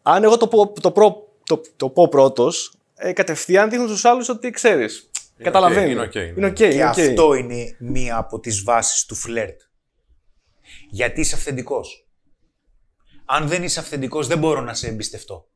αν 0.02 0.24
εγώ 0.24 0.38
το 0.38 0.48
πω, 0.48 0.72
το 0.82 0.92
προ, 0.92 1.28
το, 1.44 1.62
το 1.76 1.90
πω 1.90 2.08
πρώτος, 2.08 2.74
ε, 2.96 3.14
κατευθείαν 3.14 3.70
δείχνω 3.70 3.88
στους 3.88 4.06
άλλους 4.06 4.30
ότι 4.30 4.50
ξέρεις. 4.50 5.10
Καταλαβαίνει. 5.38 5.92
είναι 5.92 6.02
οκ, 6.02 6.16
ναι. 6.16 6.22
Είναι 6.22 6.46
οκ. 6.46 6.54
Και 6.54 6.66
είναι 6.66 6.84
οκ. 6.84 6.90
αυτό 6.90 7.34
είναι 7.34 7.76
μία 7.80 8.18
από 8.18 8.40
τις 8.40 8.64
βάσεις 8.64 9.06
του 9.06 9.16
φλερτ. 9.16 9.60
Γιατί 10.90 11.20
είσαι 11.20 11.36
αυθεντικός. 11.36 12.08
Αν 13.26 13.48
δεν 13.48 13.64
είσαι 13.64 13.80
αυθεντικός 13.80 14.28
δεν 14.28 14.38
μπορώ 14.38 14.62
να 14.62 14.74
σε 14.74 14.88
εμπιστευτώ. 14.88 15.48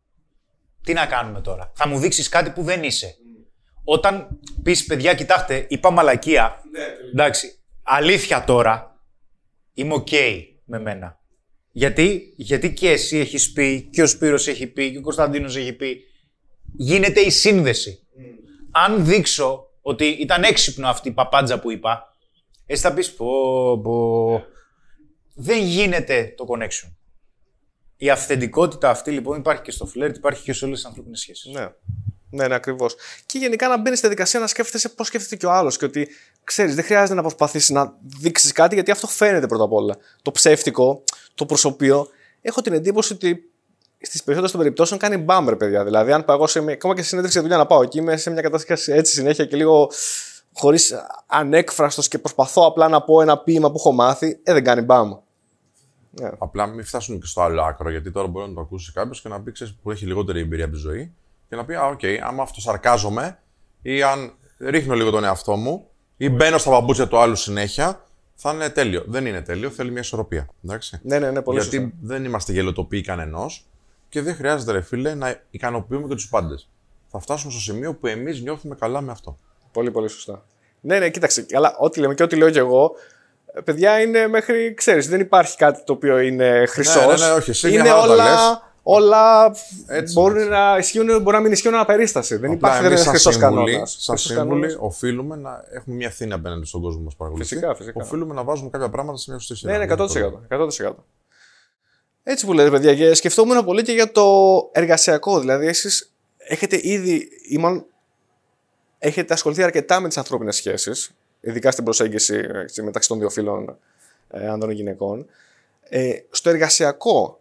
Τι 0.83 0.93
να 0.93 1.05
κάνουμε 1.05 1.41
τώρα; 1.41 1.71
Θα 1.75 1.87
μου 1.87 1.99
δείξεις 1.99 2.29
κάτι 2.29 2.49
που 2.49 2.63
δεν 2.63 2.83
είσαι. 2.83 3.15
Όταν 3.83 4.39
πεις 4.63 4.85
παιδιά 4.85 5.13
κοιτάξτε 5.13 5.65
είπα 5.69 5.91
μαλακία. 5.91 6.61
εντάξει. 7.11 7.59
Αλήθεια 7.88 8.43
τώρα. 8.43 8.99
Είμαι 9.73 9.93
οκ 9.93 10.07
με 10.65 10.79
μένα. 10.79 11.19
Γιατί, 11.71 12.33
γιατί 12.36 12.73
και 12.73 12.89
εσύ 12.89 13.17
έχεις 13.17 13.51
πει 13.51 13.81
και 13.91 14.01
ο 14.01 14.07
Σπύρος 14.07 14.47
έχει 14.47 14.67
πει 14.67 14.91
και 14.91 14.97
ο 14.97 15.01
Κωνσταντίνος 15.01 15.55
έχει 15.55 15.73
πει 15.73 16.03
γίνεται 16.77 17.19
η 17.19 17.29
σύνδεση 17.29 18.05
αν 18.77 19.05
δείξω 19.05 19.69
ότι 19.81 20.05
ήταν 20.05 20.43
έξυπνο 20.43 20.88
αυτή 20.88 21.07
η 21.07 21.11
παπάντζα 21.11 21.59
που 21.59 21.71
είπα, 21.71 22.15
εσύ 22.65 22.81
θα 22.81 22.93
πεις 22.93 23.13
πω, 23.13 23.79
πω. 23.81 24.43
Δεν 25.36 25.63
γίνεται 25.63 26.33
το 26.38 26.45
connection. 26.47 26.91
Η 27.97 28.09
αυθεντικότητα 28.09 28.89
αυτή 28.89 29.11
λοιπόν 29.11 29.39
υπάρχει 29.39 29.61
και 29.61 29.71
στο 29.71 29.86
φλερτ, 29.86 30.15
υπάρχει 30.15 30.43
και 30.43 30.53
σε 30.53 30.65
όλες 30.65 30.77
τις 30.77 30.88
ανθρώπινες 30.88 31.19
σχέσεις. 31.19 31.53
Ναι. 31.53 31.67
Ναι, 32.36 32.47
ναι, 32.47 32.55
ακριβώς. 32.55 32.95
Και 33.25 33.38
γενικά 33.38 33.67
να 33.67 33.77
μπαίνεις 33.77 33.97
στη 33.97 34.07
διαδικασία 34.07 34.39
να 34.39 34.47
σκέφτεσαι 34.47 34.89
πώς 34.89 35.07
σκέφτεται 35.07 35.36
και 35.36 35.45
ο 35.45 35.51
άλλος. 35.51 35.77
Και 35.77 35.86
ότι 35.86 36.07
ξέρεις, 36.43 36.75
δεν 36.75 36.83
χρειάζεται 36.83 37.13
να 37.13 37.21
προσπαθήσεις 37.21 37.69
να 37.69 37.93
δείξεις 38.19 38.51
κάτι, 38.51 38.75
γιατί 38.75 38.91
αυτό 38.91 39.07
φαίνεται 39.07 39.47
πρώτα 39.47 39.63
απ' 39.63 39.73
όλα. 39.73 39.97
Το 40.21 40.31
ψεύτικο, 40.31 41.03
το 41.36 41.45
προσωπείο. 41.45 42.07
Έχω 42.41 42.61
την 42.61 42.73
εντύπωση 42.73 43.13
ότι 43.13 43.49
στις 44.01 44.23
περισσότερες 44.23 44.51
των 44.51 44.59
περιπτώσεων 44.59 44.99
κάνει 44.99 45.17
μπάμπερ, 45.17 45.55
παιδιά. 45.55 45.83
Δηλαδή, 45.83 46.11
αν 46.11 46.25
πάω 46.25 46.36
εγώ 46.36 46.47
σε 46.47 46.61
μια, 46.61 46.73
ακόμα 46.73 46.95
και 46.95 47.01
σε 47.01 47.07
συνέντευξη 47.07 47.39
για 47.39 47.47
δουλειά 47.47 47.63
να 47.63 47.69
πάω 47.69 47.81
εκεί, 47.81 47.97
είμαι 47.97 48.17
σε 48.17 48.29
μια 48.29 48.41
κατάσταση 48.41 48.91
έτσι 48.91 49.13
συνέχεια 49.13 49.45
και 49.45 49.55
λίγο 49.55 49.91
χωρίς 50.53 50.93
ανέκφραστος 51.27 52.07
και 52.07 52.19
προσπαθώ 52.19 52.65
απλά 52.65 52.88
να 52.88 53.01
πω 53.01 53.21
ένα 53.21 53.38
ποίημα 53.38 53.71
που 53.71 53.77
έχω 53.77 53.91
μάθει, 53.91 54.39
ε, 54.43 54.53
δεν 54.53 54.63
κάνει 54.63 54.81
μπαμ. 54.81 55.13
Απλά 56.38 56.65
μην 56.67 56.86
φτάσουν 56.86 57.19
και 57.19 57.25
στο 57.25 57.41
άλλο 57.41 57.61
άκρο, 57.61 57.89
γιατί 57.89 58.11
τώρα 58.11 58.27
μπορεί 58.27 58.47
να 58.47 58.53
το 58.53 58.61
ακούσει 58.61 58.91
κάποιος 58.91 59.21
και 59.21 59.29
να 59.29 59.41
πει 59.41 59.51
ξέρεις, 59.51 59.75
που 59.83 59.91
έχει 59.91 60.05
λιγότερη 60.05 60.39
εμπειρία 60.39 60.65
από 60.65 60.73
τη 60.73 60.79
ζωή 60.79 61.13
και 61.49 61.55
να 61.55 61.65
πει: 61.65 61.73
Α, 61.73 61.85
οκ, 61.85 61.99
άμα 62.23 62.43
αυτοσαρκάζομαι 62.43 63.39
ή 63.81 64.03
αν 64.03 64.33
ρίχνω 64.59 64.93
λίγο 64.95 65.09
τον 65.09 65.23
εαυτό 65.23 65.55
μου 65.55 65.87
ή 66.17 66.29
μπαίνω 66.29 66.57
στα 66.57 66.69
παπούτσια 66.69 67.07
του 67.07 67.17
άλλου 67.17 67.35
συνέχεια, 67.35 68.05
θα 68.35 68.51
είναι 68.51 68.69
τέλειο. 68.69 69.03
Δεν 69.07 69.25
είναι 69.25 69.41
τέλειο, 69.41 69.69
θέλει 69.69 69.91
μια 69.91 70.01
ισορροπία. 70.01 70.47
Εντάξει. 70.65 70.99
Ναι, 71.03 71.19
ναι, 71.19 71.31
ναι, 71.31 71.41
πολύ 71.41 71.59
γιατί 71.59 71.75
σωστά. 71.75 71.91
δεν 72.01 72.25
είμαστε 72.25 72.51
γελοτοποί 72.51 73.01
κανενός 73.01 73.65
και 74.09 74.21
δεν 74.21 74.35
χρειάζεται, 74.35 74.71
ρε 74.71 74.81
φίλε, 74.81 75.15
να 75.15 75.41
ικανοποιούμε 75.49 76.07
και 76.07 76.13
τους 76.13 76.29
πάντες. 76.29 76.69
Θα 77.07 77.19
φτάσουμε 77.19 77.51
στο 77.51 77.61
σημείο 77.61 77.93
που 77.93 78.07
εμείς 78.07 78.41
νιώθουμε 78.41 78.75
καλά 78.75 79.01
με 79.01 79.11
αυτό. 79.11 79.37
Πολύ, 79.71 79.91
πολύ 79.91 80.09
σωστά. 80.09 80.45
Ναι, 80.81 80.99
ναι, 80.99 81.09
κοίταξε. 81.09 81.45
Αλλά 81.53 81.75
ό,τι 81.77 81.99
λέμε 81.99 82.13
και 82.13 82.23
ό,τι 82.23 82.35
λέω 82.35 82.49
κι 82.49 82.57
εγώ, 82.57 82.91
ε, 83.53 83.61
παιδιά 83.61 84.01
είναι 84.01 84.27
μέχρι, 84.27 84.73
ξέρεις, 84.73 85.07
δεν 85.07 85.19
υπάρχει 85.19 85.57
κάτι 85.57 85.83
το 85.83 85.93
οποίο 85.93 86.19
είναι 86.19 86.65
χρυσό. 86.67 86.99
ναι, 86.99 87.25
ναι, 87.25 87.31
όχι, 87.31 87.49
εσύ 87.49 87.67
μια 87.69 87.79
είναι 87.79 87.89
χαρά 87.89 88.01
τα 88.01 88.15
λες. 88.15 88.25
όλα, 88.25 88.73
όλα 88.88 89.55
Έτσι, 89.88 90.13
μπορεί 90.13 90.38
έτσι. 90.38 90.49
να 90.49 90.77
ισχύουν, 90.77 91.21
μπορεί 91.21 91.36
να 91.36 91.41
μην 91.41 91.51
ισχύουν 91.51 91.73
ένα 91.73 91.86
περίσταση. 91.86 92.36
Δεν 92.36 92.51
Απλά 92.51 92.55
υπάρχει, 92.55 92.81
δεν 92.81 92.91
εμείς 92.91 93.05
είναι 93.05 93.17
σαν 93.17 93.31
χρυσό 93.31 93.31
σύμβουλοι, 93.31 93.71
κανόνας. 93.71 93.95
σαν 93.99 94.17
σύμβουλοι, 94.17 94.77
οφείλουμε 94.79 95.36
να 95.36 95.63
έχουμε 95.71 95.95
μια 95.95 96.07
ευθύνη 96.07 96.33
απέναντι 96.33 96.65
στον 96.65 96.81
κόσμο 96.81 96.99
που 96.99 97.03
μα 97.09 97.15
παρακολουθεί. 97.17 97.47
Φυσικά, 97.49 97.75
φυσικά. 97.75 98.01
Οφείλουμε 98.03 98.33
να 98.33 98.43
βάζουμε 98.43 98.69
κάποια 98.69 98.89
πράγματα 98.89 99.17
σε 99.17 99.29
μια 99.29 99.39
σωστή 99.39 99.55
σειρά. 99.55 99.71
Ναι, 99.71 99.86
ναι, 99.86 99.95
Δεν 99.95 100.05
είναι 100.49 100.67
100%. 100.88 100.88
100%. 100.88 100.93
Έτσι 102.23 102.45
που 102.45 102.53
λέτε, 102.53 102.69
παιδιά, 102.69 102.95
και 102.95 103.13
σκεφτόμουν 103.13 103.65
πολύ 103.65 103.81
και 103.81 103.91
για 103.91 104.11
το 104.11 104.23
εργασιακό. 104.71 105.39
Δηλαδή, 105.39 105.67
εσείς 105.67 106.11
έχετε 106.38 106.79
ήδη, 106.81 107.29
ή 107.49 107.57
μάλλον 107.57 107.86
έχετε 108.99 109.33
ασχοληθεί 109.33 109.63
αρκετά 109.63 109.99
με 109.99 110.07
τις 110.07 110.17
ανθρώπινες 110.17 110.55
σχέσεις, 110.55 111.11
ειδικά 111.39 111.71
στην 111.71 111.83
προσέγγιση 111.83 112.47
έτσι, 112.53 112.81
μεταξύ 112.81 113.07
των 113.09 113.19
δύο 113.19 113.29
φίλων 113.29 113.77
ε, 114.29 114.47
άνδρων 114.47 114.69
και 114.71 114.77
γυναικών. 114.77 115.25
Ε, 115.89 116.13
στο 116.29 116.49
εργασιακό, 116.49 117.39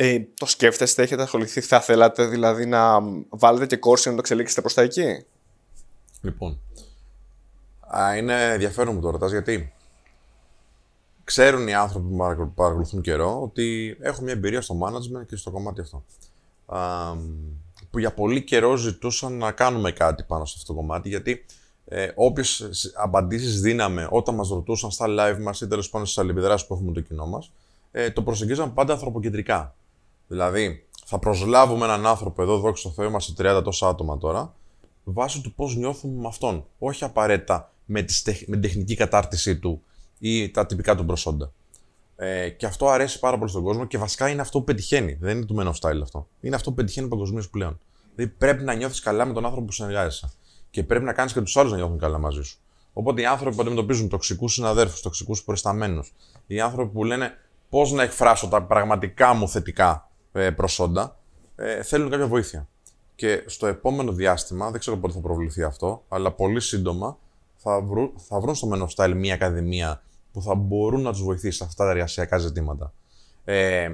ε, 0.00 0.20
το 0.34 0.46
σκέφτεστε, 0.46 1.02
έχετε 1.02 1.22
ασχοληθεί, 1.22 1.60
θα 1.60 1.80
θέλατε 1.80 2.26
δηλαδή 2.26 2.66
να 2.66 2.98
βάλετε 3.28 3.66
και 3.66 3.76
κόρση 3.76 4.08
να 4.08 4.14
το 4.14 4.20
εξελίξετε 4.20 4.60
προς 4.60 4.74
τα 4.74 4.82
εκεί; 4.82 5.24
Λοιπόν, 6.20 6.58
α, 7.96 8.16
είναι 8.16 8.52
ενδιαφέρον 8.52 8.94
που 8.94 9.00
το 9.00 9.10
ρωτάς 9.10 9.30
γιατί 9.30 9.72
ξέρουν 11.24 11.68
οι 11.68 11.74
άνθρωποι 11.74 12.08
που 12.08 12.16
παρακολου- 12.16 12.54
παρακολουθούν 12.54 13.00
καιρό 13.00 13.42
ότι 13.42 13.96
έχω 14.00 14.22
μια 14.22 14.32
εμπειρία 14.32 14.60
στο 14.60 14.78
management 14.82 15.26
και 15.26 15.36
στο 15.36 15.50
κομμάτι 15.50 15.80
αυτό. 15.80 16.04
Α, 16.66 17.14
που 17.90 17.98
για 17.98 18.14
πολύ 18.14 18.42
καιρό 18.42 18.76
ζητούσαν 18.76 19.32
να 19.32 19.52
κάνουμε 19.52 19.92
κάτι 19.92 20.22
πάνω 20.22 20.44
σε 20.44 20.54
αυτό 20.56 20.72
το 20.72 20.78
κομμάτι 20.80 21.08
γιατί 21.08 21.44
ε, 21.84 22.08
όποιες 22.14 22.68
απαντήσεις 22.94 23.60
δίναμε 23.60 24.08
όταν 24.10 24.34
μας 24.34 24.48
ρωτούσαν 24.48 24.90
στα 24.90 25.06
live 25.08 25.38
μας 25.40 25.60
ή 25.60 25.66
τέλος 25.66 25.90
πάντων 25.90 26.06
στις 26.06 26.18
αλληλεπιδράσεις 26.18 26.66
που 26.66 26.74
έχουμε 26.74 26.88
με 26.88 26.94
το 26.94 27.00
κοινό 27.00 27.26
μας, 27.26 27.50
ε, 27.90 28.10
το 28.10 28.22
προσεγγίζαμε 28.22 28.72
πάντα 28.74 28.92
ανθρωποκεντρικά. 28.92 29.72
Δηλαδή, 30.28 30.86
θα 31.06 31.18
προσλάβουμε 31.18 31.84
έναν 31.84 32.06
άνθρωπο 32.06 32.42
εδώ, 32.42 32.58
δόξα 32.58 32.88
τω 32.88 32.94
Θεώ, 32.94 33.08
είμαστε 33.08 33.58
30 33.58 33.62
τόσα 33.64 33.88
άτομα 33.88 34.18
τώρα, 34.18 34.54
βάσει 35.04 35.40
του 35.40 35.54
πώς 35.54 35.76
νιώθουμε 35.76 36.20
με 36.20 36.26
αυτόν. 36.26 36.66
Όχι 36.78 37.04
απαραίτητα 37.04 37.72
με, 37.84 38.02
τις 38.02 38.22
τεχ- 38.22 38.48
με 38.48 38.52
την 38.52 38.62
τεχνική 38.62 38.94
κατάρτισή 38.94 39.58
του 39.58 39.82
ή 40.18 40.50
τα 40.50 40.66
τυπικά 40.66 40.96
του 40.96 41.04
προσόντα. 41.04 41.52
Ε, 42.16 42.48
και 42.48 42.66
αυτό 42.66 42.88
αρέσει 42.88 43.18
πάρα 43.18 43.38
πολύ 43.38 43.50
στον 43.50 43.62
κόσμο 43.62 43.84
και 43.84 43.98
βασικά 43.98 44.28
είναι 44.28 44.40
αυτό 44.40 44.58
που 44.58 44.64
πετυχαίνει. 44.64 45.18
Δεν 45.20 45.36
είναι 45.36 45.46
του 45.46 45.56
Men 45.58 45.66
of 45.66 45.72
Style 45.80 46.00
αυτό. 46.02 46.28
Είναι 46.40 46.54
αυτό 46.54 46.70
που 46.70 46.76
πετυχαίνει 46.76 47.08
παγκοσμίως 47.08 47.50
πλέον. 47.50 47.80
Δηλαδή 48.14 48.34
πρέπει 48.38 48.64
να 48.64 48.74
νιώθεις 48.74 49.00
καλά 49.00 49.24
με 49.24 49.32
τον 49.32 49.44
άνθρωπο 49.44 49.66
που 49.66 49.72
συνεργάζεσαι. 49.72 50.30
Και 50.70 50.82
πρέπει 50.82 51.04
να 51.04 51.12
κάνεις 51.12 51.32
και 51.32 51.40
τους 51.40 51.56
άλλους 51.56 51.70
να 51.70 51.76
νιώθουν 51.76 51.98
καλά 51.98 52.18
μαζί 52.18 52.42
σου. 52.42 52.58
Οπότε 52.92 53.20
οι 53.20 53.26
άνθρωποι 53.26 53.56
που 53.56 53.60
αντιμετωπίζουν 53.60 54.08
τοξικούς 54.08 54.52
συναδέρφους, 54.52 55.00
τοξικούς 55.00 55.44
προϊσταμένους, 55.44 56.12
οι 56.46 56.60
άνθρωποι 56.60 56.92
που 56.92 57.04
λένε 57.04 57.32
πώς 57.68 57.92
να 57.92 58.02
εκφράσω 58.02 58.48
τα 58.48 58.62
πραγματικά 58.62 59.34
μου 59.34 59.48
θετικά 59.48 59.90
ε, 59.92 60.07
προσόντα, 60.56 61.18
ε, 61.56 61.82
θέλουν 61.82 62.10
κάποια 62.10 62.26
βοήθεια. 62.26 62.68
Και 63.14 63.42
στο 63.46 63.66
επόμενο 63.66 64.12
διάστημα, 64.12 64.70
δεν 64.70 64.80
ξέρω 64.80 64.96
πότε 64.96 65.12
θα 65.12 65.20
προβληθεί 65.20 65.62
αυτό, 65.62 66.04
αλλά 66.08 66.32
πολύ 66.32 66.60
σύντομα 66.60 67.18
θα, 67.56 67.80
βρουν, 67.80 68.12
θα 68.16 68.40
βρουν 68.40 68.54
στο 68.54 68.68
Men 68.72 68.82
of 68.82 68.88
Style 68.96 69.14
μια 69.14 69.34
ακαδημία 69.34 70.02
που 70.32 70.42
θα 70.42 70.54
μπορούν 70.54 71.02
να 71.02 71.10
τους 71.10 71.22
βοηθήσει 71.22 71.56
σε 71.56 71.64
αυτά 71.64 71.84
τα 71.84 71.90
εργασιακά 71.90 72.38
ζητήματα. 72.38 72.92
Ε, 73.44 73.88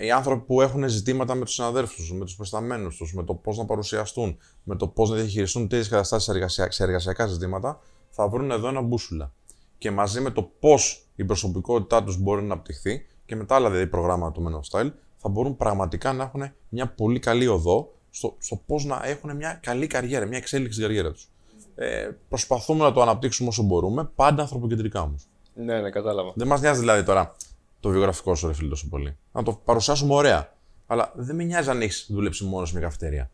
οι 0.00 0.10
άνθρωποι 0.10 0.44
που 0.46 0.60
έχουν 0.60 0.88
ζητήματα 0.88 1.34
με 1.34 1.44
τους 1.44 1.54
συναδέλφους 1.54 1.96
τους, 1.96 2.12
με 2.12 2.24
τους 2.24 2.36
προσταμένους 2.36 2.96
τους, 2.96 3.14
με 3.14 3.24
το 3.24 3.34
πώς 3.34 3.58
να 3.58 3.64
παρουσιαστούν, 3.64 4.38
με 4.62 4.76
το 4.76 4.86
πώς 4.86 5.10
να 5.10 5.16
διαχειριστούν 5.16 5.68
τέτοιες 5.68 5.88
καταστάσεις 5.88 6.24
σε, 6.24 6.32
εργασια- 6.32 6.70
σε 6.70 6.82
εργασιακά 6.82 7.26
ζητήματα, 7.26 7.80
θα 8.10 8.28
βρουν 8.28 8.50
εδώ 8.50 8.68
ένα 8.68 8.80
μπούσουλα. 8.80 9.32
Και 9.78 9.90
μαζί 9.90 10.20
με 10.20 10.30
το 10.30 10.50
πώς 10.60 11.06
η 11.14 11.24
προσωπικότητά 11.24 12.04
τους 12.04 12.18
μπορεί 12.18 12.40
να 12.42 12.52
αναπτυχθεί 12.52 13.06
και 13.26 13.36
με 13.36 13.44
τα 13.44 13.54
άλλα 13.54 13.70
δηλαδή 13.70 13.86
προγράμματα 13.86 14.32
του 14.32 14.44
Men 14.48 14.54
of 14.54 14.80
Style, 14.80 14.90
θα 15.24 15.30
μπορούν 15.30 15.56
πραγματικά 15.56 16.12
να 16.12 16.22
έχουν 16.24 16.52
μια 16.68 16.88
πολύ 16.88 17.18
καλή 17.18 17.46
οδό 17.46 17.94
στο, 18.10 18.36
στο 18.38 18.60
πώς 18.66 18.84
να 18.84 19.00
έχουν 19.04 19.36
μια 19.36 19.58
καλή 19.62 19.86
καριέρα, 19.86 20.26
μια 20.26 20.38
εξέλιξη 20.38 20.72
στην 20.72 20.86
καριέρα 20.86 21.12
τους. 21.12 21.28
Ε, 21.74 22.10
προσπαθούμε 22.28 22.84
να 22.84 22.92
το 22.92 23.02
αναπτύξουμε 23.02 23.48
όσο 23.48 23.62
μπορούμε, 23.62 24.10
πάντα 24.14 24.42
ανθρωποκεντρικά 24.42 25.02
όμως. 25.02 25.26
Ναι, 25.54 25.80
ναι, 25.80 25.90
κατάλαβα. 25.90 26.32
Δεν 26.34 26.46
μας 26.46 26.60
νοιάζει 26.60 26.80
δηλαδή 26.80 27.02
τώρα 27.02 27.36
το 27.80 27.88
βιογραφικό 27.88 28.34
σου, 28.34 28.46
ρε 28.46 28.52
φίλε, 28.52 28.68
τόσο 28.68 28.88
πολύ. 28.88 29.16
Να 29.32 29.42
το 29.42 29.52
παρουσιάσουμε 29.52 30.14
ωραία. 30.14 30.52
Αλλά 30.86 31.12
δεν 31.14 31.36
με 31.36 31.42
νοιάζει 31.44 31.70
αν 31.70 31.82
έχεις 31.82 32.06
δουλέψει 32.10 32.44
μόνος 32.44 32.68
σε 32.68 32.74
μια 32.74 32.84
καυτερία. 32.84 33.30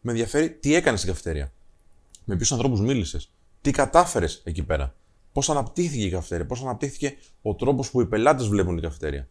Με 0.00 0.10
ενδιαφέρει 0.10 0.50
τι 0.50 0.74
έκανες 0.74 1.00
στην 1.00 1.12
καυτερία. 1.12 1.52
Με 2.24 2.36
ποιους 2.36 2.52
ανθρώπους 2.52 2.80
μίλησες. 2.80 3.30
Τι 3.60 3.70
κατάφερες 3.70 4.40
εκεί 4.44 4.62
πέρα. 4.62 4.94
Πώς 5.32 5.50
αναπτύχθηκε 5.50 6.04
η 6.04 6.10
καυτερία. 6.10 6.46
Πώς 6.46 6.62
αναπτύχθηκε 6.62 7.16
ο 7.42 7.54
τρόπος 7.54 7.90
που 7.90 8.00
οι 8.00 8.06
πελάτες 8.06 8.48
βλέπουν 8.48 8.74
την 8.74 8.82
καυτερία. 8.82 9.28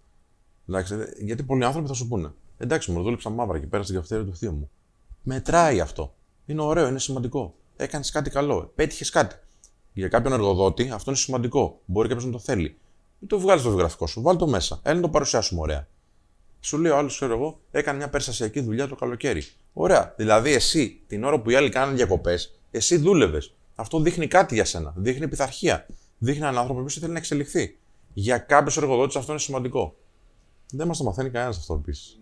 Εντάξει, 0.69 0.93
ε, 0.93 1.23
γιατί 1.23 1.43
πολλοί 1.43 1.65
άνθρωποι 1.65 1.87
θα 1.87 1.93
σου 1.93 2.07
πούνε. 2.07 2.33
Εντάξει, 2.57 2.91
μου 2.91 3.01
δούλεψα 3.01 3.29
μαύρα 3.29 3.59
και 3.59 3.67
πέρα 3.67 3.83
στην 3.83 3.95
καυτερία 3.95 4.25
του 4.25 4.35
θείου 4.35 4.51
μου. 4.51 4.69
Μετράει 5.23 5.79
αυτό. 5.79 6.15
Είναι 6.45 6.61
ωραίο, 6.61 6.87
είναι 6.87 6.99
σημαντικό. 6.99 7.55
Έκανες 7.75 8.11
κάτι 8.11 8.29
καλό. 8.29 8.71
Πέτυχες 8.75 9.09
κάτι. 9.09 9.35
Για 9.93 10.07
κάποιον 10.07 10.33
εργοδότη 10.33 10.89
αυτό 10.89 11.11
είναι 11.11 11.19
σημαντικό. 11.19 11.81
Μπορεί 11.85 12.07
κάποιος 12.07 12.25
να 12.25 12.31
το 12.31 12.39
θέλει. 12.39 12.77
Μην 13.19 13.29
το 13.29 13.39
βγάλεις 13.39 13.61
στο 13.61 13.69
βιογραφικό 13.69 14.07
σου, 14.07 14.21
βάλει 14.21 14.37
το 14.37 14.47
μέσα. 14.47 14.79
Έλα 14.83 14.95
να 14.95 15.01
το 15.01 15.09
παρουσιάσουμε 15.09 15.61
ωραία. 15.61 15.87
Σου 16.59 16.77
λέει 16.77 16.91
ο 16.91 16.97
άλλος, 16.97 17.15
ξέρω 17.15 17.33
εγώ, 17.33 17.59
έκανε 17.71 17.97
μια 17.97 18.09
περιστασιακή 18.09 18.61
δουλειά 18.61 18.87
το 18.87 18.95
καλοκαίρι. 18.95 19.43
Ωραία. 19.73 20.13
Δηλαδή, 20.17 20.53
εσύ 20.53 21.01
την 21.07 21.23
ώρα 21.23 21.41
που 21.41 21.49
οι 21.49 21.55
άλλοι 21.55 21.69
κάνουν 21.69 21.95
διακοπές, 21.95 22.59
εσύ 22.71 22.97
δούλευες. 22.97 23.53
Αυτό 23.75 23.99
δείχνει 23.99 24.27
κάτι 24.27 24.53
για 24.53 24.65
σένα. 24.65 24.93
Δείχνει 24.95 25.27
πειθαρχία. 25.27 25.85
Δείχνει 26.17 26.41
έναν 26.41 26.57
άνθρωπο 26.57 26.81
που 26.81 26.89
θέλει 26.89 27.11
να 27.11 27.17
εξελιχθεί. 27.17 27.77
Για 28.13 28.37
κάποιους 28.37 28.77
εργοδότες 28.77 29.15
αυτό 29.15 29.31
είναι 29.31 29.41
σημαντικό. 29.41 29.95
Δεν 30.71 30.87
μας 30.87 30.97
το 30.97 31.03
μαθαίνει 31.03 31.29
κανένας 31.29 31.57
αυτό 31.57 31.73
επίσης. 31.73 32.19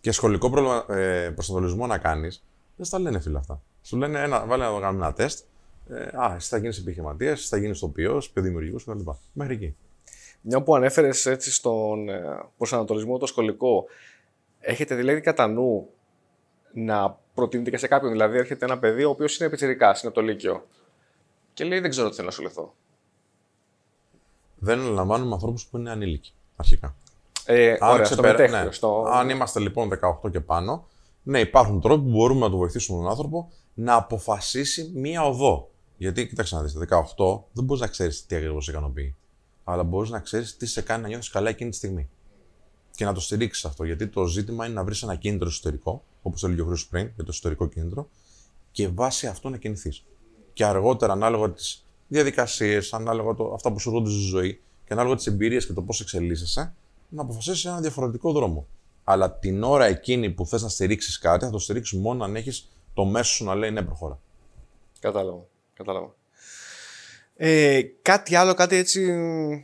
Και 0.00 0.12
σχολικό 0.12 0.50
προβλημα- 0.50 0.84
ε, 0.88 1.30
προσανατολισμό 1.30 1.86
να 1.86 1.98
κάνεις, 1.98 2.44
δεν 2.76 2.86
στα 2.86 2.98
λένε 2.98 3.20
φίλε 3.20 3.38
αυτά. 3.38 3.62
Σου 3.82 3.96
λένε, 3.96 4.22
ένα, 4.22 4.46
βάλε 4.46 4.64
να 4.64 4.70
το 4.70 4.80
κάνουμε 4.80 5.04
ένα 5.04 5.14
τεστ. 5.14 5.44
Ε, 5.88 6.02
α, 6.02 6.34
εσύ 6.34 6.48
θα 6.48 6.58
γίνεις 6.58 6.78
επιχειρηματίας, 6.78 7.38
εσύ 7.38 7.48
θα 7.48 7.56
γίνεις 7.56 7.78
τοπιός, 7.78 8.30
πιο 8.30 8.42
δημιουργικό 8.42 8.76
κτλ. 8.76 9.10
Μέχρι 9.32 9.54
εκεί. 9.54 9.76
Μια 10.40 10.62
που 10.62 10.76
ανέφερες 10.76 11.26
έτσι 11.26 11.52
στον 11.52 12.08
ε, 12.08 12.22
προσανατολισμό 12.56 13.18
το 13.18 13.26
σχολικό, 13.26 13.84
Έχετε 14.60 14.94
δηλαδή 14.94 15.20
κατά 15.20 15.46
νου 15.46 15.88
να 16.72 17.18
προτείνετε 17.34 17.70
και 17.70 17.76
σε 17.76 17.86
κάποιον. 17.86 18.10
Δηλαδή, 18.10 18.38
έρχεται 18.38 18.64
ένα 18.64 18.78
παιδί 18.78 19.04
ο 19.04 19.10
οποίος 19.10 19.36
είναι 19.38 19.46
επιτσυρικά, 19.46 19.96
είναι 20.02 20.12
το 20.12 20.20
Λύκειο. 20.20 20.66
Και 21.54 21.64
λέει: 21.64 21.80
Δεν 21.80 21.90
ξέρω 21.90 22.08
τι 22.08 22.14
θέλω 22.14 22.26
να 22.26 22.32
ασχοληθώ. 22.32 22.74
Δεν 24.58 24.78
λαμβάνουμε 24.78 25.32
ανθρώπους 25.32 25.66
που 25.66 25.78
είναι 25.78 25.90
ανήλικοι, 25.90 26.32
αρχικά. 26.56 26.96
Ε, 27.50 27.76
Αν, 27.80 27.90
ωραία, 27.92 28.04
στο 28.04 28.14
ξεπερα- 28.14 28.38
μετέχθιο, 28.38 28.64
ναι. 28.64 28.72
στο... 28.72 29.04
Αν 29.12 29.28
είμαστε 29.28 29.60
λοιπόν 29.60 29.90
18 30.24 30.30
και 30.30 30.40
πάνω, 30.40 30.86
ναι, 31.22 31.40
υπάρχουν 31.40 31.80
τρόποι 31.80 32.02
που 32.02 32.08
μπορούμε 32.10 32.40
να 32.40 32.50
του 32.50 32.56
βοηθήσουμε 32.56 32.98
τον 32.98 33.08
άνθρωπο 33.08 33.50
να 33.74 33.94
αποφασίσει 33.94 34.90
μία 34.94 35.24
οδό. 35.24 35.70
Γιατί, 35.96 36.26
κοίταξε 36.28 36.54
να 36.54 36.62
δεις, 36.62 36.76
18 37.16 37.40
δεν 37.52 37.64
μπορείς 37.64 37.82
να 37.82 37.88
ξέρεις 37.88 38.26
τι 38.26 38.36
ακριβώς 38.36 38.64
σε 38.64 38.70
ικανοποιεί. 38.70 39.16
Αλλά 39.64 39.82
μπορείς 39.82 40.10
να 40.10 40.18
ξέρεις 40.20 40.56
τι 40.56 40.66
σε 40.66 40.82
κάνει 40.82 41.02
να 41.02 41.08
νιώθεις 41.08 41.30
καλά 41.30 41.48
εκείνη 41.48 41.70
τη 41.70 41.76
στιγμή. 41.76 42.08
Και 42.94 43.04
να 43.04 43.12
το 43.12 43.20
στηρίξεις 43.20 43.64
αυτό. 43.64 43.84
Γιατί 43.84 44.06
το 44.06 44.24
ζήτημα 44.24 44.64
είναι 44.66 44.74
να 44.74 44.84
βρεις 44.84 45.02
ένα 45.02 45.14
κίνητρο 45.14 45.48
εσωτερικό, 45.48 46.04
όπως 46.22 46.44
έλεγε 46.44 46.60
ο 46.60 46.64
Χρήστος 46.66 46.88
πριν, 46.88 47.04
για 47.14 47.24
το 47.24 47.30
εσωτερικό 47.30 47.66
κίνητρο, 47.68 48.08
και 48.70 48.88
βάσει 48.88 49.26
αυτό 49.26 49.48
να 49.48 49.56
κινηθείς. 49.56 50.04
Και 50.52 50.64
αργότερα, 50.64 51.12
ανάλογα 51.12 51.50
τις 51.50 51.86
διαδικασίες, 52.08 52.92
ανάλογα 52.92 53.34
το, 53.34 53.52
αυτά 53.54 53.72
που 53.72 53.78
σου 53.80 53.88
έρχονται 53.90 54.10
στη 54.10 54.18
ζωή 54.20 54.60
και 54.86 54.92
ανάλογα 54.92 55.14
τις 55.14 55.26
εμπειρίες 55.26 55.66
και 55.66 55.72
το 55.72 55.82
πώς 55.82 56.00
εξελίσσεσαι, 56.00 56.74
να 57.08 57.22
αποφασίσεις 57.22 57.64
ένα 57.64 57.80
διαφορετικό 57.80 58.32
δρόμο. 58.32 58.66
Αλλά 59.04 59.32
την 59.32 59.62
ώρα 59.62 59.84
εκείνη 59.84 60.30
που 60.30 60.46
θες 60.46 60.62
να 60.62 60.68
στηρίξεις 60.68 61.18
κάτι, 61.18 61.44
θα 61.44 61.50
το 61.50 61.58
στηρίξεις 61.58 61.98
μόνο 61.98 62.24
αν 62.24 62.36
έχεις 62.36 62.68
το 62.94 63.04
μέσο 63.04 63.34
σου 63.34 63.44
να 63.44 63.54
λέει 63.54 63.70
ναι, 63.70 63.82
προχώρα. 63.82 64.18
Κατάλαβα. 65.00 65.44
Κατάλαβα. 65.74 66.14
Ε, 67.36 67.82
κάτι 68.02 68.34
άλλο, 68.34 68.54
κάτι 68.54 68.76
έτσι 68.76 69.12
μ, 69.12 69.60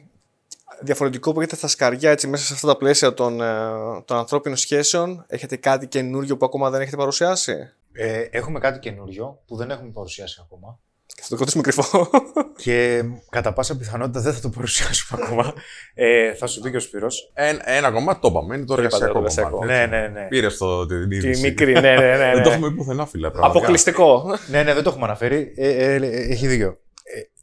διαφορετικό 0.80 1.32
που 1.32 1.40
έχετε 1.40 1.56
στα 1.56 1.68
σκαριά 1.68 2.10
έτσι, 2.10 2.26
μέσα 2.26 2.44
σε 2.44 2.52
αυτά 2.52 2.66
τα 2.66 2.76
πλαίσια 2.76 3.14
των, 3.14 3.40
ε, 3.40 4.02
των 4.04 4.16
ανθρώπινων 4.16 4.56
σχέσεων. 4.56 5.24
Έχετε 5.28 5.56
κάτι 5.56 5.86
καινούριο 5.86 6.36
που 6.36 6.44
ακόμα 6.44 6.70
δεν 6.70 6.80
έχετε 6.80 6.96
παρουσιάσει; 6.96 7.72
Ε, 7.92 8.20
έχουμε 8.20 8.58
κάτι 8.58 8.78
καινούριο 8.78 9.40
που 9.46 9.56
δεν 9.56 9.70
έχουμε 9.70 9.90
παρουσιάσει 9.90 10.40
ακόμα. 10.42 10.78
Και 11.14 11.22
θα 11.22 11.28
το 11.28 11.36
κρατήσουμε 11.36 11.62
κρυφό. 11.62 12.10
Και 12.56 13.02
κατά 13.30 13.52
πάσα 13.52 13.76
πιθανότητα 13.76 14.20
δεν 14.20 14.32
θα 14.34 14.40
το 14.40 14.48
παρουσιάσουμε 14.48 15.20
ακόμα. 15.24 15.54
Ε, 15.94 16.34
θα 16.34 16.46
σου 16.46 16.60
πει 16.60 16.70
και 16.70 16.76
ο 16.76 16.80
Σπύρος. 16.80 17.30
Ένα, 17.34 17.70
ένα 17.70 17.90
κομμάτι 17.90 18.20
το 18.20 18.28
είπαμε, 18.28 18.56
είναι 18.56 18.64
το 18.64 18.72
είπατε, 18.72 18.86
εργασιακό 18.86 19.12
το 19.12 19.18
εργασιακό. 19.18 19.50
κομμάτι. 19.50 19.72
Ναι, 19.72 19.86
ναι, 19.86 20.08
ναι. 20.08 20.26
Πήρε 20.28 20.48
το 20.48 20.86
την 20.86 21.08
Τη 21.08 21.16
είδηση. 21.16 21.42
μικρή, 21.42 21.72
ναι, 21.72 21.80
ναι, 21.80 21.96
ναι. 21.96 22.16
Δεν 22.16 22.36
ναι. 22.36 22.42
το 22.42 22.50
έχουμε 22.50 22.68
πει 22.68 22.74
πουθενά, 22.74 23.06
φίλε. 23.06 23.30
πραγματικά. 23.30 23.58
Αποκλειστικό. 23.58 24.38
ναι, 24.50 24.62
ναι, 24.62 24.74
δεν 24.74 24.82
το 24.82 24.90
έχουμε 24.90 25.04
αναφέρει. 25.04 25.52
Ε, 25.56 25.68
ε, 25.68 25.94
ε, 25.94 26.32
έχει 26.32 26.46
δίκιο. 26.46 26.78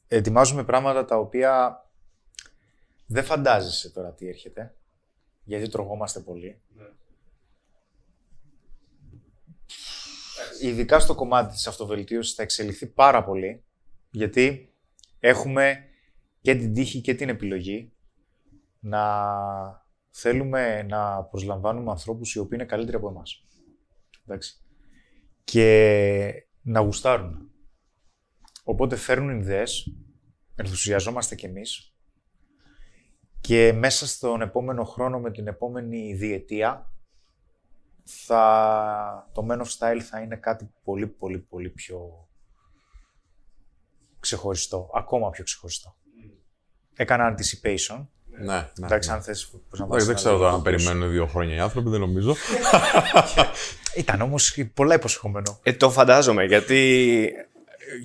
Ε, 0.07 0.15
ετοιμάζουμε 0.17 0.63
πράγματα 0.63 1.05
τα 1.05 1.17
οποία 1.17 1.83
δεν 3.05 3.23
φαντάζεσαι 3.23 3.89
τώρα 3.89 4.13
τι 4.13 4.27
έρχεται. 4.27 4.73
Γιατί 5.43 5.69
τρογόμαστε 5.69 6.19
πολύ. 6.19 6.61
Ειδικά 10.61 10.99
στο 10.99 11.15
κομμάτι 11.15 11.53
της 11.53 11.67
αυτοβελτίωσης 11.67 12.33
θα 12.33 12.43
εξελιχθεί 12.43 12.87
πάρα 12.87 13.23
πολύ. 13.23 13.63
Γιατί 14.09 14.73
έχουμε 15.19 15.77
και 16.41 16.55
την 16.55 16.73
τύχη 16.73 17.01
και 17.01 17.15
την 17.15 17.29
επιλογή 17.29 17.93
να 18.79 19.03
θέλουμε 20.09 20.83
να 20.83 21.23
προσλαμβάνουμε 21.23 21.91
ανθρώπους 21.91 22.33
οι 22.33 22.39
οποίοι 22.39 22.51
είναι 22.53 22.65
καλύτεροι 22.65 22.97
από 22.97 23.09
εμάς. 23.09 23.45
Εντάξει. 24.25 24.55
Και 25.43 26.33
να 26.61 26.79
γουστάρουν. 26.79 27.51
Οπότε 28.63 28.95
φέρνουν 28.95 29.39
ιδέες, 29.39 29.95
ενθουσιαζόμαστε 30.55 31.35
κι 31.35 31.45
εμείς 31.45 31.95
και 33.41 33.73
μέσα 33.73 34.07
στον 34.07 34.41
επόμενο 34.41 34.83
χρόνο 34.83 35.19
με 35.19 35.31
την 35.31 35.47
επόμενη 35.47 36.13
διετία 36.13 36.93
θα, 38.03 39.29
το 39.33 39.47
Men 39.49 39.57
of 39.57 39.65
Style 39.77 39.99
θα 39.99 40.19
είναι 40.19 40.35
κάτι 40.35 40.69
πολύ 40.83 41.07
πολύ 41.07 41.37
πολύ 41.37 41.69
πιο 41.69 42.27
ξεχωριστό, 44.19 44.89
ακόμα 44.93 45.29
πιο 45.29 45.43
ξεχωριστό. 45.43 45.95
Έκανα 46.95 47.35
anticipation. 47.35 48.05
Ναι, 48.39 48.53
ναι. 48.53 48.85
Εντάξει, 48.85 49.09
ναι. 49.09 49.15
αν 49.15 49.21
θες 49.21 49.47
πώς 49.69 49.79
να 49.79 49.85
Εντάξει, 49.85 49.87
πάρεις 49.87 50.05
δεν 50.05 50.09
ένα 50.09 50.13
ξέρω 50.13 50.37
τώρα 50.37 50.49
αν 50.49 50.55
λίγο 50.55 50.69
πίσω. 50.69 50.85
περιμένουν 50.85 51.11
δύο 51.11 51.27
χρόνια 51.27 51.55
οι 51.55 51.59
άνθρωποι, 51.59 51.89
δεν 51.89 51.99
νομίζω. 51.99 52.35
Ήταν 53.95 54.21
όμως 54.21 54.57
πολλά 54.73 54.95
υποσχόμενο. 54.95 55.59
Ε, 55.63 55.73
το 55.73 55.91
φαντάζομαι, 55.91 56.45
γιατί 56.45 57.31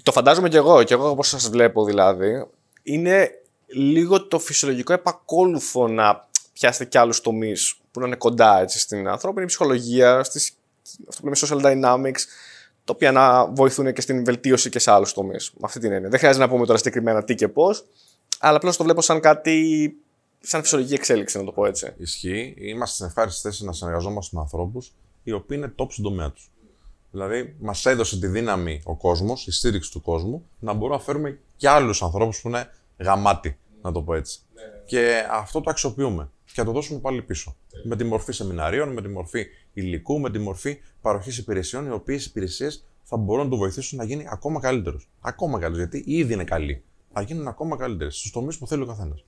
το 0.03 0.13
φαντάζομαι 0.13 0.49
κι 0.49 0.57
εγώ, 0.57 0.83
κι 0.83 0.93
εγώ 0.93 1.09
όπως 1.09 1.29
σας 1.29 1.49
βλέπω 1.49 1.85
δηλαδή, 1.85 2.47
είναι 2.83 3.31
λίγο 3.67 4.27
το 4.27 4.39
φυσιολογικό 4.39 4.93
επακόλουθο 4.93 5.89
να 5.89 6.29
πιάσετε 6.53 6.85
κι 6.85 6.99
άλλους 6.99 7.21
τομείς 7.21 7.81
που 7.97 8.03
να 8.03 8.07
είναι 8.07 8.17
κοντά 8.17 8.61
έτσι, 8.61 8.79
στην 8.79 9.09
ανθρώπινη 9.09 9.47
ψυχολογία, 9.47 10.25
στις, 10.25 10.53
αυτό 11.09 11.23
που 11.23 11.25
λέμε 11.25 11.37
social 11.41 11.65
dynamics, 11.65 12.21
τα 12.85 12.93
οποία 12.95 13.13
να 13.13 13.47
βοηθούν 13.47 13.93
και 13.93 14.01
στην 14.01 14.25
βελτίωση 14.25 14.71
και 14.71 14.79
σε 14.79 14.91
άλλους 14.91 15.13
τομείς. 15.13 15.51
Με 15.53 15.61
αυτή 15.63 15.81
την 15.81 15.93
έννοια. 15.93 16.09
Δεν 16.09 16.19
χρειάζεται 16.19 16.45
να 16.45 16.51
πούμε 16.51 16.67
τώρα 16.67 16.79
συγκεκριμένα 16.79 17.25
τι 17.25 17.35
και 17.35 17.49
πώς, 17.49 17.87
αλλά 18.39 18.57
απλώς 18.57 18.77
το 18.77 18.85
βλέπω 18.85 19.01
σαν 19.01 19.21
κάτι, 19.21 19.97
σαν 20.41 20.63
φυσιολογική 20.63 20.95
εξέλιξη, 20.95 21.39
να 21.39 21.45
το 21.45 21.53
πω 21.53 21.67
έτσι. 21.67 21.93
Ισχύει. 21.97 22.55
Είμαστε 22.59 22.95
στην 22.95 23.07
ευχάριστη 23.07 23.41
θέση 23.41 23.65
να 23.65 23.73
συνεργαζόμαστε 23.73 24.37
με 24.37 24.43
ανθρώπους 24.43 24.95
οι 25.23 25.33
οποίοι 25.33 25.59
είναι 25.61 25.75
top 25.77 25.87
στον 25.91 26.05
τομέα 26.05 26.31
τους. 26.31 26.51
Δηλαδή, 27.11 27.57
μας 27.59 27.87
έδωσε 27.87 28.19
τη 28.19 28.27
δύναμη 28.27 28.83
ο 28.85 28.97
κόσμος, 28.97 29.47
η 29.47 29.53
στήριξη 29.53 29.91
του 29.91 30.01
κόσμου, 30.01 30.49
να 30.59 30.73
μπορούμε 30.73 30.97
να 30.97 31.03
φέρουμε 31.03 31.39
και 31.57 31.69
άλλους 31.69 32.03
ανθρώπους 32.03 32.41
που 32.41 32.49
είναι 32.49 32.71
γαμάτοι, 32.99 33.59
να 33.83 33.93
το 33.93 34.03
πω 34.03 34.15
έτσι. 34.15 34.39
Και 34.87 35.27
αυτό 35.31 35.61
το 35.61 35.71
αξιοποιούμε 35.71 36.31
και 36.57 36.63
θα 36.63 36.69
το 36.69 36.73
δώσουμε 36.75 36.99
πάλι 37.01 37.23
πίσω. 37.23 37.57
Με 37.85 37.97
τη 37.97 38.05
μορφή 38.05 38.33
σεμιναρίων, 38.33 38.93
με 38.93 39.03
τη 39.03 39.09
μορφή 39.09 39.47
υλικού, 39.73 40.21
με 40.21 40.31
τη 40.31 40.39
μορφή 40.39 40.79
παροχής 41.01 41.39
υπηρεσιών, 41.39 41.87
οι 41.87 41.91
οποίες 41.91 42.25
υπηρεσίες 42.27 42.85
θα 43.03 43.17
μπορούν 43.17 43.45
να 43.45 43.51
του 43.51 43.57
βοηθήσουν 43.57 43.99
να 43.99 44.05
γίνει 44.05 44.27
ακόμα 44.31 44.61
καλύτερος. 44.61 45.09
Ακόμα 45.21 45.59
καλύτερος, 45.59 45.89
γιατί 45.91 46.11
ήδη 46.17 46.33
είναι 46.33 46.45
καλοί. 46.45 46.83
Θα 47.13 47.21
γίνουν 47.23 47.49
ακόμα 47.49 47.77
καλύτερες 47.77 48.17
στους 48.17 48.31
τομείς 48.31 48.59
που 48.59 48.67
θέλει 48.67 48.83
ο 48.83 48.87
καθένας. 48.87 49.25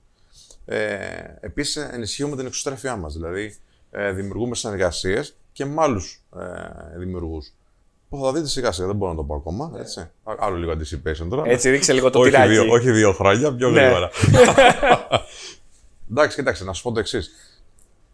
Ε, 0.65 0.97
Επίσης, 1.39 1.75
ενισχύουμε 1.75 2.35
την 2.35 2.45
εξωστρέφειά 2.45 2.95
μας. 2.95 3.13
Δηλαδή, 3.13 3.55
ε, 3.91 4.11
δημιουργούμε 4.11 4.55
συνεργασίες 4.55 5.35
και 5.51 5.65
με 5.65 5.81
άλλους 5.81 6.23
ε, 6.39 6.97
δημιουργούς. 6.97 7.53
Που 8.09 8.19
θα 8.23 8.33
δείτε 8.33 8.47
σιγά 8.47 8.71
σιγά, 8.71 8.87
δεν 8.87 8.95
μπορώ 8.95 9.11
να 9.11 9.17
το 9.17 9.23
πω 9.23 9.35
ακόμα. 9.35 9.71
Έτσι. 9.79 9.99
Α- 9.99 10.35
Άλλο 10.39 10.55
λίγο 10.57 10.71
anticipation 10.71 11.27
τώρα. 11.29 11.43
Έτσι, 11.45 11.69
ρίξε 11.69 11.93
λίγο 11.93 12.09
το 12.09 12.19
όχι, 12.19 12.29
τυράκι. 12.29 12.49
δύο, 12.49 12.65
όχι 12.73 12.91
δύο 12.91 13.13
χρόνια, 13.13 13.55
πιο 13.55 13.69
Ναι. 13.69 13.81
γρήγορα. 13.81 14.09
Εντάξει, 16.09 16.35
κοίταξε, 16.35 16.63
να 16.63 16.73
σου 16.73 16.83
πω 16.83 16.91
το 16.91 16.99
εξής. 16.99 17.31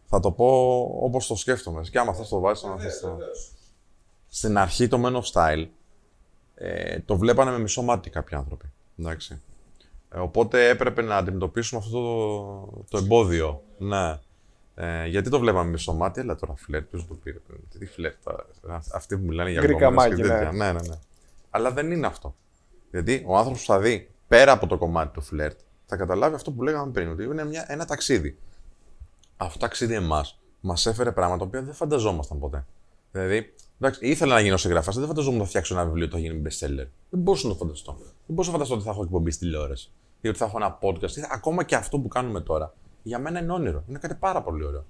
Θα 0.05 0.19
το 0.19 0.31
πω 0.31 0.79
όπως 1.01 1.27
το 1.27 1.35
σκέφτομαι. 1.35 1.81
Και 1.91 1.99
άμα 1.99 2.13
θες 2.13 2.27
το 2.27 2.39
βάζεις, 2.39 2.63
να 2.63 2.77
θες 2.77 2.99
το. 2.99 3.17
Στην 4.27 4.57
αρχή 4.57 4.87
το 4.87 5.01
Men 5.05 5.15
of 5.15 5.23
Style 5.33 5.67
ε, 6.55 6.99
το 6.99 7.17
βλέπανε 7.17 7.51
με 7.51 7.59
μισό 7.59 7.81
μάτι 7.81 8.09
κάποιοι 8.09 8.37
άνθρωποι. 8.37 8.65
Εντάξει. 8.99 9.41
Ε, 10.09 10.19
οπότε 10.19 10.69
έπρεπε 10.69 11.01
να 11.01 11.17
αντιμετωπίσουμε 11.17 11.81
αυτό 11.85 12.01
το, 12.01 12.83
το 12.89 12.97
εμπόδιο. 12.97 13.61
Ναι. 13.77 14.19
Ε, 14.75 15.05
γιατί 15.07 15.29
το 15.29 15.39
βλέπαμε 15.39 15.65
με 15.65 15.71
μισό 15.71 15.93
μάτι, 15.93 16.19
αλλά 16.19 16.35
τώρα 16.35 16.55
φλερτ, 16.55 16.85
ποιος 16.89 17.07
το 17.07 17.13
πήρε. 17.13 17.37
Τι 17.79 17.85
φλερτ, 17.85 18.15
τώρα, 18.61 18.83
αυτοί 18.93 19.17
που 19.17 19.25
μιλάνε 19.25 19.51
για 19.51 19.61
Γκρικά 19.61 19.87
γκόμενες 19.87 20.15
και 20.15 20.23
μάκι, 20.23 20.33
ναι. 20.33 20.39
τέτοια. 20.39 20.51
Ναι, 20.51 20.71
ναι, 20.71 20.87
ναι. 20.87 20.95
Αλλά 21.49 21.71
δεν 21.71 21.91
είναι 21.91 22.07
αυτό. 22.07 22.35
Γιατί 22.91 23.23
ο 23.27 23.37
άνθρωπος 23.37 23.59
που 23.59 23.71
θα 23.71 23.79
δει 23.79 24.09
πέρα 24.27 24.51
από 24.51 24.67
το 24.67 24.77
κομμάτι 24.77 25.13
του 25.13 25.21
φλερτ, 25.21 25.59
θα 25.85 25.95
καταλάβει 25.95 26.35
αυτό 26.35 26.51
που 26.51 26.63
λέγαμε 26.63 26.91
πριν, 26.91 27.09
ότι 27.09 27.23
είναι 27.23 27.45
μια, 27.45 27.65
ένα 27.67 27.85
ταξίδι. 27.85 28.37
Αυτό 29.37 29.59
το 29.59 29.65
ταξίδι 29.65 29.93
εμάς 29.93 30.39
μας 30.61 30.85
έφερε 30.85 31.11
πράγματα 31.11 31.39
τα 31.39 31.45
οποία 31.45 31.61
δεν 31.61 31.73
φανταζόμασταν 31.73 32.39
ποτέ. 32.39 32.65
Δηλαδή, 33.11 33.53
εντάξει, 33.79 34.07
ήθελα 34.07 34.33
να 34.33 34.39
γίνω 34.39 34.57
συγγραφέας, 34.57 34.97
δεν 34.97 35.07
φανταζόμουν 35.07 35.39
να 35.39 35.45
φτιάξω 35.45 35.73
ένα 35.73 35.85
βιβλίο 35.85 36.07
που 36.07 36.13
θα 36.13 36.19
γίνει 36.19 36.41
best-seller. 36.45 36.87
Δεν 37.09 37.19
μπορούσα 37.19 37.47
να 37.47 37.53
το 37.53 37.59
φανταστώ. 37.59 37.97
Δεν 37.99 38.09
μπορούσα 38.27 38.51
να 38.51 38.55
φανταστώ 38.55 38.75
ότι 38.75 38.83
θα 38.83 38.89
έχω 38.89 39.03
εκπομπή 39.03 39.31
στη 39.31 39.45
τηλεόραση 39.45 39.91
ή 40.21 40.27
ότι 40.27 40.37
θα 40.37 40.45
έχω 40.45 40.57
ένα 40.57 40.77
podcast. 40.81 41.11
Ή 41.11 41.21
ακόμα 41.31 41.63
και 41.63 41.75
αυτό 41.75 41.99
που 41.99 42.07
κάνουμε 42.07 42.41
τώρα, 42.41 42.73
για 43.03 43.19
μένα 43.19 43.39
είναι 43.39 43.51
όνειρο. 43.51 43.83
Είναι 43.89 43.99
κάτι 43.99 44.15
πάρα 44.15 44.41
πολύ 44.41 44.65
ωραίο. 44.65 44.85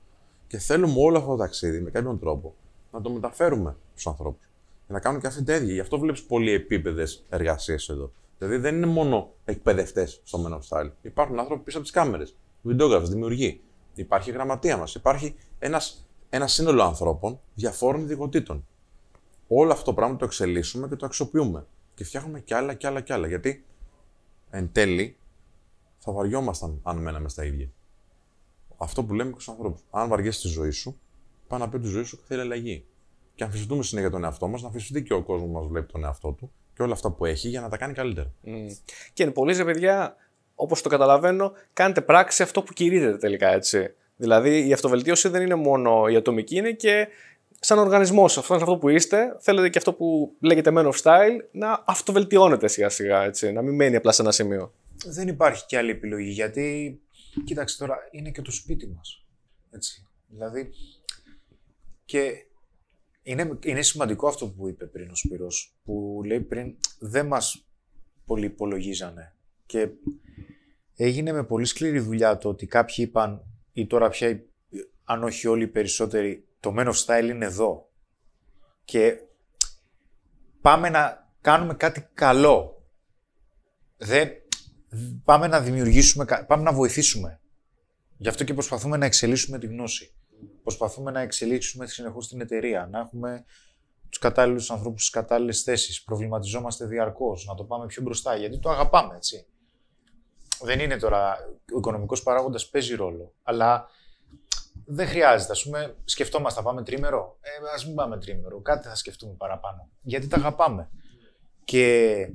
Και 0.48 0.58
θέλουμε 0.58 0.94
όλο 0.98 1.18
αυτό 1.18 1.30
το 1.30 1.36
ταξίδι 1.36 1.82
με 1.82 1.90
κάποιον 1.90 2.20
τρόπο 2.20 2.56
να 2.92 3.02
το 3.02 3.10
μεταφέρουμε 3.10 3.76
στους 3.92 4.08
ανθρώπους. 4.08 4.50
Για 4.86 4.96
να 4.96 5.00
κάνουν 5.00 5.22
και 5.22 5.28
αυτή 5.28 5.44
την 5.44 5.56
ίδια. 5.56 5.74
Γι' 5.74 5.80
αυτό 5.80 6.00
βλέπεις 6.00 6.24
πολυεπίπεδε 6.24 7.08
εργασίες 7.30 7.90
εδώ. 7.90 8.12
Δηλαδή 8.38 8.58
δεν 8.58 8.76
είναι 8.76 8.86
μόνο 8.86 9.34
εκπαιδευτές 9.46 10.22
στο 10.24 10.46
Men 10.46 10.54
of 10.54 10.60
Style. 10.70 10.92
Υπάρχουν 11.02 11.40
άνθρωποι 11.40 11.64
πίσω 11.64 11.78
από 11.78 11.86
τις 11.86 11.96
κάμερες. 11.96 12.36
Βιντεόγραφες, 12.62 13.10
δημιουργοί. 13.10 13.62
Υπάρχει 13.94 14.30
η 14.30 14.34
γραμματεία 14.34 14.78
μας. 14.78 14.96
Υπάρχει 14.96 15.36
ένας, 15.60 16.08
ένα 16.30 16.48
σύνολο 16.48 16.84
ανθρώπων 16.84 17.40
διαφόρων 17.54 18.02
ειδικοτήτων. 18.02 18.68
Όλο 19.48 19.72
αυτό 19.72 19.86
το 19.86 19.94
πράγμα 19.94 20.16
το 20.16 20.26
εξελίσσουμε 20.26 20.88
και 20.88 20.96
το 20.96 21.06
αξιοποιούμε. 21.06 21.66
Και 21.94 22.04
φτιάχνουμε 22.04 22.40
κι 22.40 22.54
άλλα 22.54 22.74
κι 22.74 22.88
άλλα 22.88 23.02
κι 23.02 23.14
άλλα. 23.14 23.28
Γιατί 23.28 23.66
εν 24.50 24.72
τέλει 24.72 25.18
θα 25.98 26.12
βαριόμασταν 26.12 26.80
αν 26.84 26.98
μέναμε 26.98 27.30
στα 27.30 27.46
ίδια. 27.46 27.70
Αυτό 28.78 29.04
που 29.04 29.14
λέμε 29.14 29.32
και 29.32 29.40
στους 29.40 29.54
ανθρώπους. 29.54 29.82
Αν 29.90 30.08
βαριέσαι 30.10 30.42
τη 30.42 30.48
ζωή 30.48 30.72
σου, 30.72 31.00
πάει 31.48 31.60
να 31.60 31.70
πει 31.70 31.76
ότι 31.76 31.88
η 31.88 31.90
ζωή 31.90 32.04
σου 32.04 32.18
θέλει 32.28 32.42
αλλαγή. 32.42 32.86
Και 33.36 33.44
αμφισβητούμε 33.44 33.84
συνέχεια 33.84 34.10
τον 34.10 34.24
εαυτό 34.24 34.48
μας, 34.48 34.62
να 34.62 34.68
αμφισβητεί 34.68 35.04
και 35.04 35.14
ο 35.14 35.24
κόσμος 35.24 35.50
μας 35.50 35.68
βλέπει 35.68 35.92
τον 35.92 36.04
εαυτό 36.04 36.32
του 36.32 36.52
και 36.76 36.84
όλα 36.84 36.94
αυτά 36.94 37.12
που 37.12 37.26
έχει 37.26 37.48
για 37.50 37.62
να 37.62 37.70
τα 37.70 37.78
κάνει 37.78 37.94
καλύτερα. 37.94 38.32
Και 39.14 39.24
είναι 39.24 39.32
πολλοί, 39.32 39.56
ρε 39.56 39.66
παιδιά, 39.66 40.16
όπως 40.56 40.82
το 40.82 40.90
καταλαβαίνω, 40.90 41.52
κάνετε 41.74 42.02
πράξη 42.02 42.44
αυτό 42.44 42.62
που 42.62 42.74
κηρύτετε 42.74 43.18
τελικά, 43.18 43.48
έτσι. 43.48 43.94
Δηλαδή 44.16 44.68
η 44.68 44.74
αυτοβελτίωση 44.74 45.30
δεν 45.30 45.42
είναι 45.42 45.56
μόνο 45.56 46.08
η 46.08 46.16
ατομική, 46.16 46.56
είναι 46.56 46.72
και 46.72 47.08
σαν 47.60 47.78
οργανισμός. 47.78 48.38
Αυτό 48.38 48.54
είναι 48.54 48.64
αυτό 48.64 48.78
που 48.78 48.90
είστε. 48.90 49.38
Θέλετε 49.40 49.70
και 49.70 49.78
αυτό 49.78 49.94
που 49.94 50.36
λέγεται 50.40 50.72
Men 50.74 50.86
of 50.86 51.02
Style 51.02 51.38
να 51.52 51.84
αυτοβελτιώνεται 51.86 52.68
σιγά 52.68 52.90
σιγά, 52.90 53.24
έτσι, 53.24 53.52
να 53.52 53.62
μην 53.62 53.76
μένει 53.76 53.96
απλά 53.96 54.12
σε 54.12 54.22
ένα 54.22 54.32
σημείο. 54.32 54.74
Δεν 55.06 55.28
υπάρχει 55.28 55.66
και 55.66 55.78
άλλη 55.78 55.92
επιλογή 55.92 56.30
γιατί, 56.30 57.00
κοίταξε 57.46 57.78
τώρα, 57.78 57.98
είναι 58.12 58.30
και 58.30 58.42
το 58.42 58.52
σπίτι 58.52 58.88
μας. 58.88 59.26
Έτσι. 59.72 60.08
Δηλαδή, 60.28 60.70
και 62.06 62.46
είναι, 63.28 63.60
είναι 63.64 63.82
σημαντικό 63.82 64.28
αυτό 64.28 64.48
που 64.48 64.68
είπε 64.68 64.86
πριν 64.86 65.10
ο 65.10 65.16
Σπύρος, 65.16 65.78
που 65.84 66.22
λέει 66.26 66.42
πριν 66.42 66.76
δεν 67.00 67.26
μας 67.26 67.68
πολύ 68.26 68.46
υπολογίζανε. 68.46 69.36
Και 69.66 69.90
έγινε 70.96 71.32
με 71.32 71.44
πολύ 71.44 71.66
σκληρή 71.66 72.00
δουλειά 72.00 72.38
το 72.38 72.50
ότι 72.50 72.66
κάποιοι 72.66 72.96
είπαν, 72.98 73.44
ή 73.74 73.88
τώρα 73.88 74.10
πια, 74.10 74.44
αν 75.04 75.24
όχι 75.24 75.48
όλοι 75.48 75.64
οι 75.64 75.68
περισσότεροι, 75.68 76.48
το 76.60 76.74
Men 76.78 76.88
of 76.88 77.06
Style 77.06 77.30
είναι 77.30 77.46
εδώ. 77.46 77.90
Και 78.84 79.18
πάμε 80.62 80.90
να 80.90 81.32
κάνουμε 81.42 81.74
κάτι 81.74 82.10
καλό. 82.14 82.88
Δεν, 83.98 84.32
πάμε 85.24 85.48
να 85.48 85.62
δημιουργήσουμε, 85.62 86.26
πάμε 86.48 86.64
να 86.64 86.74
βοηθήσουμε. 86.74 87.40
Γι' 88.18 88.28
αυτό 88.28 88.44
και 88.44 88.54
προσπαθούμε 88.54 88.98
να 88.98 89.06
εξελίσσουμε 89.06 89.60
τη 89.60 89.68
γνώση. 89.68 90.14
Προσπαθούμε 90.66 91.12
να 91.12 91.20
εξελίξουμε 91.20 91.88
συνεχώς 91.88 92.28
την 92.28 92.42
εταιρεία, 92.42 92.88
να 92.92 93.00
έχουμε 93.00 93.46
τους 94.10 94.20
κατάλληλους 94.20 94.72
ανθρώπους 94.72 95.02
στις 95.02 95.14
κατάλληλες 95.14 95.62
θέσεις. 95.62 96.04
Προβληματιζόμαστε 96.04 96.86
διαρκώς, 96.86 97.46
να 97.46 97.56
το 97.56 97.64
πάμε 97.64 97.86
πιο 97.86 98.02
μπροστά, 98.02 98.36
γιατί 98.36 98.60
το 98.60 98.70
αγαπάμε, 98.70 99.16
έτσι. 99.16 99.46
Δεν 100.62 100.80
είναι 100.80 100.98
τώρα. 100.98 101.38
Ο 101.74 101.78
οικονομικός 101.78 102.24
παράγοντας 102.24 102.70
παίζει 102.70 102.96
ρόλο. 102.96 103.34
Αλλά 103.44 103.90
δεν 104.86 105.08
χρειάζεται. 105.08 105.52
Α 105.52 105.56
πούμε, 105.64 105.96
σκεφτόμαστε, 106.04 106.60
θα 106.60 106.66
πάμε 106.66 106.84
τρίμερο. 106.84 107.38
Ε, 107.42 107.50
ας 107.74 107.86
μην 107.86 107.96
πάμε 107.96 108.18
τρίμερο. 108.18 108.62
Κάτι 108.62 108.88
θα 108.88 108.96
σκεφτούμε 108.96 109.34
παραπάνω. 109.34 109.90
Γιατί 110.02 110.28
τα 110.28 110.38
αγαπάμε. 110.38 110.90
Και 111.64 112.28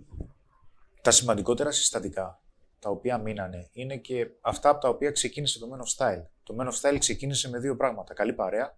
τα 1.03 1.11
σημαντικότερα 1.11 1.71
συστατικά 1.71 2.41
τα 2.79 2.91
οποία 2.91 3.19
μείνανε 3.19 3.69
είναι 3.73 3.97
και 3.97 4.27
αυτά 4.41 4.69
από 4.69 4.81
τα 4.81 4.89
οποία 4.89 5.11
ξεκίνησε 5.11 5.59
το 5.59 5.67
Men 5.73 5.79
of 5.79 5.97
Style. 5.97 6.23
Το 6.43 6.57
Men 6.61 6.65
of 6.67 6.81
Style 6.95 6.99
ξεκίνησε 6.99 7.49
με 7.49 7.59
δύο 7.59 7.77
πράγματα. 7.77 8.15
Καλή 8.15 8.33
παρέα 8.33 8.77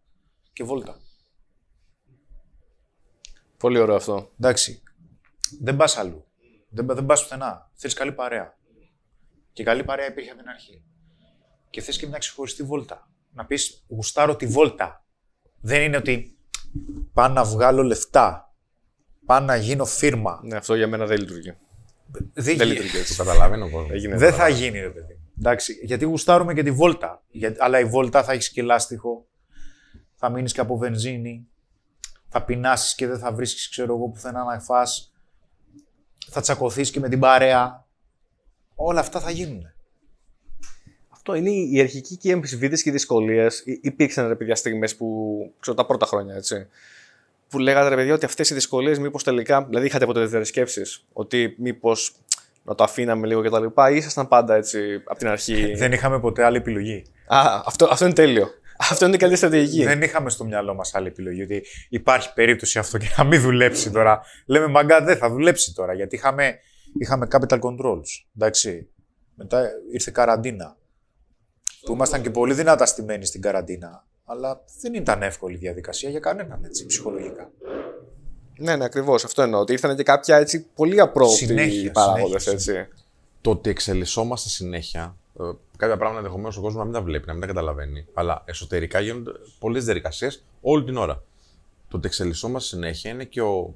και 0.53 0.65
βόλτα. 0.65 1.01
Πολύ 3.57 3.79
ωραίο 3.79 3.95
αυτό. 3.95 4.31
Εντάξει. 4.41 4.83
Δεν 5.61 5.77
πας 5.77 5.97
αλλού. 5.97 6.25
Δεν, 6.69 6.87
δεν 6.87 7.07
πας 7.07 7.23
πουθενά. 7.23 7.71
Θέλει 7.75 7.95
καλή 7.95 8.13
παρέα. 8.13 8.59
Και 9.53 9.63
καλή 9.63 9.85
παρέα 9.85 10.07
υπήρχε 10.07 10.31
από 10.31 10.39
την 10.41 10.49
αρχή. 10.49 10.83
Και 11.71 11.81
θες 11.81 11.97
και 11.99 12.07
μια 12.07 12.19
ξεχωριστή 12.19 12.63
βόλτα. 12.63 13.11
Να 13.33 13.47
πεις 13.47 13.85
γουστάρω 13.89 14.37
τη 14.37 14.47
βόλτα. 14.47 15.05
Δεν 15.61 15.83
είναι 15.83 15.97
ότι 15.97 16.39
πάω 17.13 17.29
να 17.29 17.45
βγάλω 17.45 17.83
λεφτά. 17.83 18.55
Πάω 19.27 19.41
να 19.41 19.57
γίνω 19.57 19.85
φίρμα. 19.85 20.41
Ναι, 20.45 20.57
αυτό 20.57 20.75
για 20.75 20.89
μένα 20.89 21.07
δεν 21.07 21.19
λειτουργεί. 21.19 21.57
Δεν, 22.13 22.31
Δεν 22.35 22.55
γι- 22.57 22.65
λειτουργεί 22.65 22.97
έτσι. 22.99 23.17
Το 23.17 23.25
καταλαβαίνω 23.25 23.71
κόσμο. 23.71 23.89
Έγινε 23.93 24.17
δεν 24.17 24.31
τώρα. 24.31 24.43
θα 24.43 24.49
γίνει, 24.49 24.81
ρε 24.81 24.91
παιδί. 24.91 25.21
Εντάξει, 25.45 25.79
γιατί 25.83 26.05
γουστάρουμε 26.05 26.55
και 26.55 26.63
τη 26.63 26.71
βόλτα. 26.71 27.23
Για- 27.31 27.55
αλλά 27.59 27.79
η 27.79 27.85
βόλτα 27.85 28.25
θα 28.25 28.33
έχεις 28.33 28.51
και 28.51 28.63
λάστιχο. 28.63 29.27
Θα 30.15 30.29
μείνεις 30.29 30.53
και 30.53 30.61
από 30.61 30.77
βενζίνη. 30.77 31.47
Θα 32.29 32.43
πεινάσεις 32.45 32.95
και 32.95 33.07
δεν 33.07 33.19
θα 33.19 33.33
βρίσκεις, 33.33 33.69
ξέρω 33.69 33.95
εγώ, 33.95 34.09
πουθενά 34.09 34.45
να 34.45 34.61
φας. 34.61 35.13
Θα 36.31 36.41
τσακωθείς 36.41 36.91
και 36.91 37.01
με 37.01 37.09
την 37.09 37.19
παρέα. 37.21 37.87
Όλα 38.75 39.01
αυτά 39.01 39.21
θα 39.21 39.31
γίνουν. 39.31 39.73
Αυτό 41.09 41.35
είναι 41.35 41.51
η 41.51 41.81
αρχική 41.81 42.17
και 42.17 42.29
οι 42.29 42.33
αμφισβήτηση 42.33 42.83
και 42.83 42.89
οι 42.89 42.93
δυσκολίες. 42.93 43.63
Υπήρξαν 43.81 44.29
ρε 44.29 44.37
παιδιά 44.37 44.55
στιγμές 44.55 44.97
που. 44.97 45.07
ξέρω 45.61 45.77
τα 45.77 45.87
πρώτα 45.87 46.07
χρόνια, 46.07 46.35
έτσι. 46.35 46.67
Που 47.49 47.59
λέγατε 47.59 47.89
ρε 47.89 47.95
παιδιά 47.95 48.15
ότι 48.15 48.25
αυτές 48.25 48.51
οι 48.51 48.55
δυσκολίες 48.55 48.99
μήπως 48.99 49.25
τελικά. 49.25 49.65
Δηλαδή 49.65 49.87
είχατε 49.87 50.07
ποτέ 50.07 50.25
τέτοιες 50.25 50.49
σκέψεις. 50.49 51.05
Ότι 51.13 51.55
μήπως 51.59 52.15
να 52.63 52.75
το 52.75 52.85
αφήναμε 52.85 53.27
λίγο 53.27 53.43
κτλ. 53.43 53.65
ή 53.93 53.97
ήσασταν 53.97 54.29
πάντα 54.29 54.55
έτσι 54.55 55.03
από 55.05 55.19
την 55.19 55.29
αρχή. 55.29 55.75
Δεν 55.75 55.93
είχαμε 55.93 56.21
ποτέ 56.21 56.45
άλλη 56.45 56.57
επιλογή. 56.57 57.03
Α, 57.27 57.63
αυτό, 57.67 57.89
αυτό 57.91 58.05
είναι 58.05 58.15
τέλειο. 58.15 58.49
Αυτό 58.91 59.07
είναι 59.07 59.15
η 59.15 59.19
καλή 59.19 59.37
στρατηγική. 59.37 59.85
Δεν 59.85 60.03
είχαμε 60.03 60.31
στο 60.31 60.45
μυαλό 60.45 60.75
μας 60.75 60.95
άλλη 60.95 61.07
επιλογή. 61.07 61.43
Ότι 61.43 61.63
υπάρχει 61.89 62.33
περίπτωση 62.33 62.79
αυτό 62.79 62.99
και 62.99 63.07
να 63.17 63.25
μην 63.25 63.41
δουλέψει 63.41 63.91
τώρα. 63.91 64.21
Λέμε 64.47 64.67
μαγκά, 64.67 65.03
δεν 65.03 65.17
θα 65.17 65.31
δουλέψει 65.31 65.75
τώρα. 65.75 65.95
Γιατί 65.95 66.15
είχαμε, 66.15 66.59
είχαμε 66.99 67.27
capital 67.31 67.59
controls. 67.59 68.25
Εντάξει. 68.37 68.89
Μετά 69.35 69.71
ήρθε 69.93 70.11
καραντίνα. 70.11 70.77
Που 71.85 71.93
ήμασταν 71.93 72.23
και 72.23 72.31
πολύ 72.31 72.55
δυνατά 72.55 72.87
στημένοι 72.87 73.25
στην 73.25 73.41
καραντίνα. 73.41 74.07
Αλλά 74.25 74.65
δεν 74.81 74.95
ήταν 74.95 75.23
εύκολη 75.23 75.57
διαδικασία 75.57 76.11
για 76.11 76.21
κανέναν 76.21 76.65
έτσι, 76.65 76.87
ψυχολογικά. 76.87 77.51
Ναι, 78.59 78.77
ναι, 78.77 78.85
ακριβώς. 78.85 79.25
Αυτό 79.25 79.43
εννοώ. 79.43 79.61
Ότι 79.61 79.73
ήρθαν 79.73 79.97
και 79.97 80.03
κάποια 80.03 80.37
έτσι 80.37 80.67
πολύ 80.75 81.01
απρόοπτοι 81.01 81.37
Συνέχεια, 81.37 81.91
παράγοντες. 81.93 82.43
συνέχεια. 82.43 82.73
έτσι. 82.81 82.93
το 83.41 83.51
ότι 83.51 83.71
εξελισσόμαστε 83.71 84.49
συνέχεια, 84.49 85.17
ε, 85.41 85.43
κάποια 85.77 85.97
πράγματα 85.97 86.19
ενδεχομένως 86.19 86.57
ο 86.57 86.61
κόσμος 86.61 86.79
να 86.79 86.85
μην 86.85 86.93
τα 86.93 87.03
βλέπει, 87.03 87.27
να 87.27 87.33
μην 87.33 87.41
τα 87.41 87.47
καταλαβαίνει, 87.47 88.07
αλλά 88.15 88.43
εσωτερικά 88.45 89.01
γίνονται 89.01 89.31
πολλές 89.59 89.85
διαδικασίες 89.85 90.43
όλη 90.61 90.85
την 90.85 90.97
ώρα. 90.97 91.23
Το 91.89 91.97
ότι 91.97 92.07
εξελισσόμαστε 92.07 92.69
συνέχεια 92.77 93.11
είναι 93.11 93.25
και 93.25 93.43
ο, 93.43 93.75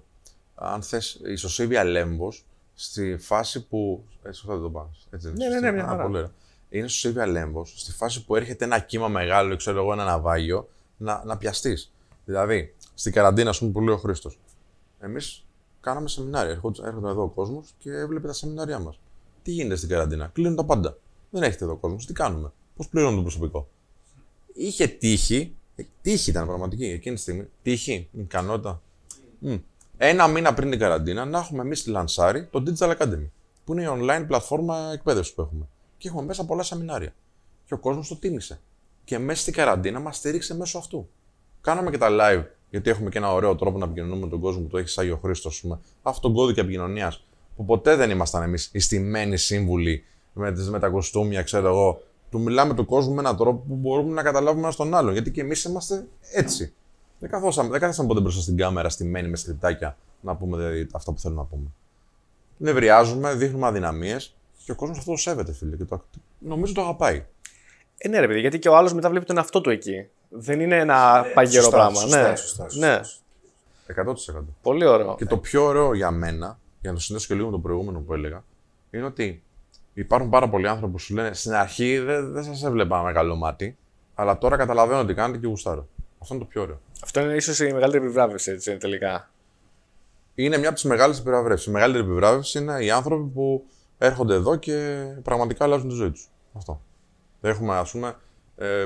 αν 0.54 0.82
θες, 0.82 1.20
η 1.26 1.32
ισοσύβια 1.32 1.84
λέμβος 1.84 2.44
στη 2.74 3.16
φάση 3.16 3.66
που. 3.66 4.04
Έτσι, 4.22 4.38
σωστά 4.40 4.52
δεν 4.54 4.62
το 4.62 4.70
πάω. 4.70 4.86
Έτσι, 5.10 5.32
Ναι, 5.36 5.48
ναι, 5.48 5.60
ναι, 5.60 5.70
μια 5.72 5.84
Α, 5.84 5.88
χαρά. 5.88 6.02
πολύ 6.02 6.16
ωραία. 6.16 6.30
Είναι 6.68 6.84
ισοσύβια 6.84 7.26
λέμβος 7.26 7.74
στη 7.76 7.92
φάση 7.92 8.24
που 8.24 8.36
έρχεται 8.36 8.64
ένα 8.64 8.78
κύμα 8.78 9.08
μεγάλο, 9.08 9.56
ξέρω 9.56 9.78
εγώ, 9.80 9.92
ένα 9.92 10.04
ναυάγιο, 10.04 10.68
να, 10.96 11.22
να 11.24 11.36
πιαστείς. 11.36 11.92
Δηλαδή, 12.24 12.74
στην 12.94 13.12
καραντίνα, 13.12 13.50
ας 13.50 13.58
πούμε, 13.58 13.70
που 13.70 13.80
λέει 13.80 13.94
ο 13.94 13.98
Χρήστος, 13.98 14.38
εμείς 15.06 15.46
κάναμε 15.80 16.08
σεμινάρια. 16.08 16.50
Έρχονταν 16.50 16.86
έρχονταν 16.86 17.10
εδώ 17.10 17.22
ο 17.22 17.28
κόσμος 17.28 17.74
και 17.78 17.90
έβλεπε 17.90 18.26
τα 18.26 18.32
σεμινάρια 18.32 18.78
μας. 18.78 19.00
Τι 19.42 19.50
γίνεται 19.50 19.76
στην 19.76 19.88
καραντίνα, 19.88 20.26
κλείνουν 20.26 20.56
τα 20.56 20.64
πάντα. 20.64 20.98
Δεν 21.30 21.42
έχετε 21.42 21.64
εδώ 21.64 21.76
κόσμος, 21.76 22.06
τι 22.06 22.12
κάνουμε, 22.12 22.52
πώς 22.76 22.88
πληρώνουν 22.88 23.16
το 23.16 23.22
προσωπικό; 23.22 23.68
Είχε 24.54 24.86
τύχη, 24.86 25.56
ε, 25.74 25.82
τύχη 26.02 26.30
ήταν 26.30 26.46
πραγματική 26.46 26.84
εκείνη 26.84 27.14
τη 27.14 27.20
στιγμή. 27.20 27.48
Τύχη, 27.62 28.08
ικανότητα. 28.12 28.82
Μμ. 29.38 29.56
Ένα 29.96 30.26
μήνα 30.26 30.54
πριν 30.54 30.70
την 30.70 30.78
καραντίνα 30.78 31.24
να 31.24 31.38
έχουμε 31.38 31.62
εμείς 31.62 31.82
τη 31.82 31.90
Λανσάρι 31.90 32.46
το 32.46 32.62
Digital 32.66 32.96
Academy, 32.96 33.28
που 33.64 33.72
είναι 33.72 33.82
η 33.82 33.86
online 33.90 34.24
πλατφόρμα 34.26 34.90
εκπαίδευσης 34.92 35.34
που 35.34 35.40
έχουμε. 35.40 35.68
Και 35.98 36.08
έχουμε 36.08 36.22
μέσα 36.22 36.44
πολλά 36.44 36.62
σεμινάρια. 36.62 37.14
Και 37.64 37.74
ο 37.74 37.78
κόσμος 37.78 38.08
το 38.08 38.16
τίμησε. 38.16 38.60
Και 39.04 39.18
μέσα 39.18 39.40
στην 39.40 39.52
καραντίνα 39.52 40.00
μας 40.00 40.16
στήριξε 40.16 40.56
μέσω 40.56 40.78
αυτού. 40.78 41.08
Κάναμε 41.60 41.90
και 41.90 41.98
τα 41.98 42.08
live, 42.10 42.44
γιατί 42.70 42.90
έχουμε 42.90 43.10
και 43.10 43.18
ένα 43.18 43.32
ωραίο 43.32 43.54
τρόπο 43.56 43.78
να 43.78 43.84
επικοινωνούμε 43.84 44.20
με 44.20 44.28
τον 44.28 44.40
κόσμο 44.40 44.62
που 44.62 44.68
το 44.68 44.78
έχει 44.78 44.88
σαν 44.88 45.10
ο 45.10 45.18
Χρήστο, 45.22 45.50
αυτόν 46.02 46.22
τον 46.22 46.32
κώδικα 46.32 46.60
επικοινωνίας. 46.60 47.24
Που 47.56 47.64
ποτέ 47.64 47.96
δεν 47.96 48.10
ήμασταν 48.10 48.42
εμείς 48.42 48.70
οι 48.72 48.78
στημένοι 48.78 49.36
σύμβουλοι 49.36 50.04
με, 50.32 50.52
τις, 50.52 50.70
με 50.70 50.78
τα 50.78 50.88
κοστούμια, 50.88 51.42
ξέρω 51.42 51.68
εγώ. 51.68 52.00
Του 52.30 52.40
μιλάμε 52.40 52.74
του 52.74 52.84
κόσμου 52.84 53.14
με 53.14 53.20
έναν 53.20 53.36
τρόπο 53.36 53.64
που 53.68 53.74
μπορούμε 53.74 54.12
να 54.12 54.22
καταλάβουμε 54.22 54.66
ένα 54.66 54.76
τον 54.76 54.94
άλλον. 54.94 55.12
Γιατί 55.12 55.30
και 55.30 55.40
εμείς 55.40 55.64
είμαστε 55.64 56.06
έτσι. 56.32 56.72
Δεν 57.18 57.30
καθόσαμε, 57.30 57.70
δεν 57.70 57.80
καθίσαμε 57.80 58.08
ποτέ 58.08 58.20
μπροστά 58.20 58.40
στην 58.40 58.56
κάμερα 58.56 58.88
στημένοι 58.88 59.28
με 59.28 59.36
σκριτάκια 59.36 59.96
να 60.20 60.36
πούμε 60.36 60.56
δηλαδή, 60.56 60.86
αυτά 60.92 61.12
που 61.12 61.18
θέλουμε 61.18 61.40
να 61.40 61.46
πούμε. 61.46 61.66
Νευριάζουμε, 62.56 63.34
δείχνουμε 63.34 63.66
αδυναμίες 63.66 64.36
και 64.64 64.72
ο 64.72 64.74
κόσμος 64.74 64.98
αυτό 64.98 65.10
το 65.10 65.16
σέβεται, 65.16 65.52
φίλε. 65.52 65.76
Και 65.76 65.84
το, 65.84 66.04
νομίζω 66.38 66.72
το 66.72 66.80
αγαπάει. 66.80 67.24
Ε, 67.98 68.08
ναι, 68.08 68.20
ρε 68.20 68.26
παιδί, 68.26 68.40
γιατί 68.40 68.58
και 68.58 68.68
ο 68.68 68.76
άλλος 68.76 68.94
μετά 68.94 69.10
βλέπει 69.10 69.24
τον 69.24 69.36
εαυτό 69.36 69.60
του 69.60 69.70
εκεί. 69.70 70.06
Δεν 70.28 70.60
είναι 70.60 70.76
ένα 70.76 71.24
παγερό 71.34 71.62
σωστά, 71.62 71.76
πράγμα. 71.76 72.00
σωστά, 72.00 72.28
ναι. 72.28 72.36
σωστά, 72.36 72.68
σωστά, 72.68 72.86
ναι. 72.86 73.00
100%. 74.40 74.44
Πολύ 74.62 74.86
ωραίο. 74.86 75.14
Και 75.18 75.24
το 75.24 75.38
πιο 75.38 75.64
ωραίο 75.64 75.94
για 75.94 76.10
μένα, 76.10 76.58
για 76.80 76.90
να 76.90 76.96
το 76.96 77.02
συνδέσω 77.02 77.26
και 77.26 77.34
λίγο 77.34 77.46
με 77.46 77.52
το 77.52 77.58
προηγούμενο 77.58 78.00
που 78.00 78.14
έλεγα, 78.14 78.44
είναι 78.90 79.04
ότι 79.04 79.42
υπάρχουν 79.94 80.30
πάρα 80.30 80.48
πολλοί 80.48 80.68
άνθρωποι 80.68 80.92
που 80.92 80.98
σου 80.98 81.14
λένε 81.14 81.34
στην 81.34 81.52
αρχή 81.52 81.98
δεν, 81.98 82.32
δεν 82.32 82.44
σας 82.44 82.64
έβλεπα 82.64 83.02
με 83.02 83.12
καλό 83.12 83.36
μάτι, 83.36 83.76
αλλά 84.14 84.38
τώρα 84.38 84.56
καταλαβαίνω 84.56 85.04
τι 85.04 85.14
κάνετε 85.14 85.38
και 85.38 85.46
γουστάρω. 85.46 85.88
Αυτό 86.18 86.34
είναι 86.34 86.42
το 86.42 86.48
πιο 86.48 86.62
ωραίο. 86.62 86.80
Αυτό 87.02 87.20
είναι 87.20 87.34
ίσως 87.34 87.58
η 87.58 87.72
μεγαλύτερη 87.72 88.04
επιβράβευση 88.04 88.50
έτσι, 88.50 88.76
τελικά. 88.76 89.30
Είναι 90.34 90.58
μια 90.58 90.66
από 90.66 90.74
τις 90.74 90.84
μεγάλες 90.84 91.18
επιβραβεύσει. 91.18 91.70
Η 91.70 91.72
μεγαλύτερη 91.72 92.04
επιβράβευση 92.04 92.58
είναι 92.58 92.84
οι 92.84 92.90
άνθρωποι 92.90 93.30
που 93.30 93.64
έρχονται 93.98 94.34
εδώ 94.34 94.56
και 94.56 95.06
πραγματικά 95.22 95.64
αλλάζουν 95.64 95.88
τη 95.88 95.94
ζωή 95.94 96.10
τους. 96.10 96.30
Αυτό. 96.52 96.80
Έχουμε, 97.40 97.74
ας 97.74 97.90
πούμε, 97.90 98.16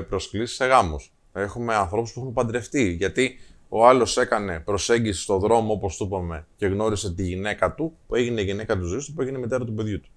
προσκλήσεις 0.09 0.55
σε 0.55 0.65
γάμους. 0.65 1.13
Έχουμε 1.33 1.75
ανθρώπους 1.75 2.13
που 2.13 2.19
έχουν 2.19 2.33
παντρευτεί. 2.33 2.89
Γιατί 2.91 3.39
ο 3.69 3.87
άλλος 3.87 4.17
έκανε 4.17 4.59
προσέγγιση 4.59 5.21
στον 5.21 5.39
δρόμο, 5.39 5.73
όπως 5.73 5.97
του 5.97 6.03
είπαμε, 6.03 6.47
και 6.55 6.65
γνώρισε 6.65 7.13
τη 7.13 7.23
γυναίκα 7.23 7.73
του, 7.73 7.97
που 8.07 8.15
έγινε 8.15 8.41
η 8.41 8.43
γυναίκα 8.43 8.77
του 8.77 8.85
ζωής 8.85 9.05
του, 9.05 9.13
που 9.13 9.21
έγινε 9.21 9.37
η 9.37 9.41
μητέρα 9.41 9.65
του 9.65 9.73
παιδιού 9.73 10.01
του. 10.01 10.09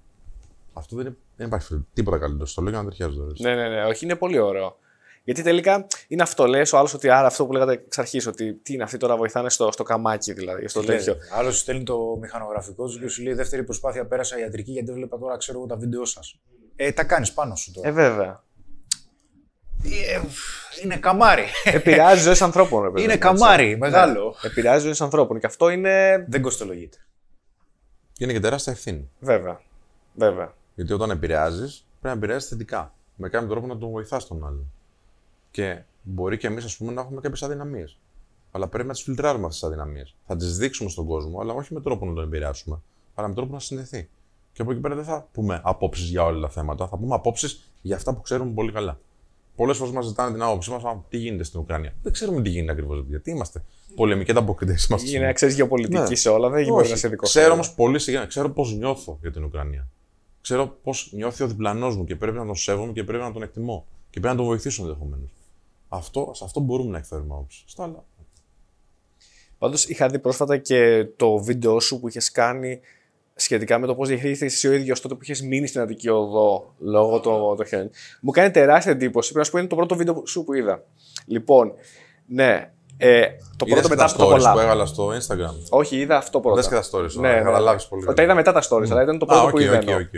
Αυτό 0.73 0.97
δεν, 0.97 1.07
είναι, 1.07 1.17
δεν 1.37 1.47
υπάρχει 1.47 1.87
τίποτα 1.93 2.19
καλύτερο. 2.19 2.47
Στο 2.47 2.63
λέω 2.63 2.71
για 2.71 2.83
να 2.83 2.89
ταιριάζει 2.89 3.17
τώρα. 3.17 3.31
Ναι, 3.39 3.55
ναι, 3.55 3.69
ναι. 3.69 3.85
Όχι, 3.85 4.05
είναι 4.05 4.17
πολύ 4.17 4.39
ωραίο. 4.39 4.77
Γιατί 5.25 5.43
τελικά 5.43 5.87
είναι 6.09 6.23
αυτό. 6.23 6.47
Λες 6.47 6.73
ο 6.73 6.79
άλλος 6.79 6.95
ότι 6.95 7.09
άρα 7.09 7.27
αυτό 7.27 7.47
που 7.47 7.53
λέγατε 7.53 7.73
εξ 7.73 7.99
αρχής, 7.99 8.27
ότι 8.27 8.55
τι 8.55 8.75
είναι 8.75 8.83
αυτοί 8.83 8.97
τώρα 8.97 9.17
βοηθάνε 9.17 9.51
στο, 9.51 9.73
στο 9.73 9.83
καμάκι 9.83 10.33
δηλαδή, 10.33 10.69
στο 10.69 10.83
τέτοιο. 10.83 11.17
Άλλος 11.33 11.55
σου 11.55 11.61
στέλνει 11.61 11.83
το 11.83 12.17
μηχανογραφικό 12.21 12.89
του 12.89 12.99
και 13.01 13.09
σου 13.09 13.23
λέει 13.23 13.35
δεύτερη 13.35 13.65
προσπάθεια 13.65 14.07
πέρασα 14.07 14.39
ιατρική 14.39 14.71
γιατί 14.71 14.87
δεν 14.87 14.97
βλέπα 14.97 15.19
τώρα 15.19 15.37
ξέρω 15.37 15.59
εγώ 15.59 15.67
τα 15.67 15.77
βίντεο 15.77 16.05
σας. 16.05 16.41
Ε, 16.77 16.93
τα 16.93 17.05
κάνεις 17.05 17.33
πάνω 17.33 17.55
σου 17.55 17.73
τώρα. 17.73 17.89
Ε, 17.89 17.93
βέβαια. 17.93 18.43
Ε, 19.85 20.21
Είναι 20.83 20.97
καμάρι. 20.97 21.45
Επηρεάζει 21.65 22.23
ζωές 22.23 22.43
ανθρώπων. 22.43 22.83
ρε 22.83 22.91
παιδί 22.91 23.03
Είναι 23.05 23.13
μου, 23.13 23.19
καμάρι, 23.19 23.65
έτσι. 23.67 23.79
μεγάλο. 23.79 24.37
Ναι. 24.43 24.49
Επηρεάζει 24.51 24.85
ζωές 24.85 25.01
ανθρώπων. 25.01 25.39
Και 25.41 25.47
αυτό 25.47 25.69
είναι. 25.69 26.25
Δεν 26.29 26.43
κοστολογείται. 26.43 26.97
Και 28.13 28.25
είναι 28.25 28.33
και 28.33 28.41
τεράστια 28.41 28.73
ευθύνη. 28.73 29.11
Βέβαια. 29.21 29.61
Βέβαια. 30.15 30.55
Γιατί 30.75 30.93
όταν 30.93 31.11
επηρεάζεις, 31.11 31.87
πρέπει 32.01 32.17
να 32.17 32.23
επηρεάζεις 32.25 32.49
θετικά. 32.49 32.95
Με 33.17 33.29
κάποιο 33.29 33.49
τρόπο 33.49 33.67
να 33.67 33.79
τον 33.79 33.91
βοηθάς 33.91 34.27
τον 34.27 34.47
άλλον. 34.47 34.71
Και 35.51 35.83
μπορεί 36.03 36.37
και 36.37 36.47
εμείς, 36.47 36.65
ας 36.65 36.77
πούμε, 36.77 36.93
να 36.93 37.01
έχουμε 37.01 37.21
κάποιες 37.21 37.43
αδυναμίες. 37.43 37.99
Αλλά 38.51 38.67
πρέπει 38.69 38.87
να 38.87 38.93
τις 38.93 39.03
φιλτράρουμε 39.03 39.45
αυτές 39.47 39.61
τις 39.61 39.69
αδυναμίες. 39.69 40.15
Θα 40.27 40.37
τις 40.37 40.57
δείξουμε 40.59 40.91
στον 40.91 41.07
κόσμο, 41.07 41.41
αλλά 41.41 41.53
όχι 41.53 41.75
με 41.75 41.81
τρόπο 41.81 42.07
να 42.07 42.15
τον 42.15 42.25
επηρεάσουμε, 42.25 42.81
αλλά 43.15 43.29
με 43.29 43.35
τρόπο 43.35 43.53
να 43.53 43.59
συνδεθεί. 43.61 44.09
Και 44.53 44.63
από 44.63 44.71
εκεί 44.71 44.81
πέρα 44.81 44.95
δεν 44.95 45.05
θα 45.05 45.29
πούμε 45.33 45.61
απόψεις 45.65 46.09
για 46.09 46.25
όλα 46.25 46.41
τα 46.41 46.49
θέματα, 46.49 46.89
θα 46.89 46.97
πούμε 46.97 47.15
απόψεις 47.15 47.71
για 47.83 47.97
αυτά 47.97 48.15
που 48.15 48.21
ξέρουμε 48.21 48.53
πολύ 48.53 48.73
καλά. 48.73 48.99
Πολλές 49.57 49.77
φορές 49.77 49.93
μας 49.93 50.07
ζητάνε 50.07 50.33
την 50.33 50.43
άποψή 50.43 50.71
μας, 50.71 50.83
τι 51.09 51.17
γίνεται 51.17 51.45
στην 51.45 51.61
Ουκρανία; 51.61 51.95
Δεν 52.03 52.13
ξέρουμε 52.13 52.43
τι 52.43 52.49
γίνεται 52.49 52.73
ακριβώς. 52.73 53.05
Γιατί 53.09 53.31
είμαστε; 53.31 53.65
Πολεμικοί 53.95 54.31
ανταποκριτέ 54.31 54.77
είμαστε. 54.89 55.11
Είναι 55.11 55.27
να 55.27 55.33
ξέρεις 55.33 55.55
γεωπολιτική 55.55 56.09
Ναι. 56.09 56.15
σε 56.15 56.29
όλα. 56.29 56.49
Δεν 56.49 56.67
μπορεί 56.67 56.83
Όχι. 56.83 56.91
να 56.91 56.97
σε 56.97 57.09
δικό 57.09 57.27
Ξέρω 57.27 57.53
όμως 57.53 57.75
πολύ 57.75 57.99
συγκεκριμένα. 57.99 58.29
Ξέρω 58.29 58.51
πώς 58.51 58.75
νιώθω 58.77 59.19
για 59.21 59.33
την 59.33 59.45
Ουκρανία. 59.45 59.87
Ξέρω 60.41 60.67
πώς 60.83 61.11
νιώθει 61.13 61.43
ο 61.43 61.47
διπλανός 61.47 61.97
μου 61.97 62.05
και 62.05 62.17
πρέπει 62.17 62.37
να 62.37 62.47
τον 62.47 62.55
σέβομαι 62.55 62.93
και 62.93 63.05
πρέπει 63.05 63.23
να 63.23 63.33
τον 63.33 63.43
εκτιμώ. 63.43 63.87
Και 64.11 64.21
πρέπει 64.21 64.35
να 64.35 64.41
τον 64.41 64.45
βοηθήσω 64.45 64.83
ενδεχομένως. 64.83 65.31
Αυτό, 65.89 66.31
σε 66.35 66.45
αυτό 66.45 66.61
μπορούμε 66.61 66.91
να 66.91 66.99
εκφέρουμε 66.99 67.35
άποψη. 67.35 67.63
Στα 67.67 67.83
άλλα. 67.83 68.05
Πάντως 69.59 69.85
είχα 69.85 70.09
δει 70.09 70.19
πρόσφατα 70.19 70.57
και 70.57 71.07
το 71.17 71.39
βίντεο 71.39 71.81
σου 71.81 72.01
που 72.01 72.09
είχες 72.09 72.31
κάνει 72.31 72.81
σχετικά 73.35 73.79
με 73.79 73.87
το 73.87 73.95
πώς 73.95 74.09
διαχειρίζεσαι 74.09 74.45
εσύ 74.45 74.69
ο 74.69 74.73
ίδιος 74.73 75.01
τότε 75.01 75.15
που 75.15 75.21
είχες 75.23 75.43
μείνει 75.43 75.67
στην 75.67 75.81
Αττική 75.81 76.09
Οδό 76.09 76.75
λόγω 76.79 77.21
του 77.21 77.55
το 77.57 77.65
χιόνι. 77.65 77.91
Μου 78.21 78.31
κάνει 78.31 78.51
τεράστια 78.51 78.93
εντύπωση. 78.93 79.33
Πρέπει 79.33 79.39
να 79.39 79.45
σου 79.45 79.51
πω 79.51 79.59
είναι 79.59 79.69
το 79.69 79.77
πρώτο 79.77 79.95
βίντεο 79.97 80.23
σου 80.27 80.45
που 80.45 80.55
είδα. 80.55 80.83
Λοιπόν, 81.27 81.73
ναι. 82.27 82.69
Ε, 82.97 83.21
το 83.57 83.65
Είδες 83.67 83.81
πρώτο 83.81 83.81
και 83.83 83.89
μετά 83.89 84.05
τα 84.05 84.13
από 84.13 84.19
το 84.19 84.35
stories 84.35 84.39
που 84.53 84.59
collab. 84.59 84.63
έβαλα 84.63 84.87
στο 84.87 85.09
Instagram; 85.09 85.55
Όχι, 85.71 85.97
είδα 85.97 86.17
αυτό 86.17 86.41
πρώτα. 86.41 86.57
Δες 86.57 86.69
και 86.69 86.75
τα 86.75 86.83
stories, 86.99 87.11
Ναι, 87.13 87.29
ωραία, 87.29 87.39
ναι. 87.39 87.45
καταλάβεις 87.45 87.87
πολύ 87.87 88.05
Τα 88.05 88.13
καλά. 88.13 88.23
είδα 88.25 88.35
μετά 88.35 88.53
τα 88.53 88.63
stories, 88.69 88.91
αλλά 88.91 89.03
ήταν 89.03 89.19
το 89.19 89.25
Α, 89.25 89.29
πρώτο 89.29 89.45
οκ, 89.45 89.51
που 89.51 89.59
είδα. 89.61 89.77
οκ, 89.77 89.83
εννοώ. 89.83 89.97
οκ. 89.97 90.09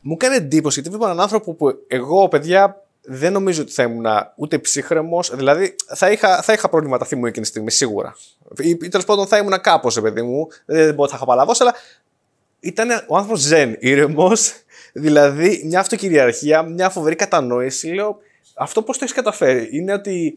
Μου 0.00 0.16
κάνει 0.16 0.36
εντύπωση 0.36 0.74
γιατί 0.80 0.88
βλέπω 0.96 1.04
έναν 1.10 1.20
άνθρωπο 1.24 1.54
που 1.54 1.66
εγώ, 1.86 2.28
παιδιά, 2.28 2.82
δεν 3.06 3.32
νομίζω 3.32 3.62
ότι 3.62 3.72
θα 3.72 3.82
ήμουν 3.82 4.06
ούτε 4.36 4.58
ψύχρεμος. 4.58 5.36
Δηλαδή, 5.36 5.74
θα 5.94 6.10
είχα, 6.10 6.42
θα 6.42 6.52
είχα 6.52 6.68
προβλήματα 6.68 7.04
θυμού 7.04 7.26
εκείνη 7.26 7.44
τη 7.44 7.50
στιγμή, 7.50 7.70
σίγουρα. 7.70 8.16
Ή, 8.58 8.68
ή 8.68 8.76
τέλος 8.88 9.04
πάντων 9.06 9.26
θα 9.26 9.38
ήμουν 9.38 9.60
κάπως, 9.60 10.00
παιδί 10.00 10.22
μου. 10.22 10.46
Δεν 10.64 10.94
μπορώ 10.94 11.08
θα 11.08 11.16
είχα 11.16 11.24
παλαβώσει, 11.24 11.62
αλλά 11.62 11.74
ήταν 12.64 12.88
ο 13.08 13.16
άνθρωπος 13.16 13.40
ζεν, 13.40 13.76
ήρεμος. 13.80 14.52
Δηλαδή, 14.92 15.62
μια 15.64 15.80
αυτοκυριαρχία, 15.80 16.62
μια 16.62 16.90
φοβερή 16.90 17.16
κατανόηση. 17.16 17.88
Λέω, 17.88 18.16
αυτό 18.54 18.82
πώς 18.82 18.98
το 18.98 19.04
έχεις 19.04 19.16
καταφέρει; 19.16 19.68
Είναι 19.72 19.92
ότι 19.92 20.36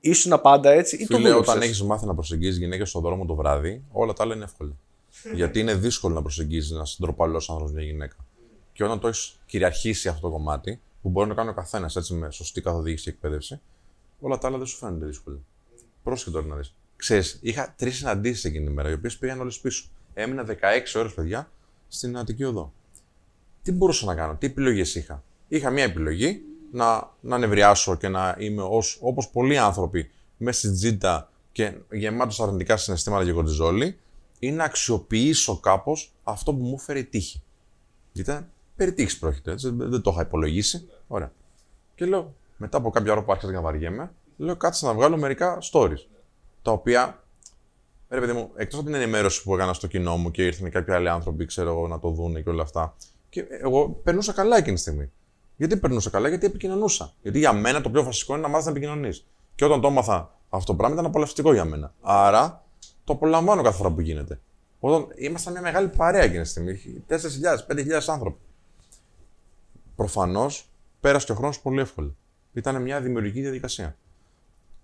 ήσουν 0.00 0.40
πάντα 0.40 0.70
έτσι 0.70 0.96
ή 0.96 1.06
το 1.06 1.16
Φίλε, 1.16 1.28
όταν 1.28 1.44
δούλεψες; 1.44 1.68
έχεις 1.68 1.82
μάθει 1.82 2.06
να 2.06 2.14
προσεγγίζεις 2.14 2.58
γυναίκες 2.58 2.88
στον 2.88 3.02
δρόμο 3.02 3.24
το 3.26 3.34
βράδυ, 3.34 3.82
όλα 3.92 4.12
τα 4.12 4.22
άλλα 4.22 4.34
είναι 4.34 4.44
εύκολα. 4.44 4.72
Γιατί 5.34 5.60
είναι 5.60 5.74
δύσκολο 5.74 6.14
να 6.14 6.22
προσεγγίζεις 6.22 6.70
ένας 6.70 6.96
ντροπαλός 7.00 7.50
άνθρωπος 7.50 7.74
μια 7.74 7.84
γυναίκα. 7.84 8.16
Και 8.72 8.84
όταν 8.84 9.00
το 9.00 9.08
έχεις 9.08 9.40
κυριαρχήσει 9.46 10.08
αυτό 10.08 10.20
το 10.20 10.32
κομμάτι, 10.32 10.80
που 11.02 11.08
μπορεί 11.08 11.28
να 11.28 11.34
κάνει 11.34 11.48
ο 11.48 11.54
καθένας 11.54 11.96
έτσι 11.96 12.14
με 12.14 12.30
σωστή 12.30 12.60
καθοδήγηση 12.60 13.04
και 13.04 13.10
εκπαίδευση, 13.10 13.60
όλα 14.20 14.38
τα 14.38 14.48
άλλα 14.48 14.58
δεν 14.58 14.66
σου 14.66 14.76
φαίνονται 14.76 15.06
δύσκολα. 15.06 15.38
Πρόσεχε 16.02 16.30
τώρα 16.30 16.46
να 16.46 16.56
δεις. 16.56 16.74
Ξέρεις, 16.96 17.38
είχα 17.42 17.74
τρεις 17.78 17.96
συναντήσεις 17.96 18.44
εκείνη 18.44 18.66
τη 18.66 18.72
μέρα, 18.72 18.90
οι 18.90 18.92
οποίες 18.92 19.16
πήγαν 19.16 19.40
όλες 19.40 19.58
πίσω. 19.58 19.84
Έμεινα 20.14 20.44
16 20.44 20.54
ώρες, 20.96 21.14
παιδιά, 21.14 21.50
στην 21.88 22.18
Αττική 22.18 22.44
Οδό. 22.44 22.72
Τι 23.62 23.72
μπορούσα 23.72 24.06
να 24.06 24.14
κάνω, 24.14 24.34
τι 24.34 24.46
επιλογές 24.46 24.94
είχα. 24.94 25.22
Είχα 25.48 25.70
μια 25.70 25.84
επιλογή 25.84 26.42
να, 26.72 27.10
να 27.20 27.38
νευριάσω 27.38 27.96
και 27.96 28.08
να 28.08 28.36
είμαι 28.38 28.62
ως, 28.62 28.98
όπως 29.00 29.28
πολλοί 29.28 29.58
άνθρωποι 29.58 30.10
μέσα 30.36 30.58
στην 30.58 30.74
τζίτα 30.74 31.30
και 31.52 31.72
γεμάτος 31.90 32.40
αρνητικά 32.40 32.76
συναισθήματα 32.76 33.24
και 33.24 33.32
κορτιζόλη 33.32 33.98
ή 34.38 34.50
να 34.50 34.64
αξιοποιήσω 34.64 35.58
κάπως 35.58 36.12
αυτό 36.22 36.54
που 36.54 36.62
μου 36.62 36.74
έφερε 36.78 36.98
η 36.98 37.04
τύχη. 37.04 37.42
Γιατί 38.12 38.30
ήταν 38.30 38.50
περί 38.76 38.92
τύχης 38.92 39.18
πρόκειται, 39.18 39.52
έτσι, 39.52 39.70
δεν 39.70 39.90
δεν 39.90 40.00
το 40.00 40.10
είχα 40.10 40.22
υπολογίσει. 40.22 40.88
Ωραία. 41.06 41.32
Και 41.94 42.04
λέω, 42.04 42.34
μετά 42.56 42.76
από 42.76 42.90
κάποια 42.90 43.12
ώρα 43.12 43.22
που 43.22 43.32
άρχισα 43.32 43.52
να 43.52 43.60
βαριέμαι, 43.60 44.10
λέω 44.36 44.56
κάτσε 44.56 44.86
να 44.86 44.94
βγάλω 44.94 45.16
μερικά 45.16 45.58
stories. 45.72 46.06
Τα 46.62 46.70
οποία, 46.70 47.21
ρε 48.12 48.20
παιδί 48.20 48.32
μου, 48.32 48.50
εκτός 48.56 48.78
από 48.78 48.88
την 48.88 48.94
ενημέρωση 49.00 49.42
που 49.42 49.54
έκανα 49.54 49.72
στο 49.72 49.86
κοινό 49.86 50.16
μου 50.16 50.30
και 50.30 50.44
ήρθαν 50.44 50.70
κάποιοι 50.70 50.94
άλλοι 50.94 51.08
άνθρωποι, 51.08 51.44
ξέρω 51.44 51.70
εγώ, 51.70 51.88
να 51.88 51.98
το 51.98 52.08
δούνε 52.08 52.40
και 52.40 52.50
όλα 52.50 52.62
αυτά. 52.62 52.96
Και 53.28 53.44
εγώ 53.50 53.88
περνούσα 53.88 54.32
καλά 54.32 54.56
εκείνη 54.56 54.74
τη 54.74 54.80
στιγμή. 54.80 55.10
Γιατί 55.56 55.76
περνούσα 55.76 56.10
καλά, 56.10 56.28
γιατί 56.28 56.46
επικοινωνούσα. 56.46 57.12
Γιατί 57.22 57.38
για 57.38 57.52
μένα 57.52 57.80
το 57.80 57.90
πιο 57.90 58.02
βασικό 58.02 58.32
είναι 58.32 58.42
να 58.42 58.48
μάθεις 58.48 58.64
να 58.66 58.70
επικοινωνείς. 58.70 59.26
Και 59.54 59.64
όταν 59.64 59.80
το 59.80 59.88
έμαθα 59.88 60.38
αυτό 60.48 60.72
το 60.72 60.78
πράγμα 60.78 60.94
ήταν 60.94 61.06
απολαυστικό 61.06 61.52
για 61.52 61.64
μένα. 61.64 61.94
Άρα 62.00 62.64
το 63.04 63.12
απολαμβάνω 63.12 63.62
κάθε 63.62 63.76
φορά 63.76 63.90
που 63.90 64.00
γίνεται. 64.00 64.40
Όταν 64.80 65.06
ήμασταν 65.16 65.52
μια 65.52 65.62
μεγάλη 65.62 65.88
παρέα 65.88 66.22
εκείνη 66.22 66.42
τη 66.42 66.48
στιγμή. 66.48 66.80
4.000, 67.08 67.16
5.000 67.68 68.00
άνθρωποι. 68.06 68.40
Προφανώς 69.96 70.68
πέρασε 71.00 71.26
και 71.26 71.32
ο 71.32 71.34
χρόνος 71.34 71.60
πολύ 71.60 71.80
εύκολα. 71.80 72.10
Ήταν 72.52 72.82
μια 72.82 73.00
δημιουργική 73.00 73.40
διαδικασία. 73.40 73.96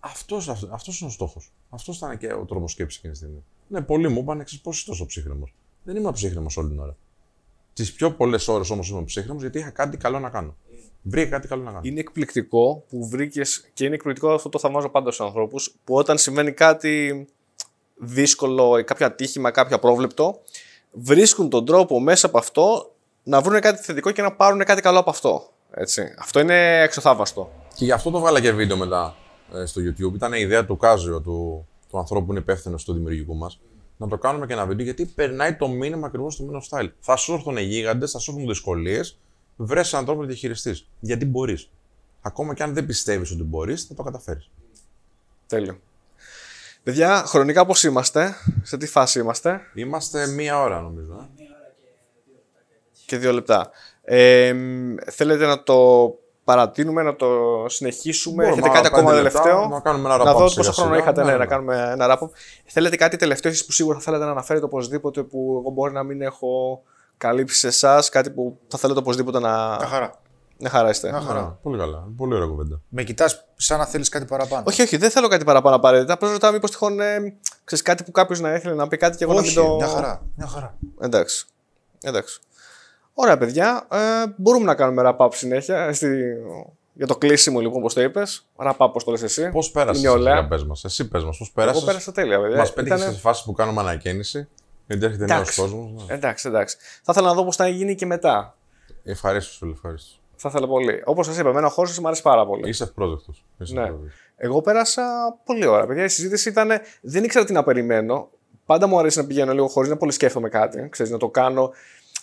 Αυτός, 0.01 0.49
αυτός, 0.49 0.71
αυτός 0.73 1.01
είναι 1.01 1.11
ο 1.11 1.13
στόχος. 1.13 1.53
Αυτός 1.71 1.97
ήταν 1.97 2.19
και 2.19 2.33
ο 2.33 2.45
τρόπος 2.45 2.73
σκέψης 2.73 2.99
εκείνη 2.99 3.13
τη 3.13 3.19
στιγμή. 3.19 3.45
Ναι, 3.69 3.81
πολλοί 3.81 4.09
μου 4.09 4.21
είπαν 4.21 4.41
εξή: 4.41 4.61
Πώ 4.61 4.71
είσαι 4.71 4.85
τόσο 4.87 5.07
ψύχρεμος. 5.07 5.55
Δεν 5.83 5.97
ήμουν 5.97 6.13
ψύχρεμος 6.13 6.57
όλη 6.57 6.69
την 6.69 6.79
ώρα. 6.79 6.97
Τις 7.73 7.93
πιο 7.93 8.13
πολλές 8.13 8.49
ώρες 8.49 8.71
όμως 8.71 8.89
ήμουν 8.89 9.05
ψύχρεμος 9.05 9.43
γιατί 9.43 9.59
είχα 9.59 9.71
κάτι 9.71 9.97
καλό 9.97 10.19
να 10.19 10.31
κάνω. 10.31 10.57
Βρήκα 11.03 11.29
κάτι 11.29 11.49
καλό 11.49 11.63
να 11.63 11.71
κάνω. 11.71 11.81
Είναι 11.85 12.01
εκπληκτικό 12.01 12.85
που 12.89 13.09
βρήκες 13.09 13.69
και 13.73 13.85
είναι 13.85 13.95
εκπληκτικό 13.95 14.33
αυτό 14.33 14.49
το 14.49 14.59
θαυμάζω 14.59 14.89
πάντα 14.89 15.11
στους 15.11 15.27
ανθρώπους 15.27 15.75
που 15.85 15.95
όταν 15.95 16.19
συμβαίνει 16.19 16.53
κάτι 16.53 17.27
δύσκολο, 17.97 18.85
κάποιο 18.85 19.07
ατύχημα, 19.07 19.51
κάποιο 19.51 19.77
απρόβλεπτο, 19.77 20.41
βρίσκουν 20.93 21.49
τον 21.49 21.65
τρόπο 21.65 22.01
μέσα 22.01 22.27
από 22.27 22.39
αυτό 22.39 22.95
να 23.23 23.41
βρουν 23.41 23.61
κάτι 23.61 23.83
θετικό 23.83 24.11
και 24.11 24.23
να 24.23 24.33
πάρουν 24.33 24.65
κάτι 24.65 24.81
καλό 24.81 24.99
από 24.99 25.11
αυτό. 25.11 25.49
Έτσι. 25.71 26.15
Αυτό 26.19 26.41
είναι 26.41 26.83
εξωθαύμαστο. 26.83 27.53
Και 27.75 27.85
γι' 27.85 27.93
αυτό 27.93 28.11
το 28.11 28.19
βάλα 28.19 28.41
και 28.41 28.53
βίντεο 28.53 28.77
μετά 28.77 29.17
ε, 29.17 29.28
στο 29.65 29.81
YouTube. 29.81 30.15
Ήταν 30.15 30.33
η 30.33 30.41
ιδέα 30.41 30.65
του 30.65 30.77
Κάζιο, 30.77 31.21
του, 31.21 31.69
του 31.91 31.99
ανθρώπου 31.99 32.27
που 32.27 32.31
είναι 32.31 32.41
υπεύθυνος 32.41 32.85
του 32.85 32.93
δημιουργικού 32.93 33.35
μας, 33.37 33.61
να 33.97 34.09
το 34.09 34.19
κάνουμε 34.19 34.47
και 34.47 34.53
ένα 34.53 34.67
βίντεο 34.67 34.85
γιατί 34.85 35.05
περνάει 35.05 35.55
το 35.57 35.69
μήνυμα 35.69 36.07
ακριβώς 36.07 36.37
του 36.37 36.51
Men 36.51 36.57
of 36.57 36.79
Style. 36.79 36.89
Θα 37.01 37.17
σου 37.17 37.33
έρθουν 37.33 37.57
γίγαντες, 37.57 38.11
θα 38.11 38.19
σου 38.19 38.31
έρθουν 38.31 38.49
δυσκολίες, 38.49 39.19
βρες 39.57 39.93
έναν 39.93 40.05
τρόπο 40.05 40.21
να 40.21 40.27
διαχειριστείς. 40.27 40.89
Γιατί 41.01 41.25
μπορείς. 41.25 41.71
Ακόμα 42.21 42.55
και 42.55 42.63
αν 42.63 42.75
δεν 42.75 42.87
πιστεύεις 42.87 43.31
ότι 43.31 43.43
μπορείς, 43.43 43.85
θα 43.85 43.95
το 43.95 44.03
καταφέρεις. 44.03 44.51
Τέλειο. 45.47 45.81
Παιδιά, 46.83 47.25
χρονικά 47.27 47.67
πώς 47.67 47.83
είμαστε, 47.83 48.35
σε 48.63 48.77
τι 48.77 48.87
φάση 48.87 49.19
είμαστε; 49.19 49.61
Είμαστε 49.75 50.27
μία 50.27 50.61
ώρα 50.61 50.81
νομίζω. 50.81 51.29
Ε. 51.37 51.43
και 53.07 53.17
δύο 53.17 53.33
λεπτά. 53.33 53.71
Ε, 54.03 54.53
μ, 54.53 54.95
θέλετε 55.11 55.47
να 55.47 55.63
το 55.63 56.09
παρατείνουμε, 56.49 57.03
να 57.03 57.17
το 57.17 57.29
συνεχίσουμε, 57.69 58.45
Μπορούμε, 58.45 58.53
έχετε 58.53 58.69
κάτι 58.69 58.79
άρα, 58.79 58.97
ακόμα 58.97 59.11
πέντε 59.11 59.23
λεπτά, 59.23 59.43
τελευταίο; 59.43 59.69
να 59.69 59.81
κάνουμε 59.81 60.09
ένα 60.09 60.25
να 60.25 60.33
wrap-up 60.33 60.39
δω 60.39 60.49
σιγά 60.49 60.63
πόσο 60.67 60.73
χρόνο 60.73 60.91
σιγά. 60.91 61.03
είχατε 61.03 61.21
Ναι, 61.21 61.27
ναι, 61.27 61.33
ναι. 61.33 61.39
να 61.39 61.47
κάνουμε 61.47 61.91
ένα 61.93 62.07
ράπο. 62.07 62.31
Θέλετε 62.67 62.97
κάτι 62.97 63.17
τελευταίο 63.17 63.51
εσείς 63.51 63.67
που 63.67 63.73
σίγουρα 63.73 63.97
θα 63.97 64.03
θέλετε 64.05 64.25
να 64.25 64.31
αναφέρετε 64.31 64.65
οπωσδήποτε 64.65 65.23
που 65.23 65.57
εγώ 65.61 65.71
μπορεί 65.71 65.93
να 65.93 66.03
μην 66.03 66.23
έχω 66.23 66.83
καλύψει 67.17 67.59
σε 67.59 67.67
εσάς, 67.67 68.09
κάτι 68.09 68.31
που 68.31 68.59
θα 68.69 68.79
θέλετε 68.79 68.99
οπωσδήποτε 68.99 69.39
να. 69.39 69.77
Μια 69.79 69.87
χαρά. 69.87 70.21
Ναι, 70.59 70.69
χαρά 70.69 70.89
είστε. 70.89 71.11
Μια 71.11 71.21
χαρά. 71.21 71.41
Α, 71.41 71.57
πολύ 71.63 71.79
καλά. 71.79 72.09
Πολύ 72.17 72.35
ωραία 72.35 72.47
κουβέντα. 72.47 72.81
Με 72.89 73.03
κοιτάς 73.03 73.45
σαν 73.57 73.79
να 73.79 73.87
θέλεις 73.87 74.09
κάτι 74.09 74.25
παραπάνω. 74.25 74.63
Όχι, 74.67 74.83
όχι, 74.83 74.97
δεν 74.97 75.11
θέλω 75.11 75.29
κάτι 75.29 75.45
παραπάνω 75.45 75.77
απαραίτητα. 75.77 76.13
Απλώς 76.13 76.31
ρωτάω 76.33 76.53
μήπως 76.53 76.71
τυχόν 76.71 77.01
ε, 77.01 77.35
ξέρεις, 77.65 77.85
κάτι 77.85 78.05
που 78.05 78.11
κάποιος 78.11 78.41
να 78.41 78.55
ήθελε 78.55 78.75
να 78.75 78.89
πει 78.89 78.97
κάτι 78.97 79.17
και 79.17 79.25
εγώ 79.25 79.35
Όχι, 79.35 79.55
να 79.55 79.63
μην 79.63 79.71
το. 79.71 79.77
μια 79.77 79.87
χαρά. 79.87 80.23
Μια 80.35 80.47
χαρά. 80.47 80.77
Εντάξει. 81.01 81.47
Εντάξει. 82.03 82.41
Ωραία, 83.21 83.39
παιδιά. 83.39 83.87
Ε, 83.93 83.99
μπορούμε 84.37 84.65
να 84.65 84.75
κάνουμε 84.75 85.03
wrap-up 85.19 85.29
συνέχεια. 85.35 85.79
ε, 85.87 85.93
Στη... 85.93 86.09
Για 86.93 87.07
το 87.07 87.17
κλείσιμο, 87.17 87.61
λοιπόν, 87.61 87.79
όπως 87.81 87.95
το 87.95 88.01
είπες. 88.03 88.47
Wrap-up, 88.57 88.89
πώ 88.93 89.05
το 89.05 89.11
λες 89.11 89.23
εσύ. 89.23 89.49
Πώς 89.51 89.71
πέρασες 89.71 90.03
Είναι 90.03 90.11
ωραία. 90.11 90.33
για 90.33 90.49
πες 90.49 90.65
μας. 90.65 90.85
Εσύ 90.85 91.09
πες 91.09 91.25
μας, 91.25 91.39
πώς 91.39 91.51
πέρασες. 91.51 91.77
Εγώ 91.77 91.87
πέρασα 91.91 92.13
τέλεια, 92.13 92.41
παιδιά. 92.41 92.57
Μας 92.57 92.73
πέτυχε 92.73 92.95
Ήτανε- 92.95 93.15
σε 93.15 93.21
φάση 93.21 93.45
που 93.45 93.53
κάνουμε 93.53 93.81
ανακαίνιση. 93.81 94.49
Γιατί 94.87 95.05
έρχεται 95.05 95.25
νέος 95.25 95.39
Εντάξει. 95.39 95.61
κόσμος. 95.61 96.05
Εντάξει, 96.09 96.49
εντάξει. 96.49 96.77
Θα 97.03 97.13
ήθελα 97.13 97.27
να 97.29 97.35
δω 97.35 97.45
πώς 97.45 97.57
θα 97.57 97.69
γίνει 97.69 97.95
και 97.95 98.07
μετά. 98.07 98.57
Ευχαρίστως, 99.05 99.57
φίλε, 99.57 99.73
ευχαρίστως. 99.73 100.21
Θα 100.37 100.49
ήθελα 100.49 100.67
πολύ. 100.67 101.03
Όπως 101.05 101.27
σας 101.27 101.39
είπα, 101.39 101.49
εμένα 101.49 101.67
ο 101.67 101.71
χώρος 101.71 101.99
μου 101.99 102.07
αρέσει 102.07 102.23
πάρα 102.23 102.47
πολύ. 102.47 102.69
Είσαι 102.69 102.83
ευπρόσδεκτος. 102.85 103.45
Ναι. 103.57 103.93
Εγώ 104.37 104.61
πέρασα 104.61 105.03
πολύ 105.45 105.67
ώρα. 105.67 105.87
Παιδιά, 105.87 106.05
η 106.05 106.09
συζήτηση 106.09 106.49
ήταν. 106.49 106.71
Δεν 107.01 107.25
ήξερα 107.25 107.45
τι 107.45 107.53
να 107.53 107.63
περιμένω. 107.65 108.29
Πάντα 108.67 108.87
μου 108.87 108.99
αρέσει 108.99 109.19
να 109.19 109.27
πηγαίνω 109.27 109.53
λίγο 109.53 109.69
χωρίς 109.69 109.91
να 109.91 109.97
πολύ 109.97 110.13
σκέφτομαι 110.13 110.49
κάτι. 110.49 110.89
Ξέρεις, 110.91 111.13
να 111.13 111.19
το 111.19 111.29
κάνω. 111.29 111.73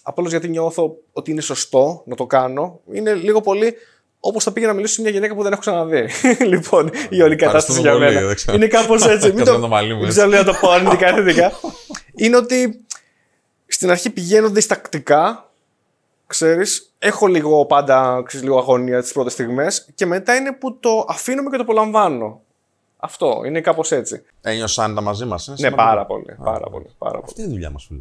Απλώς 0.07 0.29
γιατί 0.29 0.47
νιώθω 0.49 0.97
ότι 1.13 1.31
είναι 1.31 1.41
σωστό 1.41 2.03
να 2.05 2.15
το 2.15 2.25
κάνω. 2.25 2.79
Είναι 2.91 3.13
λίγο 3.13 3.41
πολύ 3.41 3.75
όπως 4.19 4.43
θα 4.43 4.51
πήγα 4.51 4.67
να 4.67 4.73
μιλήσω 4.73 4.93
σε 4.93 5.01
μια 5.01 5.09
γυναίκα 5.09 5.35
που 5.35 5.43
δεν 5.43 5.51
έχω 5.51 5.61
ξαναδεί. 5.61 6.09
λοιπόν, 6.53 6.91
η 7.09 7.21
όλη 7.21 7.35
κατάσταση 7.35 7.81
για 7.81 7.91
πολύ, 7.91 8.03
μένα. 8.05 8.25
δεν 8.25 8.35
ξέρω. 8.35 8.57
Είναι 8.57 8.67
κάπως 8.67 9.05
έτσι. 9.13 9.27
Μην 9.27 9.37
Κάτσε 9.37 9.53
να 9.53 9.59
το 9.59 9.67
μαλλί 9.67 9.93
μου, 9.93 9.99
δεν 9.99 10.07
έτσι. 10.07 10.19
ξέρω 10.19 10.37
να 10.37 10.43
το 10.43 10.57
πω 10.61 10.69
αρνητικά 10.69 11.13
θετικά. 11.15 11.51
είναι 12.15 12.35
ότι 12.35 12.85
στην 13.67 13.89
αρχή 13.89 14.09
πηγαίνω 14.09 14.49
διστακτικά 14.49 15.49
ξέρεις, 16.27 16.93
έχω 16.99 17.27
λίγο 17.27 17.65
πάντα 17.65 18.23
ξέρεις, 18.25 18.45
λίγο 18.45 18.57
αγωνία 18.59 19.01
τις 19.01 19.11
πρώτες 19.11 19.33
στιγμές 19.33 19.87
και 19.95 20.05
μετά 20.05 20.35
είναι 20.35 20.53
που 20.53 20.77
το 20.79 21.05
αφήνουμε 21.07 21.49
και 21.49 21.55
το 21.55 21.61
απολαμβάνω. 21.63 22.41
Αυτό, 22.97 23.41
είναι 23.45 23.61
κάπως 23.61 23.91
έτσι. 23.91 24.23
Ένιωσα 24.41 24.83
άνετα 24.83 25.01
μαζί 25.01 25.25
μας. 25.25 25.53
Ναι, 25.59 25.71
πάρα 25.71 26.05
πολύ, 26.05 26.35
πάρα 26.43 26.69
πολύ, 26.69 26.89
πάρα 26.97 27.11
πολύ. 27.11 27.23
Αυτή 27.25 27.41
είναι 27.41 27.49
η 27.49 27.53
δουλειά 27.53 27.69
μας, 27.69 27.85
φίλε. 27.87 27.99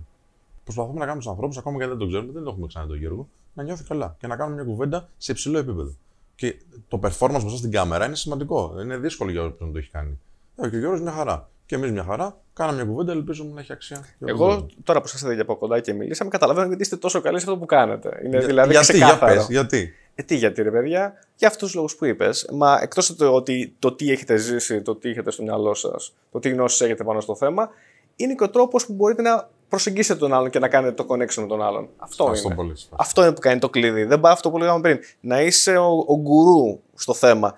Προσπαθούμε 0.65 0.99
να 0.99 1.05
κάνουμε 1.05 1.23
του 1.25 1.31
ανθρώπους, 1.31 1.57
ακόμα 1.57 1.77
και 1.77 1.83
αν 1.83 1.89
δεν 1.89 1.99
τον 1.99 2.09
ξέρουμε, 2.09 2.33
δεν 2.33 2.43
το 2.43 2.51
έχουμε 2.51 2.67
ξανά 2.67 2.87
τον 2.87 2.97
Γιώργο, 2.99 3.29
να 3.55 3.63
νιώθει 3.63 3.85
καλά 3.85 4.17
και 4.19 4.27
να 4.27 4.37
κάνουμε 4.37 4.63
μια 4.63 4.73
κουβέντα 4.73 5.09
σε 5.19 5.33
υψηλό 5.33 5.59
επίπεδο. 5.59 5.95
Και 6.35 6.55
το 6.89 7.01
performance 7.03 7.39
μπροστά 7.41 7.57
στην 7.57 7.71
κάμερα 7.71 8.07
είναι 8.07 8.17
σημαντικό. 8.17 8.77
Είναι 8.83 8.97
δύσκολο 8.97 9.31
για 9.31 9.43
όποιον 9.43 9.73
το 9.73 9.79
έχει 9.79 9.91
κάνει. 9.91 10.19
Ε, 10.57 10.69
και 10.69 10.77
ο 10.77 10.79
Γιώργος 10.79 11.01
μια 11.01 11.13
χαρά. 11.13 11.49
Και 11.67 11.75
εμείς 11.75 11.91
μια 11.93 12.05
χαρά. 12.05 12.37
Κάναμε 12.55 12.77
μια 12.83 12.91
κουβέντα, 12.93 13.13
ελπίζουμε 13.13 13.53
να 13.55 13.61
έχει 13.61 13.73
αξία. 13.73 13.97
για 13.97 14.15
τον 14.19 14.29
Εγώ 14.29 14.47
κόσμο. 14.47 14.67
τώρα 14.85 15.01
που 15.01 15.07
σας 15.07 15.21
είδα 15.23 15.43
από 15.43 15.57
κοντά 15.57 15.81
και 15.81 15.93
μιλήσαμε, 15.93 16.31
καταλαβαίνω 16.31 16.67
γιατί 16.67 16.83
είστε 16.83 16.97
τόσο 16.97 17.21
καλοί 17.21 17.39
σε 17.39 17.45
αυτό 17.47 17.59
που 17.59 17.67
κάνετε. 17.67 18.21
Είναι 18.25 18.39
Για- 18.39 18.47
δηλαδή 18.47 18.71
γιατί, 18.73 18.97
για 18.97 19.07
ξεκάθαρο. 19.07 19.35
πες, 19.35 19.47
γιατί; 19.51 19.93
Ε, 20.15 20.23
τι 20.23 20.37
γιατί 20.37 20.63
ρε 20.63 20.71
παιδιά, 20.71 21.15
για 21.37 21.49
αυτούς 21.49 21.63
τους 21.67 21.75
λόγους 21.75 21.97
που 21.97 22.05
είπες. 22.05 22.49
Μα 22.53 22.79
εκτός 22.83 23.11
από 23.11 23.19
το 23.19 23.33
ότι 23.35 23.75
το 23.79 23.93
τι 23.93 24.11
έχετε 24.11 24.37
ζήσει, 24.37 24.83
το 24.83 24.95
τι 24.95 25.09
έχετε 25.09 25.31
στο 25.31 25.43
μυαλό 25.43 25.75
σας, 25.75 26.15
το 26.33 26.39
τι 26.39 26.49
γνώσεις 26.51 26.81
έχετε 26.81 27.05
πάνω 27.05 27.21
στο 27.21 27.35
θέμα, 27.37 27.69
είναι 28.17 28.35
και 28.35 28.45
ο 28.45 28.51
τρόπος 28.51 28.87
που 28.87 28.93
μπορείτε 28.93 29.23
να 29.23 29.49
προσεγγίσετε 29.69 30.19
τον 30.19 30.35
άλλον 30.35 30.51
και 30.51 30.59
να 30.59 30.69
κάνετε 30.69 30.93
το 31.03 31.07
connection 31.09 31.35
με 31.43 31.47
τον 31.47 31.63
άλλον. 31.63 31.89
Αυτό 31.97 32.23
Ευχαριστώ 32.23 32.47
είναι. 32.49 32.57
πολύ. 32.57 32.75
Αυτό 32.97 33.23
είναι 33.23 33.33
που 33.33 33.41
κάνει 33.41 33.59
το 33.59 33.71
κλειδί. 33.71 34.05
Δεν 34.05 34.21
πάει 34.21 34.33
αυτό 34.33 34.51
που 34.51 34.59
λέγαμε 34.59 34.81
πριν. 34.81 34.99
Να 35.21 35.43
είσαι 35.43 35.77
ο, 35.77 36.05
ο 36.07 36.17
γκουρού 36.21 36.81
στο 36.95 37.15
θέμα. 37.15 37.55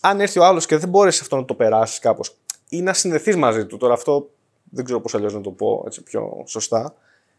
Αν 0.00 0.20
έρθει 0.20 0.38
ο 0.38 0.44
άλλος 0.44 0.66
και 0.66 0.76
δεν 0.76 0.88
μπορείς 0.88 1.20
αυτό 1.20 1.36
να 1.36 1.44
το 1.44 1.54
περάσεις 1.54 1.98
κάπως 1.98 2.36
ή 2.68 2.82
να 2.82 2.92
συνδεθείς 2.92 3.36
μαζί 3.36 3.66
του, 3.66 3.76
τώρα 3.76 3.94
αυτό 3.94 4.30
δεν 4.70 4.84
ξέρω 4.84 5.00
πώς 5.00 5.14
αλλιώς 5.14 5.34
να 5.34 5.40
το 5.40 5.50
πω 5.50 5.82
έτσι 5.86 6.02
πιο 6.02 6.42
σωστά, 6.46 6.94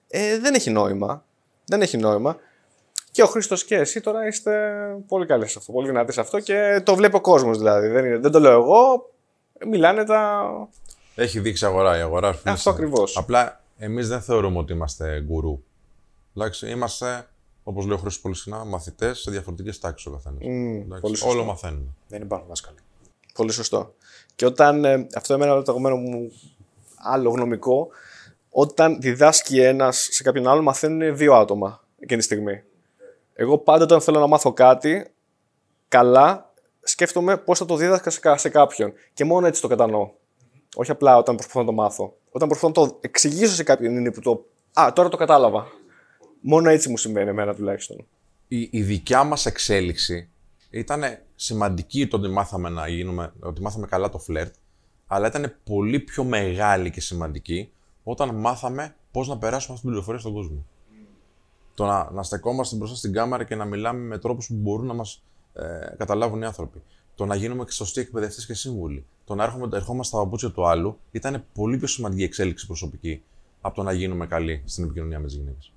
ε, 0.07 0.39
δεν 0.39 0.53
έχει 0.53 0.69
νόημα. 0.71 1.23
Δεν 1.65 1.81
έχει 1.81 1.97
νόημα. 1.97 2.37
Και 3.11 3.23
ο 3.23 3.25
Χρήστος 3.27 3.65
και 3.65 3.75
εσύ 3.75 4.01
τώρα 4.01 4.27
είστε 4.27 4.71
πολύ 5.07 5.25
καλοί 5.25 5.47
σε 5.47 5.55
αυτό, 5.59 5.71
πολύ 5.71 5.87
δυνατοί 5.87 6.11
σε 6.11 6.19
αυτό 6.21 6.39
και 6.39 6.81
το 6.85 6.95
βλέπει 6.95 7.15
ο 7.15 7.21
κόσμος 7.21 7.57
δηλαδή. 7.57 7.87
Δεν, 7.87 8.05
είναι, 8.05 8.17
δεν 8.17 8.31
το 8.31 8.39
λέω 8.39 8.51
εγώ. 8.51 9.09
Μιλάνε 9.67 10.03
τα. 10.03 10.43
Έχει 11.15 11.39
δείξει 11.39 11.65
αγορά. 11.65 11.97
Η 11.97 12.01
αγορά 12.01 12.27
Αυτό 12.29 12.49
αφήνει- 12.49 12.75
ακριβώς. 12.75 13.17
Απλά 13.17 13.62
εμείς 13.83 14.07
δεν 14.07 14.21
θεωρούμε 14.21 14.57
ότι 14.57 14.73
είμαστε 14.73 15.21
γκουρού. 15.21 15.63
Εντάξει, 16.37 16.69
είμαστε, 16.69 17.27
όπως 17.63 17.85
λέει 17.85 17.93
ο 17.95 17.97
Χρήστος 17.99 18.21
πολύ 18.21 18.35
συχνά, 18.35 18.63
μαθητές 18.65 19.19
σε 19.19 19.31
διαφορετικές 19.31 19.79
τάξεις 19.79 20.05
ο 20.07 20.11
καθένας. 20.11 20.39
πολύ 21.01 21.15
σωστό. 21.15 21.29
Όλο 21.33 21.43
μαθαίνουμε. 21.43 21.87
Δεν 22.07 22.21
υπάρχουν 22.21 22.47
δάσκαλοι. 22.47 22.77
Πολύ 23.33 23.51
σωστό. 23.51 23.93
Και 24.35 24.45
όταν. 24.45 24.85
ε, 24.85 25.07
αυτό 25.15 25.33
εμένα 25.33 25.61
το 25.61 25.71
αγαπημένο 25.71 25.95
μου 25.95 26.31
άλλο 26.95 27.29
γνωμικό, 27.29 27.87
όταν 28.49 29.01
διδάσκει 29.01 29.59
ένας 29.59 30.07
σε 30.11 30.23
κάποιον 30.23 30.47
άλλον, 30.47 30.63
μαθαίνουν 30.63 31.15
δύο 31.17 31.33
άτομα 31.33 31.83
εκείνη 31.99 32.19
τη 32.19 32.25
στιγμή. 32.25 32.63
Εγώ 33.33 33.57
πάντα 33.57 33.83
όταν 33.83 34.01
θέλω 34.01 34.19
να 34.19 34.27
μάθω 34.27 34.53
κάτι 34.53 35.07
καλά, 35.87 36.53
σκέφτομαι 36.81 37.37
πώς 37.37 37.57
θα 37.59 37.65
το 37.65 37.75
δίδασκα 37.75 38.09
σε, 38.09 38.19
κα- 38.19 38.37
σε 38.37 38.49
κάποιον. 38.49 38.93
Και 39.13 39.25
μόνο 39.25 39.47
έτσι 39.47 39.61
το 39.61 39.67
κατανοώ. 39.67 40.09
Όχι 40.75 40.91
απλά 40.91 41.17
όταν 41.17 41.35
προσπαθώ 41.35 41.59
να 41.59 41.65
το 41.65 41.71
μάθω. 41.71 42.17
Όταν 42.35 42.47
προσπαθώ 42.47 42.81
να 42.81 42.87
το 42.87 42.97
εξηγήσω 43.01 43.53
σε 43.53 43.63
κάποιον 43.63 43.97
είναι 43.97 44.11
που 44.11 44.19
το. 44.19 44.45
Α, 44.73 44.91
τώρα 44.95 45.09
το 45.09 45.17
κατάλαβα. 45.17 45.67
Μόνο 46.41 46.69
έτσι 46.69 46.89
μου 46.89 46.97
συμβαίνει 46.97 47.29
εμένα 47.29 47.55
τουλάχιστον. 47.55 48.05
η, 48.47 48.67
η 48.71 48.81
δικιά 48.81 49.23
μας 49.23 49.45
εξέλιξη 49.45 50.29
ήταν 50.69 51.03
σημαντική 51.35 52.07
το 52.07 52.17
ότι 52.17 52.27
μάθαμε 52.29 52.69
να 52.69 52.87
γίνουμε, 52.87 53.33
ότι 53.39 53.61
μάθαμε 53.61 53.87
καλά 53.87 54.09
το 54.09 54.19
φλερτ, 54.19 54.53
αλλά 55.07 55.27
ήταν 55.27 55.55
πολύ 55.63 55.99
πιο 55.99 56.23
μεγάλη 56.23 56.91
και 56.91 57.01
σημαντική 57.01 57.71
όταν 58.03 58.35
μάθαμε 58.35 58.95
πώς 59.11 59.27
να 59.27 59.37
περάσουμε 59.37 59.73
αυτή 59.73 59.79
την 59.81 59.89
πληροφορία 59.89 60.19
στον 60.19 60.33
κόσμο. 60.33 60.65
Το 61.75 61.85
να, 61.85 62.11
να 62.11 62.23
στεκόμαστε 62.23 62.75
μπροστά 62.75 62.95
στην 62.95 63.13
κάμερα 63.13 63.43
και 63.43 63.55
να 63.55 63.65
μιλάμε 63.65 63.99
με 63.99 64.17
τρόπους 64.17 64.47
που 64.47 64.53
μπορούν 64.53 64.85
να 64.85 64.93
μας 64.93 65.23
ε, 65.53 65.95
καταλάβουν 65.97 66.41
οι 66.41 66.45
άνθρωποι. 66.45 66.81
Το 67.15 67.25
να 67.25 67.35
γίνουμε 67.35 67.65
σωστοί 67.69 68.01
εκπαιδευτές 68.01 68.45
και 68.45 68.53
σύμβουλοι. 68.53 69.05
Το 69.25 69.35
να 69.35 69.43
έρχομαι, 69.43 69.69
ερχόμαστε 69.73 70.15
στα 70.15 70.23
παπούτσια 70.23 70.51
του 70.51 70.67
άλλου 70.67 70.99
ήταν 71.11 71.45
πολύ 71.53 71.77
πιο 71.77 71.87
σημαντική 71.87 72.23
εξέλιξη 72.23 72.65
προσωπική 72.65 73.23
από 73.61 73.75
το 73.75 73.83
να 73.83 73.91
γίνουμε 73.91 74.27
καλοί 74.27 74.63
στην 74.65 74.83
επικοινωνία 74.83 75.19
με 75.19 75.25
τις 75.25 75.35
γυναίκες. 75.35 75.73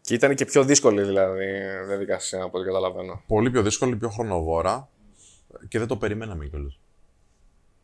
Και 0.00 0.14
ήταν 0.14 0.34
και 0.34 0.44
πιο 0.44 0.64
δύσκολη 0.64 1.02
δηλαδή 1.02 1.44
η 1.44 1.86
διαδικασία 1.86 2.42
από 2.42 2.58
ό,τι 2.58 2.66
καταλαβαίνω. 2.66 3.22
πολύ 3.26 3.50
πιο 3.50 3.62
δύσκολη, 3.62 3.96
πιο 3.96 4.08
χρονοβόρα 4.08 4.88
και 5.68 5.78
δεν 5.78 5.88
το 5.88 5.96
περιμέναμε 5.96 6.46
κιόλας. 6.46 6.78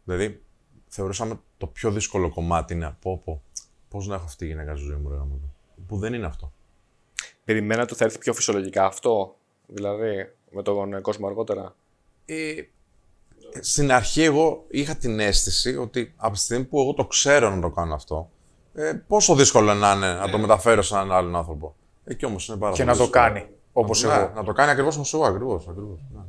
Δηλαδή, 0.05 0.43
θεωρούσαμε 0.89 1.40
το 1.57 1.66
πιο 1.66 1.90
δύσκολο 1.90 2.31
κομμάτι 2.31 2.74
είναι 2.74 2.86
από 2.86 3.19
πω, 3.24 3.43
πώς 3.89 4.07
να 4.07 4.15
έχω 4.15 4.24
αυτή 4.24 4.39
τη 4.39 4.47
γυναίκα 4.47 4.77
στη 4.77 4.85
ζωή 4.85 4.97
μου, 4.97 5.09
ρε 5.09 5.16
γαμώτο. 5.16 5.55
Που 5.86 5.98
δεν 5.98 6.15
είναι 6.15 6.27
αυτό. 6.27 6.53
Περιμένατε 7.44 7.82
ότι 7.82 7.94
θα 7.94 8.05
έρθει 8.05 8.19
πιο 8.19 8.35
φυσιολογικά 8.35 8.85
αυτό, 8.85 9.36
δηλαδή; 9.66 10.35
Με 10.51 10.62
τον 10.62 11.01
κόσμο 11.02 11.27
αργότερα. 11.27 11.74
Ε, 12.27 12.55
στην 13.60 13.93
αρχή 13.93 14.23
εγώ 14.23 14.64
είχα 14.68 14.94
την 14.97 15.20
αίσθηση 15.20 15.77
ότι 15.77 16.12
από 16.16 16.32
τη 16.32 16.39
στιγμή 16.39 16.64
που 16.64 16.81
εγώ 16.81 16.94
το 16.94 17.05
ξέρω 17.06 17.51
να 17.55 17.60
το 17.60 17.70
κάνω 17.70 17.94
αυτό, 17.94 18.31
ε, 18.74 18.93
πόσο 19.06 19.35
δύσκολο 19.35 19.74
να 19.74 19.93
είναι 19.93 20.12
να 20.12 20.28
το 20.31 20.39
μεταφέρω 20.39 20.82
σε 20.82 20.94
έναν 20.94 21.12
άλλον 21.12 21.36
άνθρωπο. 21.36 21.74
Εκεί 22.05 22.24
όμως 22.24 22.48
είναι 22.48 22.56
πάρα 22.56 22.73
Και 22.73 22.82
πολύ 22.82 22.90
να 22.90 22.97
το 22.97 23.02
δύσκολο. 23.05 23.24
κάνει 23.24 23.47
όπως 23.73 24.02
Ναι, 24.02 24.12
εγώ. 24.14 24.32
να 24.35 24.44
το 24.44 24.52
κάνει 24.52 24.70
ακριβώς 24.70 24.97
όπως 24.97 25.14
εγώ, 25.14 25.24
ακριβώς. 25.24 25.68
ακριβώς 25.68 25.98
ναι. 26.14 26.20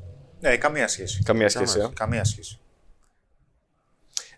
Ναι, 0.49 0.57
καμία 0.57 0.87
σχέση. 0.87 1.23
Καμία 1.23 1.49
σχέση. 1.49 1.79
Ε. 1.79 1.87
Καμία 1.93 2.23
σχέση. 2.23 2.59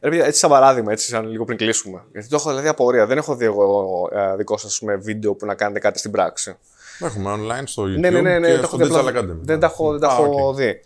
Ρε 0.01 0.09
παιδιά, 0.09 0.25
έτσι 0.25 0.39
σαν 0.39 0.49
παράδειγμα, 0.49 0.91
έτσι 0.91 1.07
σαν 1.07 1.27
λίγο 1.27 1.45
πριν 1.45 1.57
κλείσουμε. 1.57 2.03
Γιατί 2.11 2.27
το 2.27 2.35
έχω 2.35 2.49
δηλαδή 2.49 2.67
απορία. 2.67 3.05
Δεν 3.05 3.17
έχω 3.17 3.35
δει 3.35 3.45
εγώ 3.45 4.09
ε, 4.11 4.35
δικό 4.35 4.57
σας 4.57 4.81
βίντεο 4.99 5.33
που 5.33 5.45
να 5.45 5.55
κάνετε 5.55 5.79
κάτι 5.79 5.99
στην 5.99 6.11
πράξη. 6.11 6.57
Έχουμε 6.99 7.33
online 7.37 7.63
στο 7.65 7.83
YouTube 7.83 7.99
Ναι, 7.99 8.09
ναι, 8.09 8.21
ναι, 8.21 8.39
ναι, 8.39 8.47
και 8.51 8.57
το 8.57 8.67
στο 8.67 8.75
έχω 8.75 8.87
δει. 8.87 8.95
Digital 8.95 9.07
απλά 9.07 9.21
Academy. 9.21 9.39
Δεν 9.41 9.59
τα 9.59 9.65
έχω, 9.65 9.91
δεν 9.91 9.99
τα 9.99 10.07
Α, 10.07 10.13
έχω 10.13 10.47
οκ. 10.47 10.55
δει. 10.55 10.81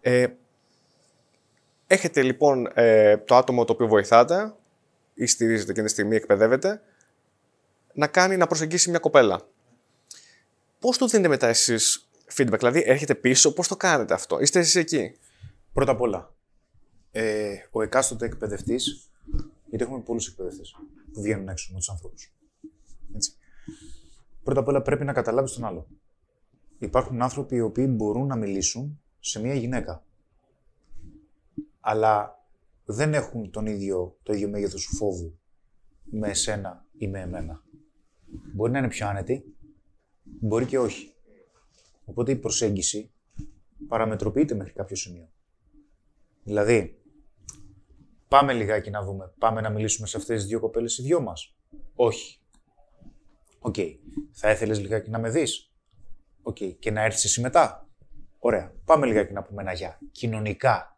Ε, 0.00 0.26
έχετε 1.86 2.22
λοιπόν 2.22 2.70
ε, 2.74 3.16
το 3.16 3.36
άτομο 3.36 3.64
το 3.64 3.72
οποίο 3.72 3.86
βοηθάτε 3.86 4.54
ή 5.14 5.26
στηρίζετε 5.26 5.70
εκείνη 5.70 5.86
τη 5.86 5.92
στιγμή, 5.92 6.16
εκπαιδεύετε, 6.16 6.80
να 7.94 8.06
κάνει 8.06 8.36
να 8.36 8.46
προσεγγίσει 8.46 8.90
μια 8.90 8.98
κοπέλα. 8.98 9.40
Πώς 10.78 10.98
του 10.98 11.08
δίνετε 11.08 11.28
μετά 11.28 11.46
εσείς 11.46 12.08
feedback, 12.36 12.58
δηλαδή 12.58 12.82
έρχεται 12.86 13.14
πίσω, 13.14 13.52
πώς 13.52 13.68
το 13.68 13.76
κάνετε 13.76 14.14
αυτό, 14.14 14.40
είστε 14.40 14.58
εσείς 14.58 14.74
εκεί; 14.74 15.12
Πρώτα 15.72 15.92
απ' 15.92 16.00
όλα, 16.00 16.34
ε, 17.12 17.54
ο 17.70 17.82
εκάστοτε 17.82 18.24
εκπαιδευτής, 18.26 19.10
γιατί 19.68 19.84
έχουμε 19.84 20.00
πολλούς 20.00 20.28
εκπαιδευτές 20.28 20.76
που 21.12 21.20
βγαίνουν 21.22 21.48
έξω 21.48 21.68
με 21.72 21.78
τους 21.78 21.88
ανθρώπους. 21.88 22.32
Πρώτα 24.44 24.60
απ' 24.60 24.68
όλα 24.68 24.82
πρέπει 24.82 25.04
να 25.04 25.12
καταλάβεις 25.12 25.52
τον 25.52 25.64
άλλο. 25.64 25.86
Υπάρχουν 26.78 27.22
άνθρωποι 27.22 27.56
οι 27.56 27.60
οποίοι 27.60 27.86
μπορούν 27.90 28.26
να 28.26 28.36
μιλήσουν 28.36 29.00
σε 29.20 29.40
μια 29.40 29.54
γυναίκα. 29.54 30.04
Αλλά 31.80 32.44
δεν 32.84 33.14
έχουν 33.14 33.50
τον 33.50 33.66
ίδιο, 33.66 34.18
το 34.22 34.32
ίδιο 34.32 34.48
μέγεθος 34.48 34.90
φόβου 34.96 35.38
με 36.04 36.28
εσένα 36.28 36.86
ή 36.98 37.08
με 37.08 37.20
εμένα. 37.20 37.62
Μπορεί 38.54 38.72
να 38.72 38.78
είναι 38.78 38.88
πιο 38.88 39.08
άνετοι, 39.08 39.54
μπορεί 40.22 40.66
και 40.66 40.78
όχι. 40.78 41.14
Οπότε 42.04 42.32
η 42.32 42.36
προσέγγιση 42.36 43.10
παραμετροποιείται 43.88 44.54
μέχρι 44.54 44.72
κάποιο 44.72 44.96
σημείο. 44.96 45.28
Δηλαδή, 46.44 47.02
πάμε 48.28 48.52
λιγάκι 48.52 48.90
να 48.90 49.02
δούμε, 49.02 49.32
πάμε 49.38 49.60
να 49.60 49.70
μιλήσουμε 49.70 50.06
σε 50.06 50.16
αυτές 50.16 50.40
τις 50.40 50.48
δύο 50.48 50.60
κοπέλες 50.60 50.98
οι 50.98 51.02
δυο 51.02 51.20
μας. 51.20 51.56
Όχι. 51.94 52.38
Οκ. 53.66 53.74
Θα 54.32 54.50
ήθελες 54.50 54.80
λιγάκι 54.80 55.10
να 55.10 55.18
με 55.18 55.30
δεις; 55.30 55.72
Οκ. 56.42 56.56
Και 56.78 56.90
να 56.90 57.02
έρθεις 57.02 57.24
εσύ 57.24 57.40
μετά; 57.40 57.88
Ωραία. 58.38 58.72
Πάμε 58.84 59.06
λιγάκι 59.06 59.32
να 59.32 59.42
πούμε 59.42 59.62
ένα 59.62 59.72
γεια. 59.72 59.98
Κοινωνικά. 60.12 60.96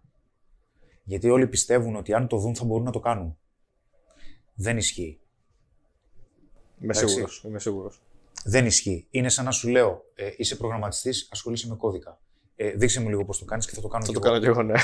Γιατί 1.04 1.30
όλοι 1.30 1.46
πιστεύουν 1.46 1.96
ότι 1.96 2.12
αν 2.14 2.26
το 2.28 2.36
δουν 2.38 2.54
θα 2.54 2.64
μπορούν 2.64 2.84
να 2.84 2.90
το 2.90 3.00
κάνουν. 3.00 3.38
Δεν 4.54 4.76
ισχύει. 4.76 5.20
Είμαι 6.80 6.92
Εντάξει. 6.92 7.08
σίγουρος. 7.08 7.42
Είμαι 7.44 7.58
σίγουρος. 7.58 8.00
Δεν 8.44 8.66
ισχύει. 8.66 9.06
Είναι 9.10 9.28
σαν 9.28 9.44
να 9.44 9.50
σου 9.50 9.68
λέω, 9.68 10.04
ε, 10.14 10.30
είσαι 10.36 10.56
προγραμματιστής, 10.56 11.28
ασχολείσαι 11.32 11.68
με 11.68 11.74
κώδικα. 11.74 12.20
Ε, 12.56 12.70
δείξε 12.70 13.00
μου 13.00 13.08
λίγο 13.08 13.24
πώς 13.24 13.38
το 13.38 13.44
κάνεις 13.44 13.66
και 13.66 13.74
θα 13.74 13.80
το 13.80 13.88
κάνω 13.88 14.04
Θα 14.04 14.12
κι 14.12 14.18
το 14.18 14.28
εγώ. 14.28 14.40
κάνω 14.40 14.52
κι 14.52 14.58
εγώ, 14.58 14.62
ναι. 14.62 14.74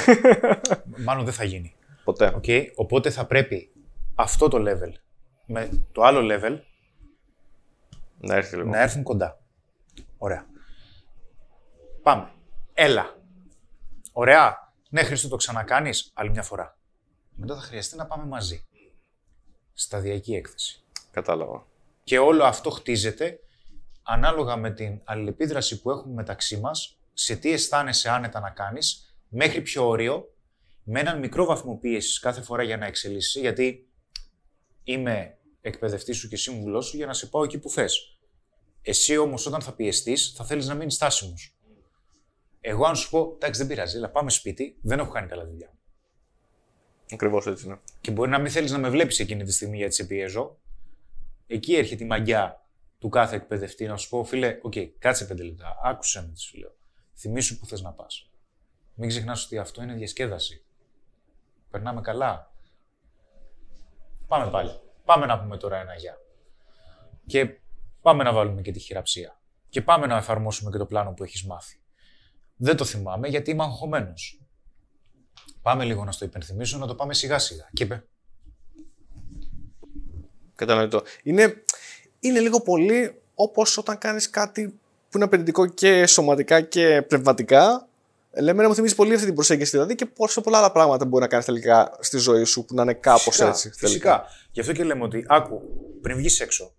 Μάλλον 1.07 1.25
δεν 1.25 1.35
θα 1.35 1.45
γίνει. 1.45 1.75
Ποτέ. 2.05 2.35
Okay. 2.43 2.67
Οπότε 2.75 3.11
θα 3.11 3.27
πρέπει 3.27 3.73
αυτό 4.15 4.49
το 4.49 4.59
level 4.71 4.93
με 5.47 5.85
το 5.93 6.03
άλλο 6.03 6.21
level 6.35 6.59
Να 8.23 8.35
έρθει 8.35 8.57
λίγο. 8.57 8.69
να 8.69 8.81
έρθουν 8.81 9.03
κοντά. 9.03 9.41
Ωραία. 10.19 10.47
Πάμε. 12.03 12.31
Έλα. 12.75 13.17
Ωραία. 14.13 14.73
Ναι, 14.91 15.03
Χρήστο, 15.03 15.29
το 15.29 15.37
ξανακάνεις 15.37 16.11
άλλη 16.15 16.31
μια 16.31 16.43
φορά. 16.43 16.79
Μετά 17.35 17.55
θα 17.55 17.61
χρειαστεί 17.61 17.97
να 17.97 18.07
πάμε 18.07 18.25
μαζί. 18.25 18.67
Σταδιακή 19.75 20.35
έκθεση. 20.35 20.85
Κατάλαβα. 21.11 21.67
Και 22.05 22.19
όλο 22.19 22.45
αυτό 22.45 22.71
χτίζεται 22.71 23.41
ανάλογα 24.03 24.57
με 24.57 24.71
την 24.71 25.01
αλληλεπίδραση 25.05 25.81
που 25.81 25.91
έχουμε 25.91 26.15
μεταξύ 26.15 26.61
μας, 26.61 26.99
σε 27.13 27.37
τι 27.37 27.53
αισθάνεσαι 27.53 28.09
άνετα 28.11 28.41
να 28.41 28.51
κάνεις, 28.51 29.17
μέχρι 29.29 29.61
ποιο 29.61 29.89
όριο, 29.89 30.35
με 30.85 31.01
έναν 31.01 31.19
μικρό 31.19 31.45
βαθμό 31.45 31.77
πίεσης 31.77 32.19
κάθε 32.19 32.43
φορά 32.43 32.63
για 32.63 32.77
να 32.77 32.87
εξελίσσεις, 32.87 33.41
γιατί 33.41 33.89
είμαι 34.85 35.39
εκπαιδευτής 35.61 36.17
σου 36.17 36.29
και 36.29 36.37
σύμβουλός 36.37 36.87
σου 36.87 36.97
για 36.97 37.07
να 37.07 37.13
σε 37.13 37.27
πάω 37.27 37.45
εκεί 37.45 37.59
που 37.59 37.71
θες. 37.71 38.12
Εσύ 38.83 39.17
όμως, 39.17 39.47
όταν 39.47 39.61
θα 39.61 39.73
πιεστείς, 39.73 40.33
θα 40.37 40.45
θέλεις 40.45 40.67
να 40.67 40.75
μείνεις 40.75 40.95
στάσιμος. 40.95 41.57
Εγώ, 42.61 42.85
αν 42.85 42.97
σου 42.97 43.11
πω, 43.11 43.33
εντάξει, 43.35 43.61
δεν 43.61 43.69
πειράζει, 43.69 43.97
αλλά 43.97 44.11
πάμε 44.11 44.31
σπίτι, 44.31 44.79
δεν 44.83 44.99
έχω 44.99 45.11
κάνει 45.11 45.29
καλά 45.29 45.47
δουλειά. 45.47 45.73
Ακριβώς 47.13 47.47
έτσι 47.47 47.67
είναι. 47.67 47.81
Και 48.01 48.11
μπορεί 48.11 48.31
να 48.31 48.39
μην 48.39 48.51
θέλεις 48.51 48.71
να 48.71 48.79
με 48.79 48.89
βλέπεις 48.89 49.19
εκείνη 49.19 49.45
τη 49.45 49.53
στιγμή 49.53 49.77
γιατί 49.77 49.95
σε 49.95 50.05
πιέζω. 50.05 50.59
Εκεί 51.47 51.75
έρχεται 51.75 52.05
η 52.05 52.07
μαγιά 52.07 52.67
του 52.99 53.09
κάθε 53.09 53.37
εκπαιδευτή 53.37 53.87
να 53.87 53.97
σου 53.97 54.09
πω, 54.09 54.25
φίλε, 54.25 54.59
οκ, 54.63 54.73
κάτσε 54.99 55.25
πέντε 55.25 55.43
λεπτά, 55.43 55.79
άκουσε 55.83 56.21
με, 56.21 56.33
τι 56.33 56.41
σου 56.41 56.59
λέω. 56.59 56.75
Θυμήσου 57.15 57.59
που 57.59 57.67
θες 57.67 57.83
να 57.83 57.93
πας. 57.93 58.31
Μην 58.95 59.09
ξεχνάς 59.09 59.45
ότι 59.45 59.59
αυτό 59.59 59.83
είναι 59.83 59.95
διασκέδαση. 59.95 60.65
Περνάμε 61.71 62.01
καλά. 62.01 62.53
Πάμε 64.27 64.51
πάλι. 64.51 64.81
Πάμε 65.05 65.27
να 65.27 65.41
πούμε 65.41 65.57
τώρα 65.57 65.81
ένα 65.81 65.95
γεια. 65.95 66.21
Και 67.27 67.61
πάμε 68.03 68.23
να 68.23 68.33
βάλουμε 68.33 68.63
και 68.63 68.73
τη 68.73 68.79
χειραψία. 68.79 69.41
Και 69.69 69.83
πάμε 69.83 70.07
να 70.07 70.17
εφαρμόσουμε 70.17 70.71
και 70.71 70.79
το 70.79 70.87
πλάνο 70.87 71.13
που 71.13 71.25
έχεις 71.25 71.45
μάθει. 71.45 71.81
Δεν 72.57 72.77
το 72.77 72.85
θυμάμαι 72.85 73.29
γιατί 73.29 73.51
είμαι 73.51 73.63
αγχωμένος. 73.63 74.41
Πάμε 75.63 75.85
λίγο 75.85 76.05
να 76.05 76.13
στο 76.13 76.25
υπενθυμίσω, 76.25 76.79
να 76.79 76.87
το 76.87 76.95
πάμε 76.95 77.15
σιγά 77.15 77.39
σιγά. 77.39 77.69
Και 77.73 77.83
είπε. 77.83 78.05
Κατανοητό. 80.55 81.03
Είναι, 81.23 81.65
είναι 82.21 82.41
λίγο 82.41 82.61
πολύ 82.61 83.23
όπως 83.35 83.77
όταν 83.77 83.99
κάνεις 83.99 84.31
κάτι 84.31 84.69
που 85.09 85.17
είναι 85.17 85.25
απαιτητικό 85.25 85.67
και 85.67 86.07
σωματικά 86.07 86.61
και 86.61 87.03
πνευματικά. 87.09 87.87
Λέμε 88.31 88.63
να 88.63 88.69
μου 88.69 88.75
θυμίζει 88.75 88.95
πολύ 88.95 89.15
αυτή 89.15 89.27
την 89.27 89.35
προσέγγιση 89.35 89.71
δηλαδή 89.71 89.95
και 89.95 90.07
πόσο 90.07 90.41
πολλά 90.41 90.59
άλλα 90.59 90.73
πράγματα 90.73 91.05
μπορεί 91.05 91.23
να 91.23 91.29
κάνεις 91.29 91.45
τελικά 91.45 91.97
στη 92.01 92.19
ζωή 92.19 92.45
σου 92.45 92.65
που 92.65 92.75
να 92.75 92.83
είναι 92.83 92.95
κάπως 92.95 93.23
Φυσικά, 93.23 93.49
έτσι. 93.49 93.71
Φυσικά. 93.77 94.25
Γι' 94.51 94.61
αυτό 94.61 94.73
και 94.73 94.85
λέμε 94.85 95.05
ότι 95.05 95.25
άκου, 95.29 95.63
πριν 96.01 96.17
βγεις 96.17 96.41
έξω 96.41 96.75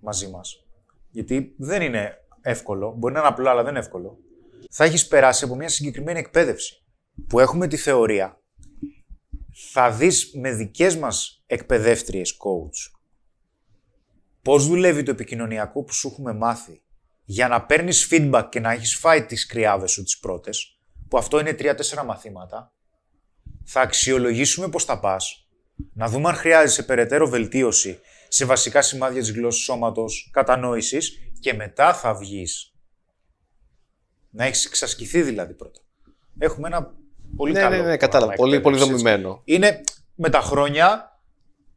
μαζί 0.00 0.28
μας, 0.28 0.64
γιατί 1.10 1.54
δεν 1.58 1.82
είναι 1.82 2.16
εύκολο, 2.40 2.94
μπορεί 2.96 3.14
να 3.14 3.20
είναι 3.20 3.28
απλό, 3.28 3.50
αλλά 3.50 3.62
δεν 3.62 3.70
είναι 3.70 3.78
εύκολο. 3.78 4.18
Θα 4.70 4.84
έχεις 4.84 5.08
περάσει 5.08 5.44
από 5.44 5.54
μια 5.54 5.68
συγκεκριμένη 5.68 6.18
εκπαίδευση 6.18 6.84
που 7.28 7.40
έχουμε 7.40 7.66
τη 7.66 7.76
θεωρία. 7.76 8.40
Θα 9.72 9.90
δεις 9.90 10.30
με 10.34 10.52
δικές 10.52 10.96
μας 10.96 11.42
εκπαιδεύτριες 11.46 12.36
coach 12.36 12.98
πώς 14.42 14.66
δουλεύει 14.66 15.02
το 15.02 15.10
επικοινωνιακό 15.10 15.82
που 15.82 15.92
σου 15.92 16.08
έχουμε 16.08 16.32
μάθει 16.32 16.82
για 17.24 17.48
να 17.48 17.66
παίρνεις 17.66 18.08
feedback 18.10 18.46
και 18.50 18.60
να 18.60 18.72
έχεις 18.72 18.96
φάει 18.96 19.24
τις 19.24 19.46
κρυάδες 19.46 19.90
σου 19.90 20.02
τις 20.02 20.18
πρώτες, 20.18 20.78
που 21.08 21.18
αυτό 21.18 21.40
είναι 21.40 21.52
τρία-τέσσερα 21.52 22.04
μαθήματα, 22.04 22.72
θα 23.64 23.80
αξιολογήσουμε 23.80 24.68
πώς 24.68 24.84
θα 24.84 25.00
πας, 25.00 25.48
να 25.92 26.08
δούμε 26.08 26.28
αν 26.28 26.34
χρειάζεσαι 26.34 26.82
περαιτέρω 26.82 27.28
βελτίωση 27.28 27.98
σε 28.28 28.44
βασικά 28.44 28.82
σημάδια 28.82 29.20
της 29.20 29.30
γλώσσας 29.32 29.62
σώματος, 29.62 30.28
κατανόησης 30.32 31.18
και 31.40 31.54
μετά 31.54 31.94
θα 31.94 32.14
βγεις. 32.14 32.72
Να 34.30 34.44
έχεις 34.44 34.64
εξασκηθεί 34.64 35.22
δηλαδή 35.22 35.54
πρώτα. 35.54 35.80
Έχουμε 36.38 36.68
ένα 36.68 36.94
πολύ 37.36 37.52
Ναι, 37.52 37.60
καλό. 37.60 37.76
ναι, 37.76 37.82
ναι, 37.82 37.96
κατάλαβα. 37.96 38.32
πρόγραμμα 38.32 38.60
Πολύ, 38.60 38.60
πολύ 38.60 38.76
εκπαίδευσης. 38.76 39.02
δομημένο. 39.02 39.40
Είναι 39.44 39.80
με 40.14 40.30
τα 40.30 40.40
χρόνια 40.40 41.18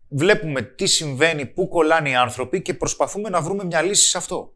βλέπουμε 0.10 0.62
τι 0.62 0.86
συμβαίνει, 0.86 1.46
πού 1.46 1.68
κολλάνε 1.68 2.10
οι 2.10 2.16
άνθρωποι 2.16 2.62
και 2.62 2.74
προσπαθούμε 2.74 3.30
να 3.30 3.42
βρούμε 3.42 3.64
μια 3.64 3.82
λύση 3.82 4.10
σε 4.10 4.18
αυτό. 4.18 4.54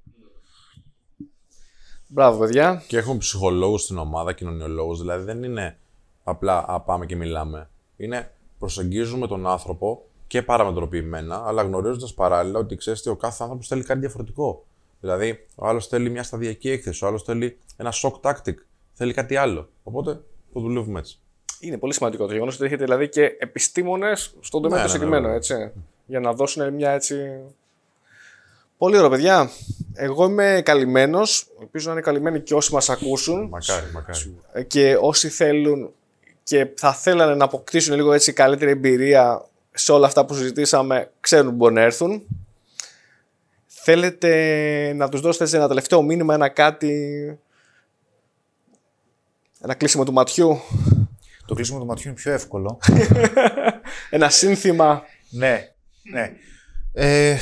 Μπράβο, 2.07 2.39
παιδιά. 2.39 2.83
Και 2.87 2.97
έχουμε 2.97 3.17
ψυχολόγους 3.17 3.81
στην 3.81 3.97
ομάδα, 3.97 4.33
κοινωνιολόγους. 4.33 4.99
Δηλαδή 4.99 5.23
δεν 5.23 5.43
είναι 5.43 5.77
απλά 6.23 6.65
α, 6.67 6.79
πάμε 6.81 7.05
και 7.05 7.15
μιλάμε. 7.15 7.69
Είναι 7.97 8.31
προσεγγίζουμε 8.59 9.27
τον 9.27 9.47
άνθρωπο 9.47 10.05
και 10.27 10.41
παραμετροποιημένα, 10.41 11.43
αλλά 11.45 11.61
γνωρίζοντας 11.61 12.13
παράλληλα 12.13 12.59
ότι 12.59 12.75
ξέρεις 12.75 12.99
ότι 12.99 13.09
ο 13.09 13.15
κάθε 13.15 13.37
άνθρωπος 13.43 13.67
θέλει 13.67 13.83
κάτι 13.83 13.99
διαφορετικό. 13.99 14.65
Δηλαδή, 14.99 15.45
ο 15.55 15.67
άλλος 15.67 15.87
θέλει 15.87 16.09
μια 16.09 16.23
σταδιακή 16.23 16.69
έκθεση, 16.69 17.03
ο 17.03 17.07
άλλος 17.07 17.23
θέλει 17.23 17.57
ένα 17.77 17.93
shock 17.93 18.19
tactic, 18.21 18.53
θέλει 18.93 19.13
κάτι 19.13 19.35
άλλο. 19.35 19.69
Οπότε 19.83 20.21
το 20.53 20.59
δουλεύουμε 20.59 20.99
έτσι. 20.99 21.19
Είναι 21.59 21.77
πολύ 21.77 21.93
σημαντικό 21.93 22.25
το 22.25 22.33
γεγονός 22.33 22.55
ότι 22.55 22.65
έχετε 22.65 22.83
δηλαδή 22.83 23.09
και 23.09 23.35
επιστήμονες 23.39 24.35
στον 24.39 24.61
τομέα 24.61 24.77
Ναι, 24.77 24.85
το 24.85 24.91
ναι, 24.91 24.93
συγκεκριμένο, 24.93 25.33
βέβαια. 25.33 25.37
έτσι. 25.37 25.81
Για 26.05 26.19
να 26.19 26.33
δώσουν 26.33 26.73
μια 26.73 26.91
έτσι. 26.91 27.39
Πολύ 28.77 28.97
ωραία, 28.97 29.09
παιδιά. 29.09 29.49
Εγώ 29.93 30.25
είμαι 30.25 30.61
καλυμμένος. 30.65 31.47
Ελπίζω 31.61 31.87
να 31.87 31.93
είναι 31.93 32.01
καλυμμένοι 32.01 32.41
και 32.41 32.53
όσοι 32.53 32.73
μας 32.73 32.89
ακούσουν. 32.89 33.47
Μακάρι, 33.47 33.85
μακάρι. 33.93 34.37
Ε, 34.53 34.63
Και 34.63 34.97
όσοι 35.01 35.29
θέλουν 35.29 35.93
και 36.43 36.67
θα 36.75 36.93
θέλανε 36.93 37.35
να 37.35 37.43
αποκτήσουν 37.43 37.95
λίγο 37.95 38.13
έτσι 38.13 38.33
καλύτερη 38.33 38.71
εμπειρία 38.71 39.45
σε 39.77 39.91
όλα 39.91 40.05
αυτά 40.07 40.25
που 40.25 40.33
συζητήσαμε, 40.33 41.11
ξέρουν 41.19 41.49
που 41.49 41.55
μπορεί 41.55 41.73
να 41.73 41.81
έρθουν. 41.81 42.27
Θέλετε 43.65 44.93
να 44.93 45.09
τους 45.09 45.21
δώσετε 45.21 45.43
έτσι 45.43 45.55
ένα 45.55 45.67
τελευταίο 45.67 46.01
μήνυμα, 46.01 46.33
ένα 46.33 46.49
κάτι, 46.49 47.39
ένα 49.61 49.73
κλείσιμο 49.73 50.03
του 50.03 50.13
ματιού, 50.13 50.59
Το 51.45 51.55
κλείσιμο 51.55 51.79
του 51.79 51.85
ματιού 51.85 52.07
είναι 52.07 52.15
πιο 52.15 52.31
εύκολο. 52.31 52.79
ένα 54.09 54.29
σύνθημα. 54.29 55.03
ναι, 55.29 55.73
ναι. 56.11 56.31
Ε, 56.93 57.37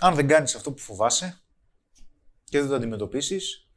αν 0.00 0.14
δεν 0.14 0.28
κάνεις 0.28 0.54
αυτό 0.54 0.72
που 0.72 0.78
φοβάσαι 0.78 1.40
και 2.44 2.60
δεν 2.60 2.68
το 2.68 2.74
αντιμετωπίσεις, 2.74 3.68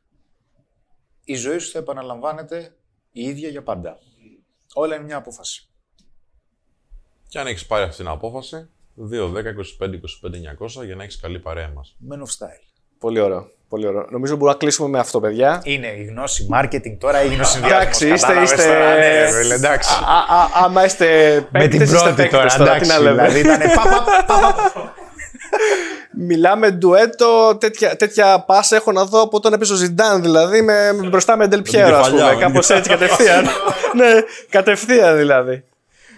η 1.23 1.35
ζωή 1.35 1.57
σου 1.57 1.72
θα 1.72 1.80
επαναλαμβάνεται 1.80 2.76
η 3.11 3.22
ίδια 3.22 3.49
για 3.49 3.64
πάντα. 3.64 3.99
Όλα 4.73 4.95
είναι 4.95 5.03
μια 5.03 5.18
απόφαση. 5.18 5.66
Και 7.30 7.40
αν 7.40 7.48
έχεις 7.48 7.66
πάρει 7.66 7.84
αυτή 7.84 7.95
την 7.98 8.08
απόφαση, 8.08 8.70
2, 8.95 9.28
10, 9.34 9.54
25, 9.54 9.94
25, 9.94 10.80
900 10.82 10.86
για 10.86 10.95
να 10.95 11.04
έχεις 11.04 11.20
καλή 11.20 11.40
παρέα 11.40 11.70
μας. 11.76 11.95
Men 12.10 12.16
of 12.16 12.18
style. 12.45 12.62
Πολύ 12.99 13.20
ωραίο. 13.20 13.49
Πολύ 13.70 13.88
ωραίο. 13.88 14.08
Νομίζω 14.10 14.34
μπορούμε 14.34 14.52
να 14.52 14.58
κλείσουμε 14.58 14.90
με 14.90 14.99
αυτό, 14.99 15.20
παιδιά. 15.20 15.62
Είναι 15.64 15.88
η 15.88 16.04
γνώση 16.04 16.48
marketing, 16.54 16.98
τώρα 16.99 17.18
έγινε 17.18 17.41
ο 17.41 17.45
συνδυασμός. 17.45 17.82
Εντάξει, 17.82 18.08
είστε- 18.10 18.20
κατάλαβες 18.22 18.52
είστε- 18.52 18.66
τώρα, 18.68 18.94
ναι, 18.95 19.30
ρε, 19.48 19.54
εντάξει. 19.54 19.90
Α, 19.94 20.36
α, 20.36 20.48
άμα 20.66 20.86
είστε 20.86 21.06
Με 21.52 21.60
παίκτες, 21.60 21.70
την 21.70 21.82
είστε 21.82 21.98
πρώτη 21.98 22.14
παίκτες 22.16 22.32
τώρα, 22.32 22.48
τώρα, 22.58 22.80
τι 22.80 22.88
εντάξει, 22.88 22.90
να 22.91 22.99
λέμε. 22.99 23.28
δηλαδή 23.30 23.40
ήταν 23.40 23.60
πα, 23.76 23.82
πα, 23.90 24.24
πα, 24.28 24.54
πα. 24.74 24.94
Μιλάμε 26.28 26.72
ντουέτο, 26.72 27.58
τέτοια, 27.60 27.95
τέτοια 27.95 28.44
πάσα 28.48 28.76
έχω 28.76 28.91
να 28.91 29.06
δω 29.06 29.22
από 29.22 29.40
τον 29.40 29.54
έπαιζε 29.54 29.74
ο 29.74 29.76
Ζιντάν, 29.76 30.22
δηλαδή 30.22 30.62
με, 30.62 30.94
με 30.94 31.08
μπροστά 31.08 31.38
με 31.38 31.48
Ντελπιέρο, 31.48 31.98
ας 31.98 32.04
κεφαλιά, 32.10 32.26
πούμε. 32.26 32.36
με 32.36 32.41
Κάπως 32.41 32.66
την 32.68 32.76
έτσι 32.76 32.90
κατευθείαν. 32.90 33.44
ναι, 33.98 34.12
κατευθείαν 34.49 35.18
δηλαδή. 35.18 35.64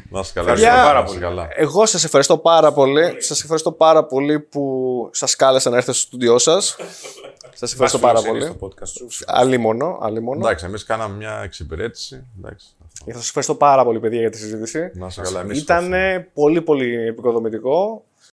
Να 0.10 0.20
είσαι 0.20 0.32
καλά. 0.34 0.48
Παιδιά, 0.48 0.68
να 0.72 0.76
είσαι 0.78 0.86
πάρα 0.86 1.04
πολύ 1.04 1.20
καλά. 1.20 1.48
Εγώ 1.56 1.86
σας 1.86 2.04
ευχαριστώ 2.04 2.38
πάρα 2.38 2.72
πολύ. 2.72 3.16
Σας 3.22 3.42
ευχαριστώ 3.42 3.72
πάρα 3.72 4.06
πολύ 4.06 4.40
που 4.40 5.10
σας 5.14 5.36
κάλεσα 5.36 5.70
να 5.70 5.76
έρθετε 5.76 5.98
στο 5.98 6.08
στούντιό 6.08 6.38
σας. 6.38 6.76
Σας 7.54 7.72
ευχαριστώ 7.72 8.00
πάρα 8.00 8.20
Φιλοσύνη 8.20 8.56
πολύ. 8.56 8.74
στο 8.76 8.86
podcast 8.86 9.08
σου. 9.10 9.26
Αλίμονο, 9.28 9.98
αλίμονο. 10.02 10.40
Εντάξει, 10.46 10.66
εμείς 10.66 10.84
κάναμε 10.84 11.16
μια 11.16 11.42
εξυπηρέτηση. 11.44 12.26
Εντάξει. 12.40 12.68
αυτό. 12.86 13.12
Σας 13.20 13.28
ευχαριστώ 13.28 13.56
πάρα 13.56 13.84
πολύ, 13.84 14.00
παιδιά, 14.00 14.20
για 14.20 14.30
τη 14.30 14.38
συζήτηση. 14.38 14.92
Να 14.94 15.06
είσαι 15.08 15.22
καλά. 15.22 15.40
Εμείς 15.40 15.60
Ήταν 15.62 15.94
πολύ 16.34 16.62
πολύ 16.62 17.08
επικοδομητικό. 17.08 18.04